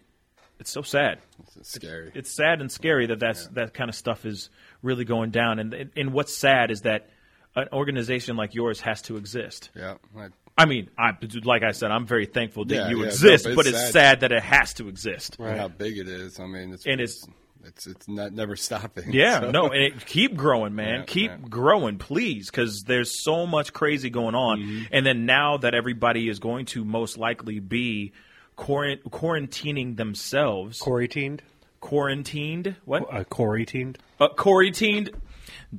it's 0.60 0.72
so 0.72 0.82
sad. 0.82 1.20
It's 1.60 1.72
scary. 1.72 2.12
It's 2.16 2.32
sad 2.36 2.62
and 2.62 2.72
scary 2.72 3.08
that 3.08 3.20
that's, 3.20 3.48
that 3.48 3.74
kind 3.74 3.90
of 3.90 3.96
stuff 3.96 4.26
is 4.26 4.50
really 4.82 5.06
going 5.06 5.32
down. 5.32 5.60
And 5.60 5.92
and 5.96 6.14
what's 6.14 6.34
sad 6.36 6.72
is 6.72 6.82
that 6.82 7.10
an 7.56 7.68
organization 7.74 8.36
like 8.38 8.54
yours 8.56 8.82
has 8.82 9.02
to 9.04 9.18
exist. 9.18 9.70
Yeah. 9.76 9.96
I- 10.18 10.30
I 10.60 10.66
mean, 10.66 10.90
I 10.98 11.12
like 11.44 11.62
I 11.62 11.70
said, 11.72 11.92
I'm 11.92 12.08
very 12.08 12.26
thankful 12.26 12.66
that 12.66 12.74
Yeah, 12.74 12.90
you 12.90 13.02
yeah, 13.02 13.06
exist, 13.10 13.46
no, 13.46 13.54
but 13.56 13.68
it's 13.68 13.92
sad. 13.92 14.22
that 14.22 14.32
it 14.32 14.42
has 14.42 14.74
to 14.76 14.88
exist. 14.90 15.38
And 15.40 15.60
how 15.60 15.68
big 15.68 16.00
it 16.00 16.08
is. 16.08 16.40
I 16.40 16.48
mean, 16.48 16.74
it's 16.74 16.86
And 16.88 17.00
it's- 17.00 17.28
it's 17.64 17.86
it's 17.86 18.08
not 18.08 18.32
never 18.34 18.56
stopping. 18.56 19.12
Yeah, 19.14 19.42
so. 19.42 19.52
no, 19.52 19.66
and 19.70 19.84
it, 19.84 20.06
keep 20.06 20.36
growing, 20.36 20.74
man. 20.74 21.00
Yeah, 21.02 21.06
keep 21.06 21.32
yeah. 21.32 21.38
growing, 21.50 21.98
please, 22.00 22.50
because 22.50 22.84
there's 22.86 23.24
so 23.24 23.46
much 23.46 23.72
crazy 23.74 24.10
going 24.10 24.34
on. 24.36 24.60
Mm-hmm. 24.62 24.84
And 24.92 25.06
then 25.06 25.26
now 25.28 25.58
that 25.58 25.76
everybody 25.76 26.28
is 26.30 26.40
going 26.40 26.66
to 26.68 26.84
most 26.86 27.18
likely 27.20 27.60
be 27.60 28.14
quarant- 28.58 29.04
quarantining 29.10 29.96
themselves, 29.98 30.80
quarantined, 30.80 31.42
quarantined, 31.80 32.76
what? 32.86 33.04
Uh, 33.14 33.24
quarantined. 33.24 33.98
Uh, 34.20 34.30
quarantined. 34.30 35.12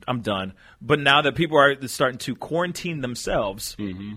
I'm 0.07 0.21
done. 0.21 0.55
But 0.81 0.99
now 1.01 1.23
that 1.23 1.35
people 1.35 1.59
are 1.59 1.77
starting 1.89 2.19
to 2.19 2.35
quarantine 2.35 3.01
themselves, 3.01 3.77
Mm-hmm. 3.79 4.15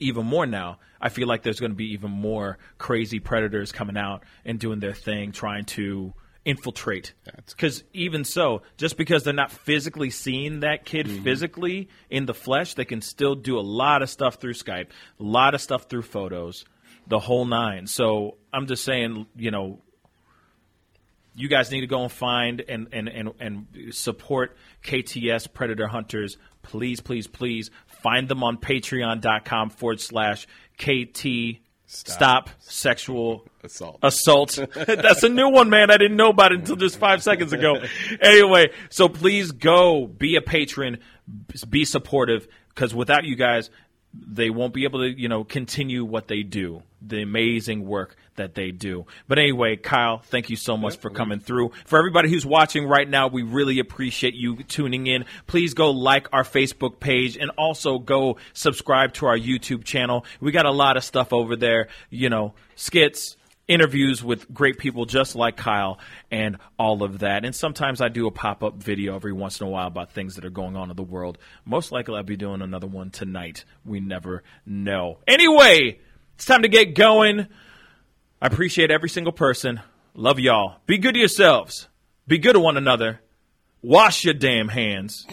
even 0.00 0.26
more 0.26 0.46
now, 0.46 0.78
I 1.00 1.08
feel 1.08 1.26
like 1.28 1.42
there's 1.42 1.60
going 1.60 1.72
to 1.72 1.76
be 1.76 1.92
even 1.92 2.10
more 2.10 2.58
crazy 2.78 3.18
predators 3.20 3.72
coming 3.72 3.96
out 3.96 4.24
and 4.44 4.58
doing 4.58 4.80
their 4.80 4.94
thing, 4.94 5.32
trying 5.32 5.64
to 5.66 6.12
infiltrate. 6.44 7.12
Because 7.46 7.84
even 7.92 8.24
so, 8.24 8.62
just 8.76 8.96
because 8.96 9.22
they're 9.22 9.32
not 9.32 9.52
physically 9.52 10.10
seeing 10.10 10.60
that 10.60 10.84
kid 10.84 11.06
Mm-hmm. 11.06 11.22
physically 11.24 11.88
in 12.10 12.26
the 12.26 12.34
flesh, 12.34 12.74
they 12.74 12.84
can 12.84 13.00
still 13.00 13.34
do 13.36 13.58
a 13.58 13.62
lot 13.62 14.02
of 14.02 14.10
stuff 14.10 14.36
through 14.36 14.54
Skype, 14.54 14.88
a 15.20 15.22
lot 15.22 15.54
of 15.54 15.60
stuff 15.60 15.84
through 15.88 16.02
photos, 16.02 16.64
the 17.06 17.18
whole 17.18 17.44
nine. 17.44 17.86
So 17.86 18.36
I'm 18.52 18.66
just 18.66 18.84
saying, 18.84 19.26
you 19.36 19.50
know, 19.50 19.80
you 21.34 21.48
guys 21.48 21.70
need 21.70 21.80
to 21.80 21.86
go 21.86 22.02
and 22.02 22.12
find 22.12 22.62
and, 22.68 22.88
and, 22.92 23.08
and, 23.08 23.30
and 23.40 23.66
support 23.94 24.56
KTS 24.84 25.52
Predator 25.52 25.86
Hunters. 25.86 26.36
Please, 26.62 27.00
please, 27.00 27.26
please 27.26 27.70
find 27.86 28.28
them 28.28 28.44
on 28.44 28.58
patreon.com 28.58 29.70
forward 29.70 30.00
slash 30.00 30.46
KT 30.78 31.60
stop, 31.92 32.50
sexual 32.58 33.46
assault. 33.62 33.98
Assault. 34.02 34.58
That's 34.74 35.22
a 35.22 35.28
new 35.28 35.50
one, 35.50 35.70
man. 35.70 35.90
I 35.90 35.96
didn't 35.96 36.16
know 36.16 36.30
about 36.30 36.52
it 36.52 36.60
until 36.60 36.76
just 36.76 36.98
five 36.98 37.22
seconds 37.22 37.52
ago. 37.52 37.82
Anyway, 38.20 38.70
so 38.90 39.08
please 39.08 39.52
go 39.52 40.06
be 40.06 40.36
a 40.36 40.40
patron, 40.40 40.98
be 41.68 41.84
supportive, 41.84 42.46
because 42.68 42.94
without 42.94 43.24
you 43.24 43.36
guys, 43.36 43.70
they 44.14 44.50
won't 44.50 44.74
be 44.74 44.84
able 44.84 45.00
to, 45.00 45.08
you 45.08 45.28
know, 45.28 45.44
continue 45.44 46.04
what 46.04 46.28
they 46.28 46.42
do, 46.42 46.82
the 47.00 47.22
amazing 47.22 47.86
work 47.86 48.16
that 48.36 48.54
they 48.54 48.70
do. 48.70 49.06
But 49.28 49.38
anyway, 49.38 49.76
Kyle, 49.76 50.18
thank 50.18 50.50
you 50.50 50.56
so 50.56 50.76
much 50.76 50.98
for 50.98 51.10
coming 51.10 51.40
through. 51.40 51.72
For 51.86 51.98
everybody 51.98 52.30
who's 52.30 52.46
watching 52.46 52.86
right 52.86 53.08
now, 53.08 53.28
we 53.28 53.42
really 53.42 53.78
appreciate 53.78 54.34
you 54.34 54.62
tuning 54.64 55.06
in. 55.06 55.24
Please 55.46 55.74
go 55.74 55.90
like 55.90 56.28
our 56.32 56.44
Facebook 56.44 57.00
page 57.00 57.36
and 57.36 57.50
also 57.56 57.98
go 57.98 58.36
subscribe 58.52 59.14
to 59.14 59.26
our 59.26 59.38
YouTube 59.38 59.84
channel. 59.84 60.24
We 60.40 60.52
got 60.52 60.66
a 60.66 60.70
lot 60.70 60.96
of 60.96 61.04
stuff 61.04 61.32
over 61.32 61.56
there, 61.56 61.88
you 62.10 62.28
know, 62.28 62.54
skits, 62.74 63.36
interviews 63.72 64.22
with 64.22 64.52
great 64.52 64.78
people 64.78 65.04
just 65.04 65.34
like 65.34 65.56
Kyle 65.56 65.98
and 66.30 66.58
all 66.78 67.02
of 67.02 67.20
that. 67.20 67.44
And 67.44 67.54
sometimes 67.54 68.00
I 68.00 68.08
do 68.08 68.26
a 68.26 68.30
pop 68.30 68.62
up 68.62 68.76
video 68.76 69.14
every 69.14 69.32
once 69.32 69.60
in 69.60 69.66
a 69.66 69.70
while 69.70 69.86
about 69.86 70.12
things 70.12 70.36
that 70.36 70.44
are 70.44 70.50
going 70.50 70.76
on 70.76 70.90
in 70.90 70.96
the 70.96 71.02
world. 71.02 71.38
Most 71.64 71.92
likely 71.92 72.16
I'll 72.16 72.22
be 72.22 72.36
doing 72.36 72.62
another 72.62 72.86
one 72.86 73.10
tonight. 73.10 73.64
We 73.84 74.00
never 74.00 74.42
know. 74.66 75.18
Anyway, 75.26 75.98
it's 76.34 76.44
time 76.44 76.62
to 76.62 76.68
get 76.68 76.94
going. 76.94 77.46
I 78.40 78.46
appreciate 78.46 78.90
every 78.90 79.08
single 79.08 79.32
person. 79.32 79.80
Love 80.14 80.38
y'all. 80.38 80.76
Be 80.86 80.98
good 80.98 81.14
to 81.14 81.18
yourselves. 81.18 81.88
Be 82.26 82.38
good 82.38 82.52
to 82.54 82.60
one 82.60 82.76
another. 82.76 83.20
Wash 83.82 84.24
your 84.24 84.34
damn 84.34 84.68
hands. 84.68 85.26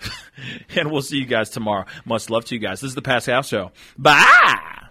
and 0.76 0.90
we'll 0.90 1.02
see 1.02 1.18
you 1.18 1.26
guys 1.26 1.50
tomorrow. 1.50 1.86
Much 2.04 2.30
love 2.30 2.44
to 2.46 2.54
you 2.54 2.60
guys. 2.60 2.80
This 2.80 2.90
is 2.90 2.94
the 2.94 3.02
Pascal 3.02 3.42
Show. 3.42 3.72
Bye. 3.96 4.85